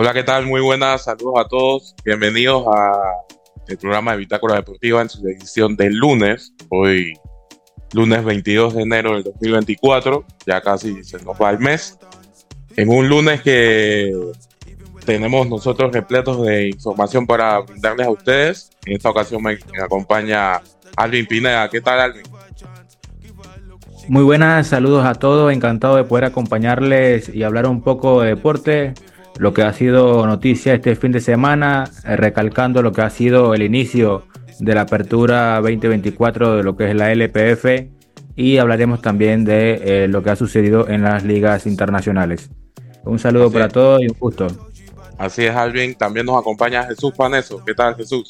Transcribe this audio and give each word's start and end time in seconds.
Hola, 0.00 0.14
¿qué 0.14 0.22
tal? 0.22 0.46
Muy 0.46 0.60
buenas, 0.60 1.02
saludos 1.02 1.34
a 1.44 1.48
todos. 1.48 1.96
Bienvenidos 2.04 2.64
a 2.68 2.92
el 3.66 3.78
programa 3.78 4.12
de 4.12 4.18
Bitácora 4.18 4.54
Deportiva 4.54 5.02
en 5.02 5.08
su 5.08 5.26
edición 5.26 5.74
del 5.74 5.96
lunes. 5.96 6.52
Hoy, 6.68 7.14
lunes 7.92 8.24
22 8.24 8.74
de 8.74 8.82
enero 8.82 9.14
del 9.14 9.24
2024, 9.24 10.24
ya 10.46 10.60
casi 10.60 11.02
se 11.02 11.20
nos 11.24 11.36
va 11.36 11.50
el 11.50 11.58
mes. 11.58 11.98
En 12.76 12.90
un 12.90 13.08
lunes 13.08 13.42
que 13.42 14.16
tenemos 15.04 15.48
nosotros 15.48 15.92
repletos 15.92 16.46
de 16.46 16.68
información 16.68 17.26
para 17.26 17.58
brindarles 17.58 18.06
a 18.06 18.10
ustedes. 18.10 18.70
En 18.86 18.92
esta 18.92 19.10
ocasión 19.10 19.42
me, 19.42 19.58
acompaña 19.82 20.60
Alvin 20.96 21.26
Pineda. 21.26 21.68
¿Qué 21.68 21.80
tal, 21.80 21.98
Alvin? 21.98 22.22
Muy 24.06 24.22
buenas, 24.22 24.68
saludos 24.68 25.04
a 25.04 25.16
todos. 25.16 25.52
Encantado 25.52 25.96
de 25.96 26.04
poder 26.04 26.24
acompañarles 26.24 27.28
y 27.34 27.42
hablar 27.42 27.66
un 27.66 27.82
poco 27.82 28.20
de 28.20 28.28
deporte 28.28 28.94
lo 29.38 29.54
que 29.54 29.62
ha 29.62 29.72
sido 29.72 30.26
noticia 30.26 30.74
este 30.74 30.96
fin 30.96 31.12
de 31.12 31.20
semana, 31.20 31.90
eh, 32.04 32.16
recalcando 32.16 32.82
lo 32.82 32.92
que 32.92 33.02
ha 33.02 33.10
sido 33.10 33.54
el 33.54 33.62
inicio 33.62 34.24
de 34.58 34.74
la 34.74 34.82
apertura 34.82 35.56
2024 35.60 36.56
de 36.56 36.62
lo 36.64 36.76
que 36.76 36.90
es 36.90 36.96
la 36.96 37.12
LPF 37.12 37.66
y 38.34 38.58
hablaremos 38.58 39.00
también 39.00 39.44
de 39.44 40.04
eh, 40.04 40.08
lo 40.08 40.22
que 40.22 40.30
ha 40.30 40.36
sucedido 40.36 40.88
en 40.88 41.02
las 41.02 41.24
ligas 41.24 41.66
internacionales. 41.66 42.50
Un 43.04 43.18
saludo 43.18 43.50
para 43.50 43.68
todos 43.68 44.02
y 44.02 44.08
un 44.08 44.16
gusto. 44.18 44.48
Así 45.16 45.44
es, 45.44 45.54
Alvin. 45.54 45.94
También 45.94 46.26
nos 46.26 46.38
acompaña 46.38 46.84
Jesús 46.84 47.12
Paneso. 47.16 47.64
¿Qué 47.64 47.74
tal, 47.74 47.94
Jesús? 47.96 48.28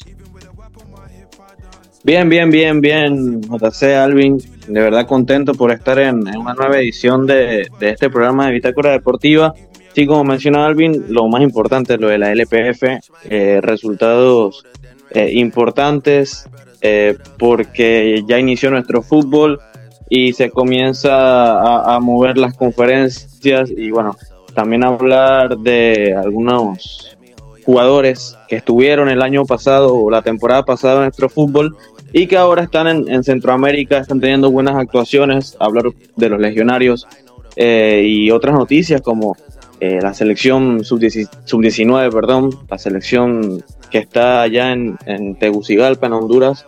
Bien, 2.03 2.29
bien, 2.29 2.49
bien, 2.49 2.81
bien, 2.81 3.41
JC 3.41 3.95
Alvin. 3.95 4.37
De 4.67 4.79
verdad 4.79 5.05
contento 5.05 5.53
por 5.53 5.71
estar 5.71 5.99
en, 5.99 6.27
una 6.37 6.53
nueva 6.53 6.79
edición 6.79 7.25
de, 7.25 7.67
de 7.79 7.89
este 7.89 8.09
programa 8.09 8.47
de 8.47 8.53
Bitácora 8.53 8.91
Deportiva 8.91 9.53
Sí, 9.93 10.05
como 10.05 10.23
menciona 10.23 10.65
Alvin, 10.65 11.05
lo 11.09 11.27
más 11.27 11.41
importante 11.41 11.95
es 11.95 11.99
lo 11.99 12.07
de 12.07 12.19
la 12.19 12.31
LPF, 12.31 12.83
eh, 13.29 13.59
resultados 13.61 14.63
eh, 15.11 15.31
importantes 15.33 16.47
eh, 16.81 17.17
porque 17.37 18.23
ya 18.27 18.37
inició 18.37 18.69
nuestro 18.69 19.01
fútbol 19.01 19.59
y 20.07 20.33
se 20.33 20.51
comienza 20.51 21.93
a, 21.93 21.99
mover 21.99 22.37
las 22.37 22.55
conferencias 22.55 23.69
y 23.69 23.91
bueno, 23.91 24.15
también 24.53 24.83
hablar 24.83 25.57
de 25.57 26.15
algunos 26.15 27.17
jugadores 27.65 28.37
que 28.47 28.57
estuvieron 28.57 29.09
el 29.09 29.21
año 29.21 29.45
pasado 29.45 29.95
o 29.95 30.09
la 30.09 30.21
temporada 30.21 30.63
pasada 30.63 30.95
en 30.97 31.01
nuestro 31.03 31.29
fútbol 31.29 31.75
y 32.13 32.27
que 32.27 32.37
ahora 32.37 32.63
están 32.63 32.87
en, 33.07 33.23
Centroamérica, 33.23 33.99
están 33.99 34.19
teniendo 34.19 34.49
buenas 34.49 34.75
actuaciones, 34.75 35.55
hablar 35.59 35.85
de 36.15 36.29
los 36.29 36.39
legionarios 36.39 37.07
y 37.55 38.31
otras 38.31 38.55
noticias 38.55 39.01
como 39.01 39.35
eh, 39.79 39.99
la 40.01 40.13
selección 40.13 40.83
sub-19, 40.83 42.11
perdón, 42.11 42.49
la 42.69 42.77
selección 42.77 43.63
que 43.89 43.99
está 43.99 44.41
allá 44.41 44.71
en, 44.71 44.97
en 45.05 45.35
Tegucigalpa, 45.37 46.07
en 46.07 46.13
Honduras, 46.13 46.65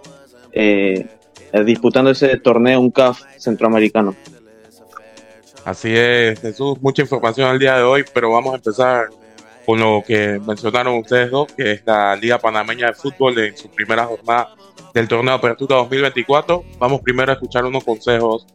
eh, 0.54 1.08
disputando 1.66 2.12
ese 2.12 2.38
torneo, 2.38 2.80
un 2.80 2.92
CAF 2.92 3.22
centroamericano. 3.38 4.16
Así 5.66 5.96
es, 5.96 6.40
Jesús, 6.40 6.82
mucha 6.82 7.04
información 7.04 7.50
al 7.50 7.60
día 7.60 7.78
de 7.78 7.84
hoy, 7.84 8.04
pero 8.14 8.32
vamos 8.32 8.54
a 8.54 8.56
empezar 8.58 9.10
con 9.66 9.80
lo 9.80 10.04
que 10.06 10.40
mencionaron 10.46 10.98
ustedes 10.98 11.30
dos, 11.30 11.52
que 11.54 11.74
es 11.74 11.84
la 11.86 12.16
Liga 12.16 12.40
Panameña 12.40 12.88
de 12.88 12.94
Fútbol 12.94 13.38
en 13.38 13.56
su 13.56 13.70
primera 13.70 14.06
jornada 14.06 14.56
del 14.94 15.08
torneo 15.08 15.36
Apertura 15.36 15.78
2024. 15.78 16.64
Vamos 16.80 17.02
primero 17.02 17.32
a 17.32 17.36
escuchar 17.36 17.66
unos 17.66 17.84
consejos 17.84 18.48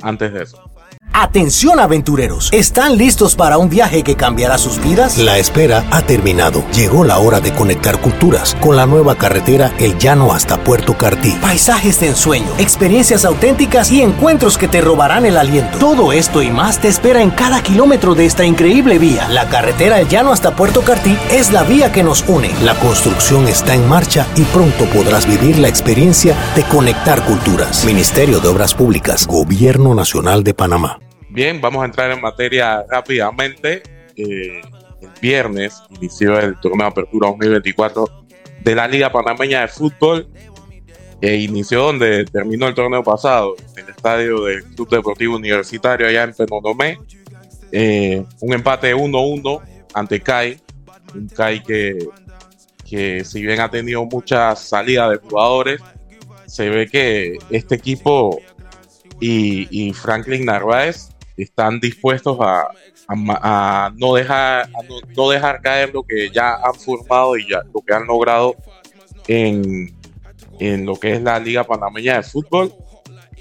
antes 0.00 0.32
de 0.32 0.42
eso. 0.44 0.71
Atención 1.14 1.78
aventureros, 1.78 2.48
¿están 2.52 2.96
listos 2.96 3.34
para 3.34 3.58
un 3.58 3.68
viaje 3.68 4.02
que 4.02 4.16
cambiará 4.16 4.56
sus 4.56 4.82
vidas? 4.82 5.18
La 5.18 5.36
espera 5.36 5.84
ha 5.90 6.00
terminado. 6.00 6.64
Llegó 6.74 7.04
la 7.04 7.18
hora 7.18 7.40
de 7.40 7.52
conectar 7.52 8.00
culturas 8.00 8.56
con 8.60 8.76
la 8.76 8.86
nueva 8.86 9.14
carretera 9.16 9.72
El 9.78 9.98
Llano 9.98 10.32
hasta 10.32 10.64
Puerto 10.64 10.96
Cartí. 10.96 11.32
Paisajes 11.42 12.00
de 12.00 12.08
ensueño, 12.08 12.48
experiencias 12.58 13.26
auténticas 13.26 13.92
y 13.92 14.00
encuentros 14.00 14.56
que 14.56 14.68
te 14.68 14.80
robarán 14.80 15.26
el 15.26 15.36
aliento. 15.36 15.78
Todo 15.78 16.12
esto 16.14 16.40
y 16.40 16.50
más 16.50 16.78
te 16.80 16.88
espera 16.88 17.20
en 17.20 17.30
cada 17.30 17.62
kilómetro 17.62 18.14
de 18.14 18.24
esta 18.24 18.46
increíble 18.46 18.98
vía. 18.98 19.28
La 19.28 19.48
carretera 19.50 20.00
El 20.00 20.08
Llano 20.08 20.32
hasta 20.32 20.56
Puerto 20.56 20.80
Cartí 20.80 21.16
es 21.30 21.52
la 21.52 21.62
vía 21.62 21.92
que 21.92 22.02
nos 22.02 22.24
une. 22.26 22.50
La 22.62 22.74
construcción 22.76 23.48
está 23.48 23.74
en 23.74 23.86
marcha 23.86 24.26
y 24.34 24.42
pronto 24.44 24.86
podrás 24.86 25.26
vivir 25.26 25.58
la 25.58 25.68
experiencia 25.68 26.34
de 26.56 26.62
conectar 26.64 27.22
culturas. 27.26 27.84
Ministerio 27.84 28.40
de 28.40 28.48
Obras 28.48 28.72
Públicas, 28.72 29.26
Gobierno 29.26 29.94
Nacional 29.94 30.42
de 30.42 30.54
Panamá. 30.54 31.01
Bien, 31.32 31.62
vamos 31.62 31.82
a 31.82 31.86
entrar 31.86 32.10
en 32.10 32.20
materia 32.20 32.84
rápidamente. 32.90 33.82
Eh, 34.16 34.60
el 35.00 35.10
viernes 35.22 35.82
inició 35.88 36.38
el 36.38 36.60
torneo 36.60 36.84
de 36.84 36.90
apertura 36.90 37.28
2024 37.28 38.24
de 38.62 38.74
la 38.74 38.86
Liga 38.86 39.10
Panameña 39.10 39.62
de 39.62 39.68
Fútbol. 39.68 40.28
E 41.22 41.36
inició 41.36 41.84
donde 41.84 42.26
terminó 42.26 42.68
el 42.68 42.74
torneo 42.74 43.02
pasado, 43.02 43.54
en 43.76 43.84
el 43.84 43.90
estadio 43.90 44.44
del 44.44 44.62
Club 44.74 44.90
Deportivo 44.90 45.36
Universitario 45.36 46.06
allá 46.06 46.24
en 46.24 46.34
Penonomé. 46.34 46.98
Eh, 47.70 48.22
un 48.40 48.52
empate 48.52 48.94
1-1 48.94 49.62
ante 49.94 50.20
CAI. 50.20 50.60
Un 51.14 51.28
CAI 51.28 51.62
que, 51.62 52.08
que 52.84 53.24
si 53.24 53.40
bien 53.40 53.60
ha 53.60 53.70
tenido 53.70 54.04
muchas 54.04 54.60
salidas 54.68 55.08
de 55.08 55.16
jugadores, 55.16 55.80
se 56.44 56.68
ve 56.68 56.88
que 56.88 57.38
este 57.48 57.76
equipo 57.76 58.38
y 59.18 59.92
Franklin 59.94 60.44
Narváez 60.44 61.11
están 61.36 61.80
dispuestos 61.80 62.38
a, 62.40 62.68
no, 63.96 64.14
dejar, 64.14 64.68
no, 65.16 65.30
dejar 65.30 65.60
caer 65.60 65.92
lo 65.92 66.02
que 66.02 66.30
ya 66.30 66.54
han 66.54 66.74
formado 66.74 67.36
y 67.36 67.48
ya 67.48 67.62
lo 67.74 67.80
que 67.80 67.94
han 67.94 68.06
logrado 68.06 68.56
en, 69.28 69.94
en 70.58 70.86
lo 70.86 70.96
que 70.96 71.12
es 71.12 71.22
la 71.22 71.38
Liga 71.38 71.64
Panameña 71.64 72.16
de 72.16 72.22
Fútbol. 72.22 72.72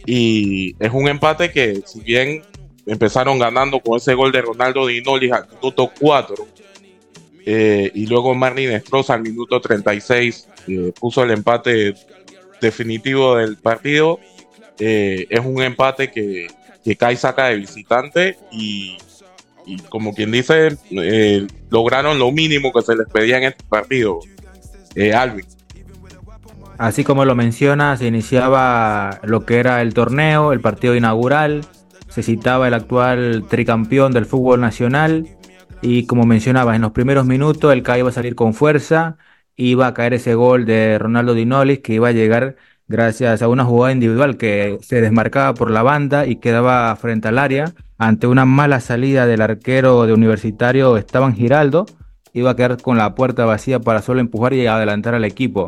Y 0.05 0.75
es 0.79 0.91
un 0.91 1.07
empate 1.07 1.51
que, 1.51 1.83
si 1.85 2.01
bien 2.01 2.43
empezaron 2.85 3.37
ganando 3.37 3.79
con 3.79 3.97
ese 3.97 4.15
gol 4.15 4.31
de 4.31 4.41
Ronaldo 4.41 4.87
Dinoli 4.87 5.31
al 5.31 5.47
minuto 5.47 5.91
4, 5.99 6.47
eh, 7.45 7.91
y 7.93 8.05
luego 8.05 8.35
Marlin 8.35 8.71
Estroza 8.71 9.15
al 9.15 9.21
minuto 9.23 9.59
36 9.59 10.47
eh, 10.67 10.93
puso 10.99 11.23
el 11.23 11.31
empate 11.31 11.95
definitivo 12.61 13.35
del 13.35 13.57
partido. 13.57 14.19
Eh, 14.79 15.27
es 15.29 15.39
un 15.39 15.61
empate 15.61 16.11
que 16.11 16.47
que 16.83 16.95
Kai 16.95 17.15
saca 17.15 17.45
de 17.45 17.55
visitante 17.57 18.37
y, 18.51 18.97
como 19.89 20.13
quien 20.13 20.31
dice, 20.31 20.77
eh, 20.91 21.47
lograron 21.69 22.19
lo 22.19 22.31
mínimo 22.31 22.71
que 22.73 22.81
se 22.81 22.95
les 22.95 23.07
pedía 23.07 23.37
en 23.37 23.43
este 23.43 23.63
partido. 23.65 24.19
Eh, 24.95 25.13
Alvin. 25.13 25.45
Así 26.77 27.03
como 27.03 27.25
lo 27.25 27.35
menciona, 27.35 27.95
se 27.95 28.07
iniciaba 28.07 29.19
lo 29.23 29.45
que 29.45 29.59
era 29.59 29.81
el 29.81 29.93
torneo, 29.93 30.51
el 30.51 30.61
partido 30.61 30.95
inaugural, 30.95 31.63
se 32.09 32.23
citaba 32.23 32.67
el 32.67 32.73
actual 32.73 33.45
tricampeón 33.47 34.11
del 34.11 34.25
fútbol 34.25 34.59
nacional 34.59 35.27
y 35.81 36.05
como 36.05 36.25
mencionaba, 36.25 36.75
en 36.75 36.81
los 36.81 36.91
primeros 36.91 37.25
minutos 37.25 37.71
el 37.71 37.83
CAI 37.83 37.99
iba 37.99 38.09
a 38.09 38.13
salir 38.13 38.35
con 38.35 38.53
fuerza, 38.53 39.17
iba 39.55 39.87
a 39.87 39.93
caer 39.93 40.15
ese 40.15 40.35
gol 40.35 40.65
de 40.65 40.97
Ronaldo 40.99 41.33
Dinolis 41.33 41.79
que 41.79 41.93
iba 41.93 42.09
a 42.09 42.13
llegar 42.13 42.55
gracias 42.91 43.41
a 43.41 43.47
una 43.47 43.65
jugada 43.65 43.93
individual 43.93 44.37
que 44.37 44.77
se 44.81 45.01
desmarcaba 45.01 45.53
por 45.53 45.71
la 45.71 45.81
banda 45.81 46.27
y 46.27 46.35
quedaba 46.35 46.95
frente 46.95 47.29
al 47.29 47.39
área. 47.39 47.73
Ante 47.97 48.27
una 48.27 48.45
mala 48.45 48.79
salida 48.79 49.25
del 49.25 49.41
arquero 49.41 50.05
de 50.05 50.13
Universitario 50.13 50.97
Esteban 50.97 51.35
Giraldo, 51.35 51.85
iba 52.33 52.51
a 52.51 52.55
quedar 52.55 52.81
con 52.81 52.97
la 52.97 53.15
puerta 53.15 53.45
vacía 53.45 53.79
para 53.79 54.01
solo 54.01 54.19
empujar 54.19 54.53
y 54.53 54.67
adelantar 54.67 55.15
al 55.15 55.25
equipo. 55.25 55.67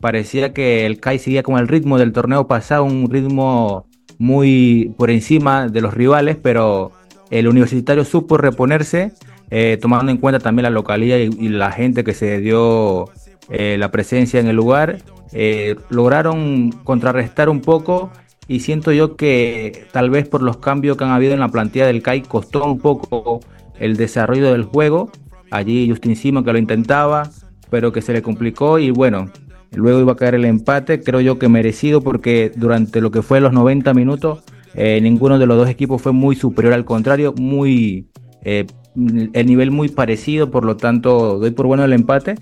Parecía 0.00 0.52
que 0.52 0.86
el 0.86 1.00
CAI 1.00 1.18
seguía 1.18 1.42
con 1.42 1.58
el 1.58 1.68
ritmo 1.68 1.98
del 1.98 2.12
torneo 2.12 2.46
pasado, 2.46 2.84
un 2.84 3.10
ritmo 3.10 3.86
muy 4.18 4.94
por 4.96 5.10
encima 5.10 5.68
de 5.68 5.80
los 5.80 5.94
rivales, 5.94 6.36
pero 6.40 6.92
el 7.30 7.48
Universitario 7.48 8.04
supo 8.04 8.36
reponerse, 8.36 9.12
eh, 9.50 9.78
tomando 9.80 10.12
en 10.12 10.18
cuenta 10.18 10.38
también 10.38 10.64
la 10.64 10.70
localidad 10.70 11.16
y, 11.16 11.48
la 11.48 11.72
gente 11.72 12.04
que 12.04 12.14
se 12.14 12.40
dio 12.40 13.06
eh, 13.50 13.76
la 13.78 13.90
presencia 13.90 14.38
en 14.38 14.46
el 14.46 14.56
lugar 14.56 14.98
eh, 15.32 15.76
lograron 15.90 16.70
contrarrestar 16.84 17.48
un 17.48 17.60
poco 17.60 18.10
y 18.46 18.60
siento 18.60 18.92
yo 18.92 19.16
que 19.16 19.86
tal 19.92 20.10
vez 20.10 20.28
por 20.28 20.42
los 20.42 20.58
cambios 20.58 20.96
que 20.96 21.04
han 21.04 21.10
habido 21.10 21.34
en 21.34 21.40
la 21.40 21.48
plantilla 21.48 21.86
del 21.86 22.02
CAI 22.02 22.22
costó 22.22 22.64
un 22.64 22.78
poco 22.78 23.40
el 23.78 23.96
desarrollo 23.96 24.52
del 24.52 24.64
juego. 24.64 25.10
Allí 25.50 25.88
Justin 25.88 26.14
Simon 26.16 26.44
que 26.44 26.52
lo 26.52 26.58
intentaba, 26.58 27.30
pero 27.70 27.92
que 27.92 28.02
se 28.02 28.12
le 28.12 28.22
complicó 28.22 28.78
y 28.78 28.90
bueno, 28.92 29.30
luego 29.72 30.00
iba 30.00 30.12
a 30.12 30.16
caer 30.16 30.36
el 30.36 30.44
empate, 30.44 31.00
creo 31.00 31.20
yo 31.20 31.38
que 31.38 31.48
merecido 31.48 32.00
porque 32.02 32.52
durante 32.54 33.00
lo 33.00 33.10
que 33.10 33.22
fue 33.22 33.40
los 33.40 33.52
90 33.52 33.94
minutos 33.94 34.44
eh, 34.74 35.00
ninguno 35.00 35.40
de 35.40 35.46
los 35.46 35.56
dos 35.56 35.68
equipos 35.68 36.00
fue 36.00 36.12
muy 36.12 36.36
superior, 36.36 36.72
al 36.72 36.84
contrario, 36.84 37.34
muy 37.36 38.06
el 38.42 39.46
nivel 39.46 39.70
muy 39.70 39.88
parecido, 39.88 40.50
por 40.50 40.64
lo 40.64 40.76
tanto 40.76 41.38
doy 41.38 41.50
por 41.50 41.66
bueno 41.66 41.84
el 41.84 41.92
empate 41.92 42.36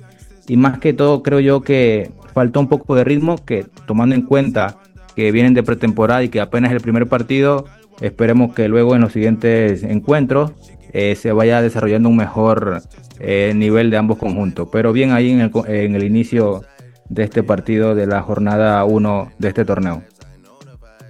y 0.49 0.57
más 0.57 0.79
que 0.79 0.93
todo 0.93 1.23
creo 1.23 1.41
yo 1.41 1.61
que 1.61 2.11
faltó 2.35 2.61
un 2.61 2.69
poco 2.69 2.95
de 2.95 3.05
ritmo 3.05 3.37
que 3.45 3.67
tomando 3.87 4.15
en 4.15 4.23
cuenta 4.23 4.79
que 5.15 5.31
vienen 5.33 5.55
de 5.55 5.63
pretemporada 5.63 6.23
y 6.23 6.29
que 6.29 6.41
apenas 6.41 6.71
es 6.71 6.77
el 6.77 6.83
primer 6.83 7.07
partido, 7.07 7.67
esperemos 8.01 8.55
que 8.55 8.69
luego 8.69 8.95
en 8.95 9.03
los 9.03 9.13
siguientes 9.13 9.83
encuentros 9.83 10.53
eh, 10.93 11.17
se 11.17 11.33
vaya 11.33 11.61
desarrollando 11.61 12.09
un 12.09 12.17
mejor 12.17 12.83
eh, 13.19 13.53
nivel 13.55 13.91
de 13.91 13.97
ambos 13.97 14.19
conjuntos. 14.19 14.69
Pero 14.73 14.93
bien 14.93 15.11
ahí 15.11 15.31
en 15.31 15.41
el, 15.41 15.51
en 15.67 15.95
el 15.95 16.05
inicio 16.05 16.63
de 17.09 17.25
este 17.25 17.43
partido 17.43 17.95
de 17.95 18.07
la 18.07 18.23
jornada 18.23 18.85
1 18.85 19.33
de 19.39 19.49
este 19.49 19.65
torneo. 19.65 20.03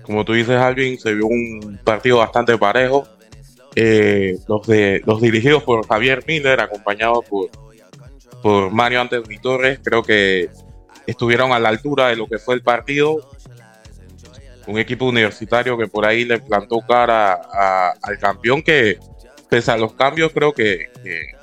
Como 0.03 0.25
tú 0.25 0.33
dices, 0.33 0.57
Alvin, 0.57 0.99
se 0.99 1.13
vio 1.13 1.27
un 1.27 1.79
partido 1.85 2.19
bastante 2.19 2.57
parejo. 2.57 3.07
Eh, 3.77 4.39
los, 4.49 4.67
de, 4.67 5.03
los 5.05 5.21
dirigidos 5.21 5.63
por 5.63 5.87
Javier 5.87 6.25
Miller, 6.27 6.61
acompañados 6.61 7.25
por, 7.27 7.51
por 8.43 8.71
Mario 8.71 9.01
Anthony 9.01 9.41
Torres, 9.41 9.81
creo 9.83 10.03
que 10.03 10.49
estuvieron 11.07 11.53
a 11.53 11.59
la 11.59 11.71
altura 11.71 12.09
de 12.09 12.17
lo 12.17 12.27
que 12.27 12.39
fue 12.39 12.55
el 12.55 12.63
partido. 12.63 13.19
Un 14.67 14.79
equipo 14.79 15.07
universitario 15.07 15.79
que 15.79 15.89
por 15.89 16.05
ahí 16.05 16.25
le 16.25 16.39
plantó 16.39 16.81
cara 16.81 17.41
al 18.03 18.19
campeón 18.19 18.63
que, 18.63 18.99
pese 19.49 19.71
a 19.71 19.79
los 19.79 19.95
cambios, 19.95 20.33
creo 20.33 20.53
que, 20.53 20.91
que 21.03 21.39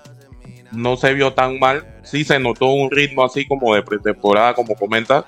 no 0.71 0.95
se 0.97 1.13
vio 1.13 1.33
tan 1.33 1.59
mal. 1.59 1.99
Sí 2.03 2.23
se 2.23 2.39
notó 2.39 2.67
un 2.67 2.91
ritmo 2.91 3.25
así 3.25 3.47
como 3.47 3.73
de 3.73 3.81
pretemporada, 3.81 4.53
como 4.53 4.75
comentas, 4.75 5.25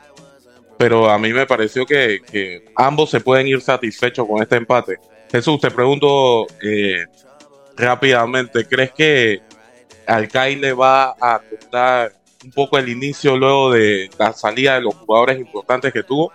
pero 0.78 1.10
a 1.10 1.18
mí 1.18 1.34
me 1.34 1.46
pareció 1.46 1.86
que, 1.86 2.64
ambos 2.76 3.10
se 3.10 3.20
pueden 3.20 3.48
ir 3.48 3.62
satisfechos 3.62 4.28
con 4.28 4.42
este 4.42 4.58
empate. 4.58 5.00
Jesús, 5.32 5.60
te 5.60 5.72
pregunto 5.72 6.46
eh, 6.62 7.06
rápidamente, 7.76 8.66
¿crees 8.66 8.92
que 8.92 9.42
al 10.08 10.30
le 10.62 10.74
va 10.74 11.16
a 11.20 11.40
costar 11.40 12.14
un 12.44 12.52
poco 12.52 12.78
el 12.78 12.90
inicio 12.90 13.38
luego 13.38 13.72
de 13.72 14.10
la 14.18 14.34
salida 14.34 14.76
de 14.76 14.82
los 14.82 14.96
jugadores 14.96 15.40
importantes 15.40 15.92
que 15.92 16.04
tuvo? 16.04 16.32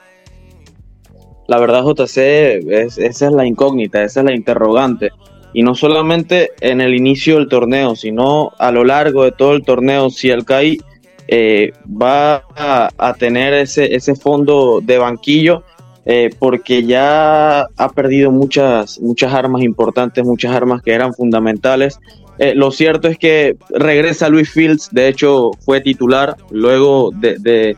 La 1.49 1.59
verdad, 1.59 1.83
JC, 1.85 2.63
esa 2.71 3.27
es 3.27 3.33
la 3.33 3.47
incógnita, 3.47 4.03
esa 4.03 4.21
es 4.21 4.27
la 4.27 4.35
interrogante 4.35 5.11
y 5.55 5.63
no 5.63 5.75
solamente 5.75 6.51
en 6.61 6.81
el 6.81 6.95
inicio 6.95 7.37
del 7.37 7.49
torneo, 7.49 7.95
sino 7.95 8.53
a 8.59 8.71
lo 8.73 8.85
largo 8.85 9.25
de 9.25 9.33
todo 9.33 9.53
el 9.53 9.65
torneo, 9.65 10.11
si 10.11 10.31
el 10.31 10.45
CAI 10.45 10.81
eh, 11.29 11.73
va 11.87 12.45
a, 12.57 13.15
tener 13.15 13.55
ese, 13.55 13.95
ese 13.95 14.15
fondo 14.15 14.81
de 14.83 14.99
banquillo, 14.99 15.63
eh, 16.05 16.31
porque 16.39 16.85
ya 16.85 17.63
ha 17.63 17.89
perdido 17.95 18.31
muchas, 18.33 18.99
muchas 19.01 19.33
armas 19.33 19.63
importantes, 19.63 20.25
muchas 20.25 20.53
armas 20.53 20.83
que 20.83 20.93
eran 20.93 21.15
fundamentales. 21.15 22.01
Eh, 22.39 22.55
lo 22.55 22.71
cierto 22.71 23.09
es 23.09 23.19
que 23.19 23.57
regresa 23.71 24.29
Luis 24.29 24.51
Fields, 24.51 24.89
de 24.91 25.09
hecho 25.09 25.51
fue 25.65 25.81
titular 25.81 26.37
luego 26.51 27.11
de, 27.15 27.77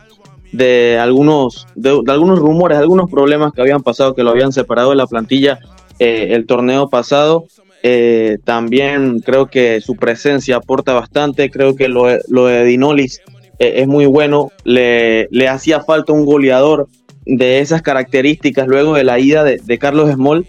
de, 0.52 0.98
algunos, 0.98 1.66
de, 1.74 2.00
algunos 2.06 2.38
rumores, 2.38 2.78
algunos 2.78 3.10
problemas 3.10 3.52
que 3.52 3.60
habían 3.60 3.82
pasado 3.82 4.14
que 4.14 4.22
lo 4.22 4.30
habían 4.30 4.52
separado 4.52 4.90
de 4.90 4.96
la 4.96 5.06
plantilla 5.06 5.58
el 5.98 6.46
torneo 6.46 6.88
pasado. 6.88 7.46
Eh, 7.86 8.38
también 8.44 9.20
creo 9.20 9.48
que 9.48 9.82
su 9.82 9.96
presencia 9.96 10.56
aporta 10.56 10.94
bastante. 10.94 11.50
Creo 11.50 11.76
que 11.76 11.88
lo, 11.88 12.06
de 12.06 12.64
Dinolis 12.64 13.20
eh, 13.58 13.74
es 13.76 13.86
muy 13.86 14.06
bueno. 14.06 14.50
Le, 14.64 15.28
hacía 15.50 15.80
falta 15.80 16.14
un 16.14 16.24
goleador 16.24 16.88
de 17.26 17.60
esas 17.60 17.82
características 17.82 18.66
luego 18.68 18.94
de 18.94 19.04
la 19.04 19.18
ida 19.18 19.44
de, 19.44 19.78
Carlos 19.78 20.10
Small. 20.10 20.46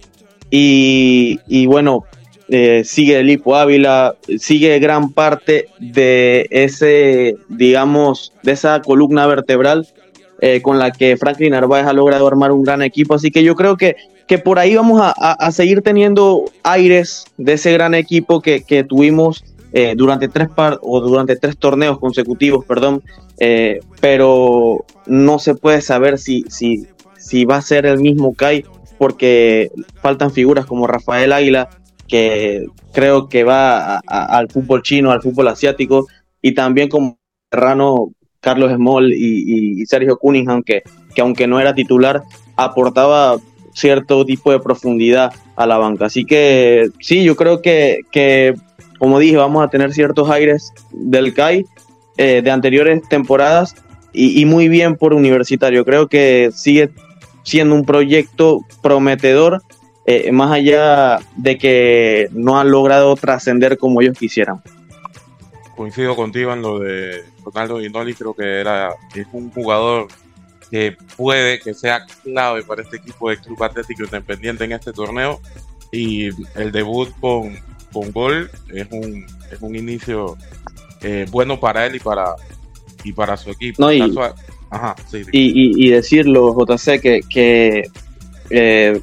Y, 0.49 1.65
bueno, 1.65 2.05
eh, 2.49 2.83
sigue 2.83 3.23
Lipo 3.23 3.55
Ávila, 3.55 4.15
sigue 4.37 4.77
gran 4.79 5.11
parte 5.11 5.67
de 5.79 6.47
ese, 6.51 7.35
digamos, 7.49 8.33
de 8.43 8.51
esa 8.51 8.81
columna 8.81 9.27
vertebral 9.27 9.87
con 10.61 10.77
la 10.77 10.91
que 10.91 11.17
Franklin 11.17 11.53
Narváez 11.53 11.87
ha 11.87 11.93
logrado 11.93 12.27
armar 12.27 12.51
un 12.51 12.61
gran 12.61 12.83
equipo. 12.83 13.15
Así 13.15 13.31
que 13.31 13.41
yo 13.41 13.55
creo 13.55 13.77
que 13.77 13.95
que 14.27 14.39
por 14.39 14.59
ahí 14.59 14.75
vamos 14.75 14.99
a, 15.01 15.51
seguir 15.51 15.81
teniendo 15.81 16.45
aires 16.63 17.25
de 17.37 17.53
ese 17.53 17.71
gran 17.73 17.93
equipo 17.93 18.41
que, 18.41 18.85
tuvimos 18.87 19.43
eh, 19.73 19.93
durante 19.95 20.27
tres 20.27 20.49
par 20.49 20.79
o 20.81 20.99
durante 21.01 21.35
tres 21.35 21.57
torneos 21.57 21.99
consecutivos, 21.99 22.65
perdón, 22.65 23.03
eh, 23.39 23.81
pero 23.99 24.85
no 25.05 25.37
se 25.39 25.55
puede 25.55 25.81
saber 25.81 26.17
si, 26.17 26.43
si, 26.47 26.87
si 27.17 27.45
va 27.45 27.57
a 27.57 27.61
ser 27.61 27.85
el 27.85 27.99
mismo 27.99 28.33
Kai 28.33 28.65
porque 28.97 29.71
faltan 30.01 30.31
figuras 30.31 30.65
como 30.65 30.87
Rafael 30.87 31.33
Águila 31.33 31.69
que 32.07 32.65
creo 32.93 33.29
que 33.29 33.43
va 33.43 33.97
al 33.97 34.49
fútbol 34.49 34.83
chino, 34.83 35.11
al 35.11 35.21
fútbol 35.21 35.47
asiático 35.47 36.07
y 36.41 36.53
también 36.53 36.89
como 36.89 37.17
Serrano, 37.51 38.11
Carlos 38.39 38.71
Small 38.73 39.11
y, 39.13 39.85
Sergio 39.85 40.17
Cunningham 40.17 40.61
que, 40.63 40.83
que 41.13 41.21
aunque 41.21 41.47
no 41.47 41.59
era 41.59 41.73
titular 41.73 42.23
aportaba 42.55 43.37
cierto 43.73 44.25
tipo 44.25 44.51
de 44.51 44.59
profundidad 44.59 45.33
a 45.55 45.65
la 45.65 45.77
banca. 45.77 46.05
Así 46.05 46.25
que 46.25 46.89
sí, 46.99 47.23
yo 47.23 47.35
creo 47.35 47.61
que, 47.61 47.99
que 48.11 48.55
como 48.97 49.19
dije, 49.19 49.37
vamos 49.37 49.63
a 49.63 49.69
tener 49.69 49.93
ciertos 49.93 50.29
aires 50.29 50.73
del 50.91 51.33
CAI 51.33 51.65
eh, 52.17 52.41
de 52.41 52.51
anteriores 52.51 53.01
temporadas 53.09 53.75
y, 54.13 54.45
muy 54.45 54.69
bien 54.69 54.95
por 54.95 55.13
Universitario. 55.13 55.83
Creo 55.83 56.07
que 56.07 56.49
sigue 56.53 56.89
siendo 57.43 57.75
un 57.75 57.83
proyecto 57.83 58.61
prometedor, 58.81 59.61
eh, 60.05 60.31
más 60.31 60.51
allá 60.51 61.19
de 61.35 61.57
que 61.57 62.27
no 62.31 62.59
han 62.59 62.69
logrado 62.69 63.15
trascender 63.15 63.77
como 63.77 64.01
ellos 64.01 64.17
quisieran. 64.17 64.61
Coincido 65.75 66.15
contigo 66.15 66.53
en 66.53 66.61
lo 66.61 66.79
de 66.79 67.23
Ronaldo 67.43 67.79
Guinoli, 67.79 68.13
creo 68.13 68.33
que 68.33 68.59
era, 68.59 68.91
es 69.15 69.27
un 69.31 69.51
jugador 69.51 70.07
que 70.69 70.95
puede 71.17 71.59
que 71.59 71.73
sea 71.73 72.05
clave 72.23 72.63
para 72.63 72.83
este 72.83 72.97
equipo 72.97 73.29
de 73.29 73.37
Club 73.37 73.63
Atlético 73.63 74.03
Independiente 74.03 74.63
en 74.63 74.73
este 74.73 74.93
torneo. 74.93 75.41
Y 75.91 76.29
el 76.55 76.71
debut 76.71 77.09
con, 77.19 77.57
con 77.91 78.11
gol 78.11 78.49
es 78.73 78.87
un, 78.91 79.25
es 79.51 79.61
un 79.61 79.75
inicio 79.75 80.37
eh, 81.01 81.25
bueno 81.31 81.59
para 81.59 81.85
él 81.85 81.95
y 81.95 81.99
para, 81.99 82.35
y 83.03 83.11
para 83.13 83.37
su 83.37 83.51
equipo. 83.51 83.91
y, 83.91 84.03
y, 85.31 85.89
decirlo, 85.89 86.55
JC, 86.55 86.99
que, 86.99 87.21
que 87.29 87.83
eh, 88.49 89.01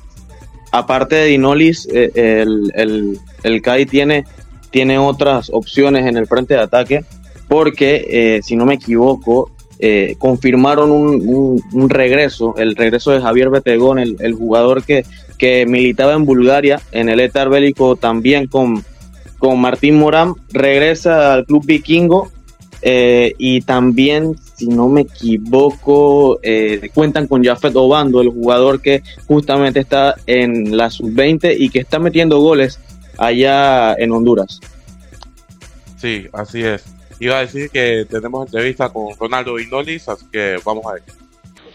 aparte 0.73 1.15
de 1.15 1.27
Dinolis, 1.27 1.87
eh, 1.93 2.11
el, 2.15 2.73
el, 2.75 3.19
el 3.45 3.87
tiene, 3.87 4.25
tiene 4.71 4.99
otras 4.99 5.51
opciones 5.53 6.07
en 6.07 6.17
el 6.17 6.27
frente 6.27 6.55
de 6.55 6.61
ataque, 6.61 7.05
porque 7.49 8.41
si 8.43 8.57
no 8.57 8.65
me 8.65 8.75
equivoco, 8.75 9.53
eh, 9.85 10.15
confirmaron 10.21 10.93
un, 10.93 11.91
regreso, 11.91 12.55
el 12.57 12.77
regreso 12.77 13.11
de 13.11 13.21
Javier 13.21 13.51
Betegón, 13.51 13.99
el, 13.99 14.33
jugador 14.33 14.85
que, 14.85 15.05
que, 15.39 15.67
militaba 15.67 16.13
en 16.13 16.25
Bulgaria, 16.25 16.81
en 16.93 17.09
el 17.09 17.19
Etar 17.19 17.49
Bélico 17.49 17.97
también 17.97 18.47
con, 18.47 18.85
con 19.39 19.61
Martín 19.61 19.99
Morán, 19.99 20.35
regresa 20.53 21.35
al 21.35 21.47
club 21.47 21.67
vikingo 21.67 22.31
eh, 22.83 23.35
y 23.39 23.61
también, 23.63 24.37
si 24.55 24.67
no 24.67 24.89
me 24.89 25.03
equivoco, 25.03 26.39
eh, 26.43 26.91
cuentan 26.95 27.27
con 27.27 27.45
Jafet 27.45 27.75
Obando, 27.77 28.21
el 28.21 28.29
jugador 28.29 28.81
que 28.81 29.03
justamente 29.27 29.81
está 29.81 30.17
en 30.27 30.77
la 30.77 30.91
sub-20 30.91 31.57
y 31.59 31.69
que 31.71 31.81
está 31.81 31.99
metiendo 31.99 32.41
goles 32.41 32.79
allá 33.19 33.95
en 33.95 34.13
Honduras. 34.13 34.61
Sí, 35.97 36.27
así 36.33 36.63
es 36.63 36.85
iba 37.23 37.37
a 37.37 37.41
decir 37.41 37.71
que 37.71 38.05
tenemos 38.11 38.47
entrevista 38.47 38.89
con 38.89 39.17
Ronaldo 39.17 39.59
Indolis, 39.59 40.09
así 40.09 40.27
que 40.33 40.57
vamos 40.65 40.85
a 40.87 40.95
ver. 40.95 41.03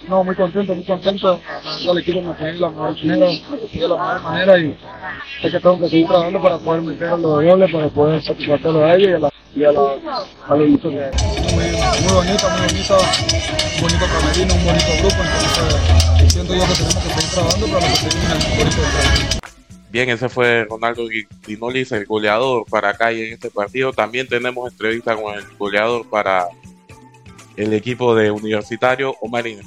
No, 0.09 0.23
muy 0.23 0.35
contento, 0.35 0.75
muy 0.75 0.83
contento. 0.83 1.39
Todo 1.83 1.93
el 1.93 1.99
equipo 1.99 2.21
me 2.21 2.33
de 2.33 2.53
la 2.59 2.69
mejor 2.69 2.95
manera, 2.97 3.27
de 3.27 3.87
la 3.87 3.95
mejor 3.95 4.21
manera 4.21 4.59
y 4.59 4.77
es 5.43 5.51
que 5.51 5.59
tengo 5.59 5.79
que 5.79 5.89
seguir 5.89 6.07
trabajando 6.07 6.41
para 6.41 6.57
poder 6.59 6.81
meter 6.81 7.19
los 7.19 7.43
goles, 7.43 7.71
para 7.71 7.89
poder 7.89 8.21
satisfacerlo 8.21 8.85
a 8.85 8.95
ellos 8.95 9.09
y 9.09 9.13
a, 9.13 9.19
la, 9.19 9.33
y 9.57 9.65
a, 9.65 9.71
los 9.71 9.99
que 9.99 10.55
muy, 10.55 10.85
muy 10.85 10.93
bonito, 12.13 12.49
muy 12.49 12.61
bonito, 12.67 12.97
un 13.75 13.81
bonito 13.81 14.05
camerino, 14.05 14.53
un 14.53 14.65
bonito 14.65 14.91
grupo, 14.99 15.23
entonces 15.23 16.31
siento 16.31 16.53
yo 16.53 16.61
que 16.61 16.73
tenemos 16.73 16.95
que 16.95 17.09
seguir 17.09 17.33
trabajando 17.33 17.67
para 17.67 17.87
que 17.87 18.07
termine 18.07 18.33
un 18.35 18.57
bonito 18.57 18.77
trabajo. 18.77 19.39
Bien, 19.89 20.09
ese 20.09 20.29
fue 20.29 20.65
Ronaldo 20.65 21.07
Dinolis, 21.47 21.91
el 21.91 22.05
goleador 22.05 22.65
para 22.69 22.93
Calle 22.93 23.29
en 23.29 23.33
este 23.33 23.49
partido. 23.49 23.93
También 23.93 24.27
tenemos 24.27 24.71
entrevista 24.71 25.15
con 25.15 25.33
el 25.33 25.43
goleador 25.57 26.07
para 26.07 26.49
el 27.55 27.73
equipo 27.73 28.13
de 28.13 28.29
Universitario, 28.29 29.15
Omar 29.21 29.47
Inés. 29.47 29.65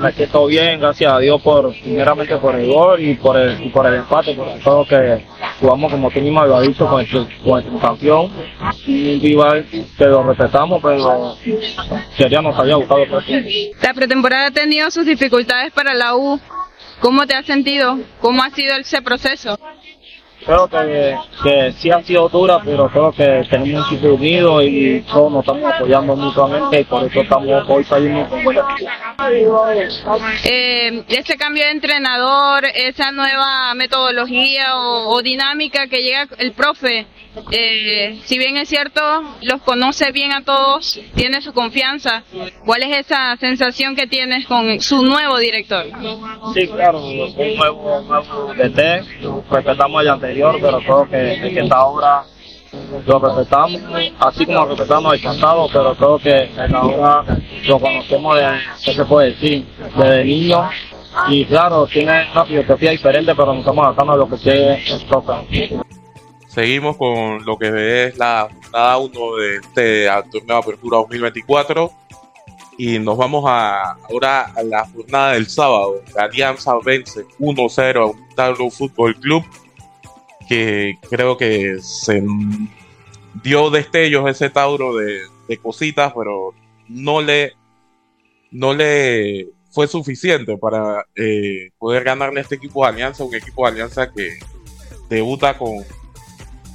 Me 0.00 0.12
siento 0.12 0.46
bien, 0.46 0.80
gracias 0.80 1.12
a 1.12 1.18
Dios 1.18 1.40
por 1.42 1.72
primeramente 1.72 2.36
por 2.36 2.54
el 2.54 2.72
gol 2.72 3.00
y 3.00 3.14
por 3.14 3.36
el, 3.36 3.70
por 3.70 3.86
el 3.86 3.94
empate, 3.94 4.34
por 4.34 4.58
todo 4.60 4.84
que 4.86 5.24
jugamos 5.60 5.92
como 5.92 6.10
tú 6.10 6.20
mismo 6.20 6.44
lo 6.44 6.60
dicho 6.60 6.86
con 6.86 7.00
el, 7.00 7.08
con 7.44 7.64
el 7.64 7.80
campeón, 7.80 8.30
un 8.86 9.20
rival 9.20 9.66
que 9.70 10.04
lo 10.04 10.22
respetamos, 10.22 10.80
pero 10.82 11.36
sería 12.16 12.40
nos 12.40 12.58
había 12.58 12.76
gustado. 12.76 13.00
La 13.82 13.94
pretemporada 13.94 14.46
ha 14.46 14.50
tenido 14.50 14.90
sus 14.90 15.06
dificultades 15.06 15.72
para 15.72 15.94
la 15.94 16.16
U 16.16 16.40
¿Cómo 17.00 17.26
te 17.26 17.34
has 17.34 17.46
sentido? 17.46 17.98
¿Cómo 18.20 18.42
ha 18.42 18.50
sido 18.50 18.76
ese 18.76 19.00
proceso? 19.00 19.58
Creo 20.50 20.68
que, 20.68 21.16
que 21.44 21.72
sí 21.72 21.90
han 21.90 22.04
sido 22.04 22.28
duras, 22.28 22.60
pero 22.64 22.88
creo 22.88 23.12
que 23.12 23.46
tenemos 23.48 23.88
un 23.88 23.94
equipo 23.94 24.14
unido 24.14 24.62
y 24.62 25.00
todos 25.02 25.30
nos 25.32 25.44
estamos 25.44 25.72
apoyando 25.72 26.16
mutuamente 26.16 26.80
y 26.80 26.84
por 26.84 27.04
eso 27.04 27.20
estamos 27.20 27.64
hoy 27.68 27.84
saliendo 27.84 28.28
con 28.28 28.42
buena 28.42 28.62
eh, 30.44 31.04
Este 31.08 31.36
cambio 31.36 31.64
de 31.64 31.70
entrenador, 31.70 32.64
esa 32.74 33.12
nueva 33.12 33.74
metodología 33.74 34.76
o, 34.76 35.14
o 35.14 35.22
dinámica 35.22 35.86
que 35.86 36.02
llega 36.02 36.26
el 36.38 36.52
profe, 36.52 37.06
eh, 37.52 38.18
si 38.24 38.38
bien 38.38 38.56
es 38.56 38.68
cierto, 38.68 39.00
los 39.42 39.62
conoce 39.62 40.10
bien 40.10 40.32
a 40.32 40.42
todos, 40.42 41.00
tiene 41.14 41.40
su 41.40 41.52
confianza, 41.52 42.24
¿cuál 42.64 42.82
es 42.82 43.06
esa 43.06 43.36
sensación 43.36 43.94
que 43.94 44.08
tienes 44.08 44.46
con 44.46 44.80
su 44.80 45.04
nuevo 45.04 45.38
director? 45.38 45.86
Sí, 46.54 46.66
claro, 46.66 47.04
un 47.04 47.56
nuevo, 47.56 48.02
nuevo 48.02 48.54
DT, 48.54 49.04
respetamos 49.48 50.02
el 50.02 50.08
anterior, 50.08 50.39
pero 50.60 50.78
creo 50.78 51.08
que, 51.08 51.34
en 51.34 51.58
esta 51.58 51.76
ahora 51.76 52.24
lo 53.06 53.18
respetamos, 53.18 53.80
así 54.20 54.46
como 54.46 54.66
respetamos 54.66 55.14
el 55.14 55.22
pasado, 55.22 55.68
pero 55.72 55.94
creo 55.94 56.18
que 56.18 56.62
en 56.62 56.74
ahora 56.74 57.24
lo 57.66 57.80
conocemos 57.80 58.36
de, 58.36 58.46
¿qué 58.84 58.92
se 58.94 59.04
puede 59.04 59.30
decir? 59.30 59.66
Desde 59.96 60.24
niño, 60.24 60.68
y 61.28 61.44
claro, 61.44 61.86
tiene 61.86 62.26
una 62.32 62.44
filosofía 62.44 62.90
diferente, 62.92 63.34
pero 63.34 63.46
nos 63.46 63.58
estamos 63.58 63.84
adaptando 63.84 64.12
a 64.12 64.16
lo 64.16 64.28
que 64.28 64.36
se 64.38 65.06
toca. 65.08 65.42
Seguimos 66.46 66.96
con 66.96 67.44
lo 67.44 67.56
que 67.56 68.06
es 68.06 68.18
la 68.18 68.48
jornada 68.50 68.98
1 68.98 69.36
de 69.36 69.56
este 69.56 70.06
torneo 70.32 70.56
de 70.56 70.62
apertura 70.62 70.98
2024 70.98 71.92
y 72.76 72.98
nos 72.98 73.16
vamos 73.16 73.44
a, 73.46 73.92
ahora 74.08 74.52
a 74.56 74.62
la 74.62 74.86
jornada 74.86 75.32
del 75.32 75.48
sábado. 75.48 76.02
La 76.16 76.24
Alianza 76.24 76.72
vence 76.84 77.24
1-0 77.38 78.14
a 78.14 78.34
Tauro 78.34 78.70
Fútbol 78.70 79.14
Club 79.16 79.44
que 80.50 80.98
creo 81.08 81.36
que 81.36 81.78
se 81.80 82.24
dio 83.40 83.70
destellos 83.70 84.28
ese 84.28 84.50
Tauro 84.50 84.96
de, 84.96 85.20
cositas, 85.62 86.12
pero 86.12 86.54
no 86.88 87.22
le, 87.22 87.52
no 88.50 88.74
le 88.74 89.46
fue 89.70 89.86
suficiente 89.86 90.56
para 90.56 91.06
eh, 91.14 91.70
poder 91.78 92.02
ganarle 92.02 92.40
a 92.40 92.42
este 92.42 92.56
equipo 92.56 92.82
de 92.82 92.90
Alianza, 92.90 93.22
un 93.22 93.34
equipo 93.34 93.62
de 93.64 93.70
Alianza 93.70 94.10
que 94.10 94.40
debuta 95.08 95.56
con 95.56 95.84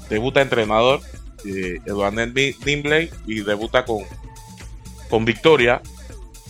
debuta 0.10 0.42
entrenador, 0.42 1.02
eh, 1.46 1.80
Eduardo 1.86 2.22
y 3.28 3.42
debuta 3.42 3.84
con, 3.84 4.04
con 5.10 5.26
victoria. 5.26 5.82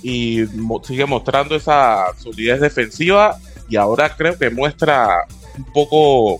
Y 0.04 0.46
sigue 0.84 1.08
mostrando 1.08 1.56
esa 1.56 2.16
solidez 2.20 2.62
defensiva. 2.62 3.40
Y 3.68 3.78
ahora 3.78 4.16
creo 4.16 4.38
que 4.38 4.52
muestra 4.52 5.26
un 5.58 5.66
poco 5.74 6.40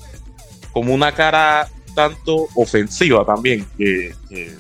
como 0.76 0.94
una 0.94 1.14
cara 1.14 1.70
tanto 1.96 2.50
ofensiva 2.54 3.26
también, 3.26 3.66
que, 3.78 4.14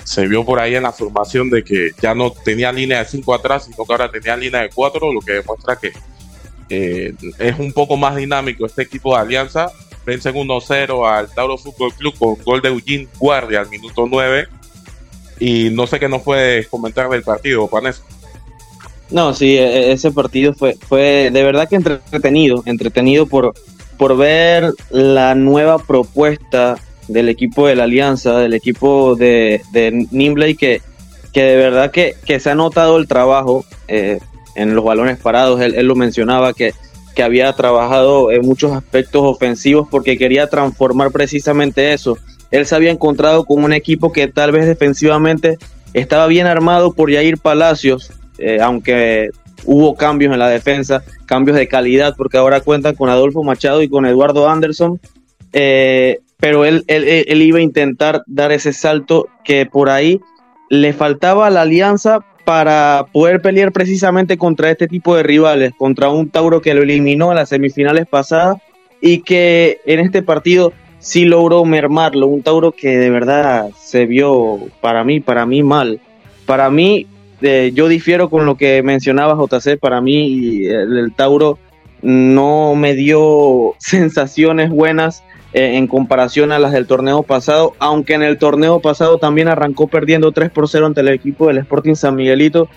se 0.05 0.25
vio 0.29 0.45
por 0.45 0.61
ahí 0.61 0.73
en 0.73 0.83
la 0.83 0.93
formación 0.93 1.49
de 1.49 1.61
que 1.61 1.91
ya 2.01 2.15
no 2.15 2.31
tenía 2.31 2.71
línea 2.71 2.99
de 2.99 3.05
5 3.05 3.35
atrás, 3.35 3.65
sino 3.65 3.83
que 3.83 3.91
ahora 3.91 4.09
tenía 4.09 4.37
línea 4.37 4.61
de 4.61 4.69
4, 4.69 5.11
lo 5.11 5.19
que 5.19 5.33
demuestra 5.33 5.75
que 5.75 5.91
eh, 6.69 7.13
es 7.37 7.59
un 7.59 7.73
poco 7.73 7.97
más 7.97 8.15
dinámico 8.15 8.65
este 8.65 8.83
equipo 8.83 9.13
de 9.13 9.23
Alianza 9.23 9.69
vencen 10.05 10.35
1-0 10.35 11.05
al 11.05 11.33
Tauro 11.33 11.57
Fútbol 11.57 11.93
Club 11.93 12.15
con 12.17 12.35
gol 12.45 12.61
de 12.61 12.69
Eugene 12.69 13.09
Guardia 13.19 13.59
al 13.59 13.69
minuto 13.69 14.07
9. 14.09 14.47
Y 15.41 15.71
no 15.71 15.85
sé 15.85 15.99
qué 15.99 16.07
nos 16.07 16.21
puedes 16.21 16.69
comentar 16.69 17.09
del 17.09 17.23
partido, 17.23 17.67
Juanes. 17.67 18.01
No, 19.09 19.33
sí, 19.33 19.57
e, 19.57 19.89
e, 19.89 19.91
ese 19.91 20.11
partido 20.11 20.53
fue, 20.53 20.77
fue 20.87 21.29
de 21.33 21.43
verdad 21.43 21.67
que 21.67 21.75
entretenido, 21.75 22.63
entretenido 22.65 23.25
por, 23.25 23.53
por 23.97 24.17
ver 24.17 24.73
la 24.89 25.35
nueva 25.35 25.77
propuesta 25.79 26.77
del 27.07 27.29
equipo 27.29 27.67
de 27.67 27.75
la 27.75 27.83
Alianza, 27.83 28.37
del 28.39 28.53
equipo 28.53 29.15
de, 29.15 29.61
de 29.71 30.07
Nimbley, 30.11 30.55
que, 30.55 30.81
que 31.31 31.43
de 31.43 31.55
verdad 31.57 31.91
que, 31.91 32.15
que 32.25 32.39
se 32.39 32.49
ha 32.49 32.55
notado 32.55 32.97
el 32.97 33.07
trabajo 33.07 33.65
eh, 33.87 34.19
en 34.55 34.75
los 34.75 34.83
balones 34.83 35.17
parados. 35.17 35.61
Él, 35.61 35.75
él, 35.75 35.87
lo 35.87 35.95
mencionaba 35.95 36.53
que 36.53 36.73
que 37.15 37.23
había 37.23 37.51
trabajado 37.53 38.29
en 38.31 38.41
muchos 38.41 38.73
aspectos 38.73 39.23
ofensivos 39.23 39.87
porque 39.89 40.17
quería 40.17 40.47
transformar 40.47 41.11
precisamente 41.11 41.93
eso. 41.93 42.17
Él 42.51 42.65
se 42.65 42.75
había 42.75 42.91
encontrado 42.91 43.45
con 43.45 43.63
un 43.63 43.73
equipo 43.73 44.11
que 44.11 44.27
tal 44.27 44.51
vez 44.51 44.67
defensivamente 44.67 45.57
estaba 45.93 46.27
bien 46.27 46.45
armado 46.45 46.93
por 46.93 47.11
Jair 47.11 47.37
Palacios, 47.37 48.11
eh, 48.37 48.59
aunque 48.61 49.29
hubo 49.65 49.95
cambios 49.95 50.33
en 50.33 50.39
la 50.39 50.49
defensa, 50.49 51.03
cambios 51.25 51.57
de 51.57 51.67
calidad, 51.67 52.15
porque 52.17 52.37
ahora 52.37 52.61
cuentan 52.61 52.95
con 52.95 53.09
Adolfo 53.09 53.43
Machado 53.43 53.81
y 53.81 53.89
con 53.89 54.05
Eduardo 54.05 54.49
Anderson, 54.49 54.99
eh, 55.53 56.19
pero 56.39 56.65
él, 56.65 56.83
él, 56.87 57.25
él, 57.27 57.41
iba 57.41 57.59
a 57.59 57.61
intentar 57.61 58.23
dar 58.27 58.51
ese 58.51 58.73
salto 58.73 59.27
que 59.43 59.65
por 59.65 59.89
ahí 59.89 60.19
le 60.69 60.93
faltaba 60.93 61.47
a 61.47 61.49
la 61.49 61.61
alianza 61.61 62.19
para 62.43 63.07
poder 63.11 63.41
pelear 63.41 63.71
precisamente 63.71 64.37
contra 64.37 64.69
este 64.69 64.87
tipo 64.87 65.15
de 65.15 65.23
rivales, 65.23 65.73
contra 65.77 66.09
un 66.09 66.29
Tauro 66.29 66.61
que 66.61 66.73
lo 66.73 66.83
eliminó 66.83 67.31
en 67.31 67.37
las 67.37 67.49
semifinales 67.49 68.05
pasadas 68.07 68.57
y 69.01 69.19
que 69.19 69.79
en 69.85 69.99
este 69.99 70.21
partido 70.21 70.71
sí 70.99 71.25
logró 71.25 71.65
mermarlo, 71.65 72.27
un 72.27 72.41
Tauro 72.41 72.71
que 72.71 72.97
de 72.97 73.09
verdad 73.09 73.69
se 73.79 74.05
vio 74.05 74.59
para 74.81 75.03
mí, 75.03 75.19
para 75.19 75.45
mí 75.45 75.63
mal. 75.63 75.99
Para 76.45 76.69
mí, 76.69 77.07
eh, 77.45 77.71
yo 77.73 77.87
difiero 77.87 78.29
con 78.29 78.45
lo 78.45 78.55
que 78.55 78.83
mencionaba 78.83 79.35
JC, 79.35 79.77
para 79.77 80.01
mí 80.01 80.65
el, 80.65 80.97
el 80.97 81.13
Tauro 81.13 81.59
no 82.01 82.75
me 82.75 82.93
dio 82.93 83.75
sensaciones 83.79 84.69
buenas 84.69 85.23
eh, 85.53 85.77
en 85.77 85.87
comparación 85.87 86.51
a 86.51 86.59
las 86.59 86.73
del 86.73 86.85
torneo 86.85 87.23
pasado, 87.23 87.75
aunque 87.79 88.13
en 88.13 88.23
el 88.23 88.37
torneo 88.37 88.81
pasado 88.81 89.19
también 89.19 89.47
arrancó 89.47 89.87
perdiendo 89.87 90.33
3 90.33 90.51
por 90.51 90.67
0 90.67 90.87
ante 90.87 90.99
el 90.99 91.07
equipo 91.07 91.47
del 91.47 91.59
Sporting 91.59 91.95
San 91.95 92.15
Miguelito. 92.15 92.67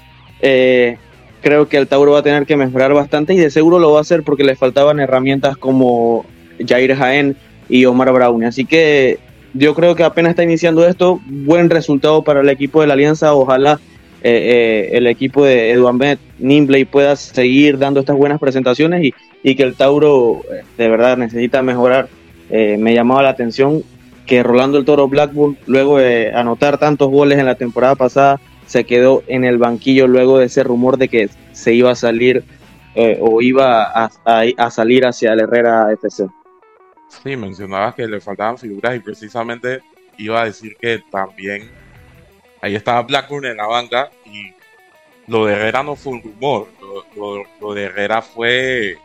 Eh, 0.40 0.96
creo 1.42 1.68
que 1.68 1.76
el 1.76 1.88
Tauro 1.88 2.12
va 2.12 2.20
a 2.20 2.22
tener 2.22 2.46
que 2.46 2.56
mejorar 2.56 2.94
bastante 2.94 3.34
y 3.34 3.38
de 3.38 3.50
seguro 3.50 3.80
lo 3.80 3.90
va 3.90 3.98
a 3.98 4.02
hacer 4.02 4.22
porque 4.22 4.44
le 4.44 4.54
faltaban 4.54 5.00
herramientas 5.00 5.56
como 5.56 6.24
Jair 6.64 6.94
Jaén 6.94 7.36
y 7.68 7.84
Omar 7.84 8.12
Brown. 8.12 8.44
Así 8.44 8.64
que 8.64 9.18
yo 9.54 9.74
creo 9.74 9.96
que 9.96 10.04
apenas 10.04 10.30
está 10.30 10.44
iniciando 10.44 10.86
esto, 10.86 11.20
buen 11.26 11.70
resultado 11.70 12.22
para 12.22 12.42
el 12.42 12.48
equipo 12.48 12.80
de 12.80 12.86
la 12.86 12.94
Alianza. 12.94 13.34
Ojalá 13.34 13.80
eh, 14.22 14.90
el 14.92 15.06
equipo 15.06 15.44
de 15.44 15.70
Eduardo 15.70 16.20
Nimbley 16.38 16.84
pueda 16.84 17.16
seguir 17.16 17.78
dando 17.78 18.00
estas 18.00 18.16
buenas 18.16 18.40
presentaciones 18.40 19.12
y, 19.42 19.54
que 19.54 19.62
el 19.62 19.74
Tauro 19.74 20.42
de 20.76 20.88
verdad 20.88 21.16
necesita 21.16 21.62
mejorar 21.62 22.08
eh, 22.50 22.76
me 22.78 22.94
llamaba 22.94 23.22
la 23.22 23.30
atención 23.30 23.82
que 24.26 24.42
Rolando 24.42 24.78
el 24.78 24.84
Toro 24.84 25.08
Blackburn, 25.08 25.56
luego 25.66 25.98
de 25.98 26.32
anotar 26.34 26.78
tantos 26.78 27.10
goles 27.10 27.38
en 27.38 27.46
la 27.46 27.54
temporada 27.54 27.94
pasada, 27.94 28.40
se 28.66 28.84
quedó 28.84 29.22
en 29.26 29.44
el 29.44 29.56
banquillo 29.56 30.06
luego 30.06 30.38
de 30.38 30.46
ese 30.46 30.62
rumor 30.62 30.98
de 30.98 31.08
que 31.08 31.30
se 31.52 31.72
iba 31.72 31.90
a 31.90 31.94
salir 31.94 32.44
eh, 32.94 33.18
o 33.20 33.40
iba 33.40 33.84
a, 33.84 34.70
salir 34.70 35.06
hacia 35.06 35.32
el 35.32 35.40
Herrera 35.40 35.92
FC. 35.92 36.26
Sí, 37.08 37.36
mencionabas 37.36 37.94
que 37.94 38.06
le 38.06 38.20
faltaban 38.20 38.58
figuras 38.58 38.96
y 38.96 39.00
precisamente 39.00 39.80
iba 40.18 40.42
a 40.42 40.44
decir 40.44 40.76
que 40.78 41.02
también 41.10 41.70
ahí 42.60 42.74
estaba 42.74 43.02
Blackburn 43.02 43.46
en 43.46 43.56
la 43.56 43.66
banca 43.66 44.10
y 44.24 44.52
lo 45.26 45.46
de 45.46 45.54
Herrera 45.54 45.82
no 45.82 45.96
fue 45.96 46.14
un 46.14 46.22
rumor, 46.22 46.68
lo 47.60 47.74
de 47.74 47.84
Herrera 47.84 48.22
fue 48.22 48.96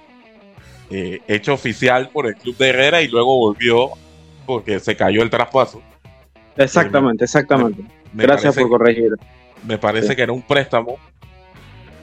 eh, 0.95 1.21
hecho 1.27 1.53
oficial 1.53 2.09
por 2.09 2.27
el 2.27 2.35
club 2.35 2.55
de 2.57 2.69
Herrera 2.69 3.01
y 3.01 3.07
luego 3.07 3.37
volvió 3.37 3.91
porque 4.45 4.79
se 4.79 4.95
cayó 4.95 5.23
el 5.23 5.29
traspaso. 5.29 5.81
Exactamente, 6.55 7.23
exactamente. 7.23 7.83
Gracias 8.13 8.55
por 8.55 8.69
corregir. 8.69 9.13
Me 9.65 9.77
parece 9.77 10.15
que 10.15 10.21
era 10.21 10.31
un 10.31 10.43
préstamo. 10.43 10.97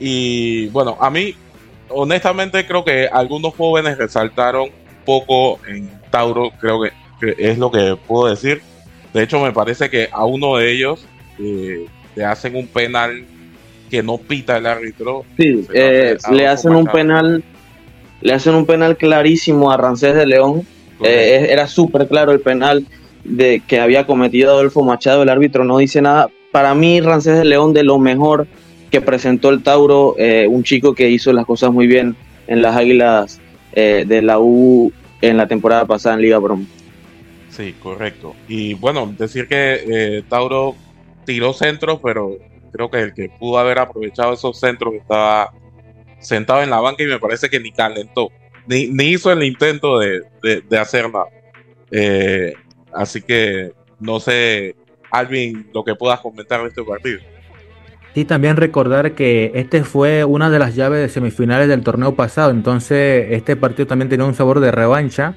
Y 0.01 0.67
bueno, 0.69 0.97
a 1.01 1.09
mí, 1.09 1.37
honestamente, 1.89 2.67
creo 2.67 2.85
que 2.85 3.07
algunos 3.07 3.55
jóvenes 3.55 3.97
resaltaron 3.97 4.65
un 4.65 5.05
poco 5.05 5.61
en 5.69 5.89
Tauro, 6.11 6.51
creo 6.59 6.81
que, 6.83 6.91
es 7.39 7.59
lo 7.59 7.71
que 7.71 7.97
puedo 8.09 8.29
decir. 8.29 8.63
De 9.13 9.23
hecho, 9.23 9.39
me 9.41 9.53
parece 9.53 9.89
que 9.89 10.09
a 10.11 10.25
uno 10.25 10.57
de 10.57 10.73
ellos 10.73 11.07
eh, 11.41 11.87
le 12.15 12.25
hacen 12.25 12.57
un 12.57 12.67
penal 12.67 13.25
que 13.91 14.03
no 14.03 14.19
pita 14.19 14.57
el 14.57 14.67
árbitro. 14.67 15.25
Sí, 15.37 15.67
eh, 15.75 16.17
le 16.31 16.47
hacen 16.47 16.75
un 16.75 16.87
penal 16.87 17.43
le 18.21 18.33
hacen 18.33 18.55
un 18.55 18.67
penal 18.67 18.97
clarísimo 18.97 19.71
a 19.71 19.77
Rancés 19.77 20.15
de 20.15 20.27
León. 20.27 20.67
Eh, 21.03 21.47
era 21.51 21.67
súper 21.67 22.07
claro 22.07 22.33
el 22.33 22.41
penal 22.41 22.87
de 23.25 23.63
que 23.67 23.81
había 23.81 24.07
cometido 24.07 24.51
Adolfo 24.51 24.83
Machado. 24.83 25.23
El 25.23 25.31
árbitro 25.31 25.65
no 25.65 25.79
dice 25.79 26.03
nada. 26.03 26.29
Para 26.53 26.75
mí, 26.75 27.01
Rancés 27.01 27.39
de 27.39 27.45
León, 27.45 27.73
de 27.73 27.85
lo 27.85 27.99
mejor 27.99 28.47
que 28.91 29.01
presentó 29.01 29.51
el 29.51 29.63
Tauro, 29.63 30.17
eh, 30.19 30.47
un 30.49 30.65
chico 30.65 30.95
que 30.95 31.09
hizo 31.09 31.33
las 31.33 31.47
cosas 31.47 31.73
muy 31.73 31.87
bien 31.87 32.17
en 32.49 32.61
las 32.61 32.77
Águilas 32.77 33.41
eh, 33.73 34.05
de 34.07 34.21
la 34.21 34.39
U 34.41 34.93
en 35.23 35.37
la 35.37 35.47
temporada 35.47 35.87
pasada 35.87 36.17
en 36.17 36.23
Liga 36.23 36.39
Brom. 36.39 36.67
Sí, 37.51 37.75
correcto. 37.81 38.35
Y 38.49 38.75
bueno, 38.75 39.15
decir 39.17 39.47
que 39.47 40.23
Tauro 40.29 40.75
tiró 41.31 41.53
centros, 41.53 42.01
pero 42.03 42.39
creo 42.73 42.91
que 42.91 42.99
el 42.99 43.15
que 43.15 43.29
pudo 43.29 43.57
haber 43.61 43.79
aprovechado 43.79 44.33
esos 44.33 44.59
centros 44.59 44.95
estaba 44.95 45.53
sentado 46.19 46.61
en 46.61 46.71
la 46.71 46.81
banca 46.81 47.05
y 47.05 47.07
me 47.07 47.21
parece 47.21 47.49
que 47.49 47.61
ni 47.61 47.71
calentó, 47.71 48.33
ni, 48.67 48.89
hizo 49.05 49.31
el 49.31 49.45
intento 49.45 50.01
de, 50.01 50.25
hacer 50.77 51.09
nada. 51.09 51.27
Eh, 51.93 52.53
así 52.93 53.23
que 53.23 53.71
no 54.01 54.19
sé, 54.19 54.75
Alvin, 55.13 55.71
lo 55.73 55.85
que 55.85 55.95
puedas 55.95 56.19
comentar 56.19 56.63
de 56.63 56.69
este 56.69 56.83
partido. 56.83 57.21
Sí, 58.13 58.25
también 58.25 58.57
recordar 58.57 59.13
que 59.13 59.53
este 59.55 59.85
fue 59.85 60.25
una 60.25 60.51
de 60.51 60.59
las 60.59 60.75
llaves 60.75 61.01
de 61.01 61.09
semifinales 61.09 61.69
del 61.69 61.85
torneo 61.85 62.17
pasado, 62.17 62.51
entonces 62.51 63.29
este 63.31 63.55
partido 63.55 63.87
también 63.87 64.09
tenía 64.09 64.27
un 64.27 64.35
sabor 64.35 64.59
de 64.59 64.73
revancha 64.73 65.37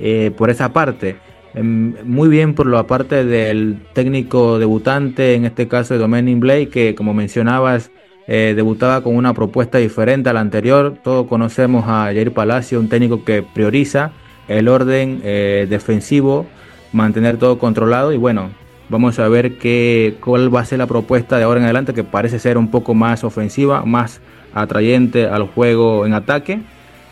eh, 0.00 0.32
por 0.36 0.50
esa 0.50 0.72
parte. 0.72 1.16
Em, 1.58 1.94
muy 2.04 2.28
bien 2.28 2.54
por 2.54 2.68
la 2.68 2.86
parte 2.86 3.24
del 3.24 3.80
técnico 3.92 4.60
debutante, 4.60 5.34
en 5.34 5.44
este 5.44 5.66
caso 5.66 5.92
de 5.92 5.98
Dominic 5.98 6.38
Blake, 6.38 6.68
que 6.68 6.94
como 6.94 7.14
mencionabas, 7.14 7.90
eh, 8.28 8.52
debutaba 8.54 9.02
con 9.02 9.16
una 9.16 9.34
propuesta 9.34 9.78
diferente 9.78 10.30
a 10.30 10.32
la 10.32 10.40
anterior. 10.40 10.94
Todos 11.02 11.26
conocemos 11.26 11.84
a 11.88 12.04
Jair 12.04 12.32
Palacio, 12.32 12.78
un 12.78 12.88
técnico 12.88 13.24
que 13.24 13.42
prioriza 13.42 14.12
el 14.46 14.68
orden 14.68 15.20
eh, 15.24 15.66
defensivo, 15.68 16.46
mantener 16.92 17.38
todo 17.38 17.58
controlado 17.58 18.12
y 18.12 18.18
bueno, 18.18 18.50
vamos 18.88 19.18
a 19.18 19.26
ver 19.26 19.58
qué, 19.58 20.14
cuál 20.24 20.54
va 20.54 20.60
a 20.60 20.64
ser 20.64 20.78
la 20.78 20.86
propuesta 20.86 21.38
de 21.38 21.42
ahora 21.42 21.58
en 21.58 21.64
adelante 21.64 21.92
que 21.92 22.04
parece 22.04 22.38
ser 22.38 22.56
un 22.56 22.70
poco 22.70 22.94
más 22.94 23.24
ofensiva, 23.24 23.84
más 23.84 24.20
atrayente 24.54 25.26
al 25.26 25.42
juego 25.48 26.06
en 26.06 26.14
ataque. 26.14 26.60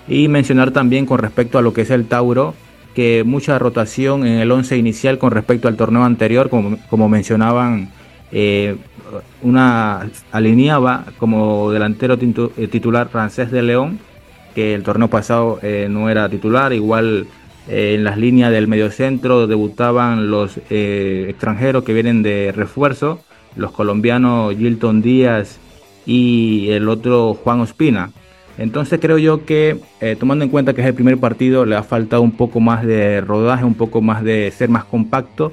Y 0.06 0.28
mencionar 0.28 0.70
también 0.70 1.04
con 1.04 1.18
respecto 1.18 1.58
a 1.58 1.62
lo 1.62 1.72
que 1.72 1.80
es 1.80 1.90
el 1.90 2.06
Tauro, 2.06 2.54
que 2.96 3.24
mucha 3.24 3.58
rotación 3.58 4.26
en 4.26 4.38
el 4.38 4.50
11 4.50 4.78
inicial 4.78 5.18
con 5.18 5.30
respecto 5.30 5.68
al 5.68 5.76
torneo 5.76 6.02
anterior, 6.02 6.48
como, 6.48 6.78
como 6.88 7.10
mencionaban, 7.10 7.90
eh, 8.32 8.74
una 9.42 10.08
alineaba 10.32 11.04
como 11.18 11.70
delantero 11.70 12.16
eh, 12.18 12.68
titular 12.68 13.10
francés 13.10 13.50
de 13.50 13.62
León, 13.62 13.98
que 14.54 14.72
el 14.72 14.82
torneo 14.82 15.08
pasado 15.08 15.58
eh, 15.62 15.88
no 15.90 16.08
era 16.08 16.26
titular, 16.30 16.72
igual 16.72 17.26
en 17.68 18.02
las 18.02 18.16
líneas 18.16 18.50
del 18.50 18.66
mediocentro 18.66 19.46
debutaban 19.46 20.30
los 20.30 20.58
extranjeros 20.70 21.84
que 21.84 21.92
vienen 21.92 22.22
de 22.22 22.50
refuerzo, 22.56 23.20
los 23.56 23.72
colombianos 23.72 24.56
Gilton 24.56 25.02
Díaz 25.02 25.58
y 26.06 26.70
el 26.70 26.88
otro 26.88 27.34
Juan 27.34 27.60
Ospina. 27.60 28.10
Entonces 28.58 28.98
creo 29.00 29.18
yo 29.18 29.44
que 29.44 29.78
eh, 30.00 30.16
tomando 30.18 30.44
en 30.44 30.50
cuenta 30.50 30.72
que 30.72 30.80
es 30.80 30.86
el 30.86 30.94
primer 30.94 31.18
partido 31.18 31.66
le 31.66 31.76
ha 31.76 31.82
faltado 31.82 32.22
un 32.22 32.32
poco 32.32 32.60
más 32.60 32.86
de 32.86 33.20
rodaje, 33.20 33.64
un 33.64 33.74
poco 33.74 34.00
más 34.00 34.24
de 34.24 34.50
ser 34.50 34.70
más 34.70 34.84
compacto 34.84 35.52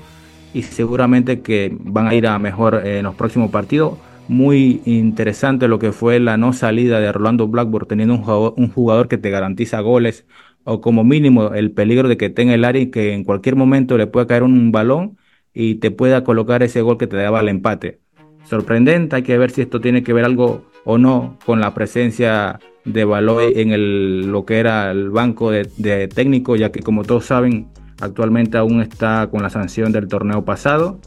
y 0.54 0.62
seguramente 0.62 1.42
que 1.42 1.76
van 1.80 2.08
a 2.08 2.16
ir 2.16 2.28
a 2.28 2.40
mejor 2.40 2.86
en 2.86 3.04
los 3.04 3.16
próximos 3.16 3.52
partidos. 3.52 3.98
Muy 4.30 4.82
interesante 4.86 5.68
lo 5.68 5.80
que 5.80 5.92
fue 5.92 6.20
la 6.22 6.38
no 6.38 6.54
salida 6.54 7.02
de 7.02 7.12
Rolando 7.12 7.48
Blackburn 7.48 7.88
teniendo 7.88 8.14
un 8.14 8.22
jugador, 8.22 8.54
un 8.56 8.70
jugador 8.70 9.08
que 9.10 9.18
te 9.18 9.30
garantiza 9.30 9.82
goles 9.82 10.26
o 10.64 10.80
como 10.80 11.04
mínimo 11.04 11.54
el 11.54 11.72
peligro 11.72 12.08
de 12.08 12.16
que 12.16 12.30
tenga 12.30 12.54
el 12.54 12.64
área 12.64 12.82
y 12.82 12.90
que 12.90 13.14
en 13.14 13.26
cualquier 13.26 13.58
momento 13.58 13.98
le 13.98 14.08
pueda 14.08 14.28
caer 14.28 14.44
un 14.44 14.72
balón 14.72 15.18
y 15.54 15.76
te 15.76 15.92
pueda 15.92 16.24
colocar 16.24 16.64
ese 16.64 16.82
gol 16.82 16.98
que 16.98 17.08
te 17.08 17.18
daba 17.18 17.42
el 17.42 17.50
empate. 17.50 18.00
Sorprendente, 18.46 19.18
hay 19.18 19.24
que 19.24 19.38
ver 19.38 19.52
si 19.52 19.62
esto 19.62 19.82
tiene 19.82 20.04
que 20.04 20.14
ver 20.14 20.24
algo 20.24 20.66
o 20.86 20.98
no 20.98 21.38
con 21.46 21.60
la 21.60 21.74
presencia 21.74 22.60
de 22.86 23.06
Baloy 23.06 23.54
en 23.56 23.72
el, 23.72 24.28
lo 24.32 24.46
que 24.46 24.60
era 24.60 24.92
el 24.92 25.10
banco 25.10 25.52
de, 25.52 26.08
técnico, 26.14 26.56
ya 26.56 26.72
que 26.72 26.82
como 26.82 27.04
todos 27.04 27.26
saben, 27.26 27.68
actualmente 28.02 28.58
aún 28.58 28.82
está 28.82 29.28
con 29.32 29.42
la 29.42 29.50
sanción 29.50 29.92
del 29.92 30.08
torneo 30.08 30.44
pasado. 30.44 31.00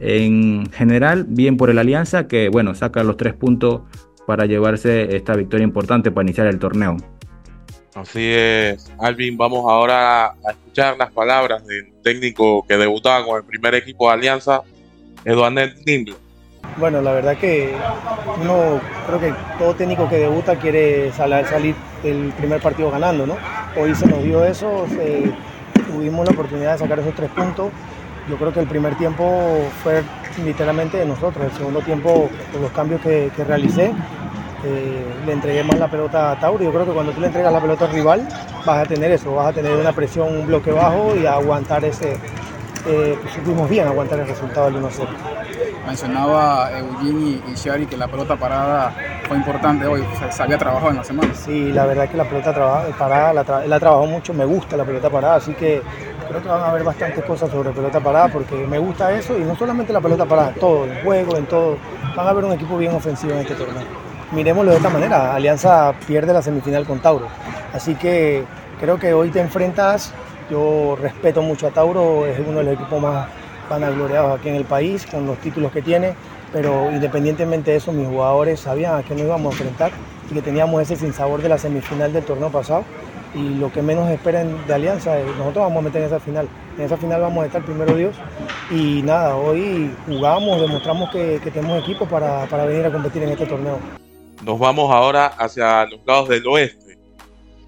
En 0.00 0.70
general, 0.72 1.26
bien 1.28 1.56
por 1.56 1.70
el 1.70 1.78
Alianza, 1.78 2.28
que 2.28 2.48
bueno, 2.48 2.74
saca 2.74 3.02
los 3.02 3.16
tres 3.16 3.34
puntos 3.34 3.82
para 4.26 4.46
llevarse 4.46 5.16
esta 5.16 5.34
victoria 5.34 5.64
importante 5.64 6.10
para 6.10 6.24
iniciar 6.24 6.46
el 6.46 6.58
torneo. 6.58 6.96
Así 7.94 8.30
es, 8.30 8.92
Alvin, 9.00 9.36
vamos 9.36 9.64
ahora 9.68 10.26
a 10.26 10.50
escuchar 10.50 10.96
las 10.96 11.10
palabras 11.12 11.66
del 11.66 11.92
técnico 12.02 12.64
que 12.66 12.76
debutaba 12.76 13.24
con 13.26 13.38
el 13.38 13.44
primer 13.44 13.74
equipo 13.74 14.06
de 14.06 14.14
Alianza, 14.14 14.62
Eduardo 15.24 15.60
Nimble. 15.84 16.14
Bueno, 16.78 17.00
la 17.02 17.12
verdad 17.12 17.36
que 17.36 17.74
uno, 18.40 18.80
creo 19.08 19.18
que 19.18 19.34
todo 19.58 19.74
técnico 19.74 20.08
que 20.08 20.18
debuta 20.18 20.54
quiere 20.56 21.10
salir 21.12 21.74
del 22.04 22.32
primer 22.36 22.60
partido 22.60 22.88
ganando, 22.88 23.26
¿no? 23.26 23.36
Hoy 23.76 23.96
se 23.96 24.06
nos 24.06 24.22
dio 24.22 24.44
eso, 24.44 24.86
tuvimos 25.92 26.24
la 26.24 26.32
oportunidad 26.32 26.72
de 26.72 26.78
sacar 26.78 27.00
esos 27.00 27.14
tres 27.14 27.30
puntos. 27.30 27.70
Yo 28.30 28.36
creo 28.36 28.52
que 28.52 28.60
el 28.60 28.68
primer 28.68 28.94
tiempo 28.96 29.68
fue 29.82 30.04
literalmente 30.44 30.98
de 30.98 31.06
nosotros. 31.06 31.46
El 31.46 31.52
segundo 31.52 31.80
tiempo, 31.80 32.30
con 32.52 32.62
los 32.62 32.70
cambios 32.70 33.00
que, 33.00 33.30
realicé, 33.44 33.92
eh, 34.64 35.04
le 35.26 35.32
entregué 35.32 35.64
más 35.64 35.80
la 35.80 35.90
pelota 35.90 36.30
a 36.30 36.38
Tauro. 36.38 36.62
Yo 36.62 36.70
creo 36.70 36.84
que 36.84 36.92
cuando 36.92 37.10
tú 37.10 37.20
le 37.20 37.26
entregas 37.26 37.52
la 37.52 37.60
pelota 37.60 37.86
al 37.86 37.92
rival, 37.92 38.28
vas 38.64 38.84
a 38.84 38.86
tener 38.86 39.10
eso, 39.10 39.34
vas 39.34 39.48
a 39.48 39.52
tener 39.52 39.74
una 39.74 39.92
presión, 39.92 40.28
un 40.28 40.46
bloque 40.46 40.70
bajo 40.70 41.16
y 41.16 41.26
aguantar 41.26 41.84
ese. 41.84 42.16
Eh, 42.86 43.18
pues 43.20 43.68
bien 43.68 43.88
aguantar 43.88 44.20
el 44.20 44.28
resultado 44.28 44.70
del 44.70 44.80
1-0 44.80 45.47
mencionaba 45.88 46.70
Eugene 46.78 47.40
y, 47.48 47.54
Shari 47.54 47.86
que 47.86 47.96
la 47.96 48.08
pelota 48.08 48.36
parada 48.36 48.94
fue 49.26 49.38
importante 49.38 49.86
hoy, 49.86 50.04
se, 50.30 50.42
había 50.42 50.58
trabajado 50.58 50.90
en 50.90 50.96
la 50.98 51.04
semana. 51.04 51.34
Sí, 51.34 51.72
la 51.72 51.86
verdad 51.86 52.04
es 52.04 52.10
que 52.10 52.16
la 52.18 52.24
pelota 52.24 52.52
parada 52.98 53.32
la, 53.32 53.66
la 53.66 53.80
trabajó 53.80 54.06
mucho, 54.06 54.34
me 54.34 54.44
gusta 54.44 54.76
la 54.76 54.84
pelota 54.84 55.08
parada, 55.08 55.36
así 55.36 55.54
que 55.54 55.82
creo 56.28 56.42
que 56.42 56.48
van 56.48 56.60
a 56.60 56.68
haber 56.68 56.84
bastantes 56.84 57.24
cosas 57.24 57.50
sobre 57.50 57.70
pelota 57.70 58.00
parada 58.00 58.28
porque 58.28 58.54
me 58.66 58.78
gusta 58.78 59.12
eso 59.12 59.38
y 59.38 59.42
no 59.42 59.56
solamente 59.56 59.92
la 59.92 60.00
pelota 60.00 60.26
parada, 60.26 60.52
todo, 60.60 60.84
el 60.84 61.02
juego, 61.02 61.36
en 61.36 61.46
todo. 61.46 61.78
Van 62.14 62.28
a 62.28 62.32
ver 62.34 62.44
un 62.44 62.52
equipo 62.52 62.76
bien 62.76 62.94
ofensivo 62.94 63.32
en 63.32 63.38
este 63.38 63.54
torneo. 63.54 63.84
Miremoslo 64.32 64.72
de 64.72 64.76
esta 64.76 64.90
manera, 64.90 65.34
Alianza 65.34 65.94
pierde 66.06 66.34
la 66.34 66.42
semifinal 66.42 66.84
con 66.84 67.00
Tauro, 67.00 67.28
así 67.72 67.94
que 67.94 68.44
creo 68.78 68.98
que 68.98 69.14
hoy 69.14 69.30
te 69.30 69.40
enfrentas, 69.40 70.12
yo 70.50 70.98
respeto 71.00 71.40
mucho 71.40 71.66
a 71.66 71.70
Tauro, 71.70 72.26
es 72.26 72.38
uno 72.38 72.58
de 72.58 72.64
los 72.64 72.74
equipos 72.74 73.00
más 73.00 73.26
vanagloriados 73.68 74.38
aquí 74.38 74.48
en 74.48 74.56
el 74.56 74.64
país 74.64 75.06
con 75.06 75.26
los 75.26 75.38
títulos 75.38 75.72
que 75.72 75.82
tiene, 75.82 76.14
pero 76.52 76.90
independientemente 76.90 77.72
de 77.72 77.76
eso, 77.76 77.92
mis 77.92 78.06
jugadores 78.06 78.60
sabían 78.60 78.96
a 78.96 79.02
qué 79.02 79.14
nos 79.14 79.24
íbamos 79.24 79.54
a 79.54 79.56
enfrentar 79.56 79.92
y 80.30 80.34
que 80.34 80.42
teníamos 80.42 80.82
ese 80.82 80.96
sinsabor 80.96 81.42
de 81.42 81.48
la 81.48 81.58
semifinal 81.58 82.12
del 82.12 82.24
torneo 82.24 82.50
pasado. 82.50 82.84
Y 83.34 83.56
lo 83.56 83.70
que 83.70 83.82
menos 83.82 84.08
esperen 84.10 84.56
de 84.66 84.74
Alianza, 84.74 85.14
nosotros 85.36 85.66
vamos 85.66 85.78
a 85.78 85.82
meter 85.82 86.00
en 86.00 86.06
esa 86.06 86.18
final. 86.18 86.48
En 86.78 86.84
esa 86.84 86.96
final 86.96 87.20
vamos 87.20 87.44
a 87.44 87.46
estar 87.46 87.62
primero 87.62 87.94
Dios. 87.94 88.16
Y 88.70 89.02
nada, 89.02 89.36
hoy 89.36 89.90
jugamos, 90.06 90.60
demostramos 90.60 91.10
que, 91.10 91.38
tenemos 91.52 91.82
equipo 91.82 92.06
para, 92.06 92.46
para 92.46 92.64
venir 92.64 92.86
a 92.86 92.92
competir 92.92 93.22
en 93.22 93.30
este 93.30 93.44
torneo. 93.44 93.78
Nos 94.42 94.58
vamos 94.58 94.90
ahora 94.90 95.26
hacia 95.26 95.84
los 95.86 96.00
lados 96.06 96.28
del 96.30 96.46
oeste, 96.46 96.98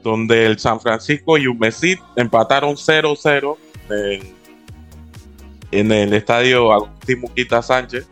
donde 0.02 0.46
el 0.46 0.58
San 0.58 0.80
Francisco 0.80 1.36
y 1.36 1.46
Umesit 1.46 2.00
empataron 2.16 2.76
0-0 2.76 3.56
en 3.90 4.39
en 5.70 5.92
el 5.92 6.12
estadio 6.14 6.72
Agustín 6.72 7.20
Muquita 7.20 7.62
Sánchez. 7.62 8.08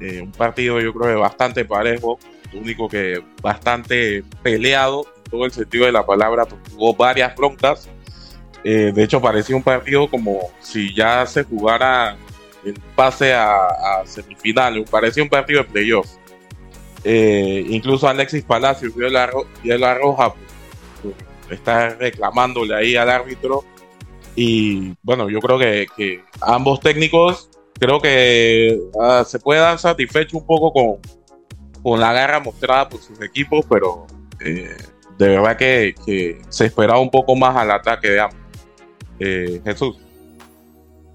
Eh, 0.00 0.20
un 0.22 0.32
partido 0.32 0.80
yo 0.80 0.92
creo 0.94 1.14
que 1.14 1.20
bastante 1.20 1.64
parejo, 1.64 2.18
único 2.54 2.88
que 2.88 3.22
bastante 3.42 4.24
peleado 4.42 5.06
en 5.24 5.30
todo 5.30 5.44
el 5.44 5.52
sentido 5.52 5.86
de 5.86 5.92
la 5.92 6.04
palabra, 6.04 6.46
porque 6.46 6.70
hubo 6.74 6.94
varias 6.94 7.34
broncas. 7.36 7.88
Eh, 8.64 8.92
de 8.94 9.02
hecho, 9.02 9.20
parecía 9.20 9.56
un 9.56 9.62
partido 9.62 10.08
como 10.08 10.50
si 10.60 10.94
ya 10.94 11.24
se 11.26 11.44
jugara 11.44 12.16
el 12.64 12.74
pase 12.94 13.32
a, 13.32 14.02
semifinales, 14.04 14.88
parecía 14.90 15.22
un 15.22 15.28
partido 15.28 15.62
de 15.62 15.68
playoff. 15.68 16.06
Eh, 17.04 17.64
incluso 17.68 18.06
Alexis 18.08 18.44
Palacios 18.44 18.94
vio 18.94 19.08
la, 19.08 19.30
la 19.64 19.94
roja, 19.94 20.34
pues, 21.02 21.14
está 21.50 21.90
reclamándole 21.90 22.74
ahí 22.74 22.96
al 22.96 23.08
árbitro 23.08 23.64
y 24.36 24.94
bueno, 25.02 25.28
yo 25.28 25.40
creo 25.40 25.58
que, 25.58 26.22
ambos 26.40 26.80
técnicos 26.80 27.50
creo 27.78 28.00
que 28.00 28.78
ah, 29.00 29.24
se 29.26 29.38
puede 29.38 29.60
dar 29.60 29.78
satisfecho 29.78 30.36
un 30.36 30.46
poco 30.46 30.72
con, 30.72 30.98
con 31.82 32.00
la 32.00 32.12
garra 32.12 32.40
mostrada 32.40 32.88
por 32.88 33.00
sus 33.00 33.20
equipos, 33.22 33.64
pero 33.68 34.06
eh, 34.44 34.76
de 35.18 35.28
verdad 35.28 35.56
que, 35.56 36.38
se 36.48 36.66
esperaba 36.66 37.00
un 37.00 37.10
poco 37.10 37.34
más 37.36 37.56
al 37.56 37.70
ataque 37.70 38.10
de 38.10 38.20
ambos. 38.20 38.38
Eh, 39.18 39.60
Jesús. 39.64 39.98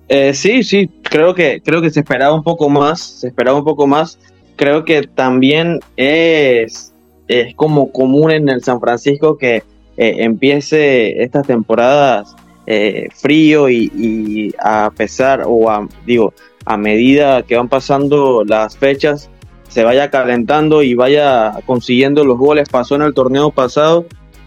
Eh, 0.08 0.34
sí, 0.34 0.64
sí, 0.64 0.90
creo 1.04 1.34
que, 1.34 1.62
creo 1.64 1.82
que 1.82 1.90
se 1.90 2.02
esperaba 2.02 2.36
un 2.36 2.44
poco 2.44 2.70
más, 2.70 3.02
se 3.02 3.28
esperaba 3.28 3.58
un 3.58 3.66
poco 3.66 3.88
más. 3.88 4.20
Creo 4.56 4.86
que 4.86 5.04
también 5.04 5.80
es, 5.98 6.94
es 7.28 7.56
como 7.56 7.92
común 7.92 8.32
en 8.32 8.50
el 8.50 8.64
San 8.64 8.80
Francisco 8.80 9.38
que 9.38 9.64
empiece 9.98 11.24
estas 11.24 11.48
temporadas 11.48 12.36
eh, 12.68 13.10
frío 13.14 13.70
y, 13.70 14.54
a 14.60 14.92
pesar 14.96 15.44
o 15.46 15.70
a, 15.70 15.88
digo, 16.06 16.34
a 16.66 16.78
medida 16.78 17.44
que 17.44 17.56
van 17.56 17.70
pasando 17.70 18.44
las 18.46 18.78
fechas, 18.78 19.30
se 19.68 19.84
vaya 19.84 20.10
calentando 20.10 20.84
y 20.84 20.96
vaya 20.96 21.60
consiguiendo 21.66 22.24
los 22.24 22.38
goles. 22.38 22.70
Pasó 22.70 22.96
en 22.96 23.02
el 23.02 23.14
torneo 23.14 23.52
pasado. 23.52 24.06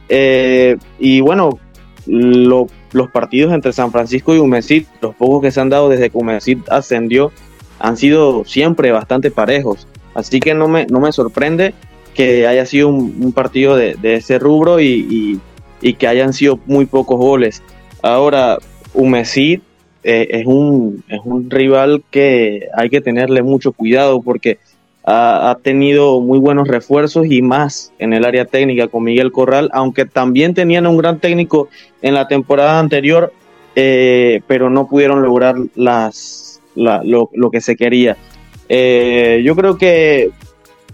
Eh, 0.09 0.78
y 0.98 1.20
bueno, 1.20 1.59
los 2.07 3.11
partidos 3.12 3.52
entre 3.52 3.72
San 3.72 3.92
Francisco 3.92 4.35
y 4.35 4.38
Humesit, 4.38 4.88
los 5.02 5.14
pocos 5.14 5.42
que 5.42 5.50
se 5.50 5.61
han 5.61 5.68
dado 5.68 5.88
desde 5.88 6.11
que 6.11 6.16
Humesit 6.16 6.68
ascendió, 6.70 7.31
han 7.78 7.96
sido 7.96 8.44
siempre 8.44 8.90
bastante 8.90 9.31
parejos. 9.31 9.87
Así 10.14 10.40
que 10.40 10.54
no 10.54 10.66
me, 10.68 10.87
no 10.87 11.00
me 11.00 11.12
sorprende 11.12 11.74
que 12.14 12.46
haya 12.46 12.66
sido 12.66 12.88
un, 12.88 13.33
partido 13.33 13.76
de, 13.76 13.96
ese 14.02 14.38
rubro 14.38 14.81
y, 14.81 15.40
y, 15.81 15.94
que 15.94 16.09
hayan 16.09 16.33
sido 16.33 16.59
muy 16.66 16.87
pocos 16.87 17.16
goles. 17.16 17.62
Ahora, 18.02 18.58
Humesid 18.94 19.61
eh, 20.04 20.28
es, 20.30 20.46
un, 20.46 21.02
es 21.08 21.20
un 21.24 21.50
rival 21.50 22.02
que 22.11 22.68
hay 22.76 22.88
que 22.88 23.00
tenerle 23.00 23.42
mucho 23.42 23.72
cuidado 23.72 24.22
porque 24.22 24.58
ha, 25.04 25.56
tenido 25.62 26.20
muy 26.20 26.38
buenos 26.38 26.68
refuerzos 26.68 27.26
y 27.30 27.40
más 27.40 27.92
en 27.98 28.12
el 28.12 28.26
área 28.26 28.44
técnica 28.44 28.88
con 28.88 29.04
Miguel 29.04 29.32
Corral, 29.32 29.70
aunque 29.72 30.04
también 30.04 30.52
tenían 30.52 30.87
un 30.87 30.98
gran 30.98 31.18
técnico 31.18 31.68
en 32.02 32.12
la 32.12 32.28
temporada 32.28 32.78
anterior, 32.78 33.32
eh, 33.74 34.42
pero 34.46 34.68
no 34.68 34.87
pudieron 34.87 35.22
lograr 35.22 35.56
las, 35.74 36.61
lo, 36.74 37.50
que 37.50 37.61
se 37.62 37.76
quería. 37.76 38.18
Eh, 38.68 39.40
yo 39.44 39.56
creo 39.56 39.78
que 39.78 40.30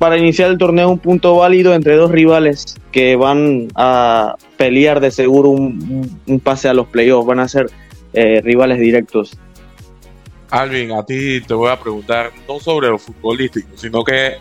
para 0.04 0.18
iniciar 0.18 0.50
el 0.50 0.58
torneo 0.58 0.90
un 0.90 0.98
punto 0.98 1.34
válido 1.34 1.72
entre 1.72 1.96
dos 1.96 2.10
rivales 2.10 2.76
que 2.92 3.16
van 3.16 3.68
a 3.74 4.36
pelear 4.58 5.00
de 5.00 5.10
seguro 5.10 5.48
un, 5.48 6.42
pase 6.44 6.68
a 6.68 6.74
los 6.74 6.88
playoffs, 6.88 7.26
van 7.26 7.38
a 7.40 7.48
ser 7.48 7.70
eh, 8.12 8.42
rivales 8.42 8.78
directos. 8.78 9.38
Alvin, 10.50 10.92
a 10.92 11.06
ti 11.06 11.40
te 11.40 11.54
voy 11.54 11.70
a 11.70 11.80
preguntar 11.80 12.32
no 12.46 12.60
sobre 12.60 12.88
lo 12.88 12.98
futbolístico, 12.98 13.70
sino 13.76 14.04
que 14.04 14.34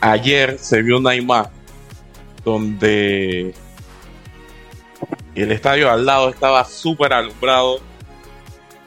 ayer 0.00 0.58
se 0.58 0.82
vio 0.82 0.98
una 0.98 1.14
imagen 1.14 1.52
donde 2.44 3.54
el 5.36 5.52
estadio 5.52 5.92
al 5.92 6.04
lado 6.04 6.28
estaba 6.28 6.64
súper 6.64 7.12
alumbrado, 7.12 7.78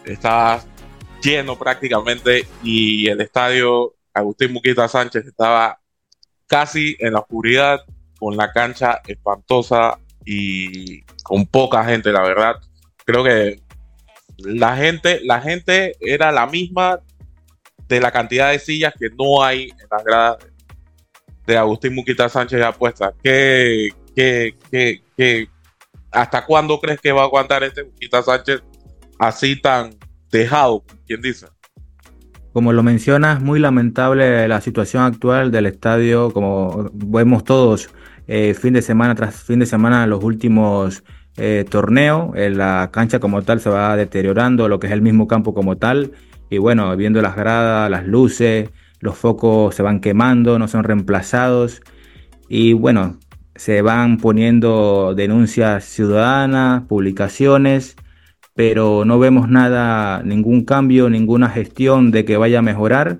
estaba 0.03 0.61
lleno 1.21 1.57
prácticamente 1.57 2.45
y 2.65 3.07
el 3.07 3.21
estadio 3.21 3.93
Agustín 4.13 4.53
Muquita 4.53 4.87
Sánchez 4.87 5.25
estaba 5.25 5.79
casi 6.47 6.95
en 6.99 7.13
la 7.13 7.19
oscuridad, 7.19 7.81
con 8.19 8.35
la 8.35 8.51
cancha 8.51 9.01
espantosa 9.07 9.97
y 10.25 11.01
con 11.23 11.45
poca 11.45 11.83
gente, 11.85 12.11
la 12.11 12.21
verdad. 12.21 12.55
Creo 13.05 13.23
que 13.23 13.61
la 14.37 14.75
gente, 14.75 15.21
la 15.23 15.41
gente 15.41 15.95
era 16.01 16.31
la 16.31 16.45
misma 16.45 16.99
de 17.87 17.99
la 17.99 18.11
cantidad 18.11 18.51
de 18.51 18.59
sillas 18.59 18.93
que 18.97 19.09
no 19.09 19.43
hay 19.43 19.63
en 19.63 19.87
las 19.89 20.03
gradas 20.03 20.37
de 21.45 21.57
Agustín 21.57 21.95
Muquita 21.95 22.29
Sánchez 22.29 22.61
apuesta. 22.61 23.13
¿Qué, 23.23 23.89
qué, 24.15 24.55
qué, 24.69 25.01
qué, 25.17 25.47
¿Hasta 26.11 26.45
cuándo 26.45 26.79
crees 26.79 26.99
que 27.01 27.11
va 27.11 27.21
a 27.21 27.25
aguantar 27.25 27.63
este 27.63 27.83
Muquita 27.83 28.21
Sánchez 28.21 28.61
así 29.17 29.59
tan 29.59 29.97
dejado, 30.31 30.83
quien 31.07 31.21
dice? 31.21 31.47
Como 32.59 32.73
lo 32.73 32.83
mencionas, 32.83 33.41
muy 33.41 33.57
lamentable 33.57 34.45
la 34.49 34.59
situación 34.59 35.03
actual 35.03 35.49
del 35.49 35.65
estadio, 35.65 36.33
como 36.33 36.89
vemos 36.93 37.45
todos 37.45 37.89
eh, 38.27 38.53
fin 38.53 38.73
de 38.73 38.81
semana 38.81 39.15
tras 39.15 39.43
fin 39.43 39.59
de 39.59 39.65
semana 39.65 40.05
los 40.07 40.21
últimos 40.21 41.05
eh, 41.37 41.63
torneo, 41.69 42.33
eh, 42.35 42.49
la 42.49 42.89
cancha 42.91 43.21
como 43.21 43.43
tal 43.43 43.61
se 43.61 43.69
va 43.69 43.95
deteriorando, 43.95 44.67
lo 44.67 44.77
que 44.77 44.87
es 44.87 44.93
el 44.93 45.01
mismo 45.01 45.25
campo 45.25 45.53
como 45.53 45.77
tal, 45.77 46.11
y 46.49 46.57
bueno, 46.57 46.93
viendo 46.97 47.21
las 47.21 47.37
gradas, 47.37 47.89
las 47.89 48.05
luces, 48.05 48.69
los 48.99 49.15
focos 49.15 49.73
se 49.73 49.81
van 49.81 50.01
quemando, 50.01 50.59
no 50.59 50.67
son 50.67 50.83
reemplazados, 50.83 51.81
y 52.49 52.73
bueno, 52.73 53.19
se 53.55 53.81
van 53.81 54.17
poniendo 54.17 55.13
denuncias 55.15 55.85
ciudadanas, 55.85 56.83
publicaciones, 56.89 57.95
pero 58.59 59.05
no 59.05 59.19
vemos 59.19 59.47
nada, 59.47 60.21
ningún 60.21 60.65
cambio, 60.65 61.09
ninguna 61.09 61.47
gestión 61.47 62.11
de 62.11 62.25
que 62.25 62.35
vaya 62.35 62.59
a 62.59 62.61
mejorar, 62.61 63.19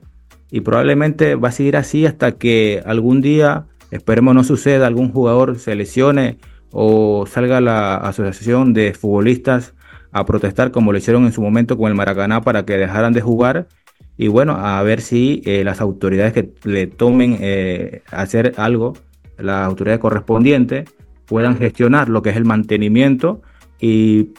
y 0.51 0.59
probablemente 0.59 1.35
va 1.35 1.47
a 1.47 1.51
seguir 1.53 1.77
así 1.77 2.05
hasta 2.05 2.33
que 2.33 2.83
algún 2.85 3.21
día, 3.21 3.65
esperemos 3.89 4.35
no 4.35 4.43
suceda, 4.43 4.85
algún 4.85 5.13
jugador 5.13 5.57
se 5.57 5.75
lesione 5.75 6.39
o 6.73 7.25
salga 7.25 7.61
la 7.61 7.95
asociación 7.95 8.73
de 8.73 8.93
futbolistas 8.93 9.75
a 10.11 10.25
protestar 10.25 10.71
como 10.71 10.91
lo 10.91 10.97
hicieron 10.97 11.23
en 11.23 11.31
su 11.31 11.41
momento 11.41 11.77
con 11.77 11.87
el 11.87 11.95
Maracaná 11.95 12.41
para 12.41 12.65
que 12.65 12.75
dejaran 12.75 13.13
de 13.13 13.21
jugar 13.21 13.69
y 14.17 14.27
bueno, 14.27 14.57
a 14.59 14.83
ver 14.83 14.99
si 14.99 15.41
eh, 15.45 15.63
las 15.63 15.79
autoridades 15.79 16.33
que 16.33 16.51
le 16.65 16.87
tomen 16.87 17.37
eh, 17.39 18.01
hacer 18.11 18.55
algo, 18.57 18.91
las 19.37 19.65
autoridades 19.65 20.01
correspondientes 20.01 20.93
puedan 21.27 21.55
gestionar 21.57 22.09
lo 22.09 22.21
que 22.21 22.31
es 22.31 22.35
el 22.35 22.43
mantenimiento 22.43 23.41
y 23.79 24.31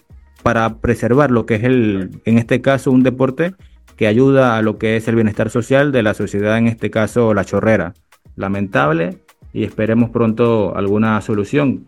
para 0.43 0.77
preservar 0.77 1.31
lo 1.31 1.47
que 1.47 1.57
es 1.57 1.65
el, 1.65 2.21
en 2.25 2.39
este 2.39 2.61
caso, 2.61 2.91
un 2.91 3.03
deporte 3.03 3.55
que 3.97 4.07
ayuda 4.07 4.57
a 4.57 4.63
lo 4.63 4.79
que 4.79 4.97
es 4.97 5.07
el 5.09 5.15
bienestar 5.15 5.51
social 5.51 5.93
de 5.93 6.03
la 6.03 6.15
sociedad, 6.15 6.57
en 6.59 6.67
este 6.67 6.91
caso 6.91 7.35
la 7.35 7.45
chorrera. 7.45 7.95
Lamentable 8.37 9.19
y 9.53 9.65
esperemos 9.65 10.11
pronto 10.11 10.77
alguna 10.77 11.21
solución 11.21 11.87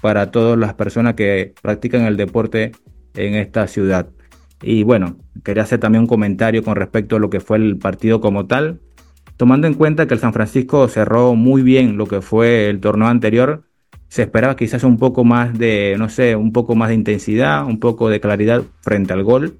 para 0.00 0.30
todas 0.30 0.58
las 0.58 0.74
personas 0.74 1.14
que 1.14 1.54
practican 1.62 2.02
el 2.02 2.16
deporte 2.16 2.72
en 3.14 3.34
esta 3.34 3.66
ciudad. 3.68 4.08
Y 4.62 4.82
bueno, 4.82 5.16
quería 5.44 5.62
hacer 5.62 5.80
también 5.80 6.02
un 6.02 6.08
comentario 6.08 6.62
con 6.62 6.76
respecto 6.76 7.16
a 7.16 7.18
lo 7.20 7.30
que 7.30 7.40
fue 7.40 7.58
el 7.58 7.78
partido 7.78 8.20
como 8.20 8.46
tal, 8.46 8.80
tomando 9.36 9.66
en 9.66 9.74
cuenta 9.74 10.06
que 10.06 10.14
el 10.14 10.20
San 10.20 10.32
Francisco 10.32 10.88
cerró 10.88 11.34
muy 11.34 11.62
bien 11.62 11.96
lo 11.96 12.06
que 12.06 12.20
fue 12.20 12.68
el 12.68 12.80
torneo 12.80 13.08
anterior, 13.08 13.64
se 14.12 14.20
esperaba 14.20 14.56
quizás 14.56 14.84
un 14.84 14.98
poco 14.98 15.24
más 15.24 15.58
de, 15.58 15.96
no 15.98 16.10
sé, 16.10 16.36
un 16.36 16.52
poco 16.52 16.74
más 16.74 16.90
de 16.90 16.96
intensidad, 16.96 17.64
un 17.64 17.80
poco 17.80 18.10
de 18.10 18.20
claridad 18.20 18.62
frente 18.82 19.14
al 19.14 19.24
gol, 19.24 19.56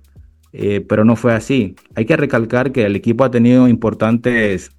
eh, 0.52 0.84
pero 0.86 1.06
no 1.06 1.16
fue 1.16 1.32
así. 1.32 1.74
Hay 1.94 2.04
que 2.04 2.18
recalcar 2.18 2.70
que 2.70 2.84
el 2.84 2.94
equipo 2.94 3.24
ha 3.24 3.30
tenido 3.30 3.66
importantes 3.66 4.72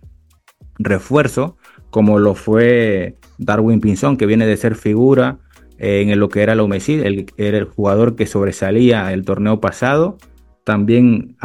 refuerzos, 0.77 1.53
como 1.89 2.19
lo 2.19 2.35
fue 2.35 3.17
Darwin 3.39 3.81
Pinzón, 3.81 4.15
que 4.15 4.27
viene 4.27 4.45
de 4.45 4.57
ser 4.57 4.75
figura 4.75 5.39
en 5.79 6.19
lo 6.19 6.29
que 6.29 6.43
era 6.43 6.53
la 6.53 6.61
Umesid, 6.61 7.01
el, 7.01 7.25
era 7.37 7.57
el 7.57 7.65
jugador 7.65 8.15
que 8.15 8.27
sobresalía 8.27 9.11
el 9.11 9.25
torneo 9.25 9.59
pasado. 9.59 10.19
También 10.63 11.35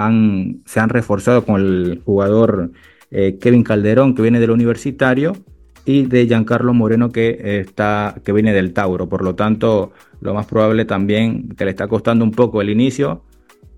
se 0.66 0.80
han 0.80 0.88
reforzado 0.90 1.46
con 1.46 1.62
el 1.62 2.02
jugador 2.04 2.72
eh, 3.10 3.38
Kevin 3.40 3.64
Calderón, 3.64 4.14
que 4.14 4.20
viene 4.20 4.38
del 4.38 4.50
universitario, 4.50 5.32
y 5.88 6.02
de 6.02 6.26
Giancarlo 6.26 6.74
Moreno, 6.74 7.08
que, 7.08 7.60
está, 7.60 8.14
que 8.22 8.34
viene 8.34 8.52
del 8.52 8.74
Tauro. 8.74 9.08
Por 9.08 9.24
lo 9.24 9.34
tanto, 9.34 9.92
lo 10.20 10.34
más 10.34 10.44
probable 10.44 10.84
también 10.84 11.48
que 11.56 11.64
le 11.64 11.70
está 11.70 11.88
costando 11.88 12.26
un 12.26 12.32
poco 12.32 12.60
el 12.60 12.68
inicio, 12.68 13.22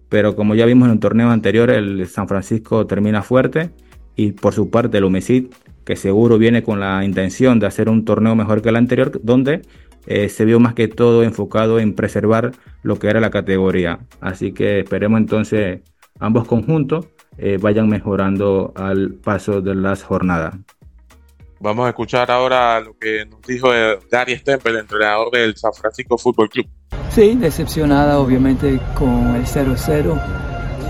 pero 0.08 0.34
como 0.34 0.56
ya 0.56 0.66
vimos 0.66 0.86
en 0.86 0.92
un 0.92 0.98
torneo 0.98 1.30
anterior, 1.30 1.70
el 1.70 2.04
San 2.08 2.26
Francisco 2.26 2.84
termina 2.88 3.22
fuerte 3.22 3.70
y 4.16 4.32
por 4.32 4.54
su 4.54 4.70
parte 4.70 4.98
el 4.98 5.04
Umesid, 5.04 5.52
que 5.84 5.94
seguro 5.94 6.36
viene 6.36 6.64
con 6.64 6.80
la 6.80 7.04
intención 7.04 7.60
de 7.60 7.68
hacer 7.68 7.88
un 7.88 8.04
torneo 8.04 8.34
mejor 8.34 8.60
que 8.60 8.70
el 8.70 8.76
anterior, 8.76 9.20
donde 9.22 9.62
eh, 10.08 10.28
se 10.28 10.44
vio 10.44 10.58
más 10.58 10.74
que 10.74 10.88
todo 10.88 11.22
enfocado 11.22 11.78
en 11.78 11.94
preservar 11.94 12.50
lo 12.82 12.98
que 12.98 13.06
era 13.06 13.20
la 13.20 13.30
categoría. 13.30 14.00
Así 14.20 14.50
que 14.50 14.80
esperemos 14.80 15.20
entonces 15.20 15.82
ambos 16.18 16.48
conjuntos 16.48 17.06
eh, 17.38 17.58
vayan 17.60 17.88
mejorando 17.88 18.72
al 18.74 19.14
paso 19.14 19.60
de 19.60 19.76
las 19.76 20.02
jornadas. 20.02 20.56
Vamos 21.62 21.84
a 21.84 21.90
escuchar 21.90 22.30
ahora 22.30 22.80
lo 22.80 22.96
que 22.96 23.26
nos 23.26 23.42
dijo 23.42 23.74
eh, 23.74 23.98
Gary 24.10 24.34
Stempel, 24.38 24.76
entrenador 24.76 25.30
del 25.30 25.54
San 25.58 25.74
Francisco 25.74 26.16
Fútbol 26.16 26.48
Club. 26.48 26.66
Sí, 27.10 27.34
decepcionada 27.34 28.18
obviamente 28.18 28.80
con 28.94 29.36
el 29.36 29.44
0-0 29.44 30.18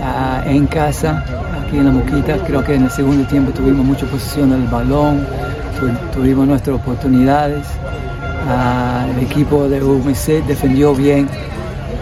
ah, 0.01 0.43
en 0.45 0.65
casa, 0.67 1.25
aquí 1.59 1.75
en 1.75 1.85
la 1.87 1.91
Moquita. 1.91 2.37
Creo 2.45 2.63
que 2.63 2.75
en 2.75 2.83
el 2.85 2.89
segundo 2.89 3.27
tiempo 3.27 3.51
tuvimos 3.51 3.85
mucha 3.85 4.05
posición 4.05 4.51
del 4.51 4.65
balón, 4.69 5.27
tuvimos 6.13 6.47
nuestras 6.47 6.77
oportunidades. 6.77 7.67
Ah, 8.47 9.05
el 9.13 9.25
equipo 9.25 9.67
de 9.67 9.83
UMC 9.83 10.45
defendió 10.47 10.95
bien, 10.95 11.27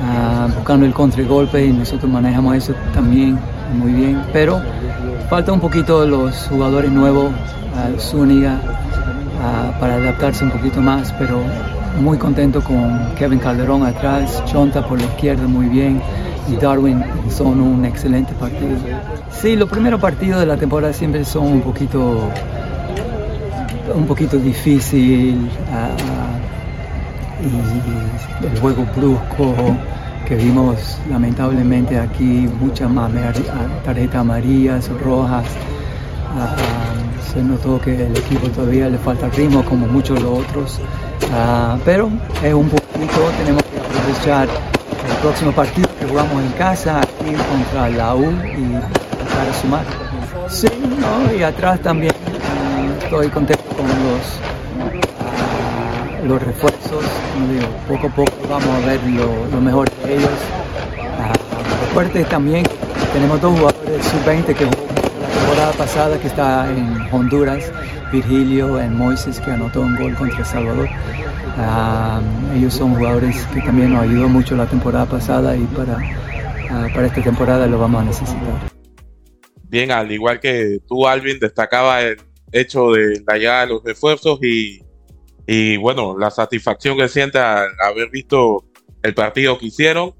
ah, 0.04 0.48
buscando 0.56 0.86
el 0.86 0.94
contragolpe 0.94 1.66
y 1.66 1.74
nosotros 1.74 2.12
manejamos 2.12 2.56
eso 2.56 2.76
también 2.94 3.40
muy 3.74 3.94
bien. 3.94 4.22
Pero 4.32 4.62
falta 5.30 5.52
un 5.54 5.60
poquito 5.60 6.08
los 6.08 6.48
jugadores 6.48 6.92
nuevos, 6.92 7.32
uh, 7.32 8.00
Zúñiga, 8.00 8.60
para 9.80 9.96
adaptarse 9.96 10.44
un 10.44 10.52
poquito 10.52 10.82
más, 10.82 11.14
pero 11.14 11.40
muy 12.02 12.18
contento 12.18 12.62
con 12.62 13.14
Kevin 13.16 13.40
Calderón 13.40 13.86
atrás, 13.86 14.44
Chonta 14.46 14.86
por 14.86 15.00
la 15.00 15.06
izquierda 15.06 15.48
muy 15.48 15.68
bien 15.68 16.02
y 16.48 16.56
Darwin 16.56 17.04
son 17.30 17.62
un 17.62 17.86
excelente 17.86 18.34
partido. 18.34 18.76
Sí, 19.32 19.56
los 19.56 19.70
primeros 19.70 20.02
partidos 20.02 20.40
de 20.40 20.48
la 20.48 20.58
temporada 20.58 20.94
siempre 20.94 21.24
son 21.24 21.46
un 21.46 21.62
poquito 21.62 22.30
un 23.94 24.06
poquito 24.06 24.38
difícil 24.38 25.50
y 27.42 28.46
el 28.46 28.60
juego 28.60 28.86
brusco 28.96 29.56
que 30.30 30.36
vimos 30.36 31.00
lamentablemente 31.10 31.98
aquí, 31.98 32.48
muchas 32.62 32.88
más 32.88 33.12
tarjetas 33.84 34.22
amarillas, 34.22 34.88
rojas. 35.04 35.46
se 37.34 37.42
notó 37.42 37.82
que 37.82 38.06
el 38.06 38.16
equipo 38.16 38.48
todavía 38.50 38.88
le 38.90 39.00
falta 39.00 39.28
ritmo 39.30 39.66
como 39.66 39.88
muchos 39.88 40.22
los 40.22 40.40
otros, 40.42 40.80
pero 41.84 42.12
es 42.44 42.54
un 42.54 42.70
poquito, 42.70 43.32
tenemos 43.40 43.64
que 43.64 43.80
aprovechar 43.80 44.48
el 44.48 45.16
próximo 45.20 45.52
partido 45.52 45.90
que 46.00 46.06
jugamos 46.06 46.44
en 46.44 46.52
casa 46.52 47.00
aquí 47.00 47.34
contra 47.50 47.90
la 47.90 48.16
U 48.16 48.30
y 48.30 48.74
para 49.36 49.54
sumar. 49.60 49.86
Sí, 50.48 50.68
y 51.40 51.42
atrás 51.42 51.80
también 51.80 52.14
estoy 53.02 53.30
contento 53.30 53.64
con 53.76 53.88
los 53.88 54.40
los 56.28 56.44
refuerzos, 56.44 57.04
poco 57.88 58.08
a 58.08 58.10
poco 58.10 58.32
vamos 58.50 58.68
a 58.68 58.86
ver 58.86 59.00
lo, 59.52 59.62
mejor 59.62 59.90
de 60.04 60.16
ellos. 60.16 60.30
fuerte 61.94 62.24
también. 62.26 62.66
Tenemos 63.14 63.42
dos 63.42 63.58
jugadores 63.58 64.06
sub-20 64.06 64.46
que 64.56 64.66
jugó 64.66 64.88
la 65.22 65.28
temporada 65.28 65.72
pasada 65.74 66.20
que 66.20 66.28
está 66.28 66.70
en 66.72 67.08
Honduras, 67.12 67.72
Virgilio 68.12 68.80
en 68.80 68.96
Moises 68.96 69.40
que 69.40 69.52
anotó 69.52 69.82
un 69.82 69.96
gol 69.96 70.16
contra 70.16 70.46
Salvador. 70.46 70.88
Ah, 71.58 72.22
ellos 72.56 72.74
son 72.74 72.96
jugadores 72.96 73.46
que 73.54 73.62
también 73.62 73.94
nos 73.94 74.04
ayudó 74.04 74.30
mucho 74.30 74.56
la 74.56 74.66
temporada 74.66 75.06
pasada 75.06 75.56
y 75.56 75.64
para, 75.66 75.98
ah, 76.70 76.88
para 76.94 77.08
esta 77.08 77.22
temporada 77.22 77.68
lo 77.68 77.80
vamos 77.80 78.02
a 78.02 78.06
necesitar. 78.06 78.70
Bien, 79.64 79.92
al 79.92 80.12
igual 80.12 80.40
que 80.40 80.80
tú, 80.88 81.08
Alvin, 81.08 81.40
destacaba 81.40 82.02
el 82.02 82.18
hecho 82.52 82.92
de 82.92 83.22
la 83.28 83.38
llegada 83.38 83.62
de 83.62 83.68
los 83.68 83.84
refuerzos 83.84 84.40
y, 84.42 84.82
y 85.52 85.78
bueno, 85.78 86.16
la 86.16 86.30
satisfacción 86.30 86.96
que 86.96 87.08
siente 87.08 87.40
al 87.40 87.70
haber 87.84 88.12
visto 88.12 88.66
el 89.02 89.16
partido 89.16 89.58
que 89.58 89.66
hicieron. 89.66 90.14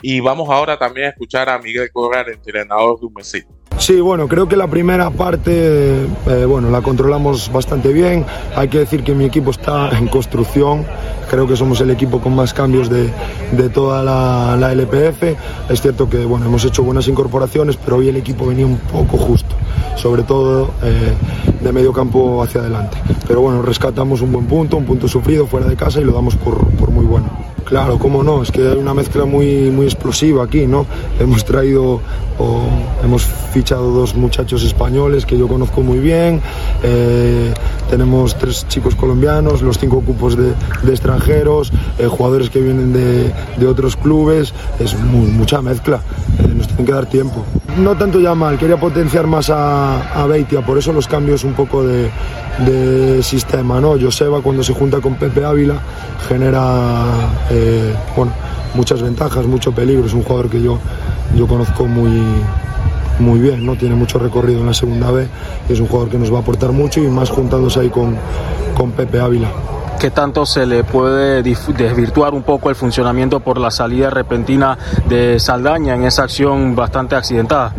Y 0.00 0.20
vamos 0.20 0.48
ahora 0.48 0.78
también 0.78 1.08
a 1.08 1.10
escuchar 1.10 1.48
a 1.48 1.58
Miguel 1.58 1.90
Correa, 1.92 2.20
el 2.20 2.34
entrenador 2.34 3.00
de 3.00 3.08
Messi. 3.12 3.42
Sí, 3.78 4.00
bueno, 4.00 4.26
creo 4.26 4.48
que 4.48 4.56
la 4.56 4.68
primera 4.68 5.10
parte, 5.10 6.06
eh, 6.26 6.44
bueno, 6.46 6.70
la 6.70 6.80
controlamos 6.80 7.52
bastante 7.52 7.92
bien. 7.92 8.24
Hay 8.56 8.68
que 8.68 8.78
decir 8.78 9.04
que 9.04 9.14
mi 9.14 9.26
equipo 9.26 9.50
está 9.50 9.90
en 9.98 10.08
construcción. 10.08 10.84
Creo 11.30 11.46
que 11.46 11.56
somos 11.56 11.80
el 11.82 11.90
equipo 11.90 12.20
con 12.20 12.34
más 12.34 12.54
cambios 12.54 12.88
de, 12.88 13.12
de 13.52 13.68
toda 13.68 14.02
la, 14.02 14.56
la, 14.58 14.72
LPF. 14.72 15.22
Es 15.68 15.82
cierto 15.82 16.08
que, 16.08 16.24
bueno, 16.24 16.46
hemos 16.46 16.64
hecho 16.64 16.82
buenas 16.82 17.06
incorporaciones, 17.06 17.76
pero 17.76 17.98
hoy 17.98 18.08
el 18.08 18.16
equipo 18.16 18.46
venía 18.46 18.66
un 18.66 18.78
poco 18.78 19.18
justo, 19.18 19.54
sobre 19.96 20.22
todo 20.22 20.70
eh, 20.82 21.12
de 21.60 21.72
medio 21.72 21.92
campo 21.92 22.42
hacia 22.42 22.62
adelante. 22.62 22.96
Pero 23.28 23.42
bueno, 23.42 23.60
rescatamos 23.60 24.22
un 24.22 24.32
buen 24.32 24.46
punto, 24.46 24.78
un 24.78 24.86
punto 24.86 25.06
sufrido 25.06 25.46
fuera 25.46 25.66
de 25.66 25.76
casa 25.76 26.00
y 26.00 26.04
lo 26.04 26.12
damos 26.12 26.34
por, 26.36 26.66
por 26.76 26.90
muy 26.90 27.04
bueno. 27.04 27.55
Claro, 27.66 27.98
cómo 27.98 28.22
no, 28.22 28.44
es 28.44 28.52
que 28.52 28.60
hay 28.60 28.76
una 28.76 28.94
mezcla 28.94 29.24
muy, 29.24 29.72
muy 29.72 29.86
explosiva 29.86 30.44
aquí, 30.44 30.68
¿no? 30.68 30.86
Hemos 31.18 31.44
traído, 31.44 32.00
o 32.38 32.60
hemos 33.02 33.24
fichado 33.24 33.90
dos 33.90 34.14
muchachos 34.14 34.62
españoles 34.62 35.26
que 35.26 35.36
yo 35.36 35.48
conozco 35.48 35.80
muy 35.82 35.98
bien, 35.98 36.40
eh, 36.84 37.52
tenemos 37.88 38.36
tres 38.36 38.66
chicos 38.68 38.94
colombianos, 38.94 39.62
los 39.62 39.78
cinco 39.78 40.00
cupos 40.00 40.36
de, 40.36 40.52
extranjeros, 40.90 41.72
eh, 41.98 42.06
jugadores 42.06 42.50
que 42.50 42.60
vienen 42.60 42.92
de, 42.92 43.32
de, 43.56 43.66
otros 43.66 43.96
clubes, 43.96 44.52
es 44.78 44.98
mucha 44.98 45.62
mezcla, 45.62 46.00
eh, 46.38 46.48
nos 46.54 46.66
tienen 46.66 46.86
que 46.86 46.92
dar 46.92 47.06
tiempo. 47.06 47.44
No 47.78 47.96
tanto 47.96 48.20
ya 48.20 48.34
mal, 48.34 48.58
quería 48.58 48.78
potenciar 48.78 49.26
más 49.26 49.50
a, 49.50 50.22
a 50.22 50.26
Beitia, 50.26 50.64
por 50.64 50.78
eso 50.78 50.92
los 50.92 51.06
cambios 51.06 51.44
un 51.44 51.54
poco 51.54 51.84
de, 51.84 52.10
de 52.64 53.22
sistema, 53.22 53.80
¿no? 53.80 53.98
Joseba 54.00 54.40
cuando 54.40 54.62
se 54.62 54.72
junta 54.72 55.00
con 55.00 55.14
Pepe 55.16 55.44
Ávila 55.44 55.80
genera 56.28 57.04
eh, 57.50 57.94
bueno, 58.16 58.32
muchas 58.74 59.02
ventajas, 59.02 59.46
mucho 59.46 59.72
peligro, 59.72 60.06
es 60.06 60.14
un 60.14 60.22
jugador 60.22 60.48
que 60.48 60.62
yo, 60.62 60.78
yo 61.36 61.46
conozco 61.46 61.86
muy, 61.86 62.10
muy 63.18 63.40
bien, 63.40 63.64
¿no? 63.64 63.76
tiene 63.76 63.94
mucho 63.94 64.18
recorrido 64.18 64.60
en 64.60 64.66
la 64.66 64.74
segunda 64.74 65.10
B 65.10 65.26
y 65.68 65.72
es 65.72 65.80
un 65.80 65.86
jugador 65.86 66.10
que 66.10 66.18
nos 66.18 66.32
va 66.32 66.38
a 66.38 66.40
aportar 66.40 66.72
mucho 66.72 67.00
y 67.00 67.08
más 67.08 67.30
juntándose 67.30 67.80
ahí 67.80 67.88
con, 67.88 68.16
con 68.76 68.92
Pepe 68.92 69.20
Ávila. 69.20 69.48
¿Qué 69.98 70.10
tanto 70.10 70.44
se 70.44 70.66
le 70.66 70.84
puede 70.84 71.42
desvirtuar 71.42 72.34
un 72.34 72.42
poco 72.42 72.68
el 72.68 72.76
funcionamiento 72.76 73.40
por 73.40 73.58
la 73.58 73.70
salida 73.70 74.10
repentina 74.10 74.76
de 75.08 75.40
Saldaña 75.40 75.94
en 75.94 76.04
esa 76.04 76.24
acción 76.24 76.76
bastante 76.76 77.16
accidentada? 77.16 77.72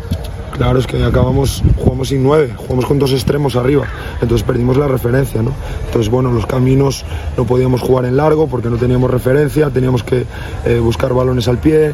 Claro, 0.53 0.79
es 0.79 0.87
que 0.87 1.03
acabamos, 1.03 1.61
jugamos 1.77 2.07
sin 2.07 2.23
nueve, 2.23 2.55
jugamos 2.57 2.87
con 2.87 2.97
dos 2.97 3.11
extremos 3.11 3.55
arriba, 3.55 3.85
entonces 4.19 4.41
perdimos 4.41 4.75
la 4.75 4.87
referencia, 4.87 5.43
¿no? 5.43 5.51
Entonces, 5.85 6.09
bueno, 6.09 6.31
los 6.31 6.47
caminos 6.47 7.05
no 7.37 7.45
podíamos 7.45 7.81
jugar 7.81 8.05
en 8.05 8.17
largo 8.17 8.47
porque 8.47 8.67
no 8.67 8.77
teníamos 8.77 9.11
referencia, 9.11 9.69
teníamos 9.69 10.01
que 10.01 10.25
eh, 10.65 10.79
buscar 10.79 11.13
balones 11.13 11.47
al 11.47 11.59
pie 11.59 11.93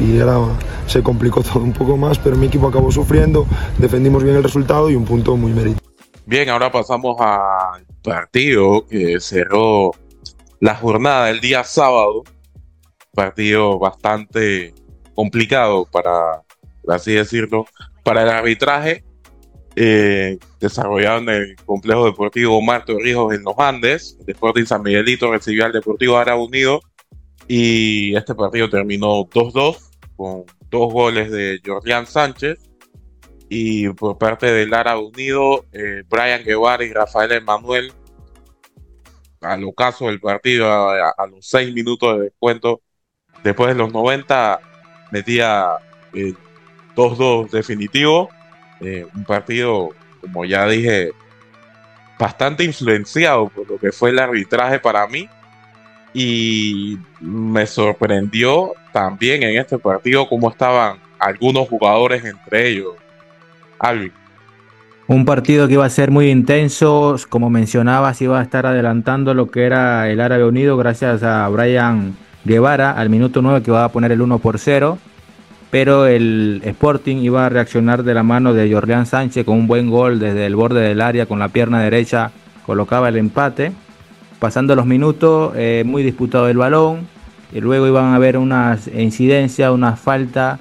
y 0.00 0.18
era, 0.18 0.38
se 0.86 1.02
complicó 1.02 1.42
todo 1.42 1.62
un 1.62 1.72
poco 1.72 1.96
más, 1.96 2.18
pero 2.18 2.36
mi 2.36 2.46
equipo 2.46 2.68
acabó 2.68 2.90
sufriendo, 2.90 3.46
defendimos 3.78 4.22
bien 4.22 4.36
el 4.36 4.42
resultado 4.42 4.90
y 4.90 4.94
un 4.94 5.04
punto 5.04 5.36
muy 5.36 5.52
mérito. 5.52 5.80
Bien, 6.24 6.48
ahora 6.48 6.72
pasamos 6.72 7.16
al 7.20 7.86
partido 8.02 8.86
que 8.86 9.20
cerró 9.20 9.92
la 10.60 10.74
jornada 10.74 11.26
del 11.26 11.40
día 11.40 11.62
sábado, 11.64 12.24
partido 13.14 13.78
bastante 13.78 14.74
complicado 15.14 15.86
para 15.86 16.42
así 16.88 17.12
decirlo, 17.12 17.66
para 18.02 18.22
el 18.22 18.28
arbitraje 18.28 19.04
eh, 19.78 20.38
desarrollado 20.58 21.18
en 21.18 21.28
el 21.28 21.56
complejo 21.66 22.06
deportivo 22.06 22.56
Omar 22.56 22.86
Torrijos 22.86 23.34
en 23.34 23.42
los 23.42 23.54
Andes. 23.58 24.16
El 24.26 24.34
Sporting 24.34 24.64
San 24.64 24.82
Miguelito 24.82 25.30
recibió 25.30 25.66
al 25.66 25.72
Deportivo 25.72 26.16
Árabe 26.16 26.42
Unido 26.42 26.80
y 27.48 28.16
este 28.16 28.34
partido 28.34 28.68
terminó 28.68 29.24
2-2 29.26 29.78
con 30.16 30.44
dos 30.70 30.92
goles 30.92 31.30
de 31.30 31.60
Jordián 31.64 32.06
Sánchez 32.06 32.58
y 33.48 33.88
por 33.90 34.18
parte 34.18 34.46
del 34.52 34.74
Árabe 34.74 35.00
Unido, 35.00 35.64
eh, 35.72 36.02
Brian 36.08 36.42
Guevara 36.42 36.84
y 36.84 36.92
Rafael 36.92 37.32
Emanuel 37.32 37.92
al 39.40 39.64
ocaso 39.64 40.06
del 40.06 40.20
partido 40.20 40.72
a, 40.72 41.26
los 41.30 41.46
seis 41.46 41.72
minutos 41.72 42.18
de 42.18 42.24
descuento 42.24 42.80
después 43.44 43.68
de 43.68 43.74
los 43.76 43.92
90 43.92 44.60
metía 45.12 45.78
eh, 46.14 46.34
2-2 46.96 47.50
definitivo. 47.50 48.28
Eh, 48.80 49.06
un 49.14 49.24
partido, 49.24 49.90
como 50.20 50.44
ya 50.44 50.66
dije, 50.66 51.12
bastante 52.18 52.64
influenciado 52.64 53.48
por 53.48 53.70
lo 53.70 53.78
que 53.78 53.92
fue 53.92 54.10
el 54.10 54.18
arbitraje 54.18 54.80
para 54.80 55.06
mí. 55.06 55.28
Y 56.18 56.98
me 57.20 57.66
sorprendió 57.66 58.72
también 58.90 59.42
en 59.42 59.58
este 59.58 59.76
partido 59.76 60.26
cómo 60.26 60.48
estaban 60.48 60.96
algunos 61.18 61.68
jugadores 61.68 62.24
entre 62.24 62.68
ellos. 62.68 62.94
Alvin. 63.78 64.12
Un 65.08 65.26
partido 65.26 65.66
que 65.66 65.74
iba 65.74 65.84
a 65.84 65.90
ser 65.90 66.10
muy 66.10 66.30
intenso, 66.30 67.16
como 67.28 67.50
mencionabas, 67.50 68.22
iba 68.22 68.40
a 68.40 68.42
estar 68.42 68.64
adelantando 68.64 69.34
lo 69.34 69.50
que 69.50 69.64
era 69.64 70.08
el 70.08 70.20
Árabe 70.20 70.44
Unido 70.44 70.78
gracias 70.78 71.22
a 71.22 71.46
Brian 71.48 72.16
Guevara 72.44 72.92
al 72.92 73.10
minuto 73.10 73.42
9 73.42 73.62
que 73.62 73.70
iba 73.70 73.84
a 73.84 73.92
poner 73.92 74.10
el 74.10 74.22
1 74.22 74.38
por 74.38 74.58
0 74.58 74.98
pero 75.70 76.06
el 76.06 76.62
Sporting 76.64 77.16
iba 77.16 77.44
a 77.44 77.48
reaccionar 77.48 78.02
de 78.02 78.14
la 78.14 78.22
mano 78.22 78.54
de 78.54 78.72
Jorleán 78.72 79.04
Sánchez 79.04 79.44
con 79.44 79.58
un 79.58 79.66
buen 79.66 79.90
gol 79.90 80.18
desde 80.18 80.46
el 80.46 80.56
borde 80.56 80.80
del 80.80 81.00
área 81.00 81.26
con 81.26 81.38
la 81.38 81.48
pierna 81.48 81.82
derecha 81.82 82.30
colocaba 82.64 83.08
el 83.08 83.16
empate. 83.16 83.72
Pasando 84.38 84.76
los 84.76 84.84
minutos, 84.84 85.52
eh, 85.56 85.82
muy 85.86 86.02
disputado 86.02 86.48
el 86.48 86.58
balón, 86.58 87.08
y 87.52 87.60
luego 87.60 87.86
iban 87.86 88.06
a 88.06 88.16
haber 88.16 88.36
unas 88.36 88.86
incidencias, 88.88 89.72
una 89.72 89.96
falta, 89.96 90.58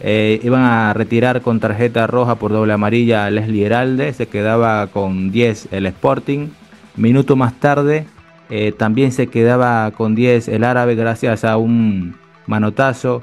eh, 0.00 0.40
iban 0.42 0.62
a 0.62 0.94
retirar 0.94 1.42
con 1.42 1.60
tarjeta 1.60 2.06
roja 2.06 2.36
por 2.36 2.52
doble 2.52 2.72
amarilla 2.72 3.26
a 3.26 3.30
Leslie 3.30 3.66
Heralde, 3.66 4.14
se 4.14 4.28
quedaba 4.28 4.86
con 4.86 5.30
10 5.30 5.68
el 5.72 5.86
Sporting. 5.86 6.48
Minuto 6.96 7.36
más 7.36 7.60
tarde, 7.60 8.06
eh, 8.48 8.72
también 8.72 9.12
se 9.12 9.26
quedaba 9.26 9.90
con 9.90 10.14
10 10.14 10.48
el 10.48 10.64
árabe 10.64 10.94
gracias 10.94 11.44
a 11.44 11.58
un 11.58 12.16
manotazo 12.46 13.22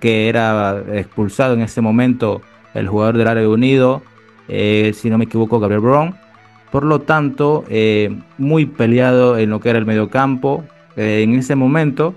que 0.00 0.28
era 0.28 0.82
expulsado 0.94 1.54
en 1.54 1.60
ese 1.60 1.82
momento 1.82 2.40
el 2.72 2.88
jugador 2.88 3.18
del 3.18 3.28
Árabe 3.28 3.48
Unido, 3.48 4.02
si 4.48 5.10
no 5.10 5.18
me 5.18 5.24
equivoco, 5.24 5.60
Gabriel 5.60 5.80
Brown. 5.82 6.29
Por 6.70 6.84
lo 6.84 7.00
tanto, 7.00 7.64
eh, 7.68 8.16
muy 8.38 8.66
peleado 8.66 9.38
en 9.38 9.50
lo 9.50 9.60
que 9.60 9.70
era 9.70 9.78
el 9.78 9.86
mediocampo. 9.86 10.64
Eh, 10.96 11.22
en 11.22 11.34
ese 11.34 11.54
momento, 11.54 12.14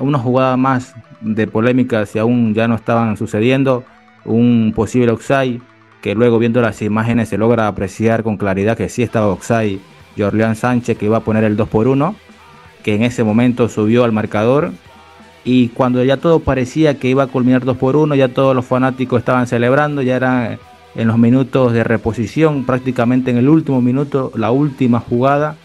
una 0.00 0.18
jugada 0.18 0.56
más 0.56 0.94
de 1.20 1.46
polémica, 1.46 2.04
si 2.04 2.18
aún 2.18 2.54
ya 2.54 2.66
no 2.66 2.74
estaban 2.74 3.16
sucediendo, 3.16 3.84
un 4.24 4.72
posible 4.74 5.12
Oxai, 5.12 5.60
que 6.02 6.16
luego 6.16 6.40
viendo 6.40 6.60
las 6.60 6.82
imágenes 6.82 7.28
se 7.28 7.38
logra 7.38 7.68
apreciar 7.68 8.24
con 8.24 8.36
claridad 8.36 8.76
que 8.76 8.88
sí 8.88 9.04
estaba 9.04 9.28
Oxai, 9.28 9.80
Jorleán 10.18 10.56
Sánchez, 10.56 10.98
que 10.98 11.06
iba 11.06 11.18
a 11.18 11.20
poner 11.20 11.44
el 11.44 11.56
2 11.56 11.68
por 11.68 11.86
1 11.86 12.16
que 12.82 12.94
en 12.94 13.02
ese 13.02 13.24
momento 13.24 13.68
subió 13.68 14.04
al 14.04 14.12
marcador 14.12 14.72
y 15.44 15.68
cuando 15.68 16.02
ya 16.04 16.16
todo 16.16 16.40
parecía 16.40 16.98
que 16.98 17.08
iba 17.08 17.24
a 17.24 17.26
culminar 17.26 17.64
2 17.64 17.76
por 17.76 17.96
1, 17.96 18.14
ya 18.14 18.28
todos 18.28 18.54
los 18.54 18.64
fanáticos 18.64 19.20
estaban 19.20 19.46
celebrando, 19.46 20.02
ya 20.02 20.16
eran 20.16 20.58
en 20.94 21.08
los 21.08 21.18
minutos 21.18 21.72
de 21.72 21.84
reposición, 21.84 22.64
prácticamente 22.64 23.30
en 23.30 23.36
el 23.36 23.48
último 23.48 23.80
minuto, 23.80 24.32
la 24.34 24.50
última 24.50 25.00
jugada, 25.00 25.56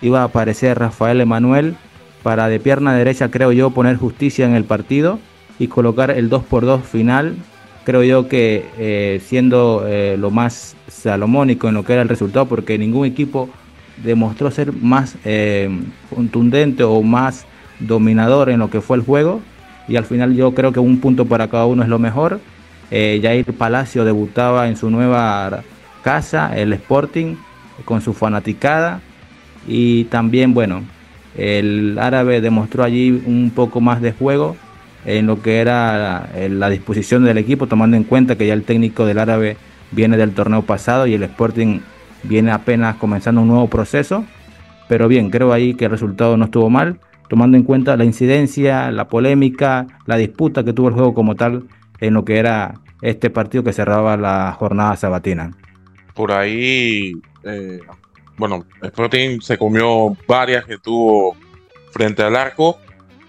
iba 0.00 0.22
a 0.22 0.24
aparecer 0.24 0.78
Rafael 0.78 1.20
Emanuel 1.20 1.76
para 2.22 2.48
de 2.48 2.60
pierna 2.60 2.94
derecha, 2.94 3.30
creo 3.30 3.52
yo, 3.52 3.70
poner 3.70 3.96
justicia 3.96 4.46
en 4.46 4.54
el 4.54 4.64
partido 4.64 5.18
y 5.58 5.68
colocar 5.68 6.10
el 6.10 6.28
2 6.28 6.44
por 6.44 6.64
2 6.64 6.82
final. 6.82 7.36
Creo 7.84 8.02
yo 8.02 8.28
que 8.28 8.66
eh, 8.78 9.20
siendo 9.24 9.84
eh, 9.86 10.16
lo 10.18 10.30
más 10.30 10.76
salomónico 10.88 11.68
en 11.68 11.74
lo 11.74 11.84
que 11.84 11.94
era 11.94 12.02
el 12.02 12.08
resultado, 12.08 12.46
porque 12.46 12.78
ningún 12.78 13.06
equipo 13.06 13.48
demostró 14.02 14.50
ser 14.50 14.72
más 14.72 15.16
eh, 15.24 15.68
contundente 16.14 16.84
o 16.84 17.02
más 17.02 17.44
dominador 17.80 18.50
en 18.50 18.60
lo 18.60 18.70
que 18.70 18.80
fue 18.80 18.96
el 18.96 19.02
juego 19.02 19.40
y 19.88 19.96
al 19.96 20.04
final 20.04 20.34
yo 20.34 20.52
creo 20.54 20.72
que 20.72 20.80
un 20.80 20.98
punto 20.98 21.26
para 21.26 21.48
cada 21.48 21.66
uno 21.66 21.82
es 21.82 21.88
lo 21.88 21.98
mejor. 21.98 22.40
Eh, 22.94 23.20
Jair 23.22 23.46
Palacio 23.54 24.04
debutaba 24.04 24.68
en 24.68 24.76
su 24.76 24.90
nueva 24.90 25.62
casa, 26.04 26.54
el 26.54 26.74
Sporting, 26.74 27.36
con 27.86 28.02
su 28.02 28.12
fanaticada 28.12 29.00
y 29.66 30.04
también, 30.04 30.52
bueno, 30.52 30.82
el 31.34 31.98
árabe 31.98 32.42
demostró 32.42 32.84
allí 32.84 33.22
un 33.24 33.50
poco 33.54 33.80
más 33.80 34.02
de 34.02 34.12
juego 34.12 34.56
en 35.06 35.26
lo 35.26 35.40
que 35.40 35.60
era 35.60 36.28
la, 36.50 36.68
disposición 36.68 37.24
del 37.24 37.38
equipo, 37.38 37.66
tomando 37.66 37.96
en 37.96 38.04
cuenta 38.04 38.36
que 38.36 38.46
ya 38.46 38.52
el 38.52 38.64
técnico 38.64 39.06
del 39.06 39.18
árabe 39.18 39.56
viene 39.90 40.18
del 40.18 40.32
torneo 40.32 40.60
pasado 40.60 41.06
y 41.06 41.14
el 41.14 41.22
Sporting 41.22 41.80
viene 42.24 42.50
apenas 42.50 42.96
comenzando 42.96 43.40
un 43.40 43.48
nuevo 43.48 43.68
proceso. 43.68 44.26
Pero 44.86 45.08
bien, 45.08 45.30
creo 45.30 45.54
ahí 45.54 45.72
que 45.72 45.86
el 45.86 45.90
resultado 45.90 46.36
no 46.36 46.44
estuvo 46.44 46.68
mal, 46.68 46.98
tomando 47.30 47.56
en 47.56 47.62
cuenta 47.62 47.96
la 47.96 48.04
incidencia, 48.04 48.90
la 48.90 49.08
polémica, 49.08 49.86
la 50.04 50.18
disputa 50.18 50.62
que 50.62 50.74
tuvo 50.74 50.88
el 50.88 50.94
juego 50.94 51.14
como 51.14 51.34
tal 51.36 51.62
en 52.02 52.14
lo 52.14 52.24
que 52.24 52.38
era 52.38 52.74
este 53.00 53.30
partido 53.30 53.62
que 53.62 53.72
cerraba 53.72 54.16
la 54.16 54.52
jornada 54.58 54.96
sabatina. 54.96 55.56
Por 56.14 56.32
ahí, 56.32 57.12
eh, 57.44 57.78
bueno, 58.36 58.66
Sporting 58.82 59.40
se 59.40 59.56
comió 59.56 60.16
varias 60.26 60.64
que 60.64 60.78
tuvo 60.78 61.36
frente 61.92 62.24
al 62.24 62.34
arco 62.34 62.76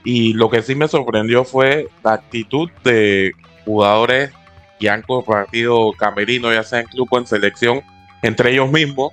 y 0.04 0.34
lo 0.34 0.50
que 0.50 0.64
sí 0.64 0.74
me 0.74 0.88
sorprendió 0.88 1.44
fue 1.44 1.88
la 2.04 2.14
actitud 2.14 2.70
de 2.84 3.34
jugadores 3.64 4.32
que 4.80 4.90
han 4.90 5.04
compartido 5.04 5.94
camerino, 5.94 6.52
ya 6.52 6.64
sea 6.64 6.80
en 6.80 6.88
club 6.88 7.08
o 7.12 7.20
en 7.20 7.28
selección, 7.28 7.82
entre 8.24 8.54
ellos 8.54 8.72
mismos. 8.72 9.12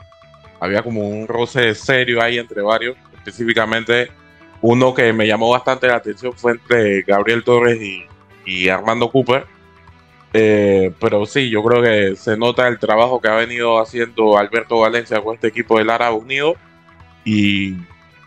Había 0.59 0.83
como 0.83 1.07
un 1.07 1.29
roce 1.29 1.75
serio 1.75 2.23
ahí 2.23 2.39
entre 2.39 2.63
varios. 2.63 2.97
Específicamente, 3.15 4.09
uno 4.63 4.95
que 4.95 5.13
me 5.13 5.27
llamó 5.27 5.51
bastante 5.51 5.87
la 5.87 5.97
atención 5.97 6.33
fue 6.33 6.53
entre 6.53 7.03
Gabriel 7.03 7.45
Torres 7.45 7.81
y, 7.81 8.07
Armando 8.69 9.11
Cooper. 9.11 9.47
Eh, 10.33 10.93
pero 11.01 11.27
sí, 11.27 11.51
yo 11.51 11.63
creo 11.63 11.83
que 11.83 12.17
se 12.17 12.37
nota 12.37 12.69
el 12.69 12.79
trabajo 12.79 13.21
que 13.21 13.29
ha 13.29 13.35
venido 13.35 13.81
haciendo 13.81 14.39
Alberto 14.39 14.81
Valencia 14.81 15.21
con 15.21 15.35
este 15.35 15.49
equipo 15.49 15.79
del 15.79 15.91
Árabe 15.91 16.17
Unido. 16.17 16.55
Y 17.25 17.75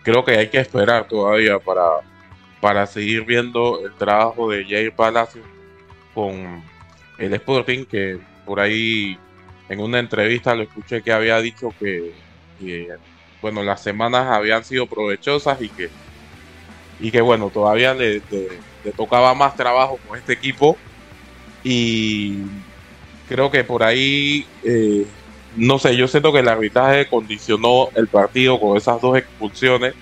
creo 0.03 0.23
que 0.23 0.37
hay 0.37 0.49
que 0.49 0.59
esperar 0.59 1.07
todavía 1.07 1.59
para, 1.59 1.83
para 2.61 2.85
seguir 2.85 3.25
viendo 3.25 3.85
el 3.85 3.93
trabajo 3.93 4.49
de 4.49 4.65
Jair 4.65 4.93
Palacio 4.93 5.41
con 6.13 6.63
el 7.17 7.33
Sporting, 7.33 7.85
que 7.85 8.19
por 8.45 8.59
ahí 8.59 9.17
en 9.69 9.79
una 9.79 9.99
entrevista 9.99 10.55
lo 10.55 10.63
escuché 10.63 11.01
que 11.01 11.11
había 11.11 11.39
dicho 11.39 11.73
que, 11.79 12.13
bueno, 13.41 13.63
las 13.63 13.81
semanas 13.81 14.27
habían 14.27 14.63
sido 14.63 14.87
provechosas 14.87 15.61
y 15.61 15.69
que, 15.69 15.89
y 17.03 17.11
que 17.11 17.19
bueno, 17.19 17.49
todavía 17.49 17.93
le, 17.93 18.21
tocaba 18.95 19.33
más 19.33 19.57
trabajo 19.57 19.99
con 20.07 20.17
este 20.17 20.31
equipo 20.31 20.77
y 21.61 22.37
creo 23.27 23.51
que 23.51 23.65
por 23.65 23.83
ahí, 23.83 24.47
eh, 24.63 25.05
no 25.57 25.79
sé, 25.79 25.97
yo 25.97 26.07
siento 26.07 26.31
que 26.31 26.39
el 26.39 26.47
arbitraje 26.47 27.09
condicionó 27.09 27.89
el 27.95 28.07
partido 28.07 28.57
con 28.57 28.77
esas 28.77 29.01
dos 29.01 29.17
expulsiones 29.17 29.93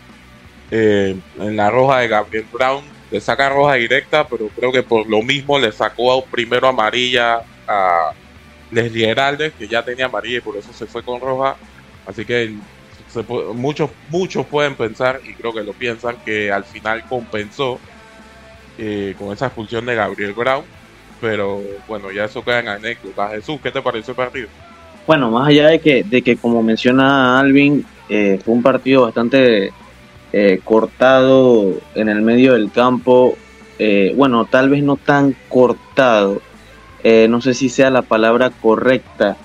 eh, 0.70 1.18
en 1.40 1.58
la 1.58 1.72
roja 1.72 2.02
de 2.02 2.08
Gabriel 2.08 2.46
Brown 2.54 2.84
le 3.10 3.20
saca 3.20 3.50
roja 3.50 3.74
directa, 3.74 4.28
pero 4.28 4.48
creo 4.50 4.72
que 4.72 4.84
por 4.84 5.10
lo 5.10 5.24
mismo 5.24 5.58
le 5.58 5.72
sacó 5.72 6.24
primero 6.26 6.68
amarilla 6.68 7.42
a 7.68 8.12
Leslie 8.70 9.10
Heraldes, 9.10 9.54
que 9.58 9.68
ya 9.68 9.84
tenía 9.84 10.06
amarilla 10.06 10.38
y 10.38 10.42
por 10.42 10.56
eso 10.56 10.72
se 10.72 10.86
fue 10.86 11.04
con 11.04 11.20
roja. 11.20 11.58
Así 12.06 12.26
que 12.26 12.54
muchos, 13.56 13.90
muchos 14.10 14.46
pueden 14.46 14.76
pensar, 14.76 15.22
y 15.28 15.34
creo 15.34 15.54
que 15.54 15.64
lo 15.64 15.74
piensan, 15.74 16.16
que 16.26 16.52
al 16.52 16.64
final 16.64 17.04
compensó 17.08 17.80
eh, 18.78 19.16
con 19.18 19.34
esa 19.34 19.48
expulsión 19.48 19.86
de 19.86 19.96
Gabriel 19.96 20.34
Brown. 20.34 20.64
Pero 21.20 21.62
bueno, 21.88 22.12
ya 22.12 22.26
eso 22.26 22.44
queda 22.44 22.60
en 22.60 22.68
anécdota. 22.68 23.30
Jesús, 23.30 23.60
¿qué 23.62 23.72
te 23.72 23.82
pareció 23.82 24.12
el 24.12 24.18
partido? 24.18 24.48
Bueno, 25.06 25.30
más 25.30 25.48
allá 25.48 25.68
de 25.68 25.80
que, 25.80 26.04
de 26.04 26.22
que 26.22 26.36
como 26.36 26.64
menciona 26.64 27.40
Alvin, 27.40 27.86
eh, 28.10 28.40
fue 28.44 28.54
un 28.54 28.64
partido 28.64 29.04
bastante 29.04 29.72
eh, 30.34 30.60
cortado 30.64 31.80
en 31.94 32.10
el 32.10 32.22
medio 32.22 32.54
del 32.54 32.72
campo, 32.72 33.38
bueno, 34.16 34.46
tal 34.46 34.70
vez 34.70 34.84
no 34.84 34.96
tan 34.96 35.36
cortado, 35.50 36.40
no 37.04 37.42
sé 37.42 37.56
si 37.56 37.68
sea 37.68 37.90
la 37.90 38.04
palabra 38.04 38.52
correcta, 38.52 39.38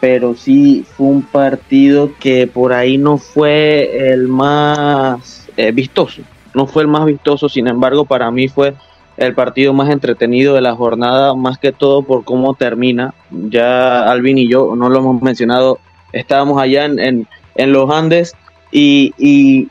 pero 0.00 0.34
sí 0.34 0.84
fue 0.96 1.06
un 1.06 1.22
partido 1.22 2.10
que 2.20 2.46
por 2.46 2.72
ahí 2.72 2.98
no 2.98 3.18
fue 3.18 4.10
el 4.12 4.28
más 4.28 5.48
vistoso, 5.72 6.22
no 6.54 6.66
fue 6.66 6.82
el 6.82 6.88
más 6.88 7.06
vistoso, 7.06 7.48
sin 7.48 7.66
embargo 7.66 8.04
para 8.04 8.30
mí 8.30 8.48
fue 8.48 8.74
el 9.16 9.34
partido 9.34 9.72
más 9.72 9.90
entretenido 9.90 10.54
de 10.54 10.60
la 10.60 10.74
jornada, 10.74 11.34
más 11.34 11.58
que 11.58 11.72
todo 11.72 12.02
por 12.02 12.24
cómo 12.24 12.54
termina. 12.54 13.14
Ya 13.30 14.10
Alvin 14.10 14.38
y 14.38 14.48
yo, 14.48 14.76
no 14.76 14.90
lo 14.90 14.98
hemos 14.98 15.22
mencionado, 15.22 15.78
estábamos 16.12 16.60
allá 16.60 16.84
en, 16.84 17.26
en 17.54 17.72
los 17.72 17.90
Andes 17.90 18.34
y, 18.70 19.14
y, 19.18 19.68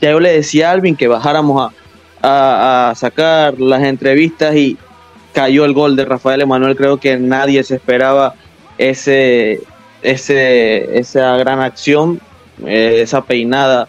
ya 0.00 0.12
yo 0.12 0.20
le 0.20 0.32
decía 0.32 0.70
a 0.70 0.72
Alvin 0.72 0.96
que 0.96 1.08
bajáramos 1.08 1.72
a, 2.22 2.92
sacar 2.96 3.60
las 3.60 3.82
entrevistas 3.84 4.56
y 4.56 4.76
cayó 5.32 5.64
el 5.64 5.74
gol 5.74 5.94
de 5.94 6.04
Rafael 6.04 6.40
Emanuel. 6.40 6.74
Creo 6.74 6.96
que 6.96 7.16
nadie 7.18 7.62
se 7.62 7.76
esperaba 7.76 8.34
ese, 8.78 9.60
ese, 10.02 10.98
esa 10.98 11.36
gran 11.36 11.60
acción, 11.60 12.20
eh, 12.64 13.00
esa 13.02 13.22
peinada 13.24 13.88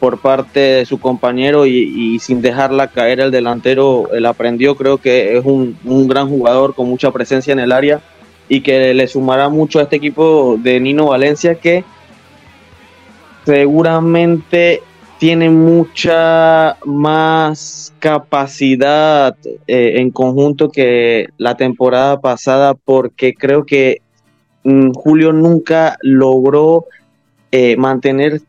por 0.00 0.20
parte 0.20 0.60
de 0.60 0.86
su 0.86 1.00
compañero 1.00 1.66
y, 1.66 2.18
sin 2.18 2.42
dejarla 2.42 2.88
caer 2.88 3.20
el 3.20 3.30
delantero, 3.30 4.10
él 4.12 4.26
aprendió, 4.26 4.74
creo 4.76 4.98
que 4.98 5.38
es 5.38 5.44
un, 5.44 5.78
un, 5.84 6.08
gran 6.08 6.28
jugador 6.28 6.74
con 6.74 6.88
mucha 6.88 7.10
presencia 7.10 7.52
en 7.52 7.60
el 7.60 7.72
área 7.72 8.02
y 8.48 8.60
que 8.60 8.92
le 8.92 9.08
sumará 9.08 9.48
mucho 9.48 9.78
a 9.78 9.84
este 9.84 9.96
equipo 9.96 10.58
de 10.58 10.78
Nino 10.78 11.06
Valencia 11.06 11.54
que 11.54 11.84
seguramente 13.46 14.82
tiene 15.18 15.48
mucha 15.48 16.76
más 16.84 17.94
capacidad 17.98 19.36
eh, 19.66 19.94
en 19.96 20.10
conjunto 20.10 20.68
que 20.68 21.28
la 21.38 21.56
temporada 21.56 22.20
pasada 22.20 22.74
porque 22.74 23.32
creo 23.32 23.64
que 23.64 24.02
Julio 24.64 25.32
nunca 25.32 25.96
logró 26.00 26.86
eh, 27.52 27.76
mantener 27.76 28.40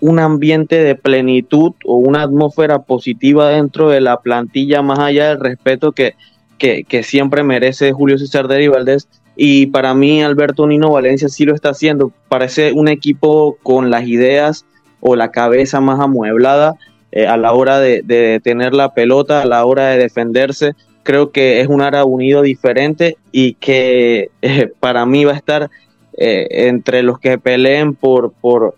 un 0.00 0.18
ambiente 0.18 0.82
de 0.82 0.94
plenitud 0.94 1.72
o 1.84 1.96
una 1.96 2.22
atmósfera 2.22 2.80
positiva 2.80 3.48
dentro 3.48 3.88
de 3.88 4.00
la 4.00 4.20
plantilla 4.20 4.82
más 4.82 4.98
allá 4.98 5.28
del 5.28 5.40
respeto 5.40 5.92
que, 5.92 6.14
que, 6.58 7.02
siempre 7.02 7.42
merece 7.42 7.92
Julio 7.92 8.18
César 8.18 8.48
de 8.48 8.68
Valdés 8.68 9.08
y 9.36 9.66
para 9.66 9.94
mí 9.94 10.22
Alberto 10.22 10.66
Nino 10.66 10.90
Valencia 10.90 11.28
sí 11.28 11.44
lo 11.44 11.54
está 11.54 11.70
haciendo. 11.70 12.12
Parece 12.28 12.72
un 12.72 12.88
equipo 12.88 13.58
con 13.62 13.90
las 13.90 14.06
ideas 14.06 14.64
o 15.00 15.16
la 15.16 15.30
cabeza 15.30 15.80
más 15.80 16.00
amueblada 16.00 16.76
eh, 17.12 17.26
a 17.26 17.36
la 17.36 17.52
hora 17.52 17.78
de, 17.78 18.40
tener 18.42 18.74
la 18.74 18.94
pelota, 18.94 19.42
a 19.42 19.46
la 19.46 19.64
hora 19.64 19.88
de 19.88 19.98
defenderse. 19.98 20.74
Creo 21.06 21.30
que 21.30 21.60
es 21.60 21.68
un 21.68 21.80
área 21.80 22.04
unido 22.04 22.42
diferente 22.42 23.16
y 23.30 23.54
que 23.54 24.30
eh, 24.42 24.72
para 24.80 25.06
mí 25.06 25.24
va 25.24 25.32
a 25.32 25.36
estar 25.36 25.70
eh, 26.18 26.46
entre 26.68 27.02
los 27.02 27.20
que 27.20 27.38
peleen 27.38 27.94
por, 27.94 28.32
por, 28.32 28.74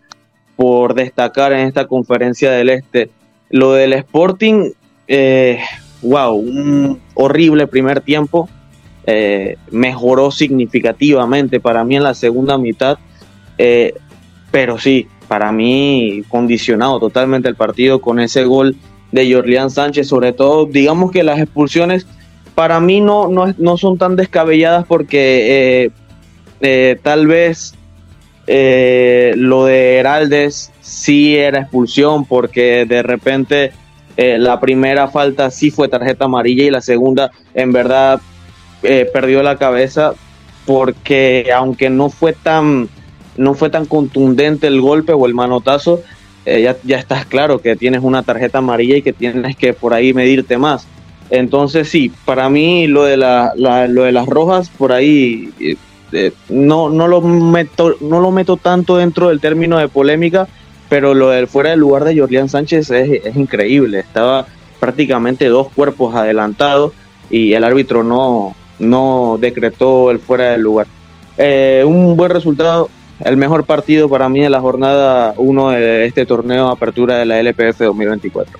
por 0.54 0.94
destacar 0.94 1.52
en 1.52 1.66
esta 1.66 1.86
conferencia 1.86 2.50
del 2.50 2.68
Este. 2.68 3.10
Lo 3.48 3.72
del 3.72 3.94
Sporting, 3.94 4.72
wow, 6.02 6.34
un 6.34 7.00
horrible 7.14 7.66
primer 7.66 8.02
tiempo 8.02 8.48
eh, 9.10 9.56
mejoró 9.70 10.30
significativamente 10.30 11.60
para 11.60 11.82
mí 11.82 11.96
en 11.96 12.02
la 12.02 12.12
segunda 12.12 12.58
mitad, 12.58 12.98
eh, 13.56 13.94
pero 14.50 14.78
sí, 14.78 15.06
para 15.28 15.50
mí 15.50 16.22
condicionado 16.28 17.00
totalmente 17.00 17.48
el 17.48 17.54
partido 17.54 18.02
con 18.02 18.20
ese 18.20 18.44
gol 18.44 18.76
de 19.10 19.32
Jorlián 19.32 19.70
Sánchez, 19.70 20.08
sobre 20.08 20.34
todo, 20.34 20.66
digamos 20.66 21.10
que 21.10 21.22
las 21.22 21.38
expulsiones 21.38 22.06
para 22.58 22.80
mí 22.80 23.00
no, 23.00 23.28
no, 23.30 23.76
son 23.76 23.98
tan 23.98 24.16
descabelladas 24.16 24.84
porque 24.84 25.92
eh, 26.60 26.98
tal 27.04 27.28
vez 27.28 27.76
lo 28.48 29.66
de 29.66 29.98
Heraldes 29.98 30.72
sí 30.80 31.36
era 31.36 31.60
expulsión 31.60 32.24
porque 32.24 32.84
de 32.84 33.04
repente 33.04 33.70
la 34.16 34.58
primera 34.58 35.06
falta 35.06 35.52
sí 35.52 35.70
fue 35.70 35.86
tarjeta 35.86 36.24
amarilla 36.24 36.64
y 36.64 36.70
la 36.70 36.80
segunda 36.80 37.30
en 37.54 37.70
verdad 37.70 38.20
eh, 38.82 39.08
perdió 39.12 39.42
la 39.44 39.56
cabeza 39.56 40.14
porque 40.66 41.50
aunque 41.54 41.90
no 41.90 42.10
fue 42.10 42.32
tan 42.32 42.88
no 43.36 43.54
fue 43.54 43.70
tan 43.70 43.86
contundente 43.86 44.66
el 44.66 44.80
golpe 44.80 45.12
o 45.12 45.26
el 45.26 45.34
manotazo, 45.34 46.02
eh, 46.44 46.62
ya, 46.62 46.76
ya 46.82 46.98
estás 46.98 47.24
claro 47.24 47.60
que 47.60 47.76
tienes 47.76 48.02
una 48.02 48.24
tarjeta 48.24 48.58
amarilla 48.58 48.96
y 48.96 49.02
que 49.02 49.12
tienes 49.12 49.56
que 49.56 49.74
por 49.74 49.94
ahí 49.94 50.12
medirte 50.12 50.58
más. 50.58 50.88
Entonces 51.30 51.88
sí, 51.88 52.10
para 52.24 52.48
mí 52.48 52.86
lo 52.86 53.04
de, 53.04 53.16
la, 53.16 53.52
lo 53.56 54.02
de 54.04 54.12
las 54.12 54.26
rojas 54.26 54.70
por 54.70 54.92
ahí 54.92 55.52
eh, 56.12 56.32
no, 56.48 56.88
no, 56.88 57.06
lo 57.06 57.20
meto, 57.20 57.96
no 58.00 58.20
lo 58.20 58.30
meto 58.30 58.56
tanto 58.56 58.96
dentro 58.96 59.28
del 59.28 59.40
término 59.40 59.78
de 59.78 59.88
polémica, 59.88 60.48
pero 60.88 61.12
lo 61.12 61.28
del 61.30 61.48
fuera 61.48 61.70
del 61.70 61.80
lugar 61.80 62.04
de 62.04 62.18
Jorlián 62.18 62.48
Sánchez 62.48 62.90
es, 62.90 63.24
es 63.24 63.36
increíble. 63.36 64.00
Estaba 64.00 64.46
prácticamente 64.80 65.46
dos 65.46 65.68
cuerpos 65.68 66.14
adelantados 66.14 66.92
y 67.30 67.52
el 67.52 67.64
árbitro 67.64 68.02
no, 68.02 68.54
no 68.78 69.36
decretó 69.40 70.10
el 70.10 70.18
fuera 70.18 70.52
del 70.52 70.62
lugar. 70.62 70.86
Eh, 71.36 71.84
un 71.86 72.16
buen 72.16 72.30
resultado, 72.30 72.88
el 73.20 73.36
mejor 73.36 73.64
partido 73.64 74.08
para 74.08 74.28
mí 74.28 74.44
en 74.44 74.52
la 74.52 74.60
jornada 74.60 75.34
1 75.36 75.70
de 75.70 76.06
este 76.06 76.26
torneo 76.26 76.66
de 76.66 76.72
apertura 76.72 77.18
de 77.18 77.26
la 77.26 77.38
LPF 77.40 77.78
2024. 77.78 78.58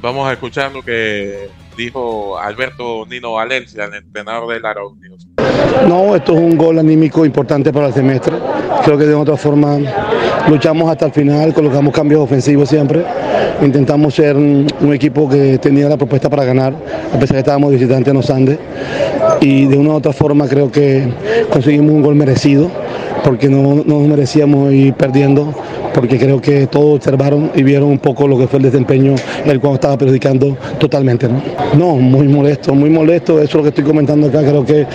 Vamos 0.00 0.28
a 0.28 0.32
escuchar 0.32 0.72
lo 0.72 0.82
que 0.82 1.48
dijo 1.76 2.38
Alberto 2.38 3.06
Nino 3.06 3.34
Valencia, 3.34 3.84
el 3.84 3.94
entrenador 3.94 4.52
del 4.52 4.64
Araunios. 4.64 5.28
No, 5.88 6.16
esto 6.16 6.34
es 6.34 6.40
un 6.40 6.56
gol 6.56 6.78
anímico 6.78 7.24
importante 7.24 7.72
para 7.72 7.88
el 7.88 7.94
semestre. 7.94 8.34
Creo 8.84 8.98
que 8.98 9.04
de 9.04 9.14
otra 9.14 9.36
forma 9.36 9.78
luchamos 10.48 10.90
hasta 10.90 11.06
el 11.06 11.12
final, 11.12 11.52
colocamos 11.54 11.92
cambios 11.92 12.20
ofensivos 12.22 12.68
siempre. 12.68 13.04
Intentamos 13.62 14.14
ser 14.14 14.36
un, 14.36 14.66
equipo 14.92 15.28
que 15.28 15.58
tenía 15.58 15.88
la 15.88 15.96
propuesta 15.96 16.28
para 16.28 16.44
ganar, 16.44 16.74
a 16.74 17.18
pesar 17.18 17.28
de 17.28 17.34
que 17.34 17.38
estábamos 17.38 17.70
visitantes 17.70 18.08
en 18.08 18.16
los 18.16 18.30
Andes. 18.30 18.58
Y 19.40 19.66
de 19.66 19.76
una 19.76 19.90
u 19.90 19.94
otra 19.94 20.12
forma 20.12 20.46
creo 20.48 20.70
que 20.70 21.08
conseguimos 21.50 21.92
un 21.92 22.02
gol 22.02 22.14
merecido, 22.14 22.70
porque 23.24 23.48
no, 23.48 23.74
no 23.74 23.84
nos 23.84 24.08
merecíamos 24.08 24.72
ir 24.72 24.94
perdiendo 24.94 25.52
porque 25.96 26.18
creo 26.18 26.42
que 26.42 26.66
todos 26.66 26.96
observaron 26.96 27.50
y 27.54 27.62
vieron 27.62 27.88
un 27.88 27.98
poco 27.98 28.28
lo 28.28 28.36
que 28.36 28.46
fue 28.46 28.58
el 28.58 28.64
desempeño 28.64 29.14
el 29.46 29.58
cual 29.58 29.74
estaba 29.74 29.96
perjudicando 29.96 30.54
totalmente. 30.78 31.26
¿no? 31.74 31.96
muy 31.96 32.28
molesto, 32.28 32.74
muy 32.74 32.90
molesto, 32.90 33.38
eso 33.38 33.44
es 33.44 33.54
lo 33.54 33.62
que 33.62 33.68
estoy 33.70 33.84
comentando 33.84 34.26
acá, 34.26 34.40
creo 34.40 34.64
que 34.64 34.86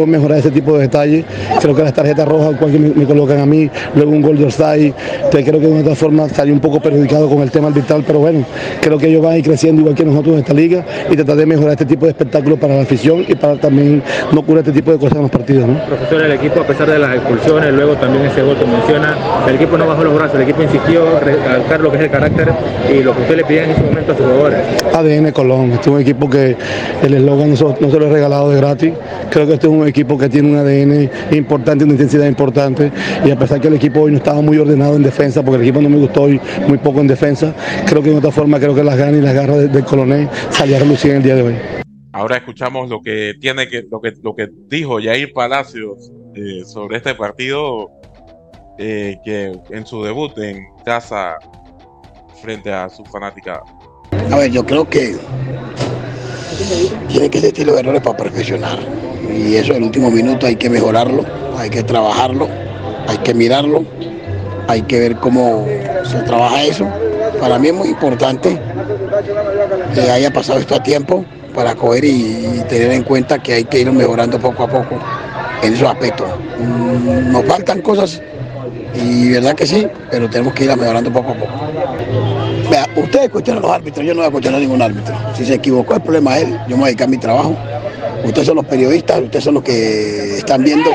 debemos 0.00 0.08
mejorar 0.08 0.38
ese 0.38 0.50
tipo 0.50 0.74
de 0.74 0.82
detalles, 0.82 1.24
creo 1.60 1.74
que 1.74 1.82
las 1.82 1.92
tarjetas 1.92 2.26
rojas 2.26 2.56
cual 2.58 2.72
me, 2.72 2.90
me, 2.90 3.04
colocan 3.04 3.40
a 3.40 3.46
mí, 3.46 3.70
luego 3.94 4.10
un 4.10 4.22
gol 4.22 4.38
de 4.38 4.44
offside, 4.44 4.92
creo 5.30 5.60
que 5.60 5.66
de 5.66 5.80
otra 5.80 5.94
forma 5.94 6.28
salí 6.28 6.52
un 6.52 6.60
poco 6.60 6.80
perjudicado 6.80 7.28
con 7.28 7.40
el 7.40 7.50
tema 7.50 7.68
arbitral, 7.68 8.04
pero 8.06 8.20
bueno, 8.20 8.44
creo 8.80 8.98
que 8.98 9.08
ellos 9.08 9.22
van 9.22 9.34
a 9.34 9.38
ir 9.38 9.44
creciendo 9.44 9.80
igual 9.80 9.94
que 9.94 10.04
nosotros 10.04 10.34
en 10.34 10.40
esta 10.40 10.54
liga 10.54 10.84
y 11.10 11.16
tratar 11.16 11.36
de 11.36 11.46
mejorar 11.46 11.72
este 11.72 11.86
tipo 11.86 12.06
de 12.06 12.12
espectáculos 12.12 12.58
para 12.58 12.76
la 12.76 12.82
afición 12.82 13.24
y 13.26 13.34
para 13.34 13.56
también 13.56 14.02
no 14.32 14.40
ocurra 14.40 14.60
este 14.60 14.72
tipo 14.72 14.90
de 14.90 14.98
cosas 14.98 15.16
en 15.16 15.22
los 15.22 15.30
partidos. 15.30 15.68
¿no? 15.68 15.84
Profesor, 15.86 16.22
el 16.22 16.32
equipo 16.32 16.60
a 16.60 16.66
pesar 16.66 16.90
de 16.90 16.98
las 16.98 17.14
expulsiones, 17.16 17.72
luego 17.74 17.94
también 17.96 18.24
ese 18.26 18.42
gol 18.42 18.56
que 18.56 18.64
menciona, 18.64 19.16
el 19.46 19.54
equipo 19.54 19.76
no 19.76 19.86
bajó 19.86 20.04
los 20.04 20.14
brazos, 20.14 20.36
el 20.36 20.42
equipo 20.42 20.62
insistió 20.62 21.18
recalcar 21.20 21.80
lo 21.80 21.90
que 21.90 21.98
es 21.98 22.02
el 22.04 22.10
carácter 22.10 22.52
y 22.92 23.02
lo 23.02 23.14
que 23.14 23.22
usted 23.22 23.36
le 23.36 23.44
pide 23.44 23.64
en 23.64 23.70
ese 23.70 23.82
momento 23.82 24.12
a 24.12 24.16
sus 24.16 24.26
jugadores. 24.26 24.58
ADN 24.94 25.32
Colón, 25.32 25.72
este 25.72 25.90
es 25.90 25.94
un 25.94 26.00
equipo 26.00 26.28
que 26.28 26.56
el 27.02 27.14
eslogan 27.14 27.50
no, 27.50 27.56
se 27.90 27.98
lo 27.98 28.06
he 28.06 28.10
regalado 28.10 28.50
de 28.50 28.56
gratis. 28.56 28.92
Creo 29.30 29.46
que 29.46 29.54
este 29.54 29.66
es 29.66 29.72
un 29.72 29.86
equipo 29.90 30.16
que 30.18 30.28
tiene 30.28 30.50
un 30.50 30.56
ADN 30.56 31.36
importante, 31.36 31.84
una 31.84 31.92
intensidad 31.92 32.26
importante 32.26 32.90
y 33.24 33.30
a 33.30 33.38
pesar 33.38 33.60
que 33.60 33.68
el 33.68 33.74
equipo 33.74 34.00
hoy 34.00 34.12
no 34.12 34.18
estaba 34.18 34.40
muy 34.40 34.58
ordenado 34.58 34.96
en 34.96 35.02
defensa, 35.02 35.42
porque 35.42 35.56
el 35.56 35.62
equipo 35.62 35.82
no 35.82 35.88
me 35.88 35.98
gustó 35.98 36.22
hoy 36.22 36.40
muy 36.66 36.78
poco 36.78 37.00
en 37.00 37.06
defensa, 37.06 37.54
creo 37.86 38.02
que 38.02 38.10
de 38.10 38.16
otra 38.16 38.30
forma 38.30 38.58
creo 38.58 38.74
que 38.74 38.82
las 38.82 38.96
ganas 38.96 39.16
y 39.16 39.22
las 39.22 39.34
garras 39.34 39.72
del 39.72 39.84
Colonel 39.84 40.28
salieron 40.50 40.90
a 40.90 40.94
en 40.94 41.16
el 41.16 41.22
día 41.22 41.34
de 41.34 41.42
hoy. 41.42 41.54
Ahora 42.12 42.38
escuchamos 42.38 42.88
lo 42.88 43.00
que 43.00 43.34
tiene 43.40 43.68
que 43.68 43.84
lo 43.90 44.00
que 44.00 44.12
lo 44.22 44.34
que 44.34 44.48
dijo 44.68 44.98
Jair 45.00 45.32
Palacios 45.32 46.10
eh, 46.34 46.64
sobre 46.64 46.96
este 46.96 47.14
partido 47.14 47.88
eh, 48.78 49.16
que 49.24 49.52
en 49.70 49.86
su 49.86 50.02
debut 50.02 50.36
en 50.38 50.66
casa 50.84 51.36
frente 52.42 52.72
a 52.72 52.88
su 52.88 53.04
fanática. 53.04 53.62
A 54.30 54.38
ver, 54.38 54.50
yo 54.50 54.64
creo 54.64 54.88
que 54.88 55.16
tiene 57.08 57.30
que 57.30 57.38
existir 57.38 57.66
los 57.66 57.78
errores 57.78 58.02
para 58.02 58.16
perfeccionar. 58.16 58.78
Y 59.34 59.56
eso 59.56 59.74
el 59.74 59.82
último 59.82 60.10
minuto 60.10 60.46
hay 60.46 60.56
que 60.56 60.70
mejorarlo, 60.70 61.24
hay 61.56 61.70
que 61.70 61.82
trabajarlo, 61.82 62.48
hay 63.06 63.18
que 63.18 63.34
mirarlo, 63.34 63.84
hay 64.68 64.82
que 64.82 65.00
ver 65.00 65.16
cómo 65.16 65.66
se 66.04 66.18
trabaja 66.20 66.62
eso. 66.62 66.88
Para 67.40 67.58
mí 67.58 67.68
es 67.68 67.74
muy 67.74 67.88
importante 67.88 68.58
que 69.94 70.00
haya 70.00 70.32
pasado 70.32 70.58
esto 70.58 70.74
a 70.74 70.82
tiempo 70.82 71.24
para 71.54 71.74
coger 71.74 72.04
y, 72.04 72.62
tener 72.68 72.92
en 72.92 73.02
cuenta 73.02 73.38
que 73.38 73.54
hay 73.54 73.64
que 73.64 73.80
ir 73.80 73.90
mejorando 73.92 74.38
poco 74.38 74.64
a 74.64 74.68
poco 74.68 74.96
en 75.62 75.74
esos 75.74 75.88
aspectos. 75.88 76.28
Mm, 76.58 77.32
nos 77.32 77.44
faltan 77.46 77.80
cosas 77.82 78.22
y 78.94 79.30
verdad 79.30 79.54
que 79.54 79.66
sí, 79.66 79.86
pero 80.10 80.28
tenemos 80.28 80.54
que 80.54 80.64
ir 80.64 80.76
mejorando 80.76 81.12
poco 81.12 81.32
a 81.32 81.34
poco. 81.34 81.52
Vea, 82.70 82.88
ustedes 82.96 83.30
cuestionan 83.30 83.62
los 83.62 83.70
árbitros, 83.72 84.04
yo 84.04 84.14
no 84.14 84.20
voy 84.20 84.28
a 84.28 84.30
cuestionar 84.30 84.60
ningún 84.60 84.82
árbitro. 84.82 85.14
Si 85.34 85.44
se 85.44 85.54
equivocó, 85.54 85.94
el 85.94 86.02
problema 86.02 86.38
es 86.38 86.44
él, 86.44 86.58
yo 86.68 86.76
me 86.76 86.82
voy 86.82 86.82
a 86.82 86.86
dedicar 86.86 87.08
a 87.08 87.10
mi 87.10 87.18
trabajo. 87.18 87.56
Ustedes 88.24 88.46
son 88.46 88.56
los 88.56 88.66
periodistas, 88.66 89.20
ustedes 89.22 89.44
son 89.44 89.54
los 89.54 89.62
que 89.62 90.38
están 90.38 90.62
viendo. 90.62 90.90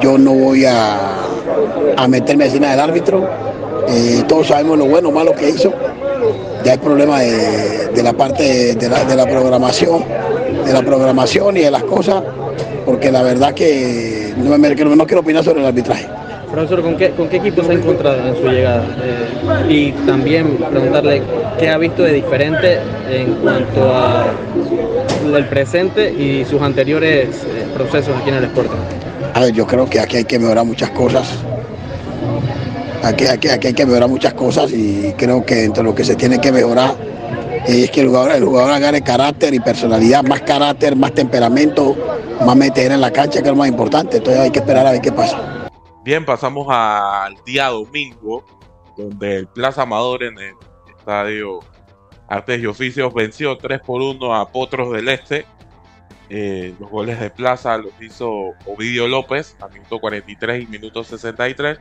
Yo 0.00 0.18
no 0.18 0.32
voy 0.32 0.64
a, 0.64 1.16
a 1.96 2.08
meterme 2.08 2.44
a 2.44 2.48
del 2.48 2.80
árbitro. 2.80 3.28
Eh, 3.88 4.22
todos 4.28 4.48
sabemos 4.48 4.78
lo 4.78 4.86
bueno 4.86 5.08
o 5.08 5.12
malo 5.12 5.32
que 5.32 5.48
hizo. 5.50 5.72
Ya 6.64 6.72
hay 6.72 6.78
problema 6.78 7.20
de, 7.20 8.02
la 8.02 8.12
parte 8.12 8.74
de 8.74 8.88
la, 8.88 9.04
de 9.04 9.32
programación, 9.32 10.04
de 10.64 10.72
la 10.72 10.82
programación 10.82 11.56
y 11.56 11.60
de 11.60 11.70
las 11.70 11.84
cosas, 11.84 12.22
porque 12.84 13.12
la 13.12 13.22
verdad 13.22 13.54
que 13.54 14.34
no, 14.36 14.58
me, 14.58 14.74
quiero 14.74 15.20
opinar 15.20 15.44
sobre 15.44 15.60
el 15.60 15.66
arbitraje. 15.66 16.08
Profesor, 16.50 16.82
¿con 16.82 16.96
qué, 16.96 17.10
¿con 17.10 17.28
qué 17.28 17.36
equipo 17.36 17.62
se 17.62 17.72
ha 17.72 17.74
encontrado 17.74 18.26
en 18.26 18.36
su 18.36 18.48
llegada? 18.48 18.84
Eh, 19.02 19.72
y 19.72 19.92
también 20.06 20.56
preguntarle 20.56 21.22
qué 21.58 21.68
ha 21.68 21.78
visto 21.78 22.02
de 22.02 22.14
diferente 22.14 22.78
en 23.10 23.34
cuanto 23.34 23.94
a 23.94 24.26
el 25.34 25.46
presente 25.46 26.12
y 26.12 26.44
sus 26.44 26.60
anteriores 26.60 27.44
eh, 27.44 27.66
procesos 27.74 28.16
aquí 28.16 28.28
en 28.28 28.36
el 28.36 28.44
Sporting. 28.44 28.76
A 29.34 29.40
ver, 29.40 29.52
yo 29.52 29.66
creo 29.66 29.88
que 29.88 30.00
aquí 30.00 30.18
hay 30.18 30.24
que 30.24 30.38
mejorar 30.38 30.64
muchas 30.64 30.90
cosas. 30.90 31.26
Aquí, 33.02 33.26
aquí, 33.26 33.48
aquí 33.48 33.68
hay 33.68 33.74
que 33.74 33.86
mejorar 33.86 34.08
muchas 34.08 34.34
cosas 34.34 34.72
y 34.72 35.12
creo 35.16 35.44
que 35.44 35.64
entre 35.64 35.82
lo 35.82 35.94
que 35.94 36.04
se 36.04 36.16
tiene 36.16 36.40
que 36.40 36.52
mejorar 36.52 36.94
es 37.66 37.90
que 37.90 38.00
el 38.00 38.08
jugador, 38.08 38.32
el 38.32 38.44
jugador 38.44 38.72
agarre 38.72 39.02
carácter 39.02 39.54
y 39.54 39.60
personalidad, 39.60 40.22
más 40.22 40.40
carácter, 40.42 40.96
más 40.96 41.12
temperamento, 41.12 41.96
más 42.44 42.56
meter 42.56 42.92
en 42.92 43.00
la 43.00 43.10
cancha, 43.10 43.40
que 43.40 43.48
es 43.48 43.52
lo 43.52 43.56
más 43.56 43.68
importante. 43.68 44.18
Entonces 44.18 44.42
hay 44.42 44.50
que 44.50 44.60
esperar 44.60 44.86
a 44.86 44.92
ver 44.92 45.00
qué 45.00 45.12
pasa. 45.12 45.68
Bien, 46.04 46.24
pasamos 46.24 46.66
al 46.70 47.34
día 47.44 47.66
domingo, 47.68 48.44
donde 48.96 49.36
el 49.38 49.46
Plaza 49.48 49.82
Amador 49.82 50.22
en 50.22 50.38
el 50.38 50.54
estadio 50.96 51.60
Artes 52.28 52.60
y 52.60 52.66
Oficios 52.66 53.14
venció 53.14 53.56
3 53.56 53.80
por 53.80 54.02
1 54.02 54.34
a 54.34 54.50
Potros 54.50 54.92
del 54.92 55.08
Este. 55.08 55.46
Eh, 56.28 56.74
los 56.80 56.90
goles 56.90 57.20
de 57.20 57.30
Plaza 57.30 57.78
los 57.78 57.92
hizo 58.00 58.54
Ovidio 58.66 59.06
López 59.06 59.56
a 59.60 59.68
minuto 59.68 60.00
43 60.00 60.64
y 60.64 60.66
minuto 60.66 61.04
63. 61.04 61.78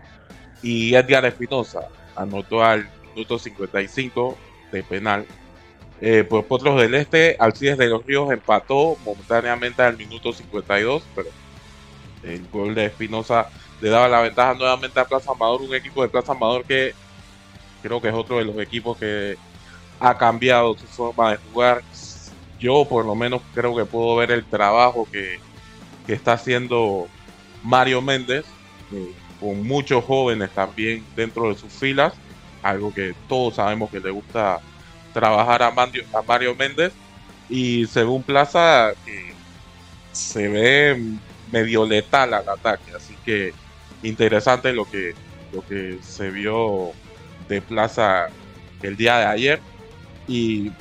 Y 0.61 0.93
Edgar 0.95 1.25
Espinosa 1.25 1.87
anotó 2.15 2.63
al 2.63 2.87
minuto 3.13 3.39
55 3.39 4.37
de 4.71 4.83
penal. 4.83 5.25
Eh, 6.01 6.23
por 6.23 6.45
Potros 6.45 6.79
del 6.79 6.93
Este, 6.93 7.37
Alcides 7.39 7.77
de 7.77 7.87
los 7.87 8.05
Ríos 8.05 8.31
empató 8.31 8.97
momentáneamente 9.05 9.81
al 9.81 9.97
minuto 9.97 10.33
52, 10.33 11.03
pero 11.15 11.29
el 12.23 12.47
gol 12.49 12.75
de 12.75 12.85
Espinosa 12.85 13.49
le 13.81 13.89
daba 13.89 14.07
la 14.07 14.21
ventaja 14.21 14.53
nuevamente 14.53 14.99
a 14.99 15.05
Plaza 15.05 15.31
Amador, 15.31 15.61
un 15.61 15.73
equipo 15.73 16.01
de 16.01 16.09
Plaza 16.09 16.33
Amador 16.33 16.65
que 16.65 16.93
creo 17.81 18.01
que 18.01 18.09
es 18.09 18.13
otro 18.13 18.39
de 18.39 18.45
los 18.45 18.57
equipos 18.57 18.97
que 18.97 19.37
ha 19.99 20.17
cambiado 20.17 20.77
su 20.77 20.85
forma 20.87 21.31
de 21.31 21.37
jugar. 21.37 21.83
Yo 22.59 22.85
por 22.85 23.05
lo 23.05 23.15
menos 23.15 23.41
creo 23.53 23.75
que 23.75 23.85
puedo 23.85 24.15
ver 24.15 24.31
el 24.31 24.45
trabajo 24.45 25.07
que, 25.11 25.39
está 26.07 26.33
haciendo 26.33 27.07
Mario 27.63 27.99
Méndez, 27.99 28.45
eh, 28.93 29.11
con 29.39 29.65
muchos 29.65 30.03
jóvenes 30.03 30.51
también 30.51 31.03
dentro 31.15 31.49
de 31.49 31.55
sus 31.55 31.73
filas, 31.73 32.13
algo 32.61 32.93
que 32.93 33.15
todos 33.27 33.55
sabemos 33.55 33.89
que 33.89 33.99
le 33.99 34.11
gusta 34.11 34.59
trabajar 35.13 35.63
a 35.63 35.71
Mario, 35.71 36.03
a 36.13 36.21
Mario 36.21 36.55
Méndez. 36.55 36.93
Y 37.49 37.87
según 37.87 38.23
Plaza, 38.23 38.93
se 40.11 40.47
ve 40.47 40.99
medio 41.51 41.85
letal 41.85 42.33
al 42.33 42.47
ataque, 42.49 42.91
así 42.95 43.15
que 43.23 43.53
interesante 44.03 44.73
lo 44.73 44.89
que, 44.89 45.13
lo 45.53 45.65
que 45.65 45.99
se 46.01 46.29
vio 46.29 46.91
de 47.47 47.61
Plaza 47.61 48.29
el 48.81 48.95
día 48.95 49.17
de 49.17 49.25
ayer. 49.25 49.61
Y 50.27 50.71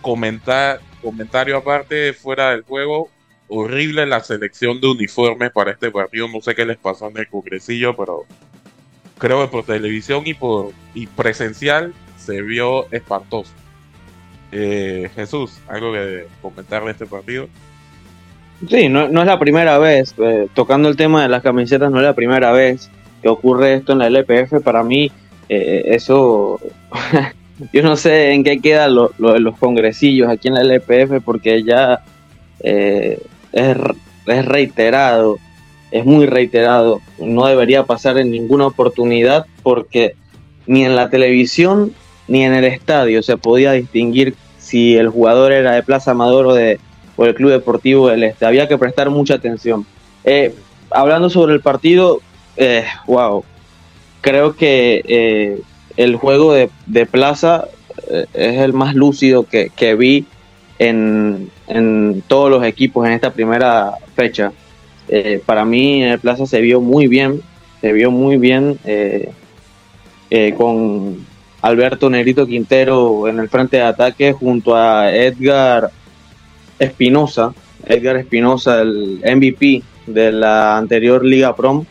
comentar, 0.00 0.80
comentario 1.00 1.56
aparte, 1.56 2.12
fuera 2.12 2.50
del 2.50 2.62
juego, 2.62 3.08
horrible 3.48 4.06
la 4.06 4.20
selección 4.20 4.80
de 4.80 4.88
uniformes 4.88 5.50
para 5.52 5.72
este 5.72 5.90
partido. 5.90 6.28
No 6.28 6.40
sé 6.40 6.54
qué 6.54 6.64
les 6.64 6.78
pasó 6.78 7.08
en 7.08 7.18
el 7.18 7.28
congresillo, 7.28 7.96
pero 7.96 8.24
creo 9.18 9.42
que 9.42 9.50
por 9.50 9.64
televisión 9.64 10.22
y 10.26 10.34
por 10.34 10.72
y 10.94 11.06
presencial 11.06 11.92
se 12.16 12.42
vio 12.42 12.90
espantoso. 12.92 13.52
Eh, 14.52 15.10
Jesús, 15.14 15.58
algo 15.68 15.92
que 15.92 16.26
comentar 16.40 16.84
de 16.84 16.90
este 16.90 17.06
partido. 17.06 17.48
Sí, 18.68 18.88
no, 18.88 19.06
es 19.06 19.26
la 19.26 19.38
primera 19.38 19.78
vez, 19.78 20.14
eh, 20.18 20.46
tocando 20.54 20.88
el 20.88 20.96
tema 20.96 21.22
de 21.22 21.28
las 21.28 21.42
camisetas, 21.42 21.90
no 21.90 21.98
es 21.98 22.04
la 22.04 22.14
primera 22.14 22.52
vez 22.52 22.90
que 23.22 23.28
ocurre 23.28 23.74
esto 23.74 23.92
en 23.92 23.98
la 23.98 24.06
LPF. 24.06 24.60
Para 24.62 24.82
mí, 24.84 25.10
eh, 25.48 25.82
eso, 25.86 26.60
yo 27.72 27.82
no 27.82 27.96
sé 27.96 28.32
en 28.32 28.44
qué 28.44 28.60
quedan 28.60 28.94
lo, 28.94 29.10
los 29.18 29.58
congresillos 29.58 30.28
aquí 30.28 30.48
en 30.48 30.54
la 30.54 30.62
LPF, 30.62 31.22
porque 31.24 31.62
ya 31.62 32.02
eh, 32.60 33.20
es, 33.52 33.76
es 34.26 34.44
reiterado, 34.44 35.38
es 35.90 36.04
muy 36.04 36.26
reiterado, 36.26 37.00
no 37.18 37.46
debería 37.46 37.84
pasar 37.84 38.18
en 38.18 38.30
ninguna 38.30 38.66
oportunidad, 38.66 39.46
porque 39.62 40.14
ni 40.66 40.84
en 40.84 40.96
la 40.96 41.10
televisión 41.10 41.92
ni 42.28 42.44
en 42.44 42.54
el 42.54 42.64
estadio 42.64 43.22
se 43.22 43.36
podía 43.36 43.72
distinguir 43.72 44.34
si 44.58 44.96
el 44.96 45.08
jugador 45.08 45.52
era 45.52 45.72
de 45.72 45.82
Plaza 45.82 46.12
Amador 46.12 46.46
o 46.46 46.54
de 46.54 46.78
por 47.16 47.28
el 47.28 47.34
Club 47.34 47.50
Deportivo 47.50 48.08
del 48.08 48.22
Este. 48.22 48.46
Había 48.46 48.68
que 48.68 48.78
prestar 48.78 49.10
mucha 49.10 49.34
atención. 49.34 49.84
Eh, 50.24 50.54
hablando 50.90 51.28
sobre 51.28 51.52
el 51.54 51.60
partido, 51.60 52.20
eh, 52.56 52.84
wow, 53.06 53.44
creo 54.20 54.56
que 54.56 55.02
eh, 55.06 55.60
el 55.96 56.16
juego 56.16 56.52
de, 56.52 56.70
Plaza 57.06 57.68
es 58.34 58.58
el 58.58 58.72
más 58.72 58.94
lúcido 58.94 59.44
que, 59.44 59.94
vi 59.94 60.26
en, 60.78 61.50
todos 62.26 62.50
los 62.50 62.64
equipos 62.64 63.06
en 63.06 63.12
esta 63.12 63.32
primera 63.32 63.94
fecha. 64.14 64.52
Eh, 65.08 65.42
para 65.44 65.64
mí 65.64 66.04
Plaza 66.20 66.46
se 66.46 66.60
vio 66.60 66.80
muy 66.80 67.06
bien, 67.06 67.40
se 67.80 67.92
vio 67.92 68.10
muy 68.10 68.36
bien 68.36 68.78
eh, 68.84 69.30
eh, 70.30 70.54
con 70.56 71.26
Alberto 71.60 72.08
Negrito 72.08 72.46
Quintero 72.46 73.28
en 73.28 73.38
el 73.38 73.48
frente 73.48 73.78
de 73.78 73.82
ataque 73.82 74.32
junto 74.32 74.74
a 74.74 75.14
Edgar 75.14 75.90
Espinosa, 76.78 77.52
Edgar 77.86 78.16
Espinosa, 78.16 78.80
el 78.80 79.20
MVP 79.24 79.82
de 80.06 80.32
la 80.32 80.76
anterior 80.76 81.24
Liga 81.24 81.54
Prom. 81.54 81.84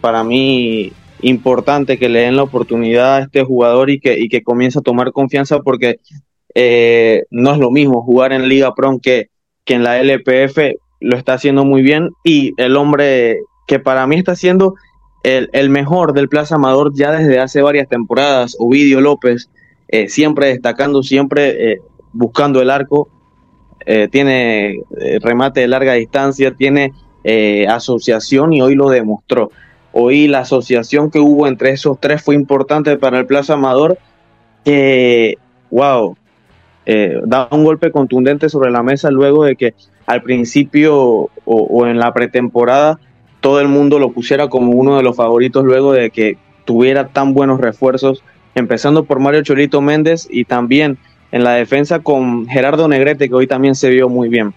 para 0.00 0.24
mí 0.24 0.92
importante 1.22 1.98
que 1.98 2.08
le 2.08 2.20
den 2.20 2.36
la 2.36 2.42
oportunidad 2.42 3.16
a 3.16 3.20
este 3.20 3.42
jugador 3.42 3.90
y 3.90 4.00
que, 4.00 4.18
y 4.18 4.28
que 4.28 4.42
comience 4.42 4.78
a 4.78 4.82
tomar 4.82 5.12
confianza 5.12 5.60
porque 5.60 6.00
eh, 6.54 7.24
no 7.30 7.52
es 7.52 7.58
lo 7.58 7.70
mismo 7.70 8.02
jugar 8.02 8.32
en 8.32 8.48
Liga 8.48 8.74
Prom 8.74 9.00
que, 9.00 9.28
que 9.64 9.74
en 9.74 9.82
la 9.82 9.98
LPF, 10.00 10.58
lo 11.00 11.16
está 11.16 11.34
haciendo 11.34 11.64
muy 11.64 11.82
bien 11.82 12.10
y 12.24 12.52
el 12.56 12.76
hombre 12.76 13.40
que 13.66 13.78
para 13.78 14.06
mí 14.06 14.16
está 14.16 14.34
siendo 14.34 14.74
el, 15.22 15.50
el 15.52 15.68
mejor 15.68 16.12
del 16.14 16.28
Plaza 16.28 16.54
Amador 16.54 16.92
ya 16.94 17.12
desde 17.12 17.38
hace 17.38 17.60
varias 17.60 17.88
temporadas, 17.88 18.56
Ovidio 18.58 19.00
López, 19.00 19.50
eh, 19.88 20.08
siempre 20.08 20.48
destacando, 20.48 21.02
siempre 21.02 21.72
eh, 21.72 21.80
buscando 22.12 22.62
el 22.62 22.70
arco, 22.70 23.08
tiene 24.10 24.80
remate 25.20 25.60
de 25.60 25.68
larga 25.68 25.92
distancia, 25.92 26.50
tiene 26.50 26.92
asociación 27.68 28.52
y 28.52 28.60
hoy 28.60 28.74
lo 28.74 28.88
demostró. 28.88 29.52
Hoy 29.98 30.28
la 30.28 30.40
asociación 30.40 31.10
que 31.10 31.18
hubo 31.18 31.46
entre 31.46 31.70
esos 31.70 31.98
tres 31.98 32.22
fue 32.22 32.34
importante 32.34 32.98
para 32.98 33.18
el 33.18 33.24
Plaza 33.24 33.54
Amador. 33.54 33.96
Que, 34.62 35.38
wow, 35.70 36.14
eh, 36.84 37.18
da 37.24 37.48
un 37.50 37.64
golpe 37.64 37.90
contundente 37.90 38.50
sobre 38.50 38.70
la 38.70 38.82
mesa 38.82 39.10
luego 39.10 39.44
de 39.44 39.56
que 39.56 39.72
al 40.04 40.20
principio 40.20 41.30
o, 41.46 41.86
en 41.86 41.98
la 41.98 42.12
pretemporada 42.12 43.00
todo 43.40 43.58
el 43.58 43.68
mundo 43.68 43.98
lo 43.98 44.12
pusiera 44.12 44.48
como 44.48 44.72
uno 44.72 44.98
de 44.98 45.02
los 45.02 45.16
favoritos 45.16 45.64
luego 45.64 45.94
de 45.94 46.10
que 46.10 46.36
tuviera 46.66 47.08
tan 47.08 47.32
buenos 47.32 47.58
refuerzos, 47.58 48.22
empezando 48.54 49.04
por 49.04 49.18
Mario 49.18 49.44
Cholito 49.44 49.80
Méndez 49.80 50.28
y 50.30 50.44
también 50.44 50.98
en 51.32 51.42
la 51.42 51.52
defensa 51.52 52.00
con 52.00 52.46
Gerardo 52.46 52.86
Negrete, 52.86 53.30
que 53.30 53.34
hoy 53.34 53.46
también 53.46 53.74
se 53.74 53.88
vio 53.88 54.10
muy 54.10 54.28
bien. 54.28 54.52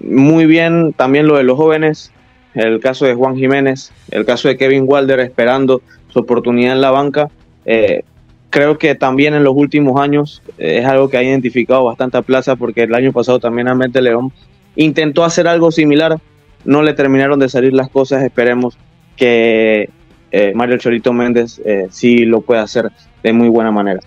Muy 0.00 0.46
bien 0.46 0.92
también 0.94 1.28
lo 1.28 1.36
de 1.36 1.44
los 1.44 1.56
jóvenes, 1.56 2.12
el 2.58 2.80
caso 2.80 3.06
de 3.06 3.14
Juan 3.14 3.36
Jiménez, 3.36 3.92
el 4.10 4.24
caso 4.24 4.48
de 4.48 4.56
Kevin 4.56 4.84
Walder 4.86 5.20
esperando 5.20 5.80
su 6.08 6.18
oportunidad 6.18 6.72
en 6.72 6.80
la 6.80 6.90
banca. 6.90 7.30
Eh, 7.64 8.02
creo 8.50 8.78
que 8.78 8.94
también 8.94 9.34
en 9.34 9.44
los 9.44 9.54
últimos 9.54 10.00
años 10.00 10.42
eh, 10.58 10.78
es 10.78 10.86
algo 10.86 11.08
que 11.08 11.18
ha 11.18 11.22
identificado 11.22 11.84
bastante 11.84 12.18
a 12.18 12.22
Plaza 12.22 12.56
porque 12.56 12.82
el 12.82 12.94
año 12.94 13.12
pasado 13.12 13.38
también 13.38 13.68
Mente 13.76 14.02
León 14.02 14.32
intentó 14.74 15.24
hacer 15.24 15.46
algo 15.46 15.70
similar, 15.70 16.18
no 16.64 16.82
le 16.82 16.94
terminaron 16.94 17.38
de 17.38 17.48
salir 17.48 17.72
las 17.72 17.90
cosas, 17.90 18.22
esperemos 18.22 18.76
que 19.16 19.90
eh, 20.30 20.52
Mario 20.54 20.78
Chorito 20.78 21.12
Méndez 21.12 21.60
sí 21.90 22.24
lo 22.24 22.40
pueda 22.40 22.62
hacer 22.62 22.90
de 23.22 23.32
muy 23.32 23.48
buena 23.48 23.70
manera. 23.70 24.00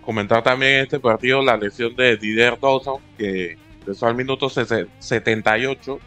Comentar 0.00 0.42
también 0.42 0.72
en 0.72 0.80
este 0.82 1.00
partido 1.00 1.42
la 1.42 1.56
lesión 1.56 1.94
de 1.96 2.16
Didier 2.16 2.58
Dawson, 2.60 3.00
que 3.16 3.56
empezó 3.80 4.06
al 4.06 4.14
minuto 4.14 4.48
78 4.48 6.00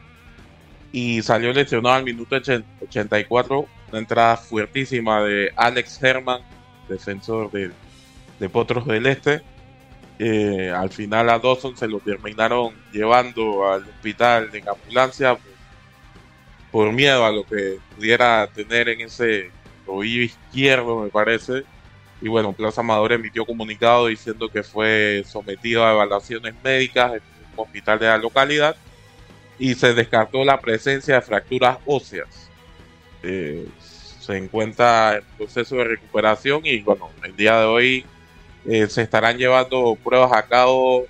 y 0.97 1.21
salió 1.21 1.53
lesionado 1.53 1.93
al 1.95 2.03
minuto 2.03 2.35
84. 2.35 3.67
Una 3.89 3.99
entrada 3.99 4.35
fuertísima 4.35 5.21
de 5.21 5.51
Alex 5.55 6.01
Herman, 6.01 6.41
defensor 6.89 7.51
de, 7.51 7.69
de 8.39 8.49
Potros 8.49 8.87
del 8.87 9.05
Este. 9.05 9.43
Eh, 10.17 10.71
al 10.75 10.89
final 10.89 11.29
a 11.29 11.37
Dawson 11.37 11.77
se 11.77 11.87
lo 11.87 11.99
terminaron 11.99 12.73
llevando 12.91 13.71
al 13.71 13.83
hospital 13.83 14.49
en 14.51 14.67
ambulancia 14.67 15.37
por, 16.71 16.91
miedo 16.91 17.23
a 17.23 17.31
lo 17.31 17.43
que 17.45 17.77
pudiera 17.95 18.47
tener 18.47 18.89
en 18.89 19.01
ese 19.01 19.51
oído 19.85 20.23
izquierdo, 20.23 21.01
me 21.01 21.09
parece. 21.09 21.63
Y 22.23 22.27
bueno, 22.27 22.53
Plaza 22.53 22.81
Amador 22.81 23.13
emitió 23.13 23.45
comunicado 23.45 24.07
diciendo 24.07 24.49
que 24.49 24.63
fue 24.63 25.23
sometido 25.27 25.85
a 25.85 25.91
evaluaciones 25.91 26.55
médicas 26.63 27.13
en 27.13 27.21
un 27.53 27.65
hospital 27.65 27.99
de 27.99 28.07
la 28.07 28.17
localidad 28.17 28.75
y 29.59 29.75
se 29.75 29.93
descartó 29.93 30.43
la 30.43 30.59
presencia 30.59 31.15
de 31.15 31.21
fracturas 31.21 31.77
óseas. 31.85 32.49
Eh, 33.23 33.67
se 34.19 34.37
encuentra 34.37 35.17
en 35.17 35.23
proceso 35.37 35.77
de 35.77 35.85
recuperación 35.85 36.61
y 36.65 36.81
bueno, 36.81 37.09
el 37.23 37.35
día 37.35 37.59
de 37.59 37.65
hoy 37.65 38.05
eh, 38.65 38.87
se 38.87 39.01
estarán 39.01 39.37
llevando 39.37 39.97
pruebas 40.03 40.33
a 40.33 40.43
cabo 40.43 41.05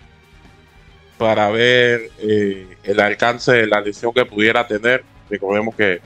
para 1.17 1.49
ver 1.49 2.11
eh, 2.19 2.67
el 2.83 2.99
alcance 2.99 3.51
de 3.51 3.67
la 3.67 3.81
lesión 3.81 4.13
que 4.13 4.25
pudiera 4.25 4.67
tener. 4.67 5.03
Recordemos 5.29 5.75
que 5.75 5.99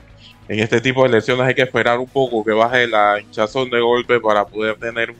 en 0.48 0.60
este 0.60 0.80
tipo 0.80 1.02
de 1.04 1.10
lesiones 1.10 1.46
hay 1.46 1.54
que 1.54 1.62
esperar 1.62 1.98
un 1.98 2.08
poco 2.08 2.44
que 2.44 2.52
baje 2.52 2.86
la 2.86 3.20
hinchazón 3.20 3.70
de 3.70 3.80
golpe 3.80 4.18
para 4.18 4.46
poder 4.46 4.76
tener 4.76 5.14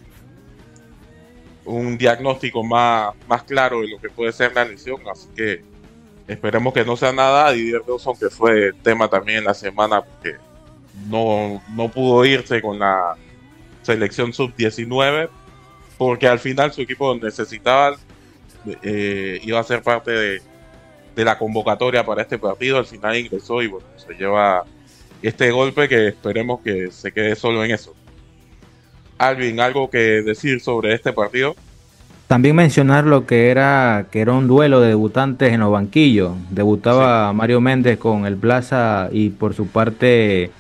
un, 1.65 1.97
diagnóstico 1.99 2.65
más, 2.65 3.15
más 3.29 3.43
claro 3.45 3.83
de 3.83 3.89
lo 3.89 3.99
que 4.01 4.09
puede 4.09 4.33
ser 4.33 4.55
la 4.55 4.65
lesión. 4.65 5.01
Así 5.11 5.29
que 5.37 5.63
Esperemos 6.33 6.73
que 6.73 6.85
no 6.85 6.97
sea 6.97 7.13
nada. 7.13 7.53
Didier 7.53 7.83
Dawson, 7.87 8.17
que 8.19 8.31
fue 8.31 8.73
tema 8.83 9.09
también 9.09 9.45
la 9.45 9.55
semana, 9.55 10.03
porque 10.03 10.37
no, 11.09 11.63
no 11.75 11.89
pudo 11.91 12.25
irse 12.25 12.63
con 12.63 12.79
la 12.79 13.17
selección 13.83 14.33
sub-19, 14.33 15.29
porque 15.99 16.27
al 16.27 16.39
final 16.39 16.73
su 16.73 16.83
equipo 16.83 17.15
necesitaba, 17.15 17.97
eh, 18.83 19.41
iba 19.43 19.61
a 19.61 19.65
ser 19.65 19.83
parte 19.83 20.11
de, 20.11 20.43
de, 21.15 21.25
la 21.25 21.39
convocatoria 21.39 22.05
para 22.05 22.23
este 22.23 22.39
partido. 22.39 22.79
Al 22.79 22.87
final 22.87 23.17
ingresó 23.17 23.63
y 23.63 23.67
bueno, 23.67 23.87
se 23.97 24.15
lleva 24.15 24.65
este 25.21 25.51
golpe 25.51 25.89
que 25.89 26.09
esperemos 26.09 26.61
que 26.63 26.91
se 26.91 27.13
quede 27.13 27.37
solo 27.37 27.65
en 27.65 27.73
eso. 27.73 27.95
Alvin, 29.19 29.61
¿algo 29.61 29.91
que 29.91 30.23
decir 30.23 30.61
sobre 30.61 30.95
este 30.95 31.13
partido? 31.13 31.55
También 32.33 32.57
mencionar 32.57 33.05
lo 33.05 33.27
que 33.27 33.51
era 33.51 34.07
que 34.11 34.23
era 34.23 34.33
un 34.33 34.49
duelo 34.49 34.81
de 34.81 34.89
debutantes 34.89 35.53
en 35.53 35.61
los 35.61 35.71
banquillos. 35.71 36.33
Debutaba 36.49 37.31
Mario 37.35 37.61
Méndez 37.61 37.99
con 37.99 38.25
el 38.25 38.39
Plaza 38.39 39.11
y 39.13 39.29
por 39.29 39.53
su 39.53 39.67
parte 39.67 40.51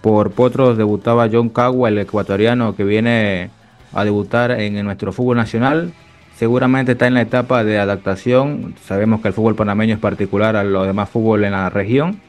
por 0.00 0.32
Potros 0.32 0.76
debutaba 0.76 1.28
John 1.30 1.48
Cagua, 1.48 1.88
el 1.88 1.98
ecuatoriano 1.98 2.74
que 2.74 2.82
viene 2.82 3.50
a 3.92 4.04
debutar 4.04 4.50
en 4.50 4.84
nuestro 4.84 5.12
fútbol 5.12 5.36
nacional. 5.36 5.92
Seguramente 6.34 6.92
está 6.92 7.06
en 7.06 7.14
la 7.14 7.20
etapa 7.20 7.62
de 7.62 7.78
adaptación. 7.78 8.74
Sabemos 8.84 9.20
que 9.20 9.28
el 9.28 9.34
fútbol 9.34 9.54
panameño 9.54 9.94
es 9.94 10.00
particular 10.00 10.56
a 10.56 10.64
los 10.64 10.84
demás 10.84 11.10
fútbol 11.10 11.44
en 11.44 11.52
la 11.52 11.70
región 11.70 12.20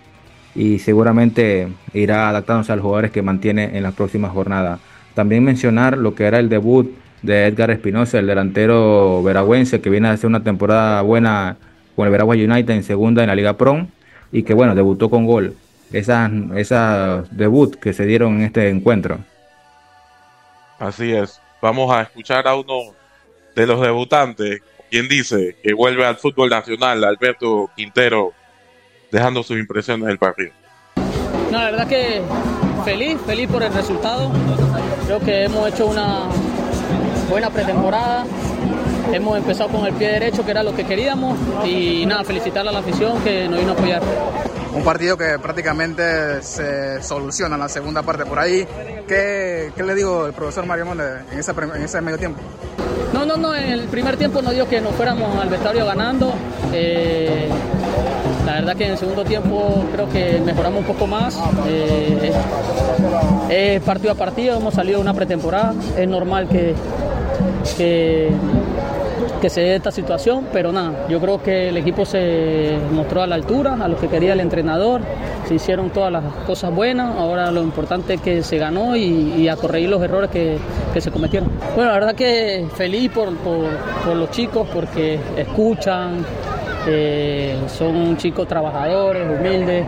y 0.54 0.78
seguramente 0.78 1.70
irá 1.96 2.30
adaptándose 2.30 2.72
a 2.72 2.76
los 2.76 2.84
jugadores 2.84 3.10
que 3.10 3.24
mantiene 3.24 3.76
en 3.76 3.82
las 3.82 3.96
próximas 3.96 4.32
jornadas. 4.32 4.80
También 5.16 5.44
mencionar 5.44 5.98
lo 5.98 6.14
que 6.14 6.26
era 6.26 6.38
el 6.38 6.50
debut 6.50 6.92
de 7.22 7.46
Edgar 7.46 7.72
Espinosa, 7.72 8.20
el 8.20 8.28
delantero 8.28 9.22
veragüense 9.24 9.82
que 9.82 9.90
viene 9.90 10.08
a 10.08 10.12
hacer 10.12 10.28
una 10.28 10.44
temporada 10.44 11.02
buena 11.02 11.58
con 11.96 12.06
el 12.06 12.12
Veragua 12.12 12.36
United 12.36 12.74
en 12.74 12.84
segunda 12.84 13.22
en 13.22 13.30
la 13.30 13.36
Liga 13.36 13.58
Prom 13.58 13.88
y 14.32 14.44
que 14.44 14.54
bueno, 14.54 14.76
debutó 14.76 15.10
con 15.10 15.26
gol. 15.26 15.56
Esas, 15.92 16.32
esas 16.56 17.36
debut 17.36 17.76
que 17.76 17.94
se 17.94 18.06
dieron 18.06 18.38
en 18.38 18.44
este 18.44 18.70
encuentro. 18.70 19.20
Así 20.80 21.12
es. 21.12 21.40
Vamos 21.62 21.94
a 21.94 22.02
escuchar 22.02 22.48
a 22.48 22.56
uno 22.56 22.96
de 23.56 23.68
los 23.68 23.82
debutantes, 23.82 24.62
quien 24.90 25.08
dice 25.08 25.58
que 25.62 25.74
vuelve 25.74 26.06
al 26.06 26.16
fútbol 26.16 26.50
nacional, 26.50 27.04
Alberto 27.04 27.70
Quintero, 27.76 28.34
dejando 29.12 29.44
sus 29.44 29.60
impresiones 29.60 30.08
del 30.08 30.18
partido. 30.18 30.52
No, 31.52 31.60
la 31.60 31.66
verdad 31.72 31.88
que 31.88 32.22
feliz, 32.86 33.18
feliz 33.28 33.48
por 33.50 33.62
el 33.62 33.74
resultado. 33.74 34.32
Creo 35.06 35.20
que 35.20 35.44
hemos 35.44 35.72
hecho 35.72 35.88
una, 35.88 36.30
buena 37.32 37.50
pretemporada. 37.50 38.26
Hemos 39.14 39.38
empezado 39.38 39.70
con 39.70 39.86
el 39.86 39.94
pie 39.94 40.10
derecho, 40.10 40.44
que 40.44 40.52
era 40.52 40.64
lo 40.64 40.76
que 40.76 40.86
queríamos, 40.86 41.38
y 41.66 42.06
nada, 42.06 42.24
felicitar 42.26 42.68
a 42.68 42.72
la 42.72 42.80
afición 42.80 43.22
que 43.24 43.48
nos 43.48 43.60
vino 43.60 43.72
a 43.72 43.74
apoyar. 43.74 44.02
Un 44.76 44.84
partido 44.84 45.18
que 45.18 45.40
prácticamente 45.40 46.42
se 46.44 47.02
soluciona 47.02 47.56
en 47.56 47.62
la 47.62 47.70
segunda 47.70 48.04
parte 48.04 48.26
por 48.26 48.38
ahí. 48.38 48.68
¿Qué, 49.08 49.72
qué 49.76 49.84
le 49.84 49.96
digo 49.96 50.28
el 50.28 50.34
profesor 50.34 50.66
Mario 50.66 50.86
Monde 50.86 51.04
en 51.32 51.40
ese, 51.40 51.52
en 51.52 51.84
ese 51.84 52.02
medio 52.02 52.18
tiempo? 52.18 52.40
No, 53.14 53.26
no, 53.26 53.38
no, 53.38 53.56
en 53.56 53.72
el 53.72 53.88
primer 53.88 54.18
tiempo 54.18 54.42
nos 54.42 54.54
dio 54.54 54.68
que 54.68 54.80
nos 54.82 54.94
fuéramos 54.96 55.36
al 55.38 55.50
vestuario 55.50 55.86
ganando. 55.86 56.34
Eh, 56.74 57.50
la 58.46 58.54
verdad 58.54 58.76
que 58.76 58.86
en 58.86 58.92
el 58.92 58.98
segundo 58.98 59.24
tiempo 59.24 59.86
creo 59.94 60.10
que 60.10 60.42
mejoramos 60.46 60.82
un 60.82 60.86
poco 60.86 61.08
más. 61.08 61.38
Eh, 63.50 63.82
partido 63.86 64.12
a 64.14 64.16
partido, 64.16 64.58
hemos 64.58 64.74
salido 64.74 64.98
de 64.98 65.02
una 65.02 65.14
pretemporada. 65.14 65.74
Es 65.98 66.08
normal 66.08 66.48
que, 66.48 66.74
que, 67.78 68.32
se 69.50 69.62
dé 69.62 69.76
esta 69.76 69.92
situación, 69.92 70.48
pero 70.54 70.72
nada, 70.72 71.08
yo 71.10 71.20
creo 71.20 71.42
que 71.42 71.70
el 71.70 71.78
equipo 71.78 72.06
se 72.06 72.78
mostró 72.92 73.22
a 73.24 73.28
la 73.28 73.36
altura, 73.36 73.74
a 73.74 73.88
lo 73.88 73.98
que 73.98 74.08
quería 74.08 74.34
el 74.34 74.40
entrenador, 74.40 75.02
se 75.48 75.56
hicieron 75.56 75.90
todas 75.90 76.12
las 76.12 76.24
cosas 76.46 76.74
buenas, 76.74 77.16
ahora 77.18 77.52
lo 77.52 77.62
importante 77.62 78.16
es 78.16 78.22
que 78.22 78.44
se 78.44 78.58
ganó 78.58 78.96
y, 78.96 79.48
a 79.48 79.56
corregir 79.56 79.90
los 79.90 80.02
errores 80.02 80.30
que, 80.30 80.58
que 80.94 81.02
se 81.02 81.12
cometieron. 81.12 81.50
Bueno, 81.76 81.92
la 81.92 81.98
verdad 81.98 82.16
que 82.16 82.68
feliz 82.76 83.12
por, 83.12 83.36
por, 83.38 84.16
los 84.16 84.30
chicos 84.32 84.68
porque 84.74 85.20
escuchan, 85.36 86.24
eh, 86.88 87.56
son 87.68 88.18
chicos 88.18 88.48
trabajadores, 88.48 89.24
humildes. 89.28 89.86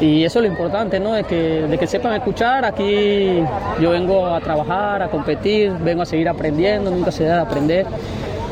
Y 0.00 0.24
eso 0.24 0.38
es 0.38 0.46
lo 0.46 0.50
importante, 0.50 0.98
¿no? 0.98 1.12
De 1.12 1.24
que, 1.24 1.62
de 1.62 1.78
que 1.78 1.86
sepan 1.86 2.14
escuchar. 2.14 2.64
Aquí 2.64 3.42
yo 3.80 3.90
vengo 3.90 4.26
a 4.26 4.40
trabajar, 4.40 5.02
a 5.02 5.08
competir, 5.08 5.72
vengo 5.72 6.02
a 6.02 6.06
seguir 6.06 6.28
aprendiendo, 6.28 6.90
nunca 6.90 7.10
se 7.10 7.24
debe 7.24 7.36
aprender. 7.36 7.86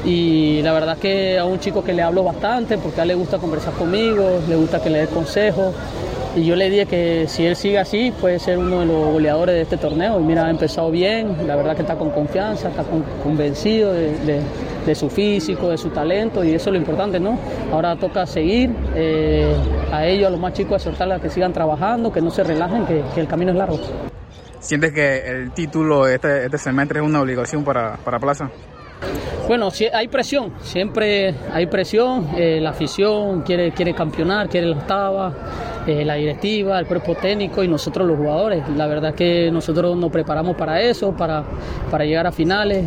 Y 0.05 0.63
la 0.63 0.73
verdad 0.73 0.99
que 0.99 1.39
a 1.39 1.45
un 1.45 1.59
chico 1.59 1.83
que 1.83 1.93
le 1.93 2.03
hablo 2.03 2.23
bastante, 2.23 2.79
porque 2.79 3.01
a 3.01 3.03
él 3.03 3.09
le 3.09 3.15
gusta 3.15 3.39
conversar 3.39 3.73
conmigo, 3.75 4.41
le 4.49 4.57
gusta 4.57 4.81
que 4.83 4.91
le 4.91 5.01
dé 5.01 5.07
consejos. 5.07 5.75
Y 6.37 6.45
yo 6.45 6.55
le 6.55 6.69
dije 6.71 6.87
que 6.87 7.25
si 7.27 7.47
él 7.47 7.57
sigue 7.57 7.79
así, 7.79 8.13
puede 8.21 8.39
ser 8.39 8.59
uno 8.59 8.81
de 8.81 8.87
los 8.87 9.13
goleadores 9.13 9.55
de 9.55 9.63
este 9.63 9.77
torneo. 9.77 10.21
Y 10.21 10.23
mira, 10.23 10.47
ha 10.47 10.51
empezado 10.51 10.91
bien, 10.91 11.35
la 11.47 11.57
verdad 11.57 11.75
que 11.75 11.83
está 11.83 11.97
con 11.97 12.11
confianza, 12.11 12.69
está 12.69 12.85
convencido 13.23 13.93
de 13.93 14.11
de 14.11 14.41
su 14.95 15.11
físico, 15.11 15.71
de 15.71 15.79
su 15.79 15.91
talento 15.91 16.45
y 16.45 16.55
eso 16.55 16.71
es 16.71 16.73
lo 16.73 16.79
importante, 16.79 17.21
¿no? 17.21 17.39
Ahora 17.73 17.97
toca 17.97 18.27
seguir, 18.27 18.71
eh, 18.95 19.55
a 19.93 20.07
ellos, 20.07 20.29
a 20.29 20.31
los 20.31 20.41
más 20.41 20.53
chicos, 20.53 20.77
exhortarles 20.77 21.19
a 21.19 21.23
que 21.23 21.31
sigan 21.31 21.53
trabajando, 21.53 22.13
que 22.13 22.21
no 22.21 22.31
se 22.31 22.45
relajen, 22.45 22.87
que, 22.87 23.03
el 23.17 23.27
camino 23.27 23.53
es 23.53 23.57
largo. 23.57 23.79
¿Sientes 24.61 24.93
que 24.93 25.19
el 25.19 25.53
título 25.53 26.05
de 26.05 26.17
este, 26.17 26.45
este 26.45 26.59
semestre 26.59 27.01
es 27.01 27.07
una 27.07 27.21
obligación 27.21 27.65
para, 27.65 27.97
para 27.97 28.19
Plaza? 28.19 28.51
Bueno, 29.47 29.71
sí, 29.71 29.87
hay 29.91 30.09
presión, 30.09 30.53
siempre 30.61 31.35
hay 31.55 31.67
presión, 31.67 32.29
eh, 32.37 32.61
la 32.61 32.71
afición 32.71 33.41
quiere, 33.43 33.73
quiere 33.73 33.95
campeonar, 33.95 34.47
quiere 34.49 34.67
la 34.67 34.77
octava, 34.77 35.33
eh, 35.87 36.05
la 36.05 36.17
directiva, 36.17 36.79
el 36.79 36.87
cuerpo 36.87 37.15
técnico 37.15 37.63
y 37.63 37.69
nosotros 37.69 38.07
los 38.07 38.19
jugadores. 38.19 38.69
La 38.77 38.87
verdad 38.87 39.15
que 39.15 39.51
nosotros 39.51 39.97
nos 39.97 40.13
preparamos 40.13 40.55
para 40.55 40.83
eso, 40.83 41.17
para, 41.17 41.45
para 41.91 42.05
llegar 42.05 42.27
a 42.27 42.33
finales 42.33 42.85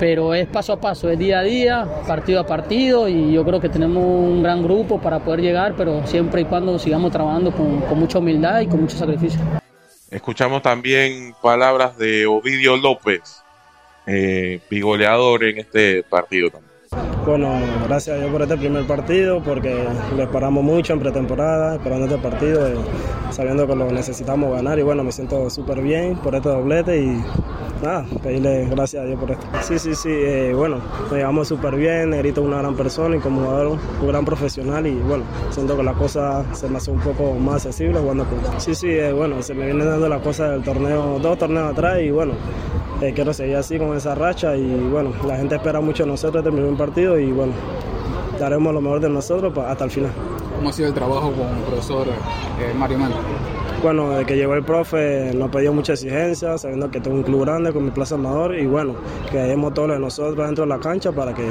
pero 0.00 0.32
es 0.32 0.48
paso 0.48 0.72
a 0.72 0.80
paso, 0.80 1.10
es 1.10 1.18
día 1.18 1.40
a 1.40 1.42
día, 1.42 1.86
partido 2.08 2.40
a 2.40 2.46
partido 2.46 3.06
y 3.06 3.34
yo 3.34 3.44
creo 3.44 3.60
que 3.60 3.68
tenemos 3.68 4.02
un 4.02 4.42
gran 4.42 4.62
grupo 4.62 4.98
para 4.98 5.18
poder 5.18 5.42
llegar, 5.42 5.74
pero 5.76 6.06
siempre 6.06 6.40
y 6.40 6.44
cuando 6.46 6.78
sigamos 6.78 7.12
trabajando 7.12 7.52
con, 7.52 7.98
mucha 7.98 8.18
humildad 8.18 8.62
y 8.62 8.66
con 8.66 8.80
mucho 8.80 8.96
sacrificio. 8.96 9.38
Escuchamos 10.10 10.62
también 10.62 11.34
palabras 11.42 11.98
de 11.98 12.24
Ovidio 12.24 12.78
López, 12.78 13.42
eh, 14.06 14.60
bigoleador 14.70 15.44
en 15.44 15.58
este 15.58 16.02
partido 16.02 16.48
también. 16.48 16.69
Bueno, 17.24 17.60
gracias 17.86 18.16
a 18.16 18.18
Dios 18.18 18.32
por 18.32 18.42
este 18.42 18.56
primer 18.56 18.84
partido, 18.84 19.40
porque 19.40 19.86
lo 20.16 20.22
esperamos 20.24 20.64
mucho 20.64 20.92
en 20.92 20.98
pretemporada, 20.98 21.76
esperando 21.76 22.06
este 22.06 22.18
partido, 22.18 22.66
eh, 22.66 22.74
sabiendo 23.30 23.64
que 23.64 23.76
lo 23.76 23.92
necesitamos 23.92 24.52
ganar 24.52 24.76
y 24.80 24.82
bueno, 24.82 25.04
me 25.04 25.12
siento 25.12 25.48
súper 25.50 25.82
bien 25.82 26.16
por 26.16 26.34
este 26.34 26.48
doblete 26.48 27.00
y 27.00 27.22
nada, 27.80 28.04
pedirle 28.24 28.66
gracias 28.70 29.04
a 29.04 29.06
Dios 29.06 29.20
por 29.20 29.30
esto. 29.30 29.46
Sí, 29.62 29.78
sí, 29.78 29.94
sí, 29.94 30.08
eh, 30.10 30.52
bueno, 30.52 30.78
nos 31.02 31.12
llevamos 31.12 31.46
súper 31.46 31.76
bien, 31.76 32.10
Negrito 32.10 32.40
es 32.40 32.48
una 32.48 32.58
gran 32.58 32.74
persona 32.74 33.14
y 33.14 33.20
como 33.20 33.42
jugador 33.42 33.78
un 34.00 34.08
gran 34.08 34.24
profesional 34.24 34.84
y 34.88 34.94
bueno, 34.94 35.22
siento 35.50 35.76
que 35.76 35.84
la 35.84 35.92
cosa 35.92 36.44
se 36.54 36.68
me 36.68 36.78
hace 36.78 36.90
un 36.90 37.00
poco 37.00 37.34
más 37.34 37.66
accesible 37.66 38.00
jugando 38.00 38.24
con 38.24 38.60
Sí, 38.60 38.74
sí, 38.74 38.88
eh, 38.88 39.12
bueno, 39.12 39.40
se 39.42 39.54
me 39.54 39.66
viene 39.66 39.84
dando 39.84 40.08
la 40.08 40.20
cosa 40.20 40.50
del 40.50 40.62
torneo, 40.64 41.20
dos 41.20 41.38
torneos 41.38 41.70
atrás 41.70 42.00
y 42.00 42.10
bueno, 42.10 42.32
eh, 43.00 43.12
quiero 43.14 43.32
seguir 43.32 43.56
así 43.56 43.78
con 43.78 43.96
esa 43.96 44.14
racha 44.14 44.54
y 44.54 44.74
bueno, 44.90 45.12
la 45.26 45.34
gente 45.36 45.54
espera 45.54 45.80
mucho 45.80 46.02
de 46.02 46.10
nosotros 46.10 46.44
este 46.44 46.54
partido 46.80 47.18
y 47.18 47.30
bueno, 47.30 47.52
daremos 48.38 48.72
lo 48.72 48.80
mejor 48.80 49.00
de 49.00 49.10
nosotros 49.10 49.52
hasta 49.58 49.84
el 49.84 49.90
final. 49.90 50.12
¿Cómo 50.56 50.70
ha 50.70 50.72
sido 50.72 50.88
el 50.88 50.94
trabajo 50.94 51.30
con 51.32 51.46
el 51.46 51.62
profesor 51.64 52.06
Mario 52.78 52.98
Manda? 52.98 53.16
Bueno, 53.82 54.10
desde 54.10 54.24
que 54.26 54.36
llegó 54.36 54.54
el 54.54 54.62
profe 54.62 55.32
nos 55.34 55.50
pidió 55.50 55.72
mucha 55.74 55.92
exigencia, 55.92 56.56
sabiendo 56.56 56.90
que 56.90 57.00
tengo 57.00 57.16
un 57.18 57.22
club 57.22 57.42
grande 57.42 57.72
con 57.72 57.84
mi 57.84 57.90
plaza 57.90 58.14
amador 58.14 58.54
y 58.54 58.66
bueno, 58.66 58.94
que 59.30 59.38
demos 59.38 59.74
todo 59.74 59.88
lo 59.88 59.94
de 59.94 60.00
nosotros 60.00 60.46
dentro 60.46 60.64
de 60.64 60.70
la 60.70 60.78
cancha 60.78 61.12
para 61.12 61.34
que 61.34 61.50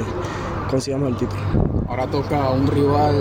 consigamos 0.68 1.10
el 1.10 1.16
título. 1.16 1.40
Ahora 1.88 2.06
toca 2.08 2.50
un 2.50 2.66
rival 2.66 3.14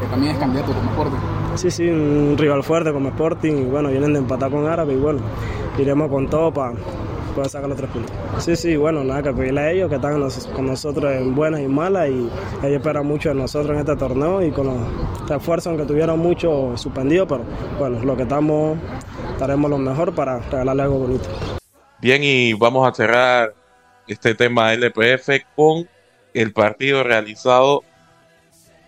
que 0.00 0.06
también 0.06 0.32
es 0.32 0.38
candidato 0.38 0.72
como 0.72 0.90
Sporting. 0.90 1.18
Sí, 1.56 1.70
sí, 1.70 1.88
un 1.88 2.36
rival 2.38 2.62
fuerte 2.62 2.92
como 2.92 3.08
Sporting 3.08 3.54
y 3.54 3.64
bueno, 3.64 3.88
vienen 3.88 4.12
de 4.12 4.18
empatar 4.20 4.50
con 4.50 4.66
Árabe 4.66 4.94
y 4.94 4.96
bueno, 4.96 5.20
iremos 5.78 6.08
con 6.10 6.28
todo 6.28 6.52
para 6.52 6.74
poder 7.36 7.50
sacar 7.50 7.68
los 7.68 7.76
tres 7.78 7.90
puntos. 7.90 8.16
Sí, 8.38 8.56
sí, 8.56 8.76
bueno, 8.76 9.04
nada 9.04 9.22
que 9.22 9.32
pedirle 9.32 9.60
a 9.60 9.70
ellos 9.70 9.88
que 9.90 9.96
están 9.96 10.18
con 10.54 10.66
nosotros 10.66 11.12
en 11.12 11.34
buenas 11.34 11.60
y 11.60 11.68
malas 11.68 12.08
y 12.08 12.28
ellos 12.62 12.78
esperan 12.78 13.06
mucho 13.06 13.28
de 13.28 13.34
nosotros 13.34 13.74
en 13.74 13.80
este 13.80 13.94
torneo 13.94 14.42
y 14.42 14.50
con 14.50 14.66
los 14.66 15.28
refuerzos, 15.28 15.68
aunque 15.68 15.84
tuvieron 15.84 16.18
mucho 16.18 16.76
suspendido, 16.76 17.28
pero 17.28 17.44
bueno, 17.78 18.02
lo 18.02 18.16
que 18.16 18.22
estamos, 18.22 18.78
estaremos 19.32 19.70
lo 19.70 19.78
mejor 19.78 20.14
para 20.14 20.40
regalarle 20.40 20.82
algo 20.82 20.98
bonito. 20.98 21.28
Bien, 22.00 22.22
y 22.24 22.54
vamos 22.54 22.88
a 22.88 22.94
cerrar 22.94 23.54
este 24.08 24.34
tema 24.34 24.72
LPF 24.72 25.28
con 25.54 25.88
el 26.32 26.52
partido 26.52 27.02
realizado 27.02 27.82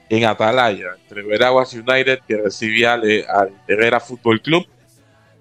en 0.09 0.25
Atalaya 0.25 0.97
entre 1.03 1.23
Veraguas 1.23 1.75
United 1.75 2.21
que 2.27 2.39
recibía 2.39 2.95
al 2.95 3.53
Herrera 3.67 4.01
Fútbol 4.01 4.41
Club. 4.41 4.67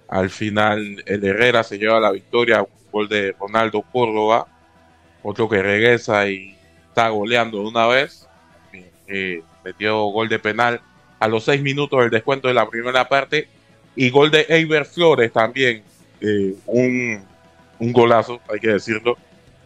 Al 0.10 0.30
final 0.30 1.04
el 1.06 1.24
Herrera 1.24 1.64
se 1.64 1.78
lleva 1.78 2.00
la 2.00 2.12
victoria 2.12 2.66
gol 2.98 3.08
de 3.08 3.36
Ronaldo 3.40 3.84
Córdoba, 3.84 4.48
otro 5.22 5.48
que 5.48 5.62
regresa 5.62 6.28
y 6.28 6.56
está 6.88 7.10
goleando 7.10 7.60
de 7.60 7.68
una 7.68 7.86
vez, 7.86 8.28
eh, 9.08 9.42
metió 9.64 10.06
gol 10.06 10.28
de 10.28 10.40
penal 10.40 10.82
a 11.20 11.28
los 11.28 11.44
seis 11.44 11.62
minutos 11.62 12.00
del 12.00 12.10
descuento 12.10 12.48
de 12.48 12.56
la 12.56 12.68
primera 12.68 13.08
parte 13.08 13.48
y 13.96 14.10
gol 14.10 14.32
de 14.32 14.46
Eiber 14.50 14.86
Flores 14.86 15.32
también, 15.32 15.84
eh, 16.22 16.56
un, 16.66 17.24
un, 17.78 17.94
golazo, 17.94 18.40
hay 18.52 18.60
que 18.60 18.70
decirlo, 18.70 19.16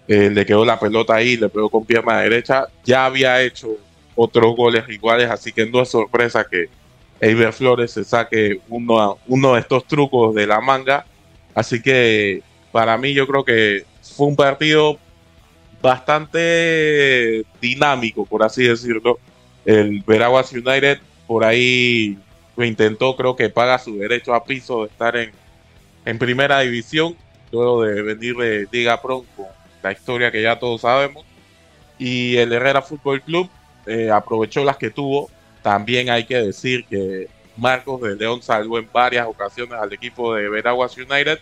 eh, 0.07 0.29
le 0.29 0.45
quedó 0.45 0.65
la 0.65 0.79
pelota 0.79 1.15
ahí, 1.15 1.37
le 1.37 1.47
pegó 1.47 1.69
con 1.69 1.85
pierna 1.85 2.19
derecha, 2.19 2.65
ya 2.83 3.05
había 3.05 3.41
hecho 3.41 3.77
otros 4.15 4.55
goles 4.57 4.83
iguales, 4.89 5.29
así 5.29 5.53
que 5.53 5.65
no 5.65 5.81
es 5.81 5.89
sorpresa 5.89 6.45
que 6.49 6.67
Eiber 7.21 7.53
Flores 7.53 7.91
se 7.91 8.03
saque 8.03 8.59
uno, 8.67 9.17
uno 9.27 9.53
de 9.53 9.61
estos 9.61 9.85
trucos 9.85 10.35
de 10.35 10.47
la 10.47 10.59
manga, 10.59 11.05
así 11.55 11.81
que 11.81 12.43
para 12.71 12.97
mí 12.97 13.13
yo 13.13 13.27
creo 13.27 13.43
que 13.43 13.85
fue 14.01 14.27
un 14.27 14.35
partido 14.35 14.97
bastante 15.81 17.43
dinámico, 17.59 18.25
por 18.25 18.43
así 18.43 18.63
decirlo. 18.63 19.19
El 19.65 20.01
Veraguas 20.01 20.51
United 20.51 20.99
por 21.27 21.43
ahí 21.43 22.17
lo 22.55 22.65
intentó, 22.65 23.15
creo 23.15 23.35
que 23.35 23.49
paga 23.49 23.79
su 23.79 23.97
derecho 23.97 24.33
a 24.33 24.43
piso 24.43 24.81
de 24.81 24.87
estar 24.87 25.15
en, 25.15 25.31
en 26.05 26.17
primera 26.17 26.59
división, 26.61 27.15
luego 27.51 27.83
de 27.83 28.01
venir 28.01 28.35
de 28.35 28.67
Liga 28.71 29.01
Pro 29.01 29.25
con 29.35 29.47
la 29.81 29.91
historia 29.91 30.31
que 30.31 30.41
ya 30.41 30.59
todos 30.59 30.81
sabemos. 30.81 31.25
Y 31.97 32.37
el 32.37 32.51
Herrera 32.51 32.81
Fútbol 32.81 33.21
Club 33.21 33.49
eh, 33.85 34.09
aprovechó 34.09 34.63
las 34.63 34.77
que 34.77 34.89
tuvo. 34.89 35.29
También 35.61 36.09
hay 36.09 36.25
que 36.25 36.37
decir 36.37 36.85
que 36.85 37.27
Marcos 37.55 38.01
de 38.01 38.15
León 38.15 38.41
salvó 38.41 38.79
en 38.79 38.89
varias 38.91 39.27
ocasiones 39.27 39.75
al 39.79 39.93
equipo 39.93 40.33
de 40.33 40.49
Veraguas 40.49 40.97
United 40.97 41.39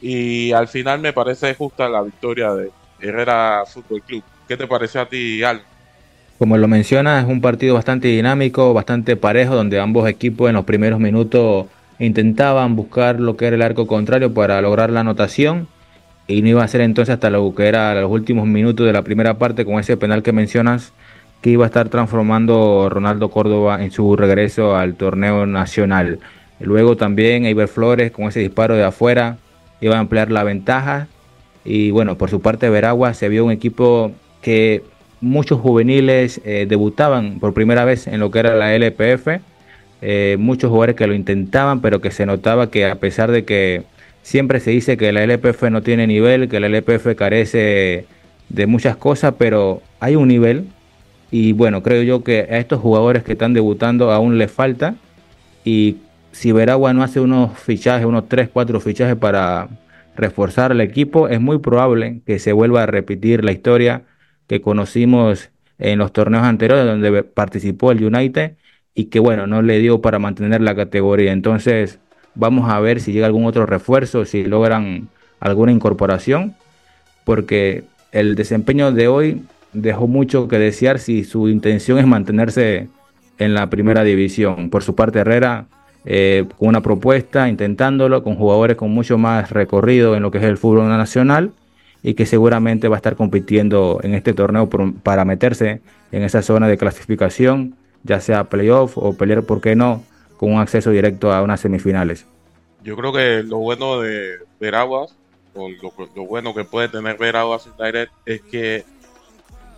y 0.00 0.52
al 0.52 0.68
final 0.68 1.00
me 1.00 1.12
parece 1.12 1.54
justa 1.54 1.88
la 1.88 2.02
victoria 2.02 2.52
de 2.52 2.70
Herrera 3.00 3.64
Fútbol 3.66 4.02
Club. 4.02 4.22
¿Qué 4.48 4.56
te 4.56 4.66
pareció 4.66 5.00
a 5.00 5.08
ti, 5.08 5.42
Al? 5.42 5.62
Como 6.38 6.58
lo 6.58 6.68
mencionas, 6.68 7.24
es 7.24 7.30
un 7.30 7.40
partido 7.40 7.74
bastante 7.74 8.08
dinámico, 8.08 8.74
bastante 8.74 9.16
parejo, 9.16 9.54
donde 9.54 9.80
ambos 9.80 10.06
equipos 10.08 10.48
en 10.48 10.54
los 10.54 10.64
primeros 10.64 11.00
minutos 11.00 11.66
intentaban 11.98 12.76
buscar 12.76 13.20
lo 13.20 13.36
que 13.36 13.46
era 13.46 13.56
el 13.56 13.62
arco 13.62 13.86
contrario 13.86 14.34
para 14.34 14.60
lograr 14.60 14.90
la 14.90 15.00
anotación. 15.00 15.66
Y 16.28 16.42
no 16.42 16.48
iba 16.48 16.62
a 16.62 16.68
ser 16.68 16.82
entonces 16.82 17.14
hasta 17.14 17.30
lo 17.30 17.54
que 17.54 17.68
era 17.68 17.94
los 17.94 18.10
últimos 18.10 18.46
minutos 18.46 18.86
de 18.86 18.92
la 18.92 19.02
primera 19.02 19.38
parte 19.38 19.64
con 19.64 19.78
ese 19.78 19.96
penal 19.96 20.22
que 20.22 20.32
mencionas 20.32 20.92
que 21.40 21.50
iba 21.50 21.64
a 21.64 21.68
estar 21.68 21.88
transformando 21.88 22.88
Ronaldo 22.90 23.30
Córdoba 23.30 23.82
en 23.82 23.90
su 23.90 24.16
regreso 24.16 24.76
al 24.76 24.94
torneo 24.96 25.46
nacional. 25.46 26.18
Luego 26.60 26.96
también 26.96 27.46
Eiber 27.46 27.68
Flores 27.68 28.10
con 28.10 28.26
ese 28.26 28.40
disparo 28.40 28.74
de 28.74 28.84
afuera 28.84 29.38
iba 29.80 29.96
a 29.96 30.00
ampliar 30.00 30.30
la 30.30 30.44
ventaja. 30.44 31.08
Y 31.64 31.90
bueno, 31.90 32.16
por 32.16 32.30
su 32.30 32.40
parte 32.40 32.70
Veragua 32.70 33.14
se 33.14 33.28
vio 33.28 33.44
un 33.44 33.50
equipo 33.50 34.12
que 34.40 34.82
muchos 35.20 35.60
juveniles 35.60 36.40
eh, 36.44 36.66
debutaban 36.68 37.40
por 37.40 37.54
primera 37.54 37.84
vez 37.84 38.06
en 38.06 38.20
lo 38.20 38.30
que 38.30 38.38
era 38.38 38.54
la 38.54 38.74
LPF. 38.74 39.40
Eh, 40.02 40.36
muchos 40.38 40.70
jugadores 40.70 40.96
que 40.96 41.06
lo 41.06 41.14
intentaban, 41.14 41.80
pero 41.80 42.00
que 42.00 42.10
se 42.10 42.26
notaba 42.26 42.70
que 42.70 42.86
a 42.86 42.96
pesar 42.96 43.30
de 43.30 43.44
que 43.44 43.82
siempre 44.22 44.60
se 44.60 44.70
dice 44.70 44.96
que 44.96 45.12
la 45.12 45.22
LPF 45.24 45.64
no 45.70 45.82
tiene 45.82 46.06
nivel, 46.06 46.48
que 46.48 46.60
la 46.60 46.66
LPF 46.68 47.14
carece 47.16 48.06
de 48.48 48.66
muchas 48.66 48.96
cosas, 48.96 49.34
pero 49.38 49.82
hay 50.00 50.16
un 50.16 50.28
nivel. 50.28 50.66
Y 51.30 51.52
bueno, 51.52 51.82
creo 51.82 52.02
yo 52.02 52.22
que 52.22 52.40
a 52.40 52.58
estos 52.58 52.80
jugadores 52.80 53.24
que 53.24 53.32
están 53.32 53.54
debutando 53.54 54.12
aún 54.12 54.38
les 54.38 54.50
falta. 54.50 54.94
Y 55.64 55.96
si 56.36 56.52
Veragua 56.52 56.92
no 56.92 57.02
hace 57.02 57.18
unos 57.18 57.58
fichajes, 57.58 58.04
unos 58.04 58.28
3, 58.28 58.50
4 58.52 58.78
fichajes 58.80 59.16
para 59.16 59.68
reforzar 60.16 60.70
el 60.70 60.82
equipo, 60.82 61.28
es 61.28 61.40
muy 61.40 61.60
probable 61.60 62.20
que 62.26 62.38
se 62.38 62.52
vuelva 62.52 62.82
a 62.82 62.86
repetir 62.86 63.42
la 63.42 63.52
historia 63.52 64.02
que 64.46 64.60
conocimos 64.60 65.48
en 65.78 65.98
los 65.98 66.12
torneos 66.12 66.44
anteriores 66.44 66.84
donde 66.84 67.22
participó 67.22 67.90
el 67.90 68.04
United 68.04 68.52
y 68.94 69.06
que 69.06 69.18
bueno, 69.18 69.46
no 69.46 69.62
le 69.62 69.78
dio 69.78 70.02
para 70.02 70.18
mantener 70.18 70.60
la 70.60 70.74
categoría. 70.74 71.32
Entonces 71.32 72.00
vamos 72.34 72.70
a 72.70 72.80
ver 72.80 73.00
si 73.00 73.12
llega 73.12 73.24
algún 73.24 73.46
otro 73.46 73.64
refuerzo, 73.64 74.26
si 74.26 74.44
logran 74.44 75.08
alguna 75.40 75.72
incorporación. 75.72 76.54
porque 77.24 77.84
el 78.12 78.36
desempeño 78.36 78.92
de 78.92 79.08
hoy 79.08 79.42
dejó 79.72 80.06
mucho 80.06 80.48
que 80.48 80.58
desear 80.58 80.98
si 80.98 81.24
su 81.24 81.48
intención 81.48 81.98
es 81.98 82.06
mantenerse 82.06 82.88
en 83.38 83.54
la 83.54 83.68
primera 83.68 84.04
división. 84.04 84.70
Por 84.70 84.84
su 84.84 84.94
parte, 84.94 85.18
Herrera, 85.18 85.66
eh, 86.08 86.46
con 86.56 86.68
una 86.68 86.82
propuesta, 86.82 87.48
intentándolo, 87.48 88.22
con 88.22 88.36
jugadores 88.36 88.76
con 88.76 88.92
mucho 88.92 89.18
más 89.18 89.50
recorrido 89.50 90.14
en 90.14 90.22
lo 90.22 90.30
que 90.30 90.38
es 90.38 90.44
el 90.44 90.56
fútbol 90.56 90.88
nacional 90.88 91.50
y 92.00 92.14
que 92.14 92.26
seguramente 92.26 92.86
va 92.86 92.94
a 92.94 92.98
estar 92.98 93.16
compitiendo 93.16 93.98
en 94.04 94.14
este 94.14 94.32
torneo 94.32 94.70
para 95.02 95.24
meterse 95.24 95.80
en 96.12 96.22
esa 96.22 96.42
zona 96.42 96.68
de 96.68 96.78
clasificación, 96.78 97.74
ya 98.04 98.20
sea 98.20 98.44
playoff 98.44 98.96
o 98.96 99.16
pelear, 99.16 99.42
¿por 99.42 99.60
qué 99.60 99.74
no?, 99.74 100.04
con 100.36 100.52
un 100.52 100.60
acceso 100.60 100.90
directo 100.90 101.32
a 101.32 101.42
unas 101.42 101.58
semifinales. 101.58 102.24
Yo 102.84 102.96
creo 102.96 103.12
que 103.12 103.42
lo 103.42 103.58
bueno 103.58 104.00
de 104.00 104.36
Veraguas, 104.60 105.16
o 105.54 105.68
lo, 105.68 106.26
bueno 106.26 106.54
que 106.54 106.62
puede 106.62 106.88
tener 106.88 107.18
Veraguas 107.18 107.66
en 107.66 107.84
Direct, 107.84 108.12
es 108.26 108.42
que 108.42 108.84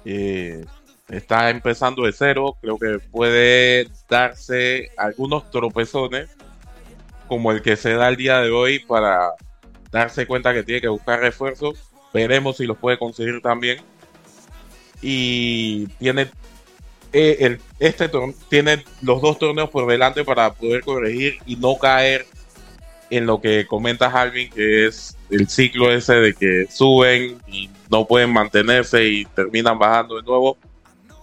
eh, 0.05 0.63
está 1.09 1.51
empezando 1.51 2.05
de 2.05 2.13
cero. 2.13 2.57
Creo 2.61 2.79
que 2.79 2.99
puede 2.99 3.89
darse 4.09 4.91
algunos 4.97 5.51
tropezones, 5.51 6.31
como 7.27 7.53
el 7.53 7.63
que 7.63 7.77
se 7.77 7.95
da 7.95 8.09
el 8.09 8.17
día 8.17 8.41
de 8.41 8.51
hoy, 8.51 8.79
para 8.81 9.33
darse 9.91 10.27
cuenta 10.27 10.55
que 10.55 10.63
tiene 10.63 10.81
que 10.81 10.89
buscar 10.89 11.21
refuerzos. 11.21 11.91
Veremos 12.13 12.57
si 12.57 12.67
los 12.67 12.79
puede 12.79 12.99
conseguir 12.99 13.41
también. 13.43 13.79
Y 15.01 15.87
tiene 15.99 16.29
eh, 17.13 17.59
este 17.79 18.11
tiene 18.49 18.85
los 19.01 19.23
dos 19.23 19.39
torneos 19.39 19.71
por 19.71 19.87
delante 19.87 20.25
para 20.25 20.53
poder 20.53 20.83
corregir 20.83 21.39
y 21.47 21.57
no 21.57 21.77
caer 21.79 22.27
en 23.11 23.27
lo 23.27 23.41
que 23.41 23.67
comenta 23.67 24.09
Alvin, 24.09 24.51
que 24.51 24.87
es 24.87 25.17
el 25.31 25.49
ciclo 25.49 25.91
ese 25.91 26.15
de 26.15 26.35
que 26.35 26.67
suben 26.71 27.39
y 27.47 27.71
no 27.91 28.07
pueden 28.07 28.31
mantenerse 28.31 29.05
y 29.07 29.25
terminan 29.25 29.79
bajando 29.79 30.17
de 30.17 30.23
nuevo. 30.23 30.59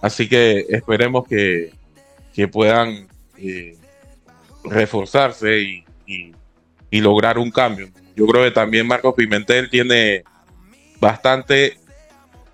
Así 0.06 0.28
que 0.28 0.66
esperemos 0.68 1.26
que, 1.26 1.72
puedan 2.52 3.08
eh, 3.38 3.76
reforzarse 4.62 5.58
y, 5.58 5.84
y, 6.90 7.00
lograr 7.00 7.38
un 7.38 7.50
cambio. 7.50 7.88
Yo 8.14 8.24
creo 8.26 8.44
que 8.44 8.52
también 8.52 8.86
Marcos 8.86 9.14
Pimentel 9.16 9.68
tiene 9.68 10.22
bastante 11.00 11.76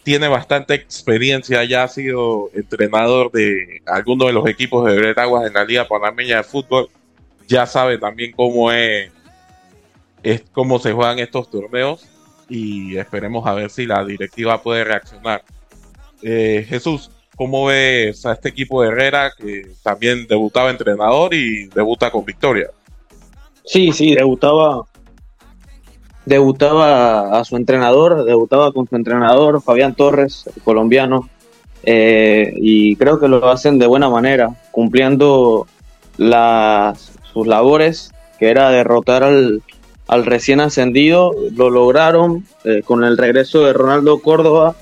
tiene 0.03 0.29
bastante 0.29 0.73
experiencia, 0.75 1.63
ya 1.65 1.85
ha 1.85 1.89
sido 1.89 2.49
entrenador 2.55 3.31
de 3.31 3.83
algunos 3.87 4.29
de 4.29 4.33
los 4.33 4.49
equipos 4.49 4.87
de 4.87 4.97
Bretaguas 4.97 5.47
en 5.47 5.53
la 5.53 5.65
Liga 5.65 5.87
Panameña 5.87 6.39
de 6.39 6.45
Fútbol, 6.45 6.89
ya 7.47 7.67
sabe 7.67 7.99
también 7.99 8.33
cómo 8.33 8.73
es, 8.73 9.13
es 10.23 10.43
cómo 10.53 10.79
se 10.79 10.93
juegan 10.93 11.19
estos 11.19 11.51
torneos 11.51 12.09
y 12.49 12.97
esperemos 12.97 13.47
a 13.47 13.53
ver 13.53 13.71
si 13.71 13.85
la 13.85 14.03
directiva 14.05 14.63
puede 14.63 14.85
reaccionar. 14.85 15.45
Eh, 16.23 16.65
Jesús, 16.69 17.12
¿cómo 17.37 17.67
ves 17.67 18.25
a 18.27 18.33
este 18.33 18.49
equipo 18.49 18.83
de 18.83 18.89
Herrera 18.89 19.33
que 19.37 19.69
también 19.83 20.27
debutaba 20.27 20.71
entrenador 20.71 21.35
y 21.35 21.67
debuta 21.67 22.11
con 22.11 22.25
victoria? 22.25 22.71
Sí, 23.65 23.93
sí, 23.93 24.15
debutaba 24.15 24.85
debutaba 26.25 27.39
a 27.39 27.45
su 27.45 27.57
entrenador, 27.57 28.25
debutaba 28.25 28.73
con 28.73 28.89
su 28.89 28.97
entrenador, 28.97 29.63
Fabián 29.63 29.95
Torres, 29.95 30.49
colombiano, 30.65 31.29
eh, 31.83 32.55
y 32.57 32.97
creo 32.97 33.19
que 33.19 33.29
lo 33.29 33.49
hacen 33.49 33.79
de 33.79 33.87
buena 33.87 34.09
manera, 34.09 34.55
cumpliendo 34.71 35.67
las, 36.17 37.13
sus 37.33 37.47
labores, 37.47 38.13
que 38.39 38.51
era 38.51 38.71
derrotar 38.71 39.25
al, 39.25 39.63
recién 40.25 40.61
ascendido, 40.61 41.33
lo 41.55 41.71
lograron 41.71 42.45
eh, 42.65 42.83
con 42.85 43.03
el 43.05 43.17
regreso 43.17 43.65
de 43.65 43.73
Ronaldo 43.73 44.21
Córdoba, 44.21 44.77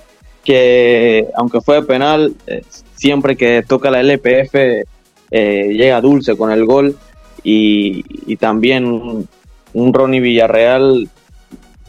que 0.44 1.26
aunque 1.34 1.60
fue 1.60 1.86
penal, 1.86 2.34
eh, 2.46 2.62
siempre 2.94 3.36
que 3.36 3.62
toca 3.66 3.90
la 3.90 4.00
LPF 4.00 4.84
llega 5.30 6.00
dulce 6.00 6.36
con 6.36 6.50
el 6.50 6.64
gol, 6.64 6.96
y, 7.42 8.36
también 8.36 9.26
un 9.72 9.94
Ronnie 9.94 10.20
Villarreal 10.20 11.08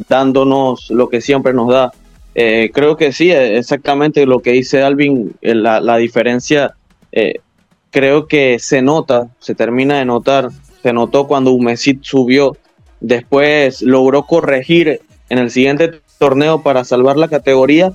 dándonos 0.07 0.89
lo 0.89 1.09
que 1.09 1.21
siempre 1.21 1.53
nos 1.53 1.69
da. 1.69 1.91
Eh, 2.33 2.71
creo 2.73 2.95
que 2.95 3.11
sí, 3.11 3.31
exactamente 3.31 4.25
lo 4.25 4.39
que 4.39 4.51
dice 4.51 4.81
Alvin, 4.81 5.33
eh, 5.41 5.53
la, 5.53 5.81
la 5.81 5.97
diferencia 5.97 6.75
eh, 7.11 7.35
creo 7.89 8.27
que 8.27 8.57
se 8.59 8.81
nota, 8.81 9.27
se 9.39 9.53
termina 9.53 9.97
de 9.97 10.05
notar, 10.05 10.49
se 10.81 10.93
notó 10.93 11.27
cuando 11.27 11.51
Humesit 11.51 12.03
subió, 12.03 12.55
después 13.01 13.81
logró 13.81 14.23
corregir 14.23 15.01
en 15.29 15.37
el 15.39 15.51
siguiente 15.51 16.01
torneo 16.17 16.63
para 16.63 16.85
salvar 16.85 17.17
la 17.17 17.27
categoría, 17.27 17.91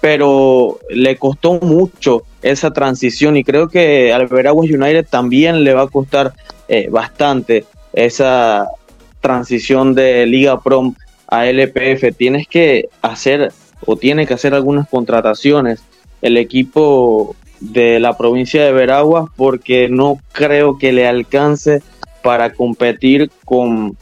pero 0.00 0.78
le 0.90 1.16
costó 1.16 1.54
mucho 1.60 2.22
esa 2.42 2.72
transición 2.72 3.36
y 3.36 3.44
creo 3.44 3.68
que 3.68 4.12
al 4.12 4.26
Veraguas 4.26 4.70
United 4.70 5.06
también 5.08 5.64
le 5.64 5.74
va 5.74 5.82
a 5.82 5.88
costar 5.88 6.34
bastante 6.90 7.64
esa 7.92 8.68
transición 9.20 9.94
de 9.94 10.26
Liga 10.26 10.60
Prom 10.60 10.94
a 11.26 11.46
LPF, 11.46 12.16
tienes 12.16 12.46
que 12.46 12.88
hacer 13.02 13.52
o 13.84 13.96
tiene 13.96 14.26
que 14.26 14.34
hacer 14.34 14.54
algunas 14.54 14.88
contrataciones 14.88 15.80
el 16.22 16.36
equipo 16.36 17.36
de 17.60 18.00
la 18.00 18.16
provincia 18.16 18.64
de 18.64 18.72
Veraguas 18.72 19.30
porque 19.36 19.88
no 19.88 20.18
creo 20.32 20.78
que 20.78 20.92
le 20.92 21.06
alcance 21.06 21.82
para 22.22 22.52
competir 22.52 23.30
con 23.44 23.96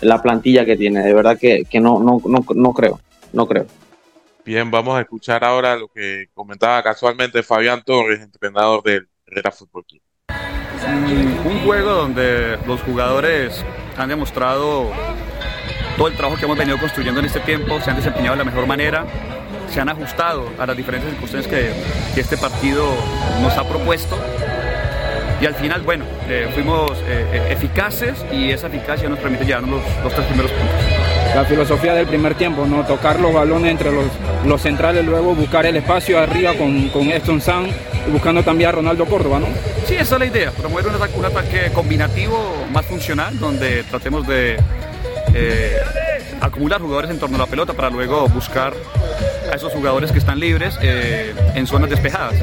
la 0.00 0.22
plantilla 0.22 0.64
que 0.64 0.76
tiene. 0.76 1.02
De 1.02 1.12
verdad 1.12 1.38
que, 1.38 1.66
no, 1.80 2.00
no, 2.00 2.20
no, 2.24 2.44
no 2.54 2.72
creo, 2.72 3.00
no 3.32 3.46
creo. 3.46 3.66
Bien, 4.50 4.68
vamos 4.68 4.98
a 4.98 5.02
escuchar 5.02 5.44
ahora 5.44 5.76
lo 5.76 5.86
que 5.86 6.26
comentaba 6.34 6.82
casualmente 6.82 7.40
Fabián 7.44 7.84
Torres, 7.84 8.18
entrenador 8.18 8.82
del 8.82 9.08
Herrera 9.24 9.52
Fútbol 9.52 9.84
Club. 9.86 10.02
Un 11.44 11.60
juego 11.64 11.92
donde 11.92 12.58
los 12.66 12.80
jugadores 12.80 13.64
han 13.96 14.08
demostrado 14.08 14.90
todo 15.96 16.08
el 16.08 16.16
trabajo 16.16 16.36
que 16.36 16.46
hemos 16.46 16.58
venido 16.58 16.80
construyendo 16.80 17.20
en 17.20 17.26
este 17.26 17.38
tiempo, 17.38 17.80
se 17.80 17.90
han 17.90 17.96
desempeñado 17.96 18.32
de 18.32 18.38
la 18.38 18.50
mejor 18.50 18.66
manera, 18.66 19.06
se 19.68 19.80
han 19.80 19.88
ajustado 19.88 20.50
a 20.58 20.66
las 20.66 20.76
diferentes 20.76 21.08
circunstancias 21.10 21.72
que, 22.16 22.20
este 22.20 22.36
partido 22.36 22.92
nos 23.42 23.56
ha 23.56 23.62
propuesto. 23.68 24.18
Y 25.40 25.46
al 25.46 25.54
final, 25.54 25.82
bueno, 25.82 26.06
eh, 26.28 26.50
fuimos 26.52 26.90
eh, 27.02 27.24
eh, 27.32 27.52
eficaces 27.52 28.26
y 28.32 28.50
esa 28.50 28.66
eficacia 28.66 29.08
nos 29.08 29.20
permite 29.20 29.44
llevarnos 29.44 29.80
los, 30.02 30.12
tres 30.12 30.26
primeros 30.26 30.50
puntos. 30.50 30.99
La 31.34 31.44
filosofía 31.44 31.94
del 31.94 32.06
primer 32.06 32.34
tiempo, 32.34 32.66
¿no? 32.66 32.84
Tocar 32.84 33.20
los 33.20 33.32
balones 33.32 33.70
entre 33.70 33.92
los, 33.92 34.06
los 34.44 34.60
centrales, 34.60 35.04
luego 35.04 35.34
buscar 35.34 35.64
el 35.64 35.76
espacio 35.76 36.18
arriba 36.18 36.54
con, 36.54 36.88
con 36.88 37.08
Eston 37.10 37.40
San 37.40 37.66
y 38.06 38.10
buscando 38.10 38.42
también 38.42 38.70
a 38.70 38.72
Ronaldo 38.72 39.06
Córdoba, 39.06 39.38
¿no? 39.38 39.46
Sí, 39.86 39.94
esa 39.94 40.16
es 40.16 40.20
la 40.20 40.26
idea, 40.26 40.50
promover 40.50 40.86
un 40.88 40.94
un 40.94 41.24
ataque 41.24 41.70
combinativo 41.72 42.66
más 42.72 42.84
funcional, 42.84 43.38
donde 43.38 43.84
tratemos 43.84 44.26
de 44.26 44.56
eh, 45.34 45.76
acumular 46.40 46.80
jugadores 46.80 47.10
en 47.10 47.18
torno 47.18 47.36
a 47.36 47.40
la 47.40 47.46
pelota 47.46 47.74
para 47.74 47.90
luego 47.90 48.28
buscar 48.28 48.72
a 49.50 49.54
esos 49.54 49.72
jugadores 49.72 50.12
que 50.12 50.18
están 50.18 50.40
libres 50.40 50.78
eh, 50.82 51.34
en 51.54 51.66
zonas 51.66 51.90
despejadas. 51.90 52.34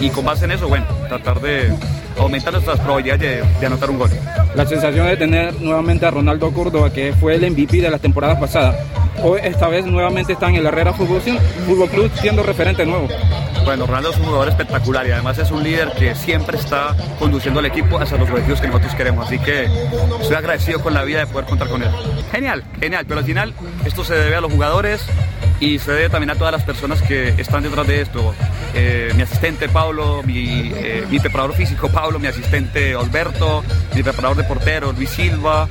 Y 0.00 0.10
con 0.10 0.24
base 0.24 0.44
en 0.46 0.52
eso, 0.52 0.68
bueno, 0.68 0.86
tratar 1.08 1.40
de 1.40 1.72
aumentar 2.18 2.52
nuestras 2.52 2.78
probabilidades 2.80 3.60
de, 3.60 3.66
anotar 3.66 3.90
un 3.90 3.98
gol. 3.98 4.10
La 4.54 4.66
sensación 4.66 5.06
de 5.06 5.16
tener 5.16 5.60
nuevamente 5.60 6.06
a 6.06 6.10
Ronaldo 6.10 6.52
Córdoba, 6.52 6.92
que 6.92 7.12
fue 7.14 7.34
el 7.34 7.50
MVP 7.50 7.78
de 7.80 7.90
la 7.90 7.98
temporada 7.98 8.38
pasada, 8.38 8.78
hoy 9.22 9.40
esta 9.42 9.68
vez 9.68 9.86
nuevamente 9.86 10.32
está 10.32 10.48
en 10.48 10.56
el 10.56 10.66
Herrera 10.66 10.92
Fútbol, 10.92 11.20
Fútbol 11.66 11.88
Club 11.88 12.10
siendo 12.20 12.42
referente 12.42 12.84
nuevo. 12.84 13.08
Bueno, 13.64 13.86
Ronaldo 13.86 14.10
es 14.10 14.18
un 14.18 14.24
jugador 14.24 14.48
espectacular 14.48 15.06
y 15.06 15.12
además 15.12 15.38
es 15.38 15.50
un 15.52 15.62
líder 15.62 15.92
que 15.92 16.14
siempre 16.16 16.58
está 16.58 16.96
conduciendo 17.18 17.60
al 17.60 17.66
equipo 17.66 17.96
hacia 17.98 18.18
los 18.18 18.28
objetivos 18.28 18.60
que 18.60 18.66
nosotros 18.66 18.94
queremos. 18.96 19.26
Así 19.26 19.38
que 19.38 19.66
estoy 20.20 20.36
agradecido 20.36 20.80
con 20.80 20.94
la 20.94 21.04
vida 21.04 21.20
de 21.20 21.26
poder 21.26 21.46
contar 21.46 21.68
con 21.68 21.82
él. 21.82 21.90
Genial, 22.32 22.64
genial, 22.80 23.04
pero 23.06 23.20
al 23.20 23.26
final 23.26 23.54
esto 23.84 24.04
se 24.04 24.14
debe 24.14 24.34
a 24.34 24.40
los 24.40 24.52
jugadores 24.52 25.06
y 25.62 25.78
se 25.78 25.92
debe 25.92 26.08
también 26.08 26.30
a 26.30 26.34
todas 26.34 26.52
las 26.52 26.64
personas 26.64 27.00
que 27.02 27.28
están 27.38 27.62
detrás 27.62 27.86
de 27.86 28.00
esto. 28.00 28.34
Eh, 28.74 29.12
mi 29.14 29.22
asistente 29.22 29.68
Pablo, 29.68 30.22
mi, 30.24 30.72
eh, 30.74 31.06
mi, 31.08 31.20
preparador 31.20 31.54
físico 31.54 31.88
Pablo, 31.88 32.01
mi 32.20 32.26
asistente 32.26 32.94
Alberto, 32.94 33.62
mi 33.94 34.02
preparador 34.02 34.36
de 34.36 34.44
portero 34.44 34.92
Luis 34.92 35.10
Silva, 35.10 35.68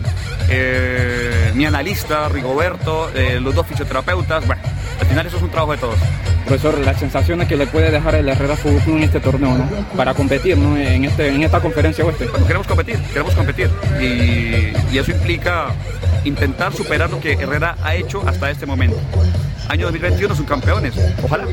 eh, 0.49 1.51
mi 1.55 1.65
analista 1.65 2.29
Rigoberto, 2.29 3.09
los 3.39 3.53
dos 3.53 3.67
fisioterapeutas. 3.67 4.45
Bueno, 4.45 4.61
al 4.99 5.07
final 5.07 5.25
eso 5.27 5.37
es 5.37 5.43
un 5.43 5.49
trabajo 5.49 5.73
de 5.73 5.77
todos. 5.77 5.99
Profesor, 6.45 6.77
las 6.79 6.99
sensaciones 6.99 7.47
que 7.47 7.55
le 7.55 7.67
puede 7.67 7.91
dejar 7.91 8.15
el 8.15 8.27
Herrera 8.27 8.57
Fútbol 8.57 8.81
Club 8.81 8.97
en 8.97 9.03
este 9.03 9.19
torneo, 9.19 9.57
¿no? 9.57 9.69
Para 9.95 10.13
competir, 10.13 10.57
¿no? 10.57 10.75
En, 10.75 11.05
este, 11.05 11.29
en 11.29 11.43
esta 11.43 11.61
conferencia 11.61 12.03
oeste. 12.03 12.25
Bueno, 12.27 12.45
queremos 12.45 12.67
competir, 12.67 12.97
queremos 13.13 13.33
competir. 13.35 13.69
Y, 14.01 14.73
y 14.93 14.97
eso 14.97 15.11
implica 15.11 15.67
intentar 16.25 16.73
superar 16.73 17.09
lo 17.09 17.19
que 17.19 17.33
Herrera 17.33 17.77
ha 17.83 17.95
hecho 17.95 18.27
hasta 18.27 18.51
este 18.51 18.65
momento. 18.65 18.99
Año 19.69 19.85
2021 19.85 20.35
son 20.35 20.45
campeones, 20.45 20.93
ojalá. 21.23 21.45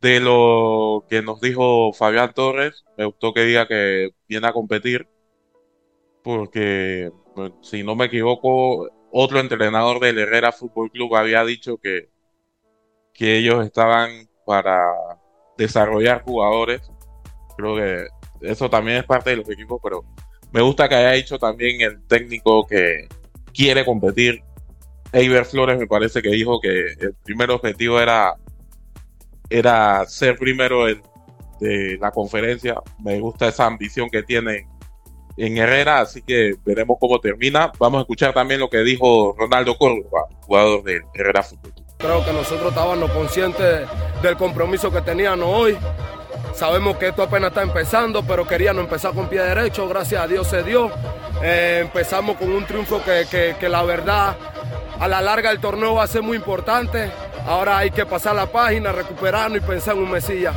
De 0.00 0.20
lo 0.20 1.04
que 1.08 1.22
nos 1.22 1.40
dijo 1.40 1.92
Fabián 1.92 2.32
Torres, 2.34 2.84
me 2.96 3.04
gustó 3.04 3.32
que 3.32 3.42
diga 3.42 3.66
que 3.66 4.10
viene 4.28 4.46
a 4.46 4.52
competir, 4.52 5.08
porque 6.22 7.10
si 7.62 7.82
no 7.82 7.96
me 7.96 8.06
equivoco, 8.06 8.88
otro 9.10 9.40
entrenador 9.40 10.00
del 10.00 10.18
Herrera 10.18 10.52
Fútbol 10.52 10.90
Club 10.90 11.16
había 11.16 11.44
dicho 11.44 11.78
que 11.78 12.10
que 13.18 13.36
ellos 13.36 13.66
estaban 13.66 14.28
para 14.46 14.80
desarrollar 15.58 16.22
jugadores. 16.22 16.88
Creo 17.56 17.74
que 17.74 18.06
eso 18.42 18.70
también 18.70 18.98
es 18.98 19.04
parte 19.04 19.30
de 19.30 19.36
los 19.36 19.50
equipos, 19.50 19.80
pero 19.82 20.04
me 20.52 20.62
gusta 20.62 20.88
que 20.88 20.94
haya 20.94 21.10
dicho 21.10 21.36
también 21.36 21.80
el 21.80 22.06
técnico 22.06 22.64
que 22.64 23.08
quiere 23.52 23.84
competir. 23.84 24.44
Eiber 25.12 25.44
Flores 25.44 25.78
me 25.78 25.88
parece 25.88 26.22
que 26.22 26.28
dijo 26.28 26.60
que 26.60 26.92
el 26.92 27.14
primer 27.24 27.50
objetivo 27.50 27.98
era, 28.00 28.36
era 29.50 30.04
ser 30.06 30.36
primero 30.36 30.88
en, 30.88 31.02
de 31.60 31.98
la 32.00 32.10
conferencia. 32.10 32.76
Me 33.02 33.18
gusta 33.20 33.48
esa 33.48 33.66
ambición 33.66 34.08
que 34.10 34.22
tiene 34.22 34.68
en 35.36 35.56
Herrera, 35.56 36.00
así 36.00 36.22
que 36.22 36.54
veremos 36.64 36.96
cómo 37.00 37.20
termina. 37.20 37.70
Vamos 37.78 37.98
a 37.98 38.02
escuchar 38.02 38.34
también 38.34 38.60
lo 38.60 38.68
que 38.68 38.78
dijo 38.78 39.34
Ronaldo 39.38 39.76
Córdoba, 39.78 40.26
jugador 40.40 40.82
de 40.82 41.00
Herrera 41.14 41.42
Fútbol. 41.42 41.72
Creo 41.98 42.24
que 42.24 42.32
nosotros 42.32 42.68
estábamos 42.68 43.10
conscientes 43.10 43.88
del 44.22 44.36
compromiso 44.36 44.90
que 44.90 45.00
teníamos 45.00 45.48
hoy. 45.48 45.76
Sabemos 46.54 46.96
que 46.96 47.08
esto 47.08 47.22
apenas 47.22 47.50
está 47.50 47.62
empezando, 47.62 48.24
pero 48.24 48.46
queríamos 48.46 48.82
empezar 48.84 49.12
con 49.14 49.28
pie 49.28 49.40
derecho. 49.40 49.88
Gracias 49.88 50.22
a 50.22 50.26
Dios 50.26 50.46
se 50.46 50.62
dio. 50.62 50.90
Eh, 51.42 51.80
empezamos 51.82 52.36
con 52.36 52.50
un 52.50 52.64
triunfo 52.64 53.00
que, 53.04 53.26
que, 53.30 53.56
que 53.58 53.68
la 53.68 53.82
verdad 53.82 54.36
a 54.98 55.06
la 55.06 55.20
larga 55.20 55.52
el 55.52 55.60
torneo 55.60 55.94
va 55.94 56.04
a 56.04 56.08
ser 56.08 56.22
muy 56.22 56.36
importante. 56.36 57.10
Ahora 57.48 57.78
hay 57.78 57.90
que 57.90 58.04
pasar 58.04 58.36
la 58.36 58.44
página, 58.44 58.92
recuperarnos 58.92 59.56
y 59.56 59.60
pensar 59.62 59.96
en 59.96 60.02
un 60.02 60.10
Mesías. 60.10 60.54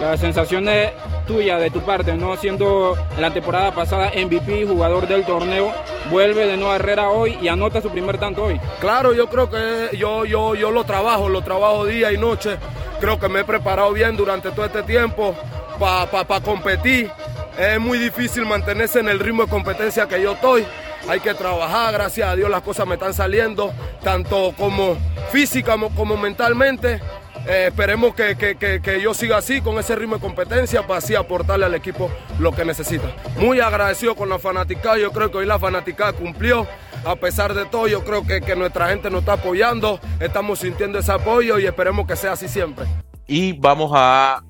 Las 0.00 0.20
sensaciones 0.20 0.92
tuya, 1.26 1.58
de 1.58 1.68
tu 1.68 1.80
parte, 1.80 2.14
no 2.14 2.36
siendo 2.36 2.96
la 3.18 3.32
temporada 3.32 3.74
pasada 3.74 4.12
MVP, 4.14 4.64
jugador 4.64 5.08
del 5.08 5.24
torneo, 5.24 5.72
vuelve 6.12 6.46
de 6.46 6.56
nuevo 6.56 6.70
a 6.70 6.76
Herrera 6.76 7.10
hoy 7.10 7.36
y 7.42 7.48
anota 7.48 7.80
su 7.80 7.90
primer 7.90 8.18
tanto 8.18 8.44
hoy. 8.44 8.60
Claro, 8.78 9.12
yo 9.12 9.28
creo 9.28 9.50
que 9.50 9.96
yo, 9.96 10.24
yo, 10.24 10.54
yo 10.54 10.70
lo 10.70 10.84
trabajo, 10.84 11.28
lo 11.28 11.42
trabajo 11.42 11.86
día 11.86 12.12
y 12.12 12.18
noche. 12.18 12.56
Creo 13.00 13.18
que 13.18 13.28
me 13.28 13.40
he 13.40 13.44
preparado 13.44 13.92
bien 13.92 14.16
durante 14.16 14.52
todo 14.52 14.64
este 14.64 14.84
tiempo 14.84 15.34
para 15.80 16.08
pa, 16.08 16.22
pa 16.22 16.40
competir. 16.40 17.10
Es 17.58 17.80
muy 17.80 17.98
difícil 17.98 18.46
mantenerse 18.46 19.00
en 19.00 19.08
el 19.08 19.18
ritmo 19.18 19.42
de 19.42 19.50
competencia 19.50 20.06
que 20.06 20.22
yo 20.22 20.34
estoy. 20.34 20.64
Hay 21.08 21.20
que 21.20 21.34
trabajar, 21.34 21.92
gracias 21.92 22.28
a 22.28 22.36
Dios 22.36 22.48
las 22.48 22.62
cosas 22.62 22.86
me 22.86 22.94
están 22.94 23.12
saliendo, 23.12 23.72
tanto 24.02 24.54
como 24.56 24.96
física 25.30 25.76
como, 25.94 26.16
mentalmente. 26.16 27.00
Eh, 27.46 27.66
esperemos 27.68 28.14
que, 28.14 28.36
que, 28.36 28.56
que, 28.56 28.80
que, 28.80 29.00
yo 29.00 29.12
siga 29.12 29.38
así, 29.38 29.60
con 29.60 29.76
ese 29.78 29.96
ritmo 29.96 30.14
de 30.14 30.20
competencia, 30.20 30.86
para 30.86 30.98
así 30.98 31.16
aportarle 31.16 31.66
al 31.66 31.74
equipo 31.74 32.08
lo 32.38 32.52
que 32.52 32.64
necesita. 32.64 33.12
Muy 33.36 33.58
agradecido 33.58 34.14
con 34.14 34.28
la 34.28 34.38
fanaticada, 34.38 34.96
yo 34.96 35.10
creo 35.10 35.30
que 35.32 35.38
hoy 35.38 35.46
la 35.46 35.58
fanaticada 35.58 36.12
cumplió. 36.12 36.68
A 37.04 37.16
pesar 37.16 37.52
de 37.52 37.64
todo, 37.64 37.88
yo 37.88 38.04
creo 38.04 38.24
que, 38.24 38.54
nuestra 38.54 38.88
gente 38.90 39.10
nos 39.10 39.20
está 39.20 39.32
apoyando, 39.32 39.98
estamos 40.20 40.60
sintiendo 40.60 41.00
ese 41.00 41.10
apoyo 41.10 41.58
y 41.58 41.66
esperemos 41.66 42.06
que 42.06 42.14
sea 42.14 42.32
así 42.32 42.46
siempre. 42.46 42.86
Y 43.26 43.54
vamos 43.54 43.90
a, 43.92 44.40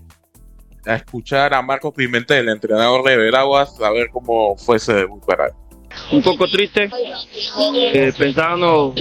a 0.85 0.95
escuchar 0.95 1.55
a 1.55 1.63
Marcos 1.63 1.95
Pimentel, 1.95 2.51
entrenador 2.51 3.05
de 3.05 3.17
Veraguas, 3.17 3.81
a 3.81 3.91
ver 3.91 4.11
cómo 4.11 4.55
fue 4.59 4.77
ese 4.77 4.93
debut 4.93 5.25
para 5.25 5.47
él 5.47 5.53
un 6.13 6.23
poco 6.23 6.47
triste, 6.47 6.91
eh, 7.75 8.13
pensando 8.17 8.95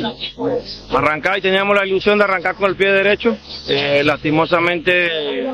arrancar 0.91 1.37
y 1.37 1.41
teníamos 1.41 1.75
la 1.75 1.85
ilusión 1.85 2.17
de 2.17 2.23
arrancar 2.23 2.55
con 2.55 2.69
el 2.69 2.75
pie 2.75 2.91
derecho. 2.91 3.37
Eh, 3.67 4.01
lastimosamente, 4.03 5.45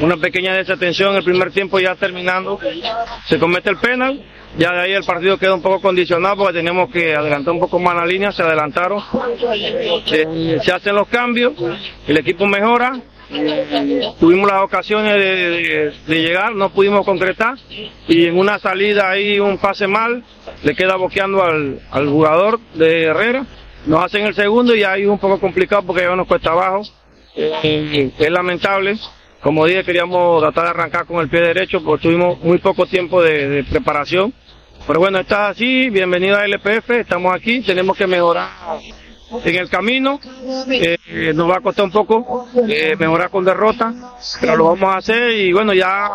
una 0.00 0.16
pequeña 0.16 0.54
desatención 0.54 1.16
el 1.16 1.24
primer 1.24 1.50
tiempo 1.52 1.78
ya 1.80 1.94
terminando, 1.94 2.58
se 3.26 3.38
comete 3.38 3.70
el 3.70 3.76
penal. 3.78 4.22
Ya 4.58 4.72
de 4.72 4.80
ahí 4.80 4.92
el 4.92 5.04
partido 5.04 5.38
queda 5.38 5.54
un 5.54 5.62
poco 5.62 5.80
condicionado 5.80 6.38
porque 6.38 6.54
teníamos 6.54 6.90
que 6.90 7.14
adelantar 7.14 7.54
un 7.54 7.60
poco 7.60 7.78
más 7.78 7.94
la 7.94 8.04
línea, 8.04 8.32
se 8.32 8.42
adelantaron, 8.42 9.00
eh, 10.10 10.58
se 10.60 10.72
hacen 10.72 10.96
los 10.96 11.06
cambios, 11.06 11.52
el 12.08 12.18
equipo 12.18 12.46
mejora, 12.46 13.00
tuvimos 14.18 14.50
las 14.50 14.62
ocasiones 14.62 15.14
de, 15.14 15.92
llegar, 16.22 16.54
no 16.54 16.70
pudimos 16.70 17.04
concretar 17.04 17.56
y 18.08 18.26
en 18.26 18.38
una 18.38 18.58
salida 18.58 19.10
ahí 19.10 19.38
un 19.38 19.58
pase 19.58 19.86
mal, 19.86 20.24
le 20.62 20.74
queda 20.74 20.96
boqueando 20.96 21.42
al, 21.42 21.80
al 21.90 22.08
jugador 22.08 22.60
de 22.74 23.04
Herrera, 23.04 23.46
nos 23.86 24.04
hacen 24.04 24.26
el 24.26 24.34
segundo 24.34 24.74
y 24.74 24.82
ahí 24.82 25.06
un 25.06 25.18
poco 25.18 25.38
complicado 25.38 25.82
porque 25.82 26.02
ya 26.02 26.14
nos 26.16 26.26
cuesta 26.26 26.50
abajo, 26.50 26.82
eh, 27.36 28.10
es 28.18 28.30
lamentable. 28.30 28.96
Como 29.40 29.64
dije, 29.64 29.84
queríamos 29.84 30.42
tratar 30.42 30.64
de 30.64 30.70
arrancar 30.70 31.06
con 31.06 31.20
el 31.20 31.30
pie 31.30 31.40
derecho 31.40 31.82
porque 31.82 32.02
tuvimos 32.02 32.38
muy 32.40 32.58
poco 32.58 32.84
tiempo 32.84 33.22
de, 33.22 33.48
de 33.48 33.64
preparación. 33.64 34.34
Pero 34.86 35.00
bueno, 35.00 35.18
está 35.18 35.48
así, 35.48 35.88
bienvenido 35.88 36.36
a 36.36 36.44
LPF, 36.44 36.90
estamos 36.90 37.34
aquí, 37.34 37.60
tenemos 37.62 37.96
que 37.96 38.06
mejorar 38.06 38.48
en 39.44 39.56
el 39.56 39.68
camino. 39.68 40.20
Eh, 40.68 41.32
nos 41.34 41.50
va 41.50 41.56
a 41.56 41.60
costar 41.60 41.84
un 41.84 41.90
poco 41.90 42.48
eh, 42.68 42.94
mejorar 42.98 43.30
con 43.30 43.44
derrota, 43.44 43.92
pero 44.40 44.56
lo 44.56 44.64
vamos 44.64 44.94
a 44.94 44.98
hacer 44.98 45.32
y 45.32 45.52
bueno, 45.52 45.72
ya 45.72 46.08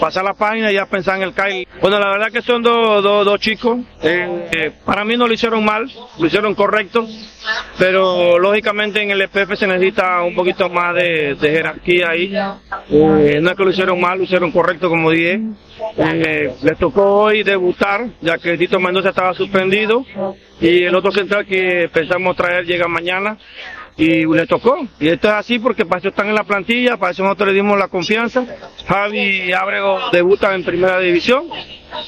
pasar 0.00 0.24
la 0.24 0.34
página 0.34 0.70
y 0.70 0.74
ya 0.74 0.86
pensar 0.86 1.16
en 1.16 1.22
el 1.22 1.32
Kyle. 1.32 1.66
Bueno, 1.80 1.98
la 1.98 2.10
verdad 2.10 2.32
que 2.32 2.42
son 2.42 2.62
dos 2.62 3.02
do, 3.02 3.24
do 3.24 3.36
chicos. 3.38 3.78
Eh, 4.02 4.72
para 4.84 5.04
mí 5.04 5.16
no 5.16 5.26
lo 5.26 5.34
hicieron 5.34 5.64
mal, 5.64 5.90
lo 6.18 6.26
hicieron 6.26 6.54
correcto, 6.54 7.06
pero 7.78 8.38
lógicamente 8.38 9.02
en 9.02 9.10
el 9.10 9.22
EPF 9.22 9.54
se 9.56 9.66
necesita 9.66 10.22
un 10.22 10.34
poquito 10.34 10.68
más 10.68 10.94
de, 10.94 11.36
jerarquía 11.40 12.10
ahí. 12.10 12.28
no 12.90 13.50
es 13.50 13.56
que 13.56 13.64
lo 13.64 13.70
hicieron 13.70 14.00
mal, 14.00 14.18
lo 14.18 14.24
hicieron 14.24 14.50
correcto, 14.50 14.88
como 14.88 15.10
dije. 15.10 15.40
Eh, 15.96 16.52
les 16.62 16.78
tocó 16.78 17.22
hoy 17.22 17.42
debutar, 17.42 18.08
ya 18.20 18.38
que 18.38 18.58
Tito 18.58 18.80
Mendoza 18.80 19.10
estaba 19.10 19.32
suspendido 19.34 20.04
y 20.60 20.84
el 20.84 20.94
otro 20.94 21.12
central 21.12 21.46
que 21.46 21.88
pensamos 21.92 22.36
traer 22.36 22.66
llega 22.66 22.88
mañana 22.88 23.38
y 23.96 24.26
le 24.26 24.46
tocó. 24.46 24.86
Y 24.98 25.08
esto 25.08 25.28
es 25.28 25.34
así 25.34 25.58
porque 25.58 25.84
para 25.84 25.98
eso 25.98 26.08
están 26.08 26.28
en 26.28 26.34
la 26.34 26.44
plantilla, 26.44 26.96
para 26.96 27.12
eso 27.12 27.22
nosotros 27.22 27.48
le 27.48 27.54
dimos 27.54 27.78
la 27.78 27.88
confianza. 27.88 28.44
Javi 28.86 29.52
Abrego 29.52 29.98
debutan 30.12 30.54
en 30.54 30.64
primera 30.64 30.98
división 31.00 31.48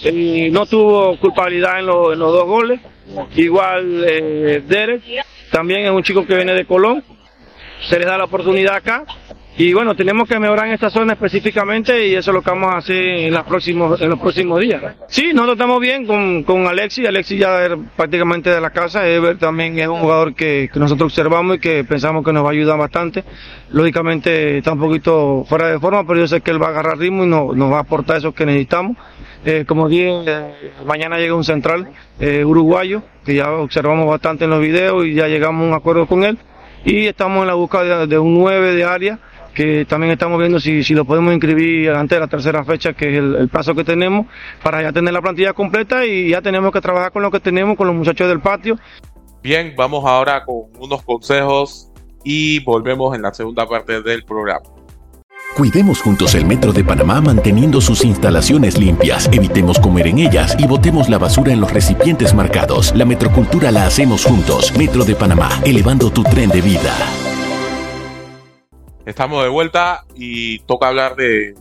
y 0.02 0.50
no 0.50 0.66
tuvo 0.66 1.18
culpabilidad 1.18 1.80
en 1.80 1.86
los 1.86 2.18
dos 2.18 2.46
goles. 2.46 2.80
Igual 3.36 4.04
eh, 4.06 4.62
Derek, 4.66 5.02
también 5.50 5.84
es 5.84 5.90
un 5.90 6.02
chico 6.02 6.26
que 6.26 6.34
viene 6.34 6.54
de 6.54 6.64
Colón. 6.64 7.02
Se 7.88 7.98
les 7.98 8.06
da 8.06 8.18
la 8.18 8.24
oportunidad 8.24 8.76
acá 8.76 9.04
y 9.60 9.74
bueno, 9.74 9.94
tenemos 9.94 10.26
que 10.26 10.38
mejorar 10.38 10.68
en 10.68 10.72
esta 10.72 10.88
zona 10.88 11.12
específicamente 11.12 12.06
y 12.06 12.14
eso 12.14 12.30
es 12.30 12.34
lo 12.34 12.40
que 12.40 12.48
vamos 12.48 12.72
a 12.72 12.78
hacer 12.78 12.96
en, 12.96 13.34
los 13.34 13.44
próximos, 13.44 14.00
en 14.00 14.08
los 14.08 14.18
próximos 14.18 14.58
días. 14.58 14.82
Sí, 15.08 15.32
nosotros 15.34 15.56
estamos 15.56 15.80
bien 15.80 16.06
con, 16.06 16.44
con 16.44 16.66
Alexis, 16.66 17.06
Alexis 17.06 17.38
ya 17.38 17.66
es 17.66 17.72
prácticamente 17.94 18.48
de 18.48 18.58
la 18.58 18.70
casa, 18.70 19.06
Ever 19.06 19.36
también 19.36 19.78
es 19.78 19.86
un 19.86 20.00
jugador 20.00 20.34
que, 20.34 20.70
que, 20.72 20.80
nosotros 20.80 21.12
observamos 21.12 21.56
y 21.56 21.58
que 21.58 21.84
pensamos 21.84 22.24
que 22.24 22.32
nos 22.32 22.42
va 22.42 22.48
a 22.48 22.52
ayudar 22.52 22.78
bastante. 22.78 23.22
Lógicamente 23.70 24.56
está 24.56 24.72
un 24.72 24.80
poquito 24.80 25.44
fuera 25.46 25.68
de 25.68 25.78
forma, 25.78 26.06
pero 26.06 26.20
yo 26.20 26.26
sé 26.26 26.40
que 26.40 26.52
él 26.52 26.62
va 26.62 26.68
a 26.68 26.70
agarrar 26.70 26.96
ritmo 26.96 27.24
y 27.24 27.26
no, 27.26 27.52
nos 27.52 27.70
va 27.70 27.78
a 27.78 27.82
aportar 27.82 28.16
eso 28.16 28.32
que 28.32 28.46
necesitamos. 28.46 28.96
Eh, 29.44 29.64
como 29.66 29.88
dije, 29.88 30.22
eh, 30.26 30.72
mañana 30.84 31.18
llega 31.18 31.34
un 31.34 31.44
central 31.44 31.88
eh, 32.18 32.44
uruguayo, 32.44 33.02
que 33.24 33.34
ya 33.34 33.50
observamos 33.52 34.06
bastante 34.06 34.44
en 34.44 34.50
los 34.50 34.60
videos 34.60 35.06
y 35.06 35.14
ya 35.14 35.28
llegamos 35.28 35.64
a 35.64 35.68
un 35.68 35.74
acuerdo 35.74 36.06
con 36.06 36.24
él. 36.24 36.38
Y 36.84 37.06
estamos 37.06 37.42
en 37.42 37.46
la 37.46 37.54
búsqueda 37.54 38.00
de, 38.00 38.06
de 38.06 38.18
un 38.18 38.34
9 38.34 38.74
de 38.74 38.84
área 38.84 39.18
que 39.54 39.84
también 39.84 40.12
estamos 40.12 40.38
viendo 40.38 40.60
si, 40.60 40.84
si 40.84 40.94
lo 40.94 41.04
podemos 41.04 41.32
inscribir 41.32 41.90
antes 41.90 42.16
de 42.16 42.20
la 42.20 42.28
tercera 42.28 42.64
fecha, 42.64 42.92
que 42.92 43.10
es 43.10 43.18
el, 43.18 43.34
el, 43.34 43.48
plazo 43.48 43.74
que 43.74 43.84
tenemos, 43.84 44.26
para 44.62 44.80
ya 44.82 44.92
tener 44.92 45.12
la 45.12 45.20
plantilla 45.20 45.52
completa 45.52 46.06
y 46.06 46.30
ya 46.30 46.40
tenemos 46.40 46.72
que 46.72 46.80
trabajar 46.80 47.10
con 47.12 47.22
lo 47.22 47.30
que 47.30 47.40
tenemos, 47.40 47.76
con 47.76 47.86
los 47.86 47.96
muchachos 47.96 48.28
del 48.28 48.40
patio. 48.40 48.78
Bien, 49.42 49.74
vamos 49.76 50.04
ahora 50.06 50.44
con 50.44 50.64
unos 50.78 51.02
consejos 51.02 51.90
y 52.24 52.62
volvemos 52.62 53.14
en 53.16 53.22
la 53.22 53.34
segunda 53.34 53.66
parte 53.66 54.02
del 54.02 54.24
programa. 54.24 54.79
Cuidemos 55.60 56.00
juntos 56.00 56.34
el 56.34 56.46
Metro 56.46 56.72
de 56.72 56.82
Panamá 56.82 57.20
manteniendo 57.20 57.82
sus 57.82 58.02
instalaciones 58.02 58.78
limpias, 58.78 59.28
evitemos 59.30 59.78
comer 59.78 60.06
en 60.06 60.20
ellas 60.20 60.56
y 60.58 60.66
botemos 60.66 61.10
la 61.10 61.18
basura 61.18 61.52
en 61.52 61.60
los 61.60 61.70
recipientes 61.70 62.32
marcados. 62.32 62.96
La 62.96 63.04
metrocultura 63.04 63.70
la 63.70 63.84
hacemos 63.84 64.24
juntos. 64.24 64.74
Metro 64.78 65.04
de 65.04 65.14
Panamá, 65.14 65.50
elevando 65.62 66.10
tu 66.10 66.22
tren 66.22 66.48
de 66.48 66.62
vida. 66.62 66.94
Estamos 69.04 69.44
de 69.44 69.50
vuelta 69.50 70.06
y 70.14 70.60
toca 70.60 70.88
hablar 70.88 71.14
de. 71.14 71.54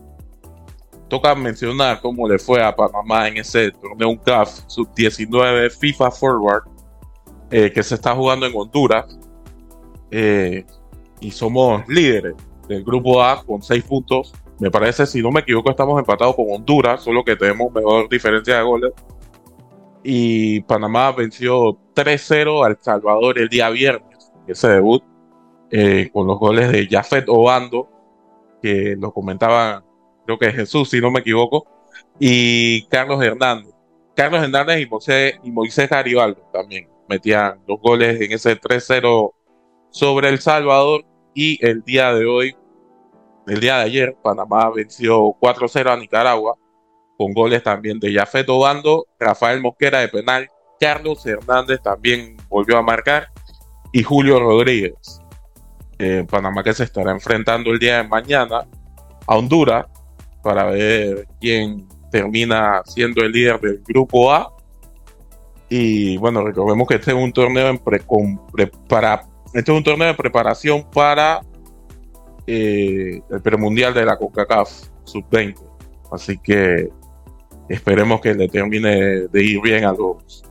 Toca 1.10 1.36
mencionar 1.36 2.00
cómo 2.00 2.26
le 2.26 2.40
fue 2.40 2.64
a 2.64 2.74
Panamá 2.74 3.28
en 3.28 3.36
ese 3.36 3.74
torneo 3.74 4.12
UNCAF 4.12 4.62
sub-19 4.68 5.78
FIFA 5.78 6.10
Forward 6.10 6.64
eh, 7.52 7.70
que 7.70 7.84
se 7.84 7.96
está 7.96 8.16
jugando 8.16 8.46
en 8.46 8.54
Honduras. 8.56 9.20
Eh, 10.10 10.66
y 11.20 11.32
somos 11.32 11.86
líderes 11.90 12.36
del 12.70 12.84
grupo 12.84 13.22
A 13.22 13.44
con 13.44 13.62
6 13.62 13.84
puntos. 13.84 14.34
Me 14.60 14.72
parece, 14.72 15.06
si 15.06 15.22
no 15.22 15.32
me 15.32 15.42
equivoco, 15.42 15.72
estamos 15.72 16.00
empatados 16.00 16.36
con 16.36 16.46
Honduras, 16.50 17.04
solo 17.04 17.24
que 17.24 17.36
tenemos 17.36 17.74
mejor 17.74 18.08
diferencia 18.08 18.58
de 18.58 18.64
goles. 18.64 18.94
Y 20.04 20.62
Panamá 20.62 21.12
venció 21.12 21.78
3-0 21.96 22.66
al 22.66 22.78
Salvador 22.80 23.38
el 23.40 23.50
día 23.50 23.70
viernes, 23.70 24.32
ese 24.48 24.70
debut 24.70 25.04
eh, 25.72 26.10
con 26.14 26.26
los 26.26 26.40
goles 26.40 26.72
de 26.72 26.88
Jafet 26.88 27.26
Obando, 27.28 27.90
que 28.62 28.96
lo 28.98 29.12
comentaba, 29.12 29.84
creo 30.26 30.38
que 30.38 30.52
Jesús, 30.52 30.90
si 30.90 31.02
no 31.02 31.12
me 31.12 31.20
equivoco, 31.20 31.66
y 32.20 32.84
Carlos 32.88 33.22
Hernández. 33.22 33.74
Carlos 34.16 34.44
Hernández 34.44 34.82
y 34.82 34.86
Moisés, 34.88 35.40
y 35.44 35.52
Moisés 35.52 35.90
Garibaldo 35.90 36.42
también 36.54 36.88
metían 37.08 37.62
los 37.68 37.80
goles 37.82 38.22
en 38.22 38.32
ese 38.32 38.60
3-0 38.60 39.32
sobre 39.90 40.30
El 40.30 40.40
Salvador. 40.40 41.06
y 41.36 41.64
el 41.66 41.84
día 41.84 42.12
de 42.14 42.26
hoy, 42.26 42.56
el 43.50 43.60
día 43.60 43.78
de 43.78 43.84
ayer, 43.84 44.16
Panamá 44.22 44.70
venció 44.70 45.36
4-0 45.40 45.92
a 45.92 45.98
Nicaragua 45.98 46.56
con 47.18 47.34
goles 47.34 47.62
también 47.64 48.00
de 48.00 48.14
Jafet 48.14 48.48
Obando, 48.48 49.08
Rafael 49.20 49.62
Mosquera 49.62 50.00
de 50.00 50.08
penal, 50.08 50.48
Carlos 50.80 51.26
Hernández 51.26 51.82
también 51.82 52.38
volvió 52.48 52.78
a 52.78 52.82
marcar 52.82 53.28
y 53.92 54.04
Julio 54.04 54.40
Rodríguez. 54.40 55.20
Eh, 55.98 56.26
Panamá 56.30 56.64
que 56.64 56.74
se 56.74 56.86
estará 56.86 57.12
enfrentando 57.12 57.72
el 57.72 57.80
día 57.80 57.98
de 57.98 58.08
mañana 58.08 58.66
a 59.28 59.38
Honduras 59.38 59.86
para 60.42 60.66
ver 60.66 61.28
quién 61.42 61.88
termina 62.10 62.82
siendo 62.86 63.22
el 63.22 63.34
líder 63.34 63.60
del 63.60 63.84
grupo 63.86 64.32
A. 64.32 64.54
Y 65.68 66.18
bueno, 66.18 66.44
recordemos 66.44 66.88
que 66.88 66.96
este 66.96 67.12
es 67.12 67.18
un 67.18 67.34
torneo 67.34 67.68
en 67.68 67.80
para, 68.88 69.28
este 69.54 69.72
es 69.72 69.78
un 69.78 69.84
torneo 69.84 70.08
de 70.08 70.14
preparación 70.14 70.90
para 70.90 71.42
eh, 72.52 73.22
el 73.30 73.42
premundial 73.42 73.94
de 73.94 74.06
la 74.06 74.18
CONCACAF 74.18 74.72
sub-20. 75.04 75.56
Así 76.12 76.40
que 76.40 76.90
esperemos 77.70 78.22
que 78.22 78.34
le 78.34 78.48
termine 78.48 79.28
de 79.28 79.44
ir 79.44 79.62
bien 79.62 79.86
a 79.86 79.94
los 79.94 80.44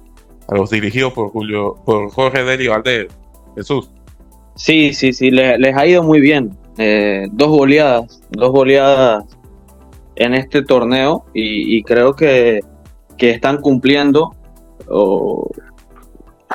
a 0.47 0.55
los 0.55 0.71
dirigidos 0.71 1.13
por 1.13 1.31
Julio, 1.31 1.75
por 1.85 2.09
Jorge 2.11 2.45
Deli. 2.45 2.69
Jesús. 3.57 3.91
Sí, 4.55 4.95
sí, 4.95 5.13
sí, 5.13 5.31
les, 5.31 5.77
ha 5.77 5.87
ido 5.87 6.03
muy 6.03 6.21
bien. 6.21 6.57
Eh, 6.79 7.27
dos 7.33 7.49
goleadas, 7.49 8.23
dos 8.31 8.53
goleadas 8.53 9.25
en 10.15 10.35
este 10.35 10.63
torneo 10.63 11.25
y, 11.35 11.83
creo 11.83 12.15
que, 12.15 12.61
están 13.19 13.61
cumpliendo. 13.61 14.35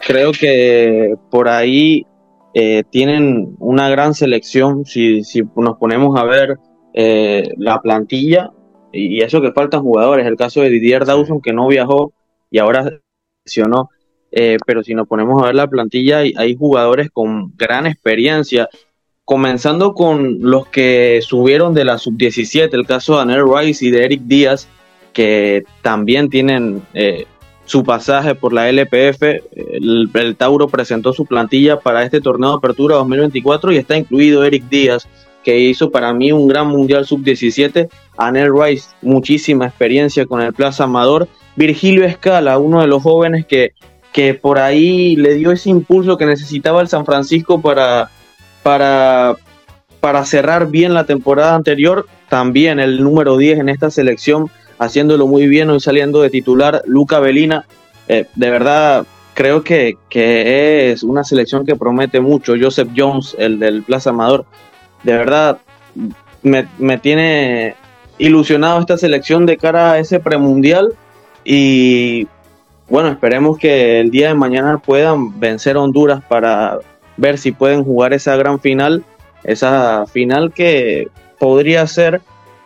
creo 0.07 0.31
que 0.31 1.15
por 1.29 1.49
ahí 1.49 2.07
eh, 2.54 2.84
tienen 2.89 3.56
una 3.60 3.89
gran 3.89 4.14
selección. 4.14 4.86
Si, 4.86 5.24
si 5.24 5.43
nos 5.56 5.78
ponemos 5.78 6.20
a 6.20 6.24
ver 6.24 6.58
eh, 6.93 7.49
la 7.58 7.82
plantilla, 7.82 8.51
y 8.91 9.22
eso 9.22 9.41
que 9.41 9.51
faltan 9.51 9.82
jugadores, 9.82 10.28
el 10.28 10.38
caso 10.38 10.62
de 10.62 10.70
Didier 10.70 11.06
Dawson 11.06 11.41
que 11.41 11.54
no 11.54 11.68
viajó 11.68 12.14
y 12.51 12.60
ahora 12.60 12.84
seleccionó. 13.45 13.89
Eh, 14.32 14.58
pero 14.66 14.84
si 14.84 14.95
nos 14.95 15.08
ponemos 15.08 15.41
a 15.41 15.47
ver 15.47 15.56
la 15.56 15.68
plantilla, 15.68 16.20
hay, 16.20 16.34
hay, 16.38 16.56
jugadores 16.56 17.10
con 17.12 17.56
gran 17.56 17.86
experiencia, 17.86 18.68
comenzando 19.26 19.93
con 19.93 20.39
los 20.41 20.68
que 20.68 21.20
subieron 21.22 21.76
de 21.76 21.86
la 21.86 21.99
sub-17, 21.99 22.74
el 22.74 22.88
caso 22.88 23.16
de 23.16 23.22
Anel 23.22 23.43
Rice 23.47 23.86
y 23.86 23.91
de 23.91 24.06
Eric 24.06 24.22
Díaz, 24.24 24.68
que 25.14 25.64
también 25.82 26.30
tienen 26.30 26.82
eh, 26.93 27.26
su 27.74 27.84
pasaje 27.84 28.36
por 28.36 28.53
la 28.53 28.69
LPF. 28.69 29.24
El, 29.55 30.36
Tauro 30.38 30.67
presentó 30.67 31.11
su 31.11 31.26
plantilla 31.26 31.80
para 31.80 32.03
este 32.03 32.21
torneo 32.21 32.51
de 32.51 32.57
apertura 32.57 32.97
2024 32.97 33.71
y 33.71 33.78
está 33.78 33.97
incluido 33.97 34.43
Eric 34.43 34.65
Díaz, 34.69 35.07
que 35.43 35.57
hizo 35.57 35.89
para 35.89 36.13
mí 36.13 36.32
un 36.32 36.47
gran 36.47 36.67
mundial 36.67 37.03
sub-17. 37.07 37.89
Anel 38.15 38.51
Rice, 38.55 38.91
muchísima 39.01 39.65
experiencia 39.65 40.28
con 40.28 40.39
el 40.43 40.53
Plaza 40.53 40.84
Amador. 40.84 41.28
Virgilio 41.55 42.05
Escala, 42.05 42.59
uno 42.59 42.80
de 42.82 42.86
los 42.86 43.01
jóvenes 43.01 43.47
que 43.47 43.71
que 44.11 44.36
por 44.36 44.59
ahí 44.59 45.15
le 45.15 45.34
dio 45.34 45.51
ese 45.51 45.71
impulso 45.71 46.19
que 46.19 46.28
necesitaba 46.28 46.82
el 46.82 46.88
San 46.88 47.03
Francisco 47.03 47.59
para, 47.59 48.11
para, 48.61 49.36
para 49.99 50.24
cerrar 50.26 50.69
bien 50.69 50.93
la 50.93 51.05
temporada 51.05 51.55
anterior. 51.55 52.05
También 52.30 52.80
el 52.80 53.03
número 53.03 53.36
10 53.36 53.61
en 53.61 53.69
esta 53.69 53.89
selección, 53.89 54.51
haciéndolo 54.84 55.27
muy 55.27 55.47
bien 55.47 55.69
hoy 55.69 55.79
saliendo 55.79 56.21
de 56.21 56.29
titular, 56.29 56.81
Luca 56.86 57.19
Belina. 57.19 57.65
Eh, 58.07 58.27
de 58.36 58.49
verdad, 58.49 59.05
creo 59.34 59.63
que, 59.63 59.97
que, 60.09 60.91
es 60.91 61.03
una 61.03 61.23
selección 61.23 61.65
que 61.65 61.75
promete 61.75 62.19
mucho. 62.19 62.53
Joseph 62.59 62.89
Jones, 62.95 63.36
el 63.39 63.59
del 63.59 63.84
Plaza 63.84 64.11
Amador, 64.11 64.45
de 65.03 65.13
verdad 65.13 65.57
me, 66.41 66.67
me 66.77 66.97
tiene 66.97 67.75
ilusionado 68.17 68.79
esta 68.79 68.97
selección 68.97 69.45
de 69.45 69.57
cara 69.57 69.93
a 69.93 69.99
ese 69.99 70.19
premundial. 70.19 70.93
Y 71.43 72.27
bueno, 72.89 73.09
esperemos 73.09 73.57
que 73.57 73.99
el 73.99 74.11
día 74.11 74.29
de 74.29 74.36
mañana 74.36 74.77
puedan 74.77 75.39
vencer 75.39 75.77
a 75.77 75.81
Honduras 75.81 76.23
para 76.27 76.79
ver 77.17 77.38
si 77.38 77.51
pueden 77.51 77.84
jugar 77.84 78.13
esa 78.13 78.36
gran 78.36 78.59
final, 78.59 79.03
esa 79.43 80.05
final 80.05 80.51
que 80.51 81.07
podría 81.39 81.86
ser 81.88 82.21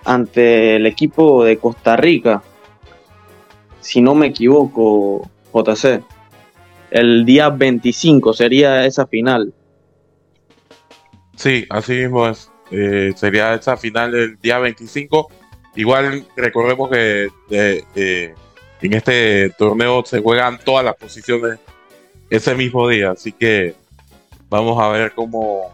ante 0.07 0.77
el 0.77 0.85
equipo 0.85 1.43
de 1.43 1.57
Costa 1.57 1.97
Rica, 1.97 2.41
si 3.81 4.01
no 4.01 4.15
me 4.15 4.27
equivoco, 4.27 5.29
JC. 5.53 6.01
El 6.89 7.25
día 7.25 7.49
25 7.49 8.33
sería 8.33 8.85
esa 8.85 9.05
final. 9.05 9.53
Sí, 11.35 11.65
así 11.69 11.93
mismo 11.93 12.27
es. 12.27 12.49
Eh, 12.71 13.13
sería 13.15 13.53
esa 13.53 13.75
final 13.75 14.15
el 14.15 14.39
día 14.39 14.59
25. 14.59 15.29
Igual 15.75 16.25
recordemos 16.37 16.89
que 16.89 17.27
eh, 17.49 18.33
en 18.81 18.93
este 18.93 19.49
torneo 19.57 20.03
se 20.05 20.21
juegan 20.21 20.57
todas 20.63 20.85
las 20.85 20.95
posiciones 20.95 21.59
ese 22.29 22.55
mismo 22.55 22.87
día, 22.87 23.11
así 23.11 23.31
que 23.31 23.75
vamos 24.49 24.81
a 24.81 24.89
ver 24.89 25.13
cómo, 25.13 25.73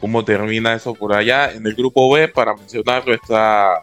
cómo 0.00 0.24
termina 0.24 0.74
eso 0.74 0.94
por 0.94 1.14
allá. 1.14 1.52
En 1.52 1.66
el 1.66 1.74
grupo 1.74 2.10
B, 2.12 2.28
para 2.28 2.54
mencionarlo, 2.54 3.14
está 3.14 3.80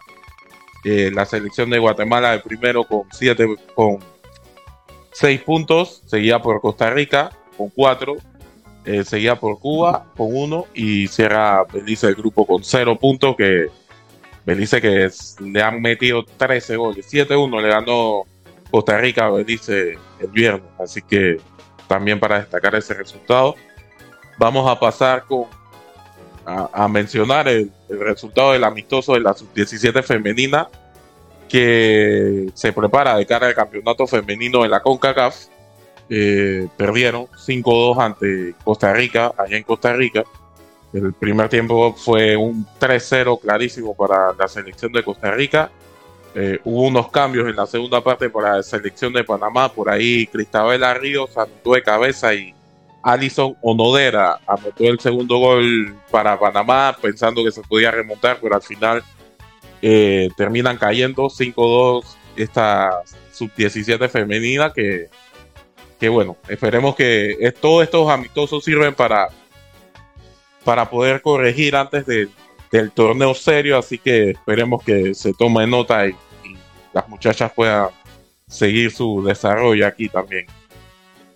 eh, 0.84 1.10
la 1.12 1.24
selección 1.24 1.70
de 1.70 1.78
Guatemala 1.78 2.34
el 2.34 2.42
primero 2.42 2.84
con 2.84 3.02
siete, 3.12 3.46
con 3.74 3.98
seis 5.12 5.40
puntos, 5.42 6.02
seguida 6.06 6.40
por 6.40 6.60
Costa 6.60 6.90
Rica 6.90 7.30
con 7.56 7.70
cuatro, 7.70 8.16
eh, 8.84 9.04
seguida 9.04 9.34
por 9.34 9.58
Cuba 9.58 10.06
con 10.16 10.28
uno 10.30 10.66
y 10.72 11.08
cierra 11.08 11.64
Belice 11.64 12.06
el 12.06 12.14
grupo 12.14 12.46
con 12.46 12.62
cero 12.62 12.96
puntos 12.96 13.34
que 13.36 13.66
Belice 14.46 14.80
que 14.80 15.10
le 15.40 15.62
han 15.62 15.82
metido 15.82 16.24
13 16.24 16.76
goles, 16.76 17.12
7-1 17.12 17.60
le 17.60 17.68
ganó 17.68 18.22
Costa 18.70 18.98
Rica 18.98 19.30
dice 19.44 19.98
el 20.20 20.28
viernes, 20.28 20.70
así 20.78 21.02
que 21.02 21.38
también 21.86 22.20
para 22.20 22.38
destacar 22.38 22.74
ese 22.74 22.94
resultado. 22.94 23.56
Vamos 24.38 24.70
a 24.70 24.78
pasar 24.78 25.24
con 25.24 25.46
a, 26.72 26.88
mencionar 26.88 27.48
el, 27.48 27.70
resultado 27.88 28.52
del 28.52 28.64
amistoso 28.64 29.14
de 29.14 29.20
la 29.20 29.34
sub-17 29.34 30.02
femenina 30.02 30.68
que 31.48 32.50
se 32.54 32.72
prepara 32.72 33.16
de 33.16 33.26
cara 33.26 33.46
al 33.46 33.54
campeonato 33.54 34.06
femenino 34.06 34.62
de 34.62 34.68
la 34.68 34.80
CONCACAF. 34.80 35.46
Eh, 36.10 36.68
perdieron 36.76 37.26
5-2 37.26 38.02
ante 38.02 38.54
Costa 38.64 38.92
Rica, 38.92 39.32
allá 39.36 39.56
en 39.56 39.62
Costa 39.62 39.92
Rica. 39.92 40.24
El 40.92 41.12
primer 41.12 41.50
tiempo 41.50 41.94
fue 41.94 42.34
un 42.36 42.66
3-0 42.80 43.40
clarísimo 43.40 43.94
para 43.94 44.32
la 44.32 44.48
selección 44.48 44.90
de 44.92 45.02
Costa 45.02 45.30
Rica 45.30 45.70
eh, 46.34 46.60
hubo 46.64 46.82
unos 46.82 47.10
cambios 47.10 47.48
en 47.48 47.56
la 47.56 47.66
segunda 47.66 48.00
parte 48.02 48.28
para 48.30 48.56
la 48.56 48.62
selección 48.62 49.12
de 49.12 49.24
Panamá. 49.24 49.72
Por 49.72 49.90
ahí 49.90 50.26
Cristabela 50.26 50.94
Ríos 50.94 51.36
anotó 51.36 51.72
de 51.72 51.82
cabeza 51.82 52.34
y 52.34 52.54
Alison 53.02 53.56
Onodera 53.62 54.38
anotó 54.46 54.84
el 54.84 55.00
segundo 55.00 55.38
gol 55.38 55.96
para 56.10 56.38
Panamá 56.38 56.96
pensando 57.00 57.44
que 57.44 57.52
se 57.52 57.62
podía 57.62 57.90
remontar, 57.90 58.38
pero 58.40 58.54
al 58.54 58.62
final 58.62 59.02
eh, 59.82 60.28
terminan 60.36 60.76
cayendo 60.76 61.24
5-2 61.24 62.04
esta 62.36 63.02
sub-17 63.32 64.08
femenina 64.08 64.72
que, 64.72 65.08
que 65.98 66.08
bueno, 66.08 66.36
esperemos 66.48 66.94
que 66.96 67.52
todos 67.60 67.84
estos 67.84 68.10
amistosos 68.10 68.64
sirven 68.64 68.94
para, 68.94 69.28
para 70.64 70.88
poder 70.88 71.22
corregir 71.22 71.76
antes 71.76 72.06
de, 72.06 72.28
del 72.70 72.90
torneo 72.90 73.34
serio, 73.34 73.78
así 73.78 73.98
que 73.98 74.30
esperemos 74.30 74.82
que 74.82 75.14
se 75.14 75.32
tome 75.32 75.66
nota 75.66 76.06
y, 76.06 76.14
las 76.92 77.08
muchachas 77.08 77.52
puedan 77.52 77.88
seguir 78.48 78.90
su 78.90 79.22
desarrollo 79.22 79.86
aquí 79.86 80.08
también. 80.08 80.46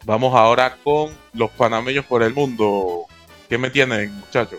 Vamos 0.05 0.35
ahora 0.35 0.77
con 0.83 1.11
los 1.33 1.51
panameños 1.51 2.05
por 2.05 2.23
el 2.23 2.35
mundo. 2.35 3.05
¿Qué 3.49 3.57
me 3.57 3.71
tienen, 3.71 4.13
muchachos? 4.19 4.59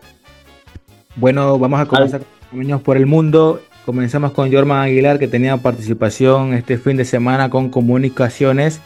Bueno, 1.16 1.60
vamos 1.60 1.82
a 1.82 1.86
comenzar 1.86 2.22
con 2.22 2.30
los 2.30 2.50
panameños 2.50 2.82
por 2.82 2.98
el 2.98 3.06
mundo. 3.06 3.62
Comenzamos 3.86 4.32
con 4.32 4.52
Jorman 4.52 4.84
Aguilar, 4.84 5.20
que 5.20 5.28
tenía 5.28 5.58
participación 5.58 6.54
este 6.54 6.78
fin 6.78 6.96
de 6.96 7.04
semana 7.04 7.50
con 7.50 7.70
comunicaciones 7.70 8.80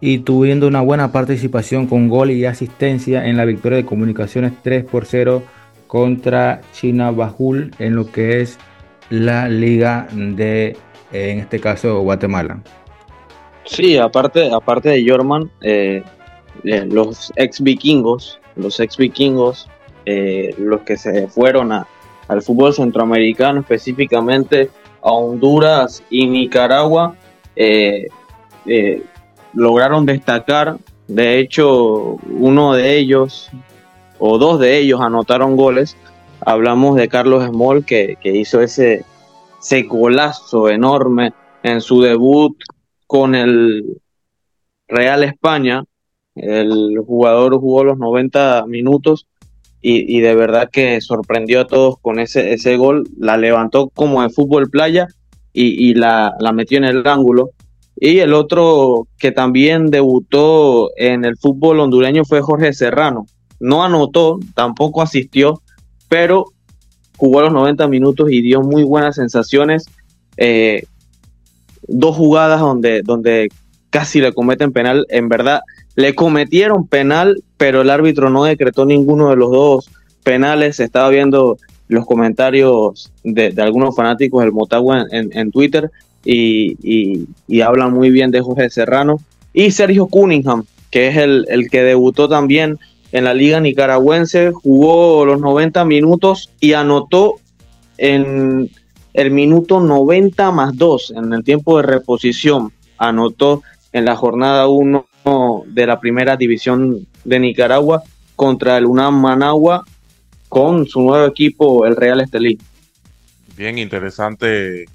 y 0.00 0.18
tuviendo 0.18 0.68
una 0.68 0.82
buena 0.82 1.12
participación 1.12 1.86
con 1.86 2.10
gol 2.10 2.30
y 2.30 2.44
asistencia 2.44 3.26
en 3.26 3.38
la 3.38 3.46
victoria 3.46 3.78
de 3.78 3.86
comunicaciones 3.86 4.52
3 4.62 4.84
por 4.84 5.06
0 5.06 5.42
contra 5.86 6.60
China 6.74 7.10
Bajul 7.10 7.70
en 7.78 7.96
lo 7.96 8.12
que 8.12 8.42
es 8.42 8.58
la 9.08 9.48
liga 9.48 10.06
de, 10.12 10.76
en 11.12 11.38
este 11.38 11.60
caso, 11.60 12.00
Guatemala. 12.00 12.60
Sí, 13.64 13.96
aparte, 13.96 14.50
aparte 14.52 14.90
de 14.90 15.08
Jorman, 15.08 15.50
eh, 15.62 16.02
eh, 16.64 16.84
los 16.86 17.32
ex 17.36 17.60
vikingos, 17.62 18.38
los 18.56 18.78
ex 18.78 18.96
vikingos, 18.96 19.68
eh, 20.04 20.54
los 20.58 20.82
que 20.82 20.96
se 20.96 21.28
fueron 21.28 21.72
al 21.72 22.42
fútbol 22.42 22.74
centroamericano, 22.74 23.60
específicamente 23.60 24.70
a 25.02 25.12
Honduras 25.12 26.02
y 26.10 26.26
Nicaragua, 26.26 27.16
lograron 29.54 30.06
destacar. 30.06 30.76
De 31.08 31.38
hecho, 31.38 32.18
uno 32.30 32.74
de 32.74 32.96
ellos, 32.96 33.50
o 34.18 34.38
dos 34.38 34.60
de 34.60 34.78
ellos 34.78 35.00
anotaron 35.00 35.56
goles, 35.56 35.96
hablamos 36.40 36.96
de 36.96 37.08
Carlos 37.08 37.44
Small 37.46 37.84
que, 37.84 38.16
que 38.20 38.30
hizo 38.30 38.60
ese, 38.60 39.04
ese 39.60 39.82
golazo 39.82 40.68
enorme 40.68 41.32
en 41.62 41.80
su 41.80 42.00
debut 42.02 42.56
con 43.14 43.36
el 43.36 44.02
Real 44.88 45.22
España. 45.22 45.84
El 46.34 46.98
jugador 46.98 47.60
jugó 47.60 47.84
los 47.84 47.96
90 47.96 48.64
minutos 48.66 49.28
y, 49.80 50.18
de 50.18 50.34
verdad 50.34 50.68
que 50.68 51.00
sorprendió 51.00 51.60
a 51.60 51.66
todos 51.68 51.96
con 52.00 52.18
ese, 52.18 52.54
ese 52.54 52.76
gol. 52.76 53.04
La 53.16 53.36
levantó 53.36 53.88
como 53.90 54.20
de 54.20 54.30
fútbol 54.30 54.68
playa 54.68 55.06
y, 55.52 55.90
y 55.90 55.94
la, 55.94 56.34
la 56.40 56.52
metió 56.52 56.76
en 56.76 56.84
el 56.86 57.06
ángulo. 57.06 57.50
Y 57.94 58.18
el 58.18 58.34
otro 58.34 59.06
que 59.16 59.30
también 59.30 59.90
debutó 59.90 60.90
en 60.96 61.24
el 61.24 61.36
fútbol 61.36 61.78
hondureño 61.78 62.24
fue 62.24 62.40
Jorge 62.40 62.72
Serrano. 62.72 63.26
No 63.60 63.84
anotó, 63.84 64.40
tampoco 64.56 65.02
asistió, 65.02 65.62
pero 66.08 66.46
jugó 67.16 67.42
los 67.42 67.52
90 67.52 67.86
minutos 67.86 68.32
y 68.32 68.42
dio 68.42 68.62
muy 68.62 68.82
buenas 68.82 69.14
sensaciones. 69.14 69.86
Eh, 70.36 70.82
dos 71.88 72.16
jugadas 72.16 72.60
donde, 72.60 73.02
donde 73.02 73.48
casi 73.90 74.20
le 74.20 74.32
cometen 74.32 74.72
penal. 74.72 75.06
En 75.08 75.28
verdad, 75.28 75.60
le 75.96 76.14
cometieron 76.14 76.86
penal, 76.86 77.42
pero 77.56 77.82
el 77.82 77.90
árbitro 77.90 78.30
no 78.30 78.44
decretó 78.44 78.84
ninguno 78.84 79.30
de 79.30 79.36
los 79.36 79.50
dos 79.50 79.90
penales. 80.22 80.80
Estaba 80.80 81.08
viendo 81.10 81.58
los 81.88 82.06
comentarios 82.06 83.12
de, 83.22 83.54
algunos 83.58 83.94
fanáticos 83.94 84.42
del 84.42 84.52
Motagua 84.52 85.06
en, 85.10 85.30
en, 85.36 85.50
Twitter 85.50 85.90
y, 86.24 86.76
y, 86.82 87.28
y, 87.46 87.60
hablan 87.60 87.92
muy 87.92 88.10
bien 88.10 88.30
de 88.30 88.40
Jorge 88.40 88.70
Serrano. 88.70 89.20
Y 89.52 89.70
Sergio 89.70 90.06
Cunningham, 90.06 90.64
que 90.90 91.08
es 91.08 91.16
el, 91.16 91.46
el 91.48 91.70
que 91.70 91.82
debutó 91.82 92.28
también 92.28 92.78
en 93.12 93.24
la 93.24 93.34
Liga 93.34 93.60
Nicaragüense, 93.60 94.50
jugó 94.50 95.24
los 95.24 95.40
90 95.40 95.84
minutos 95.84 96.50
y 96.58 96.72
anotó 96.72 97.36
en 97.96 98.70
el 99.14 99.30
minuto 99.30 99.80
90 99.80 100.50
más 100.50 100.76
2, 100.76 101.14
en 101.16 101.32
el 101.32 101.44
tiempo 101.44 101.76
de 101.76 101.84
reposición, 101.84 102.72
anotó 102.98 103.62
en 103.92 104.04
la 104.04 104.16
jornada 104.16 104.66
1 104.66 105.06
de 105.66 105.86
la 105.86 106.00
primera 106.00 106.36
división 106.36 107.06
de 107.24 107.38
Nicaragua 107.38 108.02
contra 108.36 108.76
el 108.76 108.86
UNAM 108.86 109.20
Managua 109.20 109.84
con 110.48 110.86
su 110.86 111.00
nuevo 111.00 111.26
equipo, 111.26 111.86
el 111.86 111.96
Real 111.96 112.20
Estelí. 112.20 112.58
Bien 113.56 113.78
interesante 113.78 114.86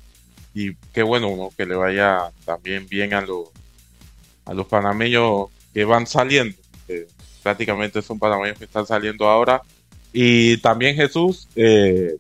y 0.53 0.73
qué 0.93 1.01
bueno 1.01 1.35
¿no? 1.35 1.49
que 1.55 1.65
le 1.65 1.75
vaya 1.75 2.31
también 2.45 2.87
bien 2.87 3.13
a 3.13 3.21
los, 3.21 3.47
a 4.45 4.53
los 4.53 4.67
panameños 4.67 5.47
que 5.73 5.85
van 5.85 6.05
saliendo. 6.05 6.57
Prácticamente 7.41 8.01
son 8.01 8.19
panameños 8.19 8.57
que 8.57 8.65
están 8.65 8.85
saliendo 8.85 9.29
ahora. 9.29 9.61
Y 10.11 10.57
también 10.57 10.95
Jesús, 10.95 11.47
eh, 11.55 12.15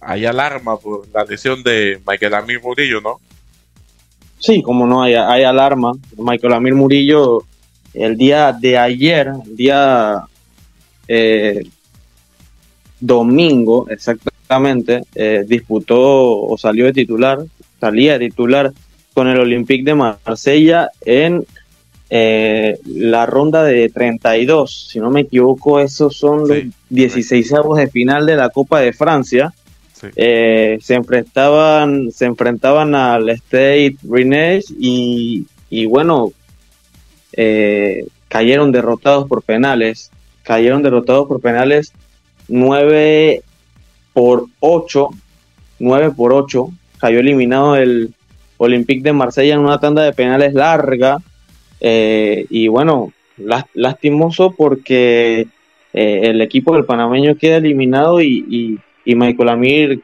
hay 0.00 0.26
alarma 0.26 0.76
por 0.76 1.06
la 1.12 1.24
lesión 1.24 1.62
de 1.62 2.00
Michael 2.06 2.34
Amir 2.34 2.60
Murillo, 2.62 3.00
¿no? 3.00 3.20
Sí, 4.38 4.62
como 4.62 4.86
no, 4.86 5.02
hay, 5.02 5.14
hay 5.14 5.44
alarma. 5.44 5.92
Michael 6.16 6.52
Amir 6.52 6.74
Murillo, 6.74 7.44
el 7.94 8.16
día 8.16 8.52
de 8.52 8.78
ayer, 8.78 9.32
el 9.44 9.56
día 9.56 10.24
eh, 11.08 11.64
domingo, 13.00 13.86
exactamente, 13.88 15.02
eh, 15.14 15.44
disputó 15.46 16.42
o 16.42 16.56
salió 16.58 16.86
de 16.86 16.92
titular, 16.92 17.38
salía 17.80 18.18
de 18.18 18.28
titular 18.28 18.72
con 19.14 19.28
el 19.28 19.40
Olympique 19.40 19.84
de 19.84 19.94
Marsella 19.94 20.90
en 21.00 21.44
eh, 22.08 22.78
la 22.84 23.26
ronda 23.26 23.64
de 23.64 23.88
32. 23.88 24.88
Si 24.90 25.00
no 25.00 25.10
me 25.10 25.22
equivoco, 25.22 25.80
esos 25.80 26.16
son 26.16 26.46
los 26.46 26.58
16 26.90 27.52
avos 27.54 27.78
de 27.78 27.88
final 27.88 28.26
de 28.26 28.36
la 28.36 28.50
Copa 28.50 28.80
de 28.80 28.92
Francia. 28.92 29.52
Eh, 30.14 30.78
se 30.80 30.94
enfrentaban 30.94 32.10
se 32.12 32.26
enfrentaban 32.26 32.94
al 32.94 33.28
State 33.30 33.96
Rennes 34.08 34.66
y, 34.78 35.46
y 35.70 35.86
bueno 35.86 36.32
eh, 37.32 38.06
cayeron 38.28 38.72
derrotados 38.72 39.26
por 39.28 39.42
penales. 39.42 40.10
Cayeron 40.42 40.82
derrotados 40.82 41.26
por 41.26 41.40
penales 41.40 41.92
9 42.48 43.42
por 44.12 44.46
8 44.60 45.08
9 45.78 46.12
por 46.16 46.32
8 46.32 46.70
cayó 46.98 47.18
eliminado 47.20 47.76
el 47.76 48.14
Olympique 48.56 49.02
de 49.02 49.12
Marsella 49.12 49.54
en 49.54 49.60
una 49.60 49.80
tanda 49.80 50.02
de 50.02 50.12
penales 50.12 50.54
larga. 50.54 51.18
Eh, 51.80 52.46
y 52.48 52.68
bueno 52.68 53.12
lastimoso 53.74 54.52
porque 54.56 55.46
el 55.92 56.40
equipo 56.42 56.74
del 56.74 56.84
panameño 56.84 57.36
queda 57.36 57.56
eliminado 57.56 58.20
y 58.22 58.78
y 59.06 59.14
Michael 59.14 59.48
Amir 59.48 60.02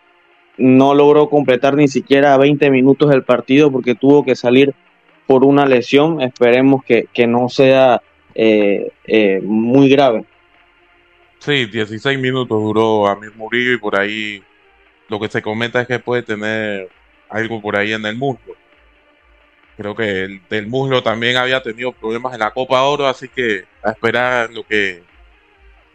no 0.56 0.94
logró 0.94 1.28
completar 1.28 1.74
ni 1.74 1.88
siquiera 1.88 2.38
20 2.38 2.70
minutos 2.70 3.10
del 3.10 3.24
partido 3.24 3.70
porque 3.70 3.94
tuvo 3.94 4.24
que 4.24 4.36
salir 4.36 4.72
por 5.26 5.44
una 5.44 5.66
lesión. 5.66 6.22
Esperemos 6.22 6.84
que, 6.84 7.08
que 7.12 7.26
no 7.26 7.48
sea 7.48 8.00
eh, 8.34 8.92
eh, 9.04 9.40
muy 9.42 9.90
grave. 9.90 10.24
Sí, 11.40 11.66
16 11.66 12.18
minutos 12.18 12.62
duró 12.62 13.08
Amir 13.08 13.32
Murillo 13.34 13.72
y 13.72 13.78
por 13.78 13.98
ahí 13.98 14.42
lo 15.08 15.18
que 15.18 15.28
se 15.28 15.42
comenta 15.42 15.80
es 15.80 15.88
que 15.88 15.98
puede 15.98 16.22
tener 16.22 16.88
algo 17.28 17.60
por 17.60 17.76
ahí 17.76 17.92
en 17.92 18.06
el 18.06 18.16
muslo. 18.16 18.54
Creo 19.76 19.96
que 19.96 20.24
el 20.24 20.42
del 20.48 20.68
muslo 20.68 21.02
también 21.02 21.36
había 21.36 21.60
tenido 21.60 21.90
problemas 21.90 22.34
en 22.34 22.40
la 22.40 22.52
Copa 22.52 22.82
Oro, 22.82 23.08
así 23.08 23.28
que 23.28 23.64
a 23.82 23.90
esperar 23.90 24.52
lo 24.52 24.64
que 24.64 25.02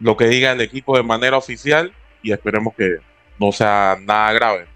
lo 0.00 0.16
que 0.16 0.28
diga 0.28 0.52
el 0.52 0.60
equipo 0.60 0.96
de 0.96 1.02
manera 1.02 1.38
oficial 1.38 1.92
y 2.22 2.32
esperemos 2.32 2.74
que 2.74 2.98
no 3.38 3.52
sea 3.52 3.96
nada 4.00 4.32
grave. 4.32 4.66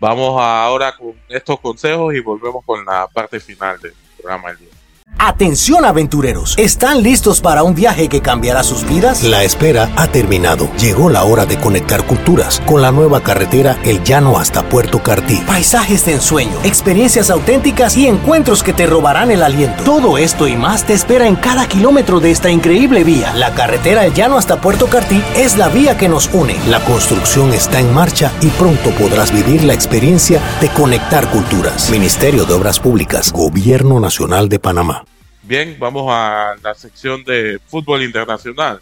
Vamos 0.00 0.40
ahora 0.40 0.94
con 0.96 1.14
estos 1.28 1.58
consejos 1.60 2.14
y 2.14 2.20
volvemos 2.20 2.64
con 2.64 2.84
la 2.84 3.06
parte 3.08 3.40
final 3.40 3.80
del 3.80 3.94
programa 4.16 4.48
del 4.48 4.58
día. 4.58 4.73
Atención 5.18 5.84
aventureros, 5.84 6.54
¿están 6.58 7.02
listos 7.02 7.40
para 7.40 7.62
un 7.62 7.74
viaje 7.74 8.08
que 8.08 8.20
cambiará 8.20 8.62
sus 8.62 8.86
vidas? 8.86 9.22
La 9.22 9.42
espera 9.42 9.90
ha 9.96 10.08
terminado. 10.08 10.68
Llegó 10.78 11.08
la 11.08 11.24
hora 11.24 11.46
de 11.46 11.56
conectar 11.56 12.04
culturas 12.04 12.60
con 12.66 12.82
la 12.82 12.90
nueva 12.90 13.22
carretera 13.22 13.78
El 13.84 14.02
Llano 14.02 14.38
hasta 14.38 14.68
Puerto 14.68 15.02
Cartí. 15.02 15.36
Paisajes 15.46 16.04
de 16.04 16.14
ensueño, 16.14 16.58
experiencias 16.64 17.30
auténticas 17.30 17.96
y 17.96 18.06
encuentros 18.06 18.62
que 18.62 18.72
te 18.72 18.86
robarán 18.86 19.30
el 19.30 19.42
aliento. 19.42 19.84
Todo 19.84 20.18
esto 20.18 20.48
y 20.48 20.56
más 20.56 20.84
te 20.84 20.92
espera 20.92 21.26
en 21.26 21.36
cada 21.36 21.68
kilómetro 21.68 22.20
de 22.20 22.30
esta 22.30 22.50
increíble 22.50 23.04
vía. 23.04 23.32
La 23.34 23.54
carretera 23.54 24.04
El 24.04 24.14
Llano 24.14 24.36
hasta 24.36 24.60
Puerto 24.60 24.88
Cartí 24.88 25.22
es 25.36 25.56
la 25.56 25.68
vía 25.68 25.96
que 25.96 26.08
nos 26.08 26.28
une. 26.34 26.56
La 26.68 26.84
construcción 26.84 27.54
está 27.54 27.80
en 27.80 27.94
marcha 27.94 28.32
y 28.40 28.48
pronto 28.48 28.90
podrás 28.90 29.32
vivir 29.32 29.64
la 29.64 29.74
experiencia 29.74 30.40
de 30.60 30.68
conectar 30.70 31.30
culturas. 31.30 31.88
Ministerio 31.90 32.44
de 32.44 32.54
Obras 32.54 32.80
Públicas, 32.80 33.32
Gobierno 33.32 34.00
Nacional 34.00 34.48
de 34.48 34.58
Panamá. 34.58 35.03
Bien, 35.46 35.76
vamos 35.78 36.06
a 36.08 36.56
la 36.62 36.74
sección 36.74 37.22
de 37.22 37.60
fútbol 37.66 38.02
internacional. 38.02 38.80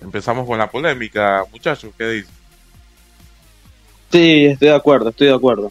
Empezamos 0.00 0.44
con 0.44 0.58
la 0.58 0.68
polémica, 0.68 1.44
muchachos, 1.52 1.92
¿qué 1.96 2.08
dicen? 2.08 2.34
Sí, 4.10 4.46
estoy 4.46 4.68
de 4.68 4.74
acuerdo, 4.74 5.10
estoy 5.10 5.28
de 5.28 5.34
acuerdo. 5.34 5.70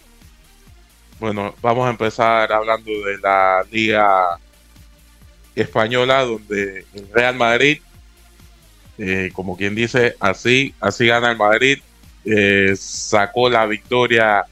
Bueno, 1.20 1.54
vamos 1.62 1.86
a 1.86 1.90
empezar 1.90 2.50
hablando 2.54 2.90
de 2.90 3.18
la 3.18 3.66
liga 3.70 4.40
española, 5.54 6.24
donde 6.24 6.86
el 6.94 7.10
Real 7.12 7.36
Madrid, 7.36 7.82
eh, 8.98 9.32
como 9.34 9.58
quien 9.58 9.76
dice, 9.76 10.16
así, 10.22 10.74
así 10.80 11.08
gana 11.08 11.32
el 11.32 11.38
Madrid, 11.38 11.80
eh, 12.24 12.74
sacó 12.78 13.50
la 13.50 13.66
victoria 13.66 14.46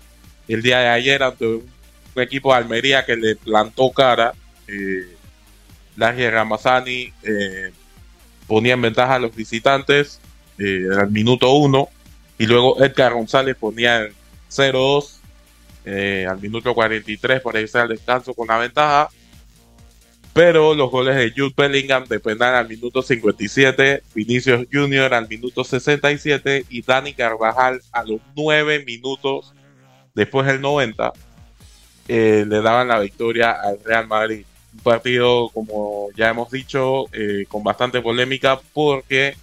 el 0.50 0.62
día 0.62 0.80
de 0.80 0.88
ayer 0.90 1.24
ante 1.24 1.46
un, 1.46 1.72
un 2.16 2.22
equipo 2.22 2.52
de 2.52 2.58
Almería 2.58 3.06
que 3.06 3.16
le 3.16 3.38
plantó 3.38 3.92
cara. 3.92 4.34
Eh, 4.68 5.17
Lagia 5.98 6.30
Ramazani 6.30 7.12
eh, 7.24 7.72
ponía 8.46 8.76
en 8.76 8.82
ventaja 8.82 9.16
a 9.16 9.20
los 9.20 9.36
visitantes 9.36 10.22
eh, 10.60 10.88
al 10.98 11.12
minuto 11.12 11.52
1 11.52 11.90
y 12.38 12.46
luego 12.46 12.82
Edgar 12.84 13.14
González 13.14 13.58
ponía 13.60 14.06
en 14.06 14.14
0-2 14.50 15.18
eh, 15.86 16.28
al 16.30 16.40
minuto 16.40 16.74
43 16.74 17.42
para 17.42 17.60
irse 17.60 17.80
al 17.80 17.90
descanso 17.90 18.34
con 18.34 18.48
la 18.48 18.60
ventaja. 18.60 19.10
Pero 20.34 20.76
los 20.76 20.92
goles 20.92 21.16
de 21.16 21.34
Jude 21.36 21.54
Bellingham 21.58 22.06
de 22.06 22.20
penal 22.20 22.54
al 22.54 22.70
minuto 22.70 23.02
57, 23.02 24.04
Vinicius 24.14 24.68
Junior 24.72 25.12
al 25.16 25.28
minuto 25.28 25.64
67 25.64 26.66
y 26.70 26.84
Dani 26.84 27.14
Carvajal 27.14 27.82
a 27.92 28.04
los 28.04 28.22
9 28.36 28.84
minutos 28.86 29.56
después 30.14 30.46
del 30.46 30.62
90 30.62 31.12
le 32.08 32.62
daban 32.62 32.88
la 32.88 33.00
victoria 33.00 33.52
al 33.52 33.80
Real 33.84 34.08
Madrid 34.08 34.46
un 34.78 34.84
partido, 34.84 35.50
como 35.50 36.10
ya 36.16 36.30
hemos 36.30 36.52
dicho, 36.52 37.06
eh, 37.12 37.46
con 37.48 37.64
bastante 37.64 38.02
polémica 38.02 38.60
porque 38.74 39.36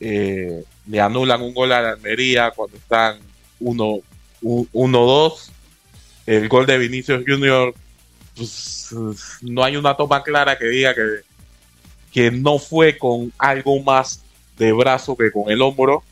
eh, 0.00 0.64
le 0.86 1.00
anulan 1.00 1.42
un 1.42 1.54
gol 1.54 1.72
a 1.72 1.82
la 1.82 1.90
Almería 1.90 2.50
cuando 2.50 2.76
están 2.76 3.18
1-2. 3.60 5.50
El 6.26 6.48
gol 6.48 6.66
de 6.66 6.78
Vinicius 6.78 7.22
Junior, 7.26 7.74
pues, 8.34 8.88
no 9.42 9.62
hay 9.62 9.76
una 9.76 9.94
toma 9.94 10.22
clara 10.22 10.58
que 10.58 10.66
diga 10.66 10.94
que, 10.94 11.20
que 12.12 12.30
no 12.30 12.58
fue 12.58 12.96
con 12.98 13.32
algo 13.38 13.80
más 13.82 14.22
de 14.58 14.72
brazo 14.72 15.16
que 15.16 15.30
con 15.30 15.50
el 15.50 15.60
hombro. 15.62 16.02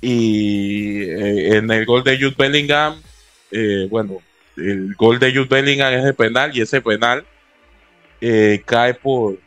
Y 0.00 1.02
eh, 1.02 1.58
en 1.58 1.70
el 1.70 1.84
gol 1.84 2.02
de 2.02 2.16
Jude 2.16 2.34
Bellingham, 2.36 3.00
bueno, 3.90 4.20
el 4.56 4.94
gol 4.94 5.18
de 5.18 5.32
Jude 5.32 5.48
Bellingham 5.48 5.92
es 5.94 6.04
de 6.04 6.14
penal 6.14 6.56
y 6.56 6.60
ese 6.60 6.80
penal 6.80 7.24
eh, 8.20 8.62
cae 8.64 8.94
por 8.94 9.38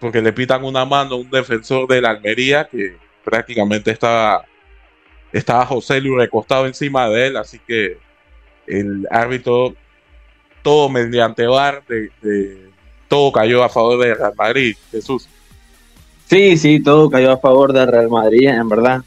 porque 0.00 0.20
le 0.20 0.32
pitan 0.32 0.64
una 0.64 0.84
mano 0.84 1.14
a 1.14 1.18
un 1.18 1.30
defensor 1.30 1.88
de 1.88 2.00
la 2.00 2.10
Almería 2.10 2.68
que 2.68 2.96
prácticamente 3.24 3.90
estaba, 3.90 4.44
estaba 5.32 5.66
José 5.66 6.00
Luis 6.00 6.18
recostado 6.18 6.66
encima 6.66 7.08
de 7.08 7.28
él, 7.28 7.36
así 7.36 7.58
que 7.66 7.98
el 8.66 9.06
árbitro, 9.10 9.74
todo 10.62 10.88
mediante 10.88 11.46
VAR, 11.46 11.82
de, 11.88 12.70
todo 13.08 13.32
cayó 13.32 13.64
a 13.64 13.68
favor 13.68 13.98
de 13.98 14.14
Real 14.14 14.34
Madrid, 14.36 14.76
Jesús. 14.90 15.28
Sí, 16.26 16.56
sí, 16.56 16.82
todo 16.82 17.08
cayó 17.08 17.32
a 17.32 17.38
favor 17.38 17.72
de 17.72 17.86
Real 17.86 18.08
Madrid, 18.08 18.48
en 18.48 18.68
verdad. 18.68 19.02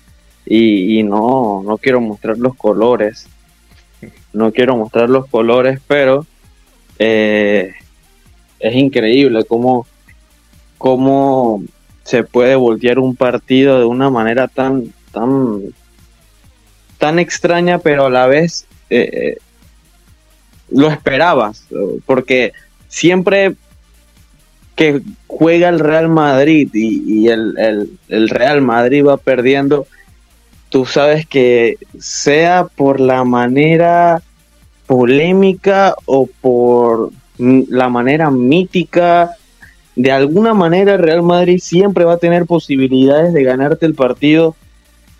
Y, 0.45 1.03
no, 1.03 1.61
no 1.63 1.77
quiero 1.77 2.01
mostrar 2.01 2.37
los 2.37 2.55
colores. 2.55 3.27
No 4.34 4.51
quiero 4.51 4.76
mostrar 4.76 5.10
los 5.10 5.27
colores, 5.27 5.80
pero 5.88 6.26
eh, 6.97 7.73
es 8.60 8.76
increíble 8.76 9.43
cómo, 9.45 9.88
cómo 10.77 11.64
se 12.03 12.23
puede 12.23 12.56
voltear 12.56 12.99
un 12.99 13.15
partido 13.15 13.80
de 13.80 13.85
una 13.85 14.10
manera 14.10 14.47
tan, 14.47 14.93
tan, 15.11 15.61
tan 16.97 17.19
extraña, 17.19 17.80
pero 17.80 18.07
a 18.07 18.10
la 18.10 18.27
vez 18.27 18.65
eh, 18.89 19.10
eh, 19.11 19.38
lo 20.72 20.89
esperabas, 20.89 21.65
porque 22.06 22.53
siempre 22.88 23.56
que 24.76 25.01
juega 25.27 25.68
el 25.68 25.80
Real 25.80 26.07
Madrid 26.07 26.69
y, 26.73 27.27
el, 27.27 27.89
el, 28.07 28.30
Real 28.30 28.61
Madrid 28.61 29.06
va 29.06 29.18
perdiendo, 29.18 29.88
tú 30.69 30.85
sabes 30.85 31.25
que 31.25 31.77
sea 31.99 32.65
por 32.75 32.99
la 32.99 33.23
manera 33.23 34.21
polémica 34.87 35.95
o 36.05 36.27
por 36.41 37.11
la 37.37 37.89
manera 37.89 38.31
mítica, 38.31 39.31
de 39.95 40.11
alguna 40.11 40.53
manera 40.53 40.97
Real 40.97 41.23
Madrid 41.23 41.59
siempre 41.61 42.05
va 42.05 42.13
a 42.13 42.17
tener 42.17 42.45
posibilidades 42.45 43.33
de 43.33 43.43
ganarte 43.43 43.85
el 43.85 43.95
partido 43.95 44.55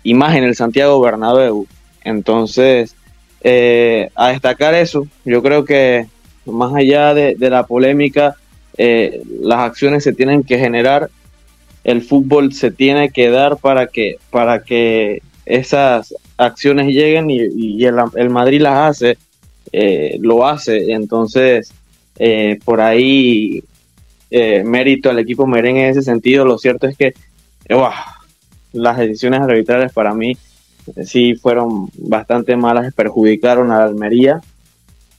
y 0.02 0.14
más 0.14 0.36
en 0.36 0.44
el 0.44 0.54
Santiago 0.54 1.00
Bernabéu. 1.00 1.66
Entonces, 2.02 2.94
eh, 3.42 4.10
a 4.14 4.28
destacar 4.28 4.74
eso, 4.74 5.06
yo 5.24 5.42
creo 5.42 5.64
que 5.64 6.06
más 6.46 6.74
allá 6.74 7.14
de, 7.14 7.36
la 7.38 7.66
polémica, 7.66 8.36
eh, 8.76 9.22
las 9.40 9.60
acciones 9.60 10.04
se 10.04 10.12
tienen 10.12 10.42
que 10.42 10.58
generar, 10.58 11.10
el 11.84 12.02
fútbol 12.02 12.52
se 12.52 12.70
tiene 12.70 13.10
que 13.10 13.30
dar 13.30 13.56
para 13.56 13.86
que, 13.86 14.16
para 14.30 14.62
que 14.62 15.22
esas 15.56 16.14
acciones 16.36 16.88
lleguen 16.88 17.30
y, 17.30 17.84
el, 17.84 18.30
Madrid 18.30 18.60
las 18.60 18.90
hace, 18.90 19.18
eh, 19.72 20.18
lo 20.20 20.46
hace, 20.46 20.92
entonces 20.92 21.72
por 22.64 22.82
ahí 22.82 23.64
mérito 24.30 25.08
al 25.08 25.18
equipo 25.18 25.46
merengue 25.46 25.84
en 25.84 25.90
ese 25.90 26.02
sentido, 26.02 26.44
lo 26.44 26.58
cierto 26.58 26.86
es 26.86 26.96
que 26.96 27.14
las 28.72 28.98
decisiones 28.98 29.40
arbitrales 29.40 29.92
para 29.92 30.14
mí 30.14 30.36
sí 31.04 31.34
fueron 31.34 31.90
bastante 31.94 32.56
malas, 32.56 32.92
perjudicaron 32.94 33.70
a 33.70 33.78
la 33.78 33.84
Almería. 33.84 34.40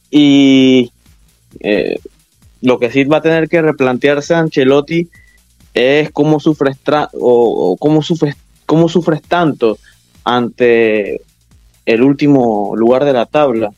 Y 0.10 0.92
eh, 1.60 2.00
lo 2.62 2.80
que 2.80 2.92
sí 2.92 3.04
va 3.06 3.18
a 3.18 3.22
tener 3.22 3.48
que 3.48 3.62
replantearse 3.62 4.36
Ancelotti 4.36 5.10
es 5.74 6.12
cómo 6.12 6.40
sufres, 6.40 6.78
o, 7.14 7.78
cómo 7.80 8.02
sufres, 8.02 8.36
cómo 8.66 8.90
sufres 8.90 9.22
tanto 9.22 9.78
ante 10.24 11.22
el 11.86 12.04
último 12.04 12.74
lugar 12.76 13.06
de 13.06 13.14
la 13.14 13.26
tabla. 13.26 13.72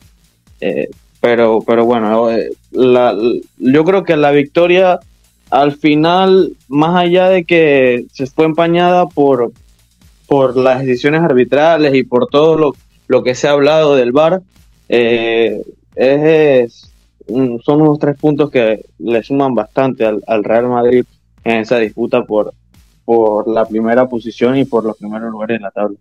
Eh, 0.60 0.88
pero, 1.20 1.62
pero 1.66 1.84
bueno, 1.84 2.30
eh, 2.30 2.50
yo 2.72 3.84
creo 3.84 4.04
que 4.04 4.16
la 4.16 4.30
victoria 4.30 5.00
al 5.50 5.72
final, 5.72 6.52
más 6.68 6.96
allá 6.96 7.28
de 7.28 7.44
que 7.44 8.06
se 8.12 8.26
fue 8.26 8.44
empañada 8.44 9.06
por, 9.06 9.52
por 10.26 10.56
las 10.56 10.80
decisiones 10.80 11.22
arbitrales 11.22 11.94
y 11.94 12.02
por 12.02 12.26
todo 12.26 12.58
lo, 12.58 12.74
lo 13.06 13.22
que 13.22 13.34
se 13.34 13.46
ha 13.46 13.52
hablado 13.52 13.94
del 13.94 14.12
VAR, 14.12 14.42
eh, 14.88 15.62
es, 15.94 16.92
son 17.26 17.80
unos 17.80 17.98
tres 17.98 18.16
puntos 18.18 18.50
que 18.50 18.84
le 18.98 19.22
suman 19.22 19.54
bastante 19.54 20.04
al, 20.04 20.44
Real 20.44 20.68
Madrid 20.68 21.04
en 21.44 21.60
esa 21.60 21.78
disputa 21.78 22.24
por, 22.24 22.52
por 23.04 23.48
la 23.48 23.64
primera 23.64 24.08
posición 24.08 24.56
y 24.58 24.64
por 24.64 24.84
los 24.84 24.96
primeros 24.96 25.30
lugares 25.30 25.56
en 25.56 25.62
la 25.62 25.70
tabla. 25.70 25.96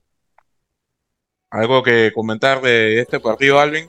¿Algo 1.53 1.83
que 1.83 2.11
comentar 2.11 2.61
de 2.61 2.99
este 2.99 3.19
partido, 3.19 3.59
Alvin? 3.59 3.85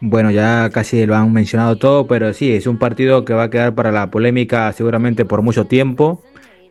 Bueno, 0.00 0.30
ya 0.30 0.70
casi 0.70 1.04
lo 1.06 1.16
han 1.16 1.32
mencionado 1.32 1.76
todo, 1.76 2.06
pero 2.06 2.32
sí, 2.32 2.52
es 2.52 2.68
un 2.68 2.78
partido 2.78 3.24
que 3.24 3.34
va 3.34 3.44
a 3.44 3.50
quedar 3.50 3.74
para 3.74 3.90
la 3.90 4.08
polémica 4.08 4.72
seguramente 4.72 5.24
por 5.24 5.42
mucho 5.42 5.66
tiempo. 5.66 6.22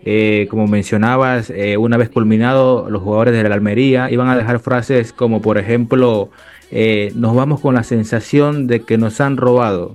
Eh, 0.06 0.48
como 0.50 0.66
mencionabas, 0.66 1.50
eh, 1.50 1.76
una 1.76 1.98
vez 1.98 2.10
culminado, 2.10 2.90
los 2.90 3.04
jugadores 3.04 3.34
de 3.34 3.50
la 3.50 3.54
Almería 3.54 4.10
iban 4.10 4.30
a 4.30 4.38
dejar 4.38 4.60
frases 4.60 5.12
como, 5.12 5.42
por 5.42 5.58
ejemplo, 5.58 6.30
eh, 6.72 7.12
nos 7.14 7.36
vamos 7.36 7.60
con 7.60 7.76
la 7.76 7.84
sensación 7.84 8.66
de 8.68 8.84
que 8.84 8.98
nos 8.98 9.20
han 9.20 9.36
robado. 9.36 9.92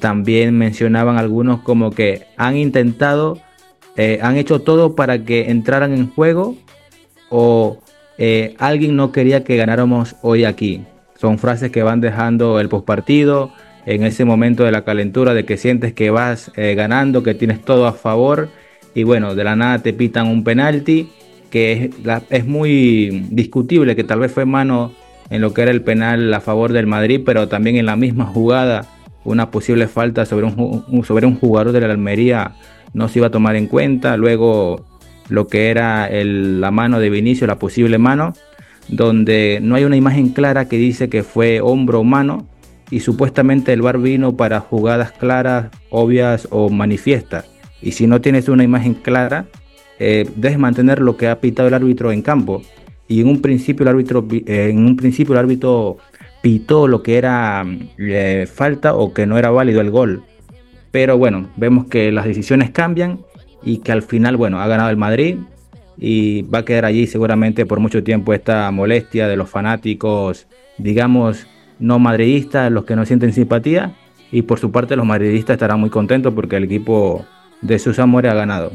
también 0.00 0.56
mencionaban 0.56 1.18
algunos 1.18 1.60
como 1.60 1.90
que 1.90 2.26
han 2.36 2.56
intentado, 2.56 3.38
han 4.22 4.36
hecho 4.36 4.60
todo 4.60 4.94
para 4.94 5.24
que 5.24 5.50
entraran 5.50 5.92
en 5.92 6.08
juego 6.10 6.56
o 7.28 7.78
alguien 8.58 8.96
no 8.96 9.12
quería 9.12 9.44
que 9.44 9.56
ganáramos 9.56 10.16
hoy 10.22 10.44
aquí. 10.44 10.84
Son 11.16 11.38
frases 11.38 11.70
que 11.70 11.82
van 11.82 12.00
dejando 12.00 12.60
el 12.60 12.68
postpartido 12.68 13.52
en 13.86 14.04
ese 14.04 14.24
momento 14.24 14.64
de 14.64 14.72
la 14.72 14.84
calentura 14.84 15.34
de 15.34 15.44
que 15.44 15.56
sientes 15.56 15.92
que 15.92 16.10
vas 16.10 16.52
ganando, 16.54 17.22
que 17.22 17.34
tienes 17.34 17.64
todo 17.64 17.86
a 17.86 17.92
favor 17.92 18.48
y 18.94 19.04
bueno, 19.04 19.34
de 19.34 19.44
la 19.44 19.56
nada 19.56 19.78
te 19.78 19.92
pitan 19.92 20.26
un 20.26 20.44
penalti 20.44 21.08
que 21.50 21.72
es, 21.84 21.90
es 22.30 22.46
muy 22.46 23.26
discutible, 23.30 23.96
que 23.96 24.04
tal 24.04 24.20
vez 24.20 24.32
fue 24.32 24.44
mano 24.44 24.92
en 25.30 25.40
lo 25.40 25.52
que 25.52 25.62
era 25.62 25.70
el 25.70 25.82
penal 25.82 26.32
a 26.32 26.40
favor 26.40 26.72
del 26.72 26.86
Madrid, 26.86 27.22
pero 27.24 27.48
también 27.48 27.76
en 27.76 27.86
la 27.86 27.96
misma 27.96 28.26
jugada 28.26 28.86
una 29.24 29.50
posible 29.50 29.88
falta 29.88 30.24
sobre 30.24 30.46
un, 30.46 31.04
sobre 31.04 31.26
un 31.26 31.36
jugador 31.36 31.72
de 31.72 31.80
la 31.80 31.86
Almería 31.86 32.52
no 32.94 33.08
se 33.08 33.18
iba 33.18 33.28
a 33.28 33.30
tomar 33.30 33.56
en 33.56 33.66
cuenta. 33.66 34.16
Luego 34.16 34.86
lo 35.28 35.46
que 35.46 35.70
era 35.70 36.08
la 36.10 36.70
mano 36.70 37.00
de 37.00 37.10
Vinicio, 37.10 37.46
la 37.46 37.58
posible 37.58 37.98
mano, 37.98 38.32
donde 38.88 39.60
no 39.62 39.74
hay 39.74 39.84
una 39.84 39.96
imagen 39.96 40.30
clara 40.30 40.68
que 40.68 40.76
dice 40.76 41.08
que 41.08 41.22
fue 41.22 41.60
hombro 41.60 42.00
o 42.00 42.04
mano 42.04 42.46
y 42.90 43.00
supuestamente 43.00 43.72
el 43.72 43.82
bar 43.82 43.98
vino 43.98 44.36
para 44.36 44.60
jugadas 44.60 45.12
claras, 45.12 45.68
obvias 45.90 46.48
o 46.50 46.70
manifiestas. 46.70 47.46
Y 47.82 47.92
si 47.92 48.06
no 48.06 48.20
tienes 48.20 48.48
una 48.48 48.64
imagen 48.64 48.94
clara, 48.94 49.46
eh, 49.98 50.28
debes 50.36 50.58
mantener 50.58 51.00
lo 51.00 51.16
que 51.16 51.28
ha 51.28 51.40
pitado 51.40 51.68
el 51.68 51.74
árbitro 51.74 52.12
en 52.12 52.22
campo. 52.22 52.62
Y 53.06 53.20
en 53.20 53.28
un 53.28 53.40
principio 53.40 53.82
el 53.84 53.88
árbitro, 53.88 54.26
eh, 54.30 54.68
en 54.70 54.84
un 54.84 54.96
principio 54.96 55.34
el 55.34 55.40
árbitro 55.40 55.98
pitó 56.42 56.88
lo 56.88 57.02
que 57.02 57.18
era 57.18 57.64
eh, 57.98 58.46
falta 58.52 58.94
o 58.94 59.12
que 59.12 59.26
no 59.26 59.38
era 59.38 59.50
válido 59.50 59.80
el 59.80 59.90
gol. 59.90 60.22
Pero 60.90 61.18
bueno, 61.18 61.48
vemos 61.56 61.86
que 61.86 62.10
las 62.10 62.24
decisiones 62.24 62.70
cambian 62.70 63.20
y 63.62 63.78
que 63.78 63.92
al 63.92 64.02
final, 64.02 64.36
bueno, 64.36 64.60
ha 64.60 64.66
ganado 64.66 64.90
el 64.90 64.96
Madrid 64.96 65.36
y 65.96 66.42
va 66.42 66.60
a 66.60 66.64
quedar 66.64 66.84
allí 66.84 67.06
seguramente 67.06 67.66
por 67.66 67.80
mucho 67.80 68.04
tiempo 68.04 68.32
esta 68.32 68.70
molestia 68.70 69.26
de 69.26 69.36
los 69.36 69.50
fanáticos, 69.50 70.46
digamos, 70.78 71.46
no 71.78 71.98
madridistas, 71.98 72.70
los 72.70 72.84
que 72.84 72.96
no 72.96 73.04
sienten 73.04 73.32
simpatía. 73.32 73.94
Y 74.30 74.42
por 74.42 74.58
su 74.58 74.70
parte 74.70 74.94
los 74.94 75.06
madridistas 75.06 75.54
estarán 75.54 75.80
muy 75.80 75.90
contentos 75.90 76.34
porque 76.34 76.56
el 76.56 76.64
equipo 76.64 77.24
de 77.62 77.78
sus 77.78 77.98
amores 77.98 78.30
ha 78.30 78.34
ganado. 78.34 78.72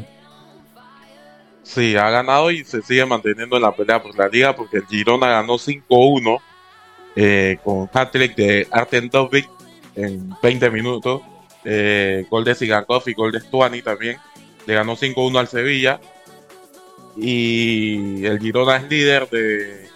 Sí, 1.64 1.96
ha 1.96 2.10
ganado 2.10 2.52
y 2.52 2.64
se 2.66 2.82
sigue 2.82 3.06
manteniendo 3.06 3.56
en 3.56 3.62
la 3.62 3.72
pelea 3.72 4.02
por 4.02 4.18
la 4.18 4.28
liga 4.28 4.56
porque 4.56 4.78
el 4.78 4.86
Girona 4.86 5.28
ganó 5.28 5.54
5-1 5.54 6.40
eh, 7.16 7.58
con 7.64 7.90
hat-trick 7.94 8.36
de 8.36 8.68
Arten 8.70 9.10
Dovic 9.10 9.50
en 9.96 10.30
20 10.42 10.70
minutos. 10.72 11.22
Eh, 11.64 12.26
gol 12.30 12.44
de 12.44 12.56
Sigankov 12.56 13.04
y 13.08 13.14
gol 13.14 13.32
de 13.32 13.40
Stuani 13.40 13.82
también. 13.82 14.18
Le 14.66 14.74
ganó 14.74 14.96
5-1 14.96 15.40
al 15.40 15.48
Sevilla. 15.48 16.00
Y 17.16 18.26
el 18.26 18.40
Girona 18.40 18.78
es 18.78 18.90
líder 18.90 19.30
de 19.30 19.88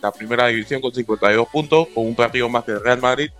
la 0.00 0.10
primera 0.12 0.46
división 0.48 0.80
con 0.80 0.92
52 0.92 1.48
puntos, 1.48 1.88
con 1.94 2.06
un 2.06 2.14
partido 2.14 2.48
más 2.48 2.64
que 2.64 2.72
el 2.72 2.82
Real 2.82 3.00
Madrid. 3.00 3.30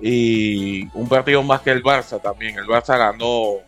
Y 0.00 0.86
un 0.94 1.08
partido 1.08 1.42
más 1.42 1.60
que 1.60 1.70
el 1.70 1.82
Barça 1.82 2.20
también. 2.20 2.56
El 2.56 2.66
Barça 2.66 2.96
ganó 2.96 3.58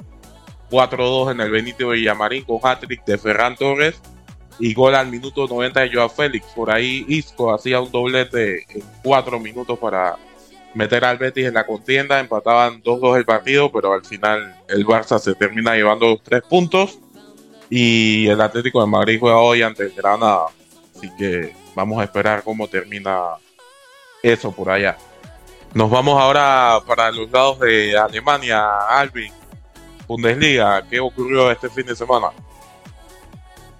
4-2 0.70 1.32
en 1.32 1.40
el 1.40 1.50
Benito 1.50 1.90
Villamarín 1.90 2.44
con 2.44 2.58
hat-trick 2.62 3.04
de 3.04 3.18
Ferran 3.18 3.56
Torres 3.56 4.00
y 4.58 4.72
gol 4.74 4.94
al 4.94 5.08
minuto 5.08 5.46
90 5.46 5.80
de 5.80 5.92
Joao 5.92 6.08
Félix. 6.08 6.46
Por 6.54 6.70
ahí 6.70 7.04
Isco 7.08 7.52
hacía 7.52 7.80
un 7.80 7.90
doblete 7.90 8.64
en 8.70 8.82
4 9.02 9.38
minutos 9.38 9.78
para 9.78 10.16
meter 10.74 11.04
al 11.04 11.18
Betis 11.18 11.46
en 11.46 11.54
la 11.54 11.66
contienda, 11.66 12.20
empataban 12.20 12.82
2-2 12.82 13.18
el 13.18 13.24
partido, 13.24 13.70
pero 13.70 13.92
al 13.92 14.04
final 14.04 14.56
el 14.68 14.86
Barça 14.86 15.18
se 15.18 15.34
termina 15.34 15.74
llevando 15.74 16.08
los 16.08 16.22
tres 16.22 16.42
puntos 16.42 16.98
y 17.68 18.26
el 18.26 18.40
Atlético 18.40 18.80
de 18.80 18.86
Madrid 18.86 19.18
juega 19.20 19.38
hoy 19.38 19.62
ante 19.62 19.84
el 19.84 19.92
Granada, 19.92 20.46
así 20.96 21.10
que 21.16 21.52
vamos 21.74 22.00
a 22.00 22.04
esperar 22.04 22.42
cómo 22.42 22.68
termina 22.68 23.20
eso 24.22 24.52
por 24.52 24.70
allá. 24.70 24.96
Nos 25.74 25.90
vamos 25.90 26.20
ahora 26.20 26.78
para 26.86 27.10
los 27.10 27.30
lados 27.30 27.60
de 27.60 27.96
Alemania, 27.96 28.62
Alvin, 28.88 29.32
Bundesliga, 30.06 30.82
¿qué 30.88 31.00
ocurrió 31.00 31.50
este 31.50 31.70
fin 31.70 31.86
de 31.86 31.96
semana? 31.96 32.28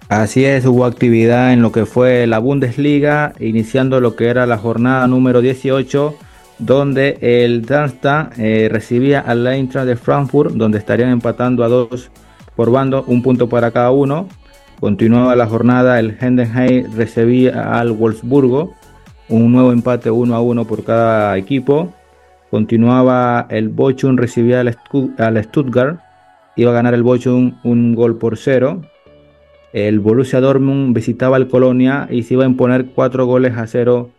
Así 0.09 0.43
es, 0.45 0.65
hubo 0.65 0.85
actividad 0.85 1.53
en 1.53 1.61
lo 1.61 1.71
que 1.71 1.85
fue 1.85 2.27
la 2.27 2.39
Bundesliga, 2.39 3.33
iniciando 3.39 3.99
lo 3.99 4.15
que 4.15 4.27
era 4.27 4.45
la 4.45 4.57
jornada 4.57 5.07
número 5.07 5.41
18, 5.41 6.15
donde 6.59 7.17
el 7.21 7.65
Darmstadt 7.65 8.37
eh, 8.37 8.69
recibía 8.71 9.19
al 9.19 9.45
Eintracht 9.45 9.87
de 9.87 9.95
Frankfurt, 9.95 10.51
donde 10.51 10.77
estarían 10.77 11.09
empatando 11.09 11.63
a 11.63 11.67
dos 11.67 12.11
por 12.55 12.71
bando, 12.71 13.03
un 13.07 13.21
punto 13.21 13.49
para 13.49 13.71
cada 13.71 13.91
uno. 13.91 14.27
Continuaba 14.79 15.35
la 15.35 15.47
jornada, 15.47 15.99
el 15.99 16.17
Hendenheim 16.19 16.93
recibía 16.95 17.79
al 17.79 17.91
Wolfsburgo, 17.91 18.73
un 19.29 19.51
nuevo 19.51 19.71
empate 19.71 20.11
1 20.11 20.35
a 20.35 20.41
1 20.41 20.65
por 20.65 20.83
cada 20.83 21.37
equipo. 21.37 21.93
Continuaba 22.51 23.47
el 23.49 23.69
Bochum, 23.69 24.17
recibía 24.17 24.59
al, 24.59 25.43
Stuttgart, 25.43 25.99
iba 26.55 26.71
a 26.71 26.73
ganar 26.73 26.93
el 26.93 27.01
Bochum 27.01 27.55
un 27.63 27.95
gol 27.95 28.17
por 28.17 28.37
cero. 28.37 28.81
El 29.71 29.99
Borussia 29.99 30.39
Dortmund 30.39 30.93
visitaba 30.93 31.37
al 31.37 31.47
Colonia 31.47 32.07
y 32.11 32.23
se 32.23 32.35
iba 32.35 32.43
a 32.43 32.47
imponer 32.47 32.87
cuatro 32.93 33.25
goles 33.25 33.57
a 33.57 33.65
cero 33.65 34.11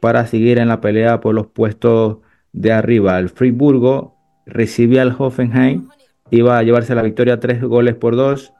para 0.00 0.26
seguir 0.26 0.58
en 0.58 0.68
la 0.68 0.80
pelea 0.80 1.20
por 1.20 1.34
los 1.34 1.46
puestos 1.46 2.18
de 2.52 2.72
arriba. 2.72 3.18
El 3.18 3.28
Friburgo 3.28 4.16
recibía 4.46 5.02
al 5.02 5.14
Hoffenheim, 5.18 5.88
iba 6.30 6.58
a 6.58 6.62
llevarse 6.62 6.94
la 6.94 7.02
victoria 7.02 7.40
tres 7.40 7.62
goles 7.62 7.94
por 7.94 8.16
dos. 8.16 8.52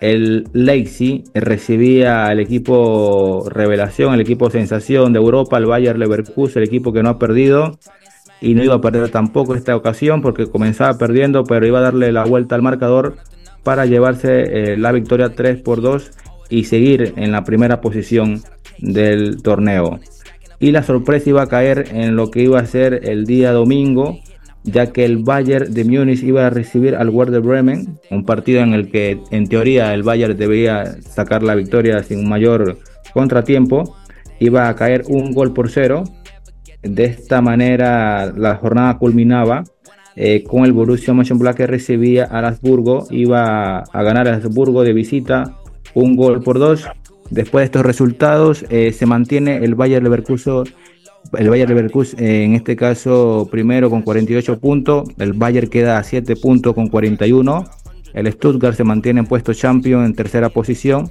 El 0.00 0.44
Leipzig 0.52 1.24
recibía 1.34 2.26
al 2.26 2.40
equipo 2.40 3.48
revelación, 3.48 4.14
el 4.14 4.20
equipo 4.20 4.50
sensación 4.50 5.12
de 5.12 5.18
Europa, 5.18 5.56
el 5.56 5.66
Bayer 5.66 5.98
Leverkusen, 5.98 6.62
el 6.62 6.68
equipo 6.68 6.92
que 6.92 7.02
no 7.02 7.08
ha 7.08 7.18
perdido 7.18 7.78
y 8.40 8.54
no 8.54 8.62
iba 8.62 8.74
a 8.74 8.80
perder 8.80 9.10
tampoco 9.10 9.54
esta 9.54 9.74
ocasión 9.74 10.22
porque 10.22 10.46
comenzaba 10.46 10.96
perdiendo, 10.98 11.44
pero 11.44 11.66
iba 11.66 11.78
a 11.78 11.82
darle 11.82 12.12
la 12.12 12.24
vuelta 12.24 12.54
al 12.54 12.62
marcador 12.62 13.16
para 13.64 13.86
llevarse 13.86 14.72
eh, 14.72 14.76
la 14.76 14.92
victoria 14.92 15.34
3 15.34 15.62
por 15.62 15.80
2 15.80 16.10
y 16.50 16.64
seguir 16.64 17.14
en 17.16 17.32
la 17.32 17.44
primera 17.44 17.80
posición 17.80 18.42
del 18.78 19.42
torneo. 19.42 20.00
Y 20.60 20.72
la 20.72 20.82
sorpresa 20.82 21.30
iba 21.30 21.42
a 21.42 21.46
caer 21.46 21.86
en 21.92 22.16
lo 22.16 22.30
que 22.30 22.42
iba 22.42 22.58
a 22.58 22.66
ser 22.66 23.08
el 23.08 23.24
día 23.26 23.52
domingo, 23.52 24.18
ya 24.64 24.92
que 24.92 25.04
el 25.04 25.18
Bayern 25.18 25.72
de 25.72 25.84
Múnich 25.84 26.22
iba 26.22 26.46
a 26.46 26.50
recibir 26.50 26.96
al 26.96 27.10
Werder 27.10 27.40
Bremen, 27.40 27.98
un 28.10 28.24
partido 28.24 28.60
en 28.60 28.74
el 28.74 28.90
que 28.90 29.20
en 29.30 29.48
teoría 29.48 29.94
el 29.94 30.02
Bayern 30.02 30.36
debía 30.36 31.00
sacar 31.00 31.42
la 31.42 31.54
victoria 31.54 32.02
sin 32.02 32.28
mayor 32.28 32.78
contratiempo, 33.14 33.96
iba 34.40 34.68
a 34.68 34.74
caer 34.74 35.04
un 35.08 35.32
gol 35.32 35.52
por 35.52 35.70
cero. 35.70 36.04
De 36.82 37.04
esta 37.04 37.40
manera 37.40 38.32
la 38.36 38.56
jornada 38.56 38.98
culminaba 38.98 39.64
eh, 40.16 40.42
con 40.42 40.64
el 40.64 40.72
Borussia 40.72 41.14
Mönchengladbach 41.14 41.56
que 41.56 41.66
recibía 41.66 42.24
a 42.24 42.38
Habsburgo, 42.38 43.06
iba 43.10 43.78
a 43.78 44.02
ganar 44.02 44.28
a 44.28 44.34
Habsburgo 44.34 44.82
de 44.82 44.92
visita 44.92 45.56
un 45.94 46.16
gol 46.16 46.42
por 46.42 46.58
dos. 46.58 46.84
Después 47.30 47.62
de 47.62 47.66
estos 47.66 47.82
resultados 47.82 48.64
eh, 48.70 48.92
se 48.92 49.06
mantiene 49.06 49.56
el 49.58 49.74
Bayern 49.74 50.04
Leverkusen 50.04 50.64
el 51.36 51.50
Bayern 51.50 51.68
Leverkusen 51.68 52.20
eh, 52.20 52.44
en 52.44 52.54
este 52.54 52.76
caso 52.76 53.48
primero 53.50 53.90
con 53.90 54.02
48 54.02 54.58
puntos, 54.60 55.08
el 55.18 55.32
Bayern 55.32 55.68
queda 55.68 55.98
a 55.98 56.02
7 56.02 56.36
puntos 56.36 56.74
con 56.74 56.88
41, 56.88 57.64
el 58.14 58.32
Stuttgart 58.32 58.76
se 58.76 58.84
mantiene 58.84 59.20
en 59.20 59.26
puesto 59.26 59.52
champion 59.52 60.04
en 60.04 60.14
tercera 60.14 60.48
posición 60.48 61.10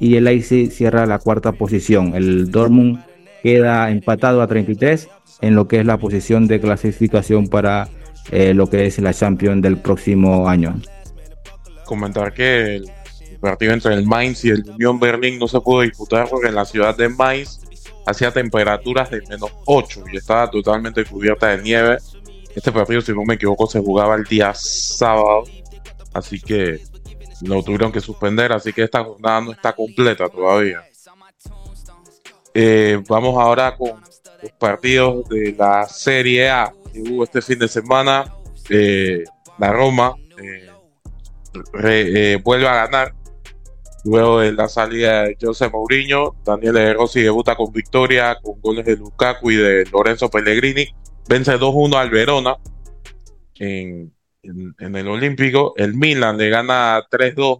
y 0.00 0.16
el 0.16 0.24
Leipzig 0.24 0.70
cierra 0.70 1.06
la 1.06 1.18
cuarta 1.18 1.52
posición. 1.52 2.14
El 2.14 2.50
Dortmund 2.50 3.00
queda 3.42 3.90
empatado 3.90 4.40
a 4.40 4.46
33 4.46 5.08
en 5.40 5.54
lo 5.54 5.68
que 5.68 5.80
es 5.80 5.86
la 5.86 5.98
posición 5.98 6.46
de 6.46 6.60
clasificación 6.60 7.48
para 7.48 7.88
eh, 8.30 8.54
lo 8.54 8.68
que 8.68 8.86
es 8.86 8.98
la 8.98 9.12
Champions 9.12 9.62
del 9.62 9.76
próximo 9.76 10.48
año. 10.48 10.80
Comentar 11.84 12.32
que 12.32 12.82
partido 13.38 13.72
entre 13.72 13.94
el 13.94 14.06
Mainz 14.06 14.44
y 14.44 14.50
el 14.50 14.68
Unión 14.68 14.98
Berlín 14.98 15.38
no 15.38 15.48
se 15.48 15.60
pudo 15.60 15.82
disputar 15.82 16.28
porque 16.28 16.48
en 16.48 16.54
la 16.54 16.64
ciudad 16.64 16.96
de 16.96 17.08
Mainz 17.08 17.60
hacía 18.06 18.30
temperaturas 18.30 19.10
de 19.10 19.22
menos 19.28 19.50
8 19.66 20.04
y 20.12 20.16
estaba 20.16 20.50
totalmente 20.50 21.04
cubierta 21.04 21.48
de 21.48 21.62
nieve. 21.62 21.98
Este 22.54 22.72
partido, 22.72 23.00
si 23.00 23.12
no 23.12 23.24
me 23.24 23.34
equivoco, 23.34 23.66
se 23.66 23.80
jugaba 23.80 24.16
el 24.16 24.24
día 24.24 24.52
sábado, 24.54 25.44
así 26.12 26.40
que 26.40 26.80
lo 27.42 27.62
tuvieron 27.62 27.92
que 27.92 28.00
suspender, 28.00 28.52
así 28.52 28.72
que 28.72 28.82
esta 28.82 29.04
jornada 29.04 29.40
no 29.40 29.52
está 29.52 29.74
completa 29.74 30.28
todavía. 30.28 30.82
Eh, 32.54 33.00
vamos 33.08 33.38
ahora 33.38 33.76
con 33.76 34.00
los 34.42 34.52
partidos 34.58 35.28
de 35.28 35.54
la 35.56 35.86
Serie 35.86 36.48
A 36.48 36.72
que 36.92 37.00
hubo 37.02 37.24
este 37.24 37.42
fin 37.42 37.58
de 37.58 37.68
semana. 37.68 38.34
Eh, 38.70 39.24
la 39.58 39.72
Roma 39.72 40.14
eh, 41.80 42.38
vuelve 42.42 42.66
a 42.66 42.86
ganar 42.86 43.14
Luego 44.04 44.40
de 44.40 44.52
la 44.52 44.68
salida 44.68 45.24
de 45.24 45.36
José 45.40 45.68
Mourinho, 45.68 46.36
Daniel 46.44 46.94
Rossi 46.94 47.22
debuta 47.22 47.56
con 47.56 47.72
victoria 47.72 48.38
con 48.40 48.60
goles 48.60 48.86
de 48.86 48.96
Lukaku 48.96 49.50
y 49.50 49.56
de 49.56 49.84
Lorenzo 49.92 50.30
Pellegrini. 50.30 50.86
Vence 51.28 51.58
2-1 51.58 51.96
al 51.96 52.10
Verona 52.10 52.56
en, 53.58 54.12
el 54.42 55.08
Olímpico. 55.08 55.74
El 55.76 55.94
Milan 55.94 56.38
le 56.38 56.48
gana 56.48 57.02
3-2 57.10 57.58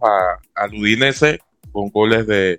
al 0.55 0.73
Udinese 0.73 1.39
con 1.71 1.89
goles 1.89 2.25
de 2.25 2.57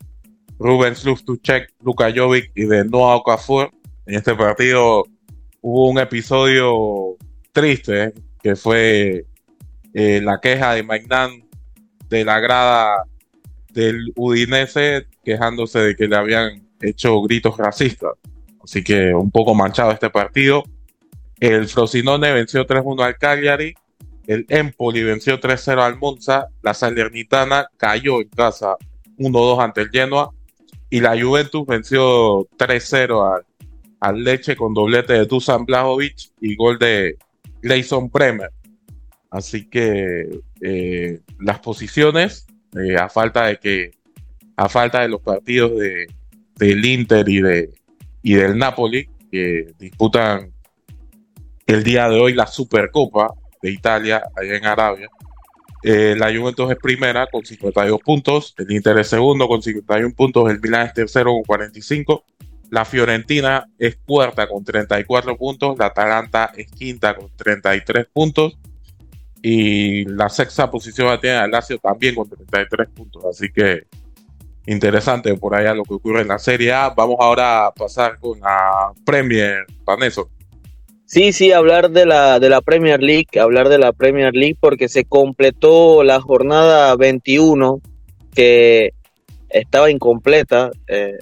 Rubens 0.59 1.05
Luftuchek, 1.05 1.73
Luka 1.83 2.13
Jovic 2.15 2.53
y 2.55 2.67
de 2.67 2.85
Noah 2.85 3.17
Okafor. 3.17 3.71
En 4.07 4.15
este 4.15 4.35
partido 4.35 5.05
hubo 5.63 5.89
un 5.89 5.99
episodio 5.99 7.17
triste 7.53 8.13
que 8.43 8.57
fue 8.57 9.25
eh, 9.95 10.21
la 10.23 10.39
queja 10.41 10.75
de 10.75 10.83
Magnan 10.83 11.45
de 12.09 12.25
la 12.25 12.41
grada 12.41 13.05
del 13.73 14.13
Udinese 14.17 15.07
quejándose 15.25 15.79
de 15.81 15.97
que 15.97 16.09
le 16.09 16.17
habían 16.17 16.63
hecho 16.81 17.21
gritos 17.23 17.57
racistas. 17.57 18.13
Así 18.63 18.83
que 18.85 19.15
un 19.15 19.31
poco 19.31 19.55
manchado 19.55 19.93
este 19.93 20.11
partido. 20.11 20.63
El 21.39 21.69
Frosinone 21.69 22.33
venció 22.33 22.67
3-1 22.67 23.05
al 23.05 23.19
Cagliari. 23.19 23.75
El 24.27 24.47
Empoli 24.49 25.03
venció 25.03 25.41
3-0 25.41 25.81
al 25.81 25.99
Monza. 25.99 26.49
La 26.63 26.75
Salernitana 26.75 27.69
cayó 27.77 28.21
en 28.21 28.29
casa 28.29 28.77
1-2 29.19 29.65
ante 29.65 29.83
el 29.83 29.91
Genoa. 29.91 30.31
Y 30.91 31.01
la 31.01 31.21
Juventus 31.21 31.67
venció 31.67 32.47
3-0 32.59 33.37
al, 33.37 33.47
al, 34.01 34.25
Leche 34.25 34.57
con 34.57 34.75
doblete 34.75 35.15
de 35.15 35.25
Dusan 35.25 35.65
Blajovic 35.65 36.33
y 36.41 36.57
gol 36.57 36.79
de 36.79 37.17
Gleison 37.63 38.11
Bremer. 38.11 38.51
Así 39.31 39.69
que 39.69 40.41
eh, 40.61 41.21
las 41.39 41.61
posiciones 41.61 42.47
eh, 42.77 42.97
a 42.97 43.09
falta 43.09 43.47
de 43.47 43.59
que, 43.59 43.91
a 44.57 44.69
falta 44.69 45.01
de 45.01 45.09
los 45.09 45.21
partidos 45.21 45.79
de, 45.79 46.07
del 46.57 46.85
Inter 46.85 47.29
y, 47.29 47.41
de, 47.41 47.71
y 48.23 48.35
del 48.35 48.59
Napoli, 48.59 49.09
que 49.31 49.73
disputan 49.79 50.53
el 51.67 51.85
día 51.85 52.09
de 52.09 52.21
hoy 52.21 52.35
la 52.35 52.47
Supercopa 52.47 53.35
de 53.63 53.71
Italia, 53.71 54.23
allá 54.37 54.57
en 54.57 54.67
Arabia. 54.67 55.09
Eh, 55.83 56.15
la 56.17 56.27
Juventus 56.27 56.71
es 56.71 56.77
primera 56.77 57.27
con 57.27 57.45
52 57.45 58.01
puntos, 58.03 58.55
el 58.59 58.71
Inter 58.71 58.99
es 58.99 59.09
segundo 59.09 59.49
con 59.49 59.63
51 59.63 60.15
puntos, 60.15 60.51
el 60.51 60.61
Milan 60.61 60.87
es 60.87 60.95
tercero 60.95 61.33
con 61.33 61.43
45, 61.43 62.25
la 62.71 62.85
Fiorentina 62.85 63.67
es 63.79 63.97
cuarta 64.05 64.47
con 64.47 64.63
34 64.63 65.37
puntos, 65.37 65.79
la 65.79 65.87
Atalanta 65.87 66.53
es 66.55 66.71
quinta 66.71 67.17
con 67.17 67.31
33 67.35 68.07
puntos 68.13 68.59
y 69.43 70.05
la 70.05 70.29
sexta 70.29 70.71
posición 70.71 71.09
la 71.09 71.21
tiene 71.21 71.49
Lazio 71.49 71.79
también 71.79 72.15
con 72.15 72.29
33 72.29 72.89
puntos. 72.91 73.25
Así 73.25 73.51
que 73.51 73.85
interesante 74.67 75.35
por 75.37 75.55
allá 75.55 75.75
lo 75.75 75.85
que 75.85 75.95
ocurre 75.95 76.23
en 76.23 76.29
la 76.29 76.39
Serie 76.39 76.73
A. 76.73 76.91
Vamos 76.91 77.17
ahora 77.21 77.67
a 77.67 77.73
pasar 77.73 78.19
con 78.19 78.41
la 78.41 78.93
Premier, 79.05 79.65
Paneso. 79.85 80.31
Sí, 81.07 81.33
sí, 81.33 81.51
hablar 81.51 81.91
de 81.91 82.07
la, 82.07 82.39
de 82.39 82.49
la 82.49 82.61
Premier 82.61 83.03
League, 83.03 83.41
hablar 83.41 83.69
de 83.69 83.79
la 83.79 83.93
Premier 83.93 84.33
League 84.33 84.57
porque 84.61 84.89
se 84.89 85.05
completó 85.05 86.05
la 86.05 86.21
jornada 86.21 86.95
21 86.95 87.81
que 88.33 88.93
estaba 89.49 89.91
incompleta. 89.91 90.71
Eh, 90.87 91.19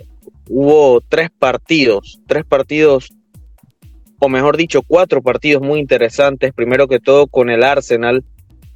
hubo 0.50 1.00
tres 1.00 1.30
partidos, 1.30 2.20
tres 2.26 2.44
partidos 2.44 3.12
o 4.18 4.28
mejor 4.28 4.56
dicho, 4.56 4.82
cuatro 4.82 5.22
partidos 5.22 5.62
muy 5.62 5.78
interesantes. 5.78 6.52
Primero 6.52 6.88
que 6.88 6.98
todo 6.98 7.26
con 7.26 7.50
el 7.50 7.62
Arsenal, 7.62 8.24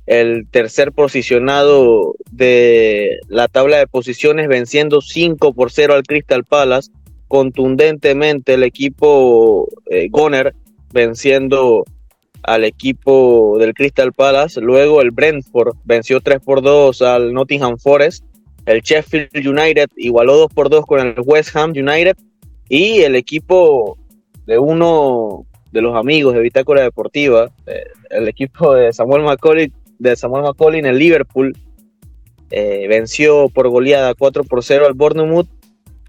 el 0.07 0.47
tercer 0.51 0.93
posicionado 0.93 2.15
de 2.31 3.19
la 3.29 3.49
tabla 3.49 3.79
de 3.79 3.87
posiciones, 3.87 4.49
venciendo 4.49 5.01
5 5.01 5.53
por 5.55 5.71
0 5.71 5.95
al 5.95 6.03
Crystal 6.05 6.45
Palace. 6.45 6.91
Contundentemente 7.29 8.55
el 8.55 8.63
equipo 8.63 9.69
eh, 9.91 10.09
Goner 10.11 10.55
venciendo 10.93 11.85
al 12.43 12.65
equipo 12.65 13.57
del 13.59 13.75
Crystal 13.75 14.13
Palace. 14.13 14.61
Luego 14.61 15.01
el 15.01 15.11
Brentford 15.11 15.77
venció 15.85 16.21
3 16.21 16.41
por 16.41 16.63
2 16.63 17.03
al 17.03 17.33
Nottingham 17.33 17.79
Forest. 17.79 18.25
El 18.67 18.81
Sheffield 18.81 19.47
United 19.47 19.89
igualó 19.97 20.37
2 20.37 20.53
por 20.53 20.69
2 20.69 20.85
con 20.87 21.01
el 21.01 21.15
West 21.25 21.57
Ham 21.57 21.71
United. 21.71 22.17
Y 22.69 23.01
el 23.01 23.17
equipo 23.17 23.99
de 24.47 24.59
uno 24.59 25.47
de 25.71 25.81
los 25.81 25.97
amigos 25.97 26.35
de 26.35 26.41
Bitácora 26.41 26.83
Deportiva, 26.83 27.51
eh, 27.67 27.85
el 28.11 28.29
equipo 28.29 28.75
de 28.75 28.93
Samuel 28.93 29.23
McCauley, 29.23 29.73
de 29.99 30.17
Samuel 30.17 30.45
en 30.75 30.87
el 30.87 30.99
Liverpool, 30.99 31.57
eh, 32.51 32.87
venció 32.89 33.49
por 33.49 33.69
goleada 33.71 34.15
4 34.15 34.45
por 34.45 34.63
0 34.63 34.87
al 34.87 34.95
Bournemouth 34.95 35.49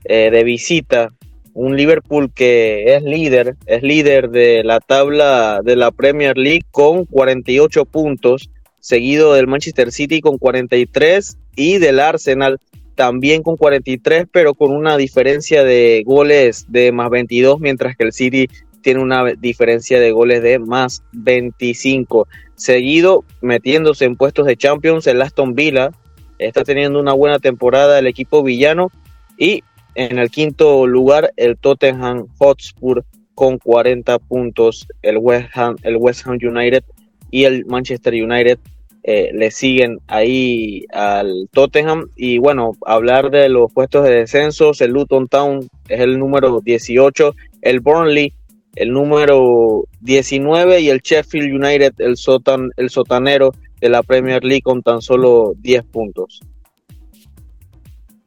eh, 0.04 0.30
de 0.30 0.44
visita. 0.44 1.14
Un 1.54 1.78
Liverpool 1.78 2.34
que 2.34 2.96
es 2.96 3.04
líder, 3.04 3.56
es 3.68 3.84
líder 3.84 4.30
de 4.30 4.64
la 4.64 4.80
tabla 4.80 5.62
de 5.64 5.76
la 5.76 5.92
Premier 5.92 6.38
League 6.38 6.64
con 6.72 7.06
48 7.06 7.86
puntos, 7.86 8.50
seguido 8.80 9.34
del 9.34 9.48
Manchester 9.48 9.92
City 9.92 10.20
con 10.20 10.38
43 10.38 11.38
y 11.56 11.78
del 11.78 12.00
Arsenal 12.00 12.60
también 12.96 13.44
con 13.44 13.58
43, 13.58 14.28
pero 14.32 14.54
con 14.54 14.72
una 14.72 14.98
diferencia 14.98 15.64
de 15.64 16.04
goles 16.06 16.66
de 16.70 16.92
más 16.92 17.10
22, 17.10 17.60
mientras 17.60 17.96
que 17.96 18.04
el 18.04 18.14
City 18.14 18.48
tiene 18.82 19.02
una 19.02 19.24
diferencia 19.34 20.00
de 20.00 20.12
goles 20.12 20.42
de 20.44 20.60
más 20.60 21.04
25. 21.14 22.28
Seguido, 22.56 23.24
metiéndose 23.42 24.06
en 24.06 24.16
puestos 24.16 24.46
de 24.46 24.58
Champions, 24.58 25.08
el 25.08 25.22
Aston 25.22 25.56
Villa 25.56 25.92
está 26.38 26.64
teniendo 26.64 27.00
una 27.00 27.14
buena 27.14 27.40
temporada 27.40 28.00
el 28.00 28.08
equipo 28.08 28.44
villano 28.44 28.92
y 29.38 29.64
en 29.96 30.18
el 30.18 30.32
quinto 30.32 30.88
lugar, 30.88 31.34
el 31.38 31.58
Tottenham 31.58 32.26
Hotspur 32.40 33.06
con 33.36 33.58
40 33.60 34.18
puntos. 34.20 34.88
El 35.02 35.18
West 35.18 35.50
Ham, 35.56 35.76
el 35.84 35.98
West 35.98 36.26
Ham 36.26 36.38
United 36.42 36.84
y 37.30 37.44
el 37.46 37.66
Manchester 37.66 38.14
United 38.14 38.60
eh, 39.04 39.32
le 39.34 39.52
siguen 39.52 40.00
ahí 40.08 40.86
al 40.92 41.50
Tottenham. 41.52 42.10
Y 42.16 42.40
bueno, 42.40 42.72
hablar 42.86 43.30
de 43.30 43.50
los 43.50 43.72
puestos 43.72 44.04
de 44.04 44.16
descensos, 44.16 44.82
el 44.82 44.92
Luton 44.92 45.28
Town 45.28 45.68
es 45.88 46.00
el 46.00 46.18
número 46.18 46.62
18, 46.62 47.36
el 47.62 47.80
Burnley 47.80 48.34
el 48.76 48.92
número 48.92 49.84
19 50.02 50.82
y 50.82 50.90
el 50.90 51.00
Sheffield 51.00 51.54
United 51.54 51.94
el, 52.00 52.18
sotan, 52.18 52.72
el 52.78 52.90
sotanero 52.90 53.52
de 53.80 53.90
la 53.90 54.02
Premier 54.04 54.44
League 54.44 54.64
con 54.64 54.82
tan 54.82 55.02
solo 55.02 55.54
10 55.58 55.84
puntos. 55.86 56.40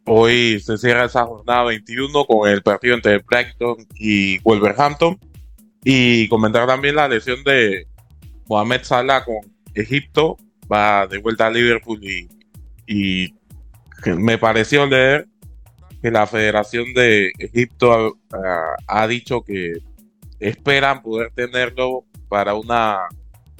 Hoy 0.04 0.60
se 0.60 0.78
cierra 0.78 1.06
esa 1.06 1.24
jornada 1.24 1.64
21 1.64 2.24
con 2.26 2.48
el 2.48 2.62
partido 2.62 2.94
entre 2.94 3.18
Brighton 3.18 3.76
y 3.96 4.38
Wolverhampton. 4.40 5.18
Y 5.82 6.28
comentar 6.28 6.66
también 6.66 6.94
la 6.96 7.08
lesión 7.08 7.42
de 7.44 7.86
Mohamed 8.48 8.82
Salah 8.82 9.24
con 9.24 9.36
Egipto. 9.74 10.36
Va 10.70 11.06
de 11.06 11.18
vuelta 11.18 11.46
a 11.46 11.50
Liverpool 11.50 12.00
y, 12.02 12.28
y 12.86 13.34
me 14.16 14.38
pareció 14.38 14.86
leer 14.86 15.26
que 16.02 16.10
la 16.10 16.26
Federación 16.26 16.92
de 16.94 17.32
Egipto 17.38 18.18
ha, 18.86 19.06
dicho 19.06 19.42
que 19.42 19.74
esperan 20.40 21.02
poder 21.02 21.30
tenerlo 21.34 22.04
para 22.28 22.54
una 22.54 22.98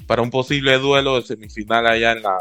para 0.05 0.21
un 0.21 0.29
posible 0.29 0.77
duelo 0.77 1.15
de 1.15 1.23
semifinal 1.23 1.87
allá 1.87 2.13
en 2.13 2.21
la 2.21 2.37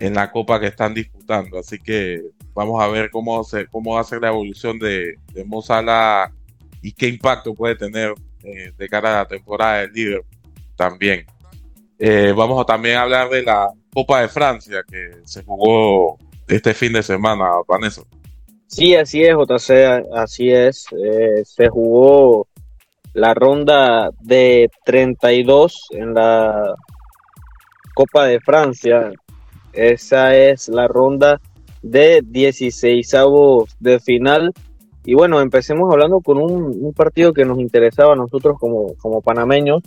en 0.00 0.14
la 0.14 0.30
copa 0.30 0.60
que 0.60 0.66
están 0.66 0.94
disputando. 0.94 1.58
Así 1.58 1.78
que 1.78 2.22
Vamos 2.54 2.80
a 2.80 2.86
ver 2.86 3.10
cómo, 3.10 3.42
se, 3.42 3.66
cómo 3.66 3.94
va 3.94 4.00
a 4.00 4.04
ser 4.04 4.20
la 4.20 4.28
evolución 4.28 4.78
de, 4.78 5.18
de 5.32 5.44
Mozala 5.44 6.32
y 6.80 6.92
qué 6.92 7.08
impacto 7.08 7.52
puede 7.52 7.74
tener 7.74 8.14
eh, 8.44 8.72
de 8.76 8.88
cara 8.88 9.12
a 9.12 9.22
la 9.22 9.28
temporada 9.28 9.80
del 9.80 9.92
líder 9.92 10.24
también. 10.76 11.26
Eh, 12.06 12.34
vamos 12.36 12.60
a 12.60 12.66
también 12.66 12.98
hablar 12.98 13.30
de 13.30 13.42
la 13.42 13.72
Copa 13.90 14.20
de 14.20 14.28
Francia 14.28 14.82
que 14.86 15.22
se 15.24 15.42
jugó 15.42 16.18
este 16.46 16.74
fin 16.74 16.92
de 16.92 17.02
semana, 17.02 17.46
Vanessa. 17.66 18.02
Sí, 18.66 18.94
así 18.94 19.22
es, 19.22 19.34
JC, 19.34 20.04
así 20.14 20.50
es. 20.50 20.84
Eh, 21.02 21.42
se 21.46 21.70
jugó 21.70 22.46
la 23.14 23.32
ronda 23.32 24.10
de 24.20 24.68
32 24.84 25.86
en 25.92 26.12
la 26.12 26.74
Copa 27.94 28.26
de 28.26 28.38
Francia. 28.40 29.10
Esa 29.72 30.36
es 30.36 30.68
la 30.68 30.86
ronda 30.86 31.40
de 31.80 32.20
16 32.22 33.12
de 33.80 33.98
final. 33.98 34.52
Y 35.06 35.14
bueno, 35.14 35.40
empecemos 35.40 35.90
hablando 35.90 36.20
con 36.20 36.36
un, 36.36 36.92
partido 36.92 37.32
que 37.32 37.46
nos 37.46 37.58
interesaba 37.58 38.12
a 38.12 38.16
nosotros 38.16 38.58
como, 38.60 38.94
como 38.98 39.22
panameños. 39.22 39.80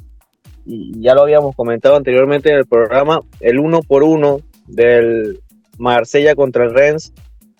Y 0.68 0.99
ya 0.99 1.15
lo 1.15 1.22
habíamos 1.22 1.56
comentado 1.56 1.95
anteriormente 1.95 2.49
en 2.49 2.57
el 2.57 2.65
programa, 2.65 3.22
el 3.39 3.57
uno 3.57 3.81
por 3.81 4.03
uno 4.03 4.41
del 4.68 5.39
Marsella 5.77 6.35
contra 6.35 6.65
el 6.65 6.73
Rennes, 6.73 7.14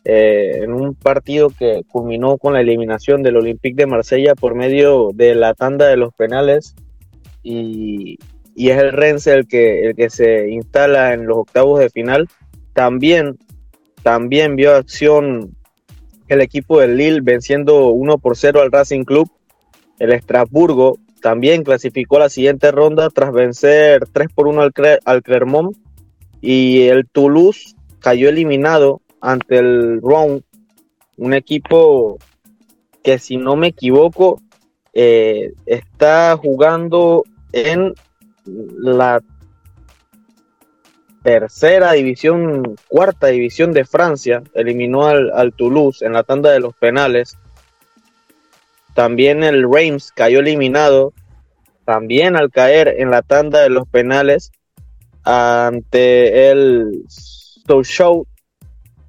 eh, 0.04 0.60
en 0.64 0.74
un 0.74 0.94
partido 0.94 1.50
que 1.50 1.84
culminó 1.90 2.38
con 2.38 2.54
la 2.54 2.62
eliminación 2.62 3.24
del 3.24 3.38
Olympique 3.38 3.78
de 3.78 3.86
Marsella 3.88 4.36
por 4.36 4.56
medio 4.56 5.12
de 5.14 5.36
la 5.36 5.54
tanda 5.54 5.88
de 5.88 5.96
los 5.96 6.14
penales. 6.14 6.76
Y, 7.44 8.20
y 8.56 8.70
es 8.70 8.78
el 8.78 8.92
Rennes 8.92 9.26
el 9.28 9.48
que, 9.48 9.86
el 9.86 9.96
que 9.96 10.10
se 10.10 10.50
instala 10.50 11.14
en 11.14 11.28
los 11.28 11.38
octavos 11.38 11.80
de 11.80 11.90
final. 11.90 12.28
También 12.74 13.38
también 14.04 14.56
vio 14.56 14.74
acción 14.74 15.56
el 16.30 16.40
equipo 16.40 16.80
del 16.80 16.96
Lille 16.96 17.20
venciendo 17.22 17.90
1 17.90 18.18
por 18.20 18.38
0 18.38 18.62
al 18.62 18.72
Racing 18.72 19.04
Club. 19.04 19.30
El 20.00 20.14
Estrasburgo 20.14 20.98
también 21.28 21.66
clasificó 21.66 22.20
la 22.20 22.30
siguiente 22.30 22.72
ronda 22.72 23.10
tras 23.10 23.34
vencer 23.34 24.08
3 24.14 24.30
por 24.34 24.48
1 24.48 24.70
al, 25.04 25.24
Clermont. 25.24 25.76
Y 26.40 26.84
el 26.84 27.06
Toulouse 27.06 27.76
cayó 28.00 28.30
eliminado 28.30 29.02
ante 29.20 29.58
el 29.58 30.00
Rouen, 30.02 30.42
un 31.18 31.34
equipo 31.34 32.18
que 33.04 33.20
si 33.20 33.36
no 33.36 33.58
me 33.58 33.68
equivoco 33.68 34.42
eh, 34.94 35.52
está 35.66 36.38
jugando 36.38 37.26
en 37.52 37.94
la 38.46 39.22
tercera 41.24 41.92
división, 41.92 42.78
cuarta 42.88 43.28
división 43.28 43.74
de 43.74 43.84
Francia, 43.84 44.44
eliminó 44.54 45.08
al, 45.08 45.54
Toulouse 45.58 46.06
en 46.06 46.14
la 46.14 46.24
tanda 46.24 46.52
de 46.52 46.62
los 46.62 46.74
penales. 46.74 47.38
También 48.98 49.44
el 49.44 49.72
Reims 49.72 50.12
cayó 50.12 50.40
eliminado, 50.40 51.14
también 51.86 52.36
al 52.36 52.50
caer 52.50 52.96
en 52.98 53.12
la 53.12 53.22
tanda 53.22 53.62
de 53.62 53.70
los 53.70 53.88
penales 53.88 54.52
ante 55.24 56.50
el 56.50 57.04
Sochaux. 57.08 58.28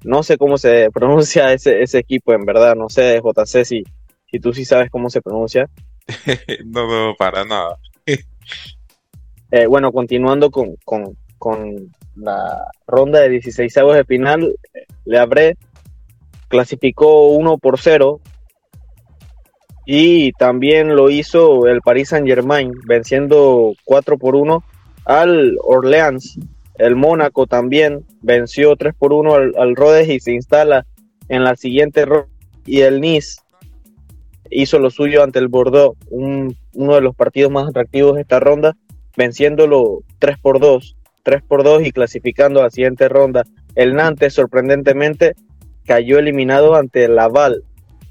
No 0.03 0.21
sé 0.21 0.37
cómo 0.37 0.59
se 0.59 0.91
pronuncia 0.93 1.53
ese, 1.53 1.81
ese 1.81 1.97
equipo, 1.97 2.33
en 2.33 2.45
verdad, 2.45 2.75
no 2.75 2.87
sé, 2.87 3.19
JC, 3.19 3.65
si, 3.65 3.83
si 4.29 4.39
tú 4.39 4.53
sí 4.53 4.63
sabes 4.63 4.91
cómo 4.91 5.09
se 5.09 5.23
pronuncia. 5.23 5.67
no, 6.67 6.87
no, 6.87 7.15
para 7.17 7.43
nada. 7.43 7.79
Eh, 9.51 9.65
bueno, 9.65 9.91
continuando 9.91 10.51
con, 10.51 10.75
con, 10.85 11.17
con 11.39 11.91
la 12.15 12.69
ronda 12.85 13.21
de 13.21 13.29
16 13.29 13.73
de 13.73 14.05
final, 14.05 14.55
Le 15.05 15.17
Abré 15.17 15.57
clasificó 16.49 17.29
1 17.29 17.57
por 17.57 17.79
0 17.79 18.21
y 19.85 20.31
también 20.33 20.95
lo 20.95 21.09
hizo 21.09 21.67
el 21.67 21.81
Paris 21.81 22.09
Saint 22.09 22.27
Germain 22.27 22.71
venciendo 22.85 23.73
4 23.85 24.17
por 24.17 24.35
1 24.35 24.63
al 25.05 25.57
Orleans. 25.63 26.39
El 26.75 26.95
Mónaco 26.95 27.47
también 27.47 28.05
venció 28.21 28.75
3 28.75 28.93
por 28.97 29.13
1 29.13 29.33
al, 29.33 29.53
al 29.57 29.75
Rhodes 29.75 30.07
y 30.09 30.19
se 30.19 30.31
instala 30.33 30.85
en 31.27 31.43
la 31.43 31.55
siguiente 31.55 32.05
ronda. 32.05 32.27
Y 32.65 32.81
el 32.81 33.01
Nice 33.01 33.39
hizo 34.49 34.79
lo 34.79 34.89
suyo 34.89 35.23
ante 35.23 35.39
el 35.39 35.47
Bordeaux, 35.47 35.97
uno 36.09 36.95
de 36.95 37.01
los 37.01 37.15
partidos 37.15 37.51
más 37.51 37.69
atractivos 37.69 38.15
de 38.15 38.21
esta 38.21 38.39
ronda, 38.39 38.75
venciéndolo 39.15 39.99
3 40.19 40.37
por 40.39 40.59
2. 40.59 40.95
3 41.23 41.41
por 41.43 41.63
2 41.63 41.85
y 41.85 41.91
clasificando 41.91 42.59
a 42.59 42.63
la 42.63 42.69
siguiente 42.69 43.09
ronda. 43.09 43.43
El 43.75 43.93
Nantes, 43.93 44.33
sorprendentemente, 44.33 45.33
cayó 45.85 46.19
eliminado 46.19 46.75
ante 46.75 47.05
el 47.05 47.15
Laval, 47.15 47.63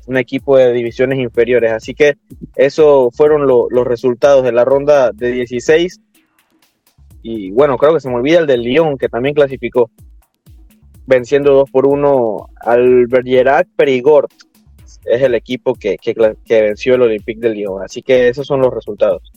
un 0.08 0.16
equipo 0.16 0.56
de 0.56 0.72
divisiones 0.72 1.18
inferiores. 1.18 1.72
Así 1.72 1.94
que 1.94 2.16
esos 2.56 3.14
fueron 3.14 3.46
los 3.46 3.86
resultados 3.86 4.42
de 4.42 4.52
la 4.52 4.64
ronda 4.64 5.12
de 5.12 5.32
16. 5.32 6.00
Y 7.22 7.50
bueno, 7.50 7.76
creo 7.76 7.94
que 7.94 8.00
se 8.00 8.08
me 8.08 8.16
olvida 8.16 8.38
el 8.38 8.46
del 8.46 8.62
Lyon, 8.62 8.96
que 8.96 9.08
también 9.08 9.34
clasificó, 9.34 9.90
venciendo 11.06 11.52
2 11.52 11.70
por 11.70 11.86
1 11.86 12.48
al 12.60 13.06
Bergerac 13.06 13.68
Perigord. 13.76 14.30
Es 15.04 15.22
el 15.22 15.34
equipo 15.34 15.74
que, 15.74 15.96
que, 15.98 16.14
venció 16.62 16.94
el 16.94 17.02
Olympique 17.02 17.40
de 17.40 17.54
Lyon. 17.54 17.82
Así 17.82 18.02
que 18.02 18.28
esos 18.28 18.46
son 18.46 18.60
los 18.60 18.72
resultados 18.72 19.32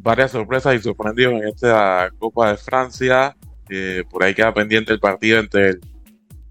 varias 0.00 0.30
sorpresas 0.30 0.76
y 0.76 0.78
sorprendidos 0.78 1.32
en 1.32 1.48
esta 1.48 2.08
Copa 2.20 2.50
de 2.52 2.56
Francia. 2.56 3.36
por 4.08 4.22
ahí 4.22 4.32
queda 4.32 4.54
pendiente 4.54 4.92
el 4.92 5.00
partido 5.00 5.40
entre 5.40 5.78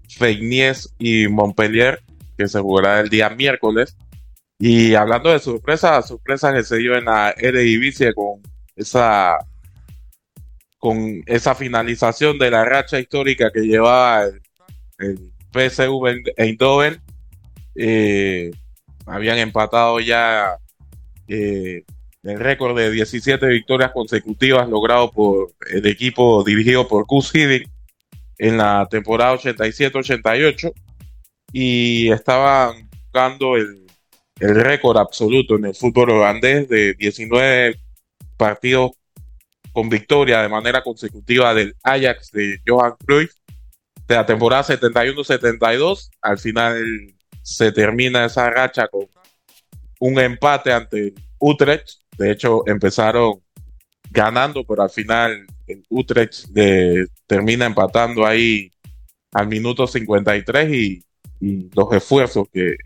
Feignies 0.08 0.94
y 0.98 1.28
Montpellier, 1.28 2.02
que 2.38 2.48
se 2.48 2.60
jugará 2.60 3.00
el 3.00 3.10
día 3.10 3.28
miércoles. 3.30 3.96
Y 4.58 4.94
hablando 4.94 5.30
de 5.30 5.40
sorpresa, 5.40 6.00
sorpresa 6.02 6.52
que 6.54 6.62
se 6.62 6.78
dio 6.78 6.96
en 6.96 7.04
la 7.06 7.34
Eredivisie 7.36 8.14
con 8.14 8.40
esa 8.76 9.36
con 10.78 11.22
esa 11.26 11.56
finalización 11.56 12.38
de 12.38 12.52
la 12.52 12.64
racha 12.64 13.00
histórica 13.00 13.50
que 13.52 13.62
llevaba 13.62 14.24
el, 14.24 14.40
el 14.98 15.18
PSV 15.52 16.32
Eindhoven. 16.36 17.00
Eh, 17.74 18.52
habían 19.06 19.38
empatado 19.38 19.98
ya 19.98 20.56
eh, 21.26 21.84
el 22.22 22.38
récord 22.38 22.76
de 22.76 22.90
17 22.90 23.44
victorias 23.46 23.90
consecutivas 23.92 24.68
logrado 24.68 25.10
por 25.10 25.52
el 25.70 25.86
equipo 25.86 26.44
dirigido 26.44 26.86
por 26.86 27.06
Gus 27.06 27.34
Hiddink 27.34 27.68
en 28.38 28.58
la 28.58 28.86
temporada 28.88 29.34
87-88 29.34 30.72
y 31.52 32.10
estaban 32.10 32.88
buscando 32.90 33.56
el, 33.56 33.86
el 34.40 34.54
récord 34.54 34.98
absoluto 34.98 35.56
en 35.56 35.66
el 35.66 35.74
fútbol 35.74 36.10
holandés 36.10 36.68
de 36.68 36.94
19 36.94 37.78
partidos 38.36 38.92
con 39.72 39.88
victoria 39.88 40.42
de 40.42 40.48
manera 40.48 40.82
consecutiva 40.82 41.54
del 41.54 41.76
Ajax 41.82 42.30
de 42.32 42.60
Johan 42.66 42.94
Cruyff 43.04 43.32
de 44.06 44.14
la 44.14 44.26
temporada 44.26 44.64
71-72. 44.64 46.10
Al 46.22 46.38
final 46.38 47.14
se 47.42 47.70
termina 47.72 48.24
esa 48.24 48.48
racha 48.50 48.88
con 48.88 49.06
un 50.00 50.18
empate 50.18 50.72
ante 50.72 51.14
Utrecht. 51.38 52.00
De 52.16 52.32
hecho, 52.32 52.62
empezaron 52.66 53.42
ganando, 54.10 54.64
pero 54.64 54.82
al 54.82 54.90
final 54.90 55.46
el 55.66 55.84
Utrecht 55.90 56.46
termina 57.26 57.66
empatando 57.66 58.26
ahí 58.26 58.70
al 59.32 59.46
minuto 59.46 59.86
53 59.86 60.72
y, 60.72 60.74
y 60.74 61.02
los 61.40 61.92
esfuerzos 61.92 62.48
que, 62.52 62.76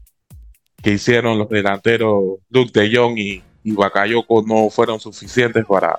que, 0.82 0.90
hicieron 0.90 1.38
los 1.38 1.48
delanteros 1.48 2.38
Luke 2.50 2.78
de 2.78 2.94
Jong 2.94 3.18
y, 3.18 3.42
y 3.64 3.72
Bakayoko 3.72 4.42
no 4.46 4.68
fueron 4.70 5.00
suficientes 5.00 5.64
para, 5.64 5.98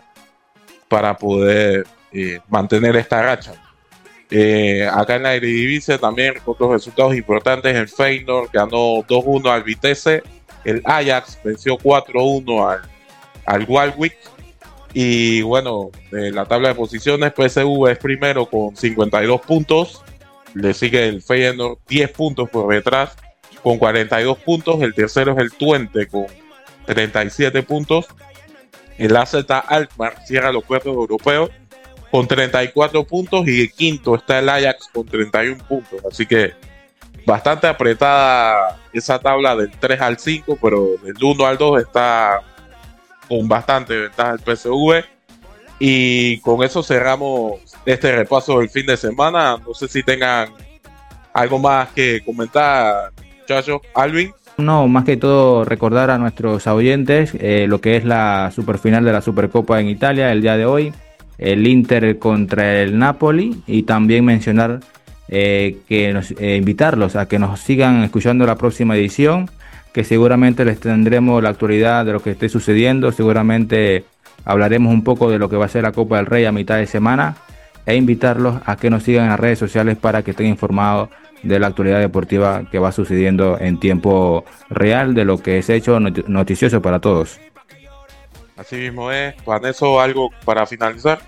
para 0.88 1.18
poder 1.18 1.88
eh, 2.12 2.40
mantener 2.50 2.96
esta 2.96 3.22
racha. 3.24 3.54
Eh, 4.30 4.88
acá 4.92 5.16
en 5.16 5.24
la 5.24 5.36
Eredivisie 5.36 5.98
también 5.98 6.36
otros 6.46 6.72
resultados 6.72 7.16
importantes. 7.16 7.76
El 7.76 7.88
Feyenoord 7.88 8.50
ganó 8.52 9.04
2-1 9.04 9.50
al 9.50 9.64
Vitesse. 9.64 10.24
El 10.64 10.82
Ajax 10.86 11.40
venció 11.44 11.78
4-1 11.78 12.72
al, 12.72 12.82
al 13.46 13.66
Walwick. 13.68 14.18
Y 14.94 15.42
bueno, 15.42 15.90
en 16.12 16.36
la 16.36 16.46
tabla 16.46 16.70
de 16.70 16.76
posiciones, 16.76 17.34
PSV 17.34 17.90
es 17.90 17.98
primero 17.98 18.46
con 18.46 18.76
52 18.76 19.42
puntos. 19.42 20.04
Le 20.54 20.74
sigue 20.74 21.08
el 21.08 21.22
Feyenoord 21.22 21.80
10 21.88 22.12
puntos 22.12 22.50
por 22.50 22.74
detrás 22.74 23.16
con 23.62 23.78
42 23.78 24.38
puntos. 24.40 24.82
El 24.82 24.94
tercero 24.94 25.34
es 25.34 25.38
el 25.40 25.52
Twente 25.52 26.08
con 26.08 26.28
37 26.86 27.64
puntos. 27.64 28.06
El 28.98 29.16
AZ 29.16 29.36
Alkmaar 29.68 30.26
cierra 30.26 30.52
los 30.52 30.64
puestos 30.64 30.94
europeos 30.94 31.50
con 32.12 32.28
34 32.28 33.06
puntos 33.06 33.48
y 33.48 33.62
el 33.62 33.72
quinto 33.72 34.16
está 34.16 34.38
el 34.38 34.50
Ajax 34.50 34.88
con 34.94 35.06
31 35.06 35.64
puntos. 35.68 36.00
Así 36.06 36.28
que 36.28 36.54
bastante 37.26 37.66
apretada 37.66 38.80
esa 38.92 39.18
tabla 39.18 39.56
del 39.56 39.72
3 39.72 40.00
al 40.00 40.20
5, 40.20 40.60
pero 40.62 40.92
del 41.02 41.16
1 41.20 41.46
al 41.46 41.58
2 41.58 41.82
está 41.82 42.42
con 43.28 43.48
bastante 43.48 43.98
ventaja 43.98 44.34
el 44.34 44.40
PSV. 44.40 45.04
Y 45.80 46.40
con 46.42 46.64
eso 46.64 46.84
cerramos 46.84 47.62
este 47.86 48.16
repaso 48.16 48.60
del 48.60 48.70
fin 48.70 48.86
de 48.86 48.98
semana. 48.98 49.58
No 49.66 49.74
sé 49.74 49.88
si 49.88 50.04
tengan 50.04 50.50
algo 51.34 51.60
más 51.60 51.90
que 51.90 52.22
comentar, 52.24 53.12
muchachos. 53.40 53.82
Alvin. 53.94 54.32
No, 54.58 54.88
más 54.88 55.04
que 55.04 55.18
todo 55.18 55.66
recordar 55.66 56.12
a 56.12 56.20
nuestros 56.20 56.68
oyentes 56.68 57.32
eh, 57.40 57.66
lo 57.68 57.82
que 57.82 57.98
es 57.98 58.06
la 58.06 58.52
superfinal 58.54 59.04
de 59.04 59.12
la 59.12 59.22
Supercopa 59.22 59.80
en 59.80 59.88
Italia 59.88 60.32
el 60.32 60.42
día 60.42 60.58
de 60.58 60.66
hoy, 60.66 60.94
el 61.40 61.66
Inter 61.66 62.20
contra 62.20 62.82
el 62.82 63.00
Napoli 63.00 63.64
y 63.66 63.84
también 63.84 64.26
mencionar 64.26 64.82
eh, 65.28 65.78
que 65.90 66.14
nos, 66.14 66.32
eh, 66.32 66.56
invitarlos 66.58 67.16
a 67.16 67.28
que 67.28 67.40
nos 67.40 67.62
sigan 67.62 68.04
escuchando 68.04 68.46
la 68.46 68.56
próxima 68.56 68.96
edición, 68.96 69.50
que 69.92 70.04
seguramente 70.04 70.66
les 70.66 70.80
tendremos 70.80 71.42
la 71.42 71.50
actualidad 71.50 72.06
de 72.06 72.14
lo 72.14 72.22
que 72.22 72.32
esté 72.32 72.48
sucediendo, 72.48 73.12
seguramente 73.12 74.04
hablaremos 74.46 74.94
un 74.94 75.04
poco 75.04 75.32
de 75.32 75.40
lo 75.40 75.50
que 75.50 75.56
va 75.56 75.66
a 75.66 75.70
ser 75.70 75.82
la 75.82 75.94
Copa 75.94 76.18
del 76.18 76.28
Rey 76.28 76.46
a 76.46 76.52
mitad 76.52 76.78
de 76.78 76.86
semana 76.86 77.36
e 77.86 77.96
invitarlos 77.96 78.62
a 78.66 78.76
que 78.76 78.90
nos 78.90 79.04
sigan 79.04 79.26
en 79.26 79.30
las 79.32 79.40
redes 79.40 79.60
sociales 79.60 79.98
para 79.98 80.24
que 80.24 80.32
estén 80.32 80.48
informados 80.48 81.10
de 81.44 81.60
la 81.60 81.68
actualidad 81.68 82.00
deportiva 82.00 82.64
que 82.72 82.80
va 82.80 82.92
sucediendo 82.92 83.58
en 83.60 83.80
tiempo 83.80 84.46
real 84.70 85.14
de 85.14 85.26
lo 85.26 85.38
que 85.38 85.58
es 85.58 85.70
hecho 85.70 86.00
noticioso 86.00 86.82
para 86.82 87.00
todos. 87.00 87.40
Así 88.56 88.78
mismo 88.78 89.12
es. 89.12 89.36
eso 89.64 90.00
¿algo 90.00 90.30
para 90.46 90.66
finalizar? 90.66 91.20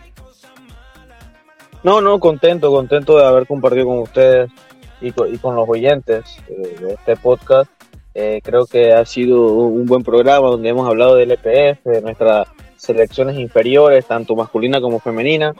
No, 1.83 2.01
no, 2.01 2.19
contento, 2.19 2.71
contento 2.71 3.17
de 3.17 3.25
haber 3.25 3.45
compartido 3.45 3.85
con 3.85 3.99
ustedes 3.99 4.49
y 5.01 5.11
con, 5.11 5.55
los 5.55 5.69
oyentes 5.69 6.37
eh, 6.47 6.77
de 6.79 6.93
este 6.93 7.15
podcast. 7.15 7.69
Eh, 8.13 8.39
creo 8.43 8.65
que 8.65 8.93
ha 8.93 9.05
sido 9.05 9.41
un 9.41 9.85
buen 9.85 10.01
programa 10.01 10.47
donde 10.47 10.69
hemos 10.69 10.87
hablado 10.87 11.15
del 11.15 11.31
EPF, 11.31 11.83
de 11.83 12.01
nuestras 12.01 12.47
selecciones 12.77 13.37
inferiores, 13.37 14.05
tanto 14.05 14.35
masculina 14.35 14.79
como 14.79 14.99
femenina 14.99 15.53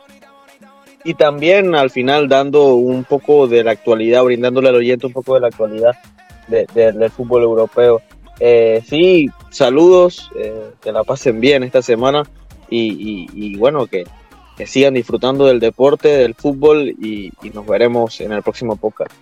y 1.06 1.14
también 1.14 1.76
al 1.76 1.91
final 1.91 2.27
dando 2.27 2.73
un 2.73 3.03
poco 3.03 3.48
de 3.48 3.64
la 3.64 3.72
actualidad, 3.72 4.23
brindándole 4.23 4.69
al 4.69 4.76
oyente 4.76 5.06
un 5.06 5.14
poco 5.14 5.36
de 5.36 5.40
la 5.40 5.48
actualidad 5.48 5.95
del 6.48 7.11
fútbol 7.11 7.44
europeo. 7.44 8.02
Eh, 8.40 8.84
sí, 8.90 9.30
saludos, 9.52 10.32
eh, 10.36 10.72
que 10.82 10.91
la 10.91 11.03
pasen 11.03 11.40
bien 11.40 11.61
esta 11.61 11.84
semana 11.84 12.23
y, 12.69 13.56
bueno, 13.57 13.86
que, 13.86 14.06
sigan 14.65 14.95
disfrutando 14.95 15.45
del 15.45 15.60
deporte, 15.60 16.07
del 16.07 16.34
fútbol 16.34 16.90
y, 16.90 17.32
nos 17.53 17.68
veremos 17.68 18.19
en 18.22 18.32
el 18.32 18.41
próximo 18.41 18.76
podcast. 18.76 19.14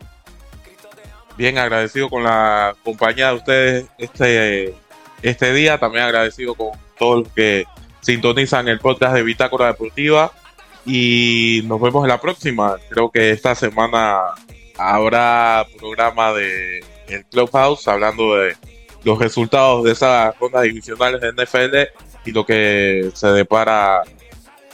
Bien, 1.38 1.58
agradecido 1.58 2.10
con 2.10 2.24
la 2.24 2.76
compañía 2.84 3.30
de 3.30 3.36
ustedes 3.36 3.86
este, 3.98 4.74
este 5.22 5.54
día, 5.54 5.80
también 5.80 6.06
agradecido 6.06 6.56
con 6.56 6.70
todos 6.98 7.24
los 7.24 7.34
que 7.34 7.66
sintonizan 8.00 8.70
el 8.70 8.80
podcast 8.80 9.16
de 9.16 9.24
Bitácora 9.24 9.68
Deportiva 9.68 10.32
y 10.86 11.62
nos 11.66 11.80
vemos 11.80 12.04
en 12.04 12.10
la 12.10 12.22
próxima. 12.22 12.78
Creo 12.90 13.12
que 13.12 13.32
esta 13.32 13.56
semana 13.56 14.22
habrá 14.78 15.66
programa 15.78 16.34
de 16.34 16.84
el 17.08 17.26
Clubhouse 17.26 17.88
hablando 17.88 18.36
de 18.36 18.56
los 19.04 19.20
resultados 19.20 19.84
de 19.84 19.92
esas 19.92 20.38
rondas 20.40 20.64
divisionales 20.64 21.22
de 21.22 21.32
NFL 21.32 22.00
y 22.26 22.32
lo 22.32 22.46
que 22.46 23.12
se 23.14 23.28
depara 23.28 24.02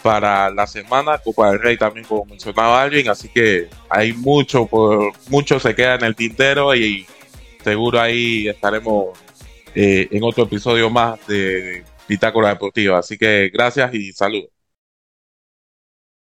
para 0.01 0.49
la 0.49 0.67
semana. 0.67 1.17
Copa 1.17 1.51
del 1.51 1.59
Rey 1.59 1.77
también, 1.77 2.05
como 2.05 2.25
mencionaba 2.25 2.81
alguien, 2.81 3.09
así 3.09 3.29
que 3.29 3.67
hay 3.89 4.13
mucho, 4.13 4.65
por, 4.65 5.11
mucho 5.29 5.59
se 5.59 5.75
queda 5.75 5.95
en 5.95 6.03
el 6.03 6.15
tintero 6.15 6.75
y 6.75 7.05
seguro 7.63 7.99
ahí 7.99 8.47
estaremos 8.47 9.17
eh, 9.75 10.07
en 10.11 10.23
otro 10.23 10.45
episodio 10.45 10.89
más 10.89 11.25
de 11.27 11.83
Bitácora 12.07 12.49
Deportiva. 12.49 12.99
Así 12.99 13.17
que 13.17 13.49
gracias 13.53 13.93
y 13.93 14.11
saludos. 14.13 14.58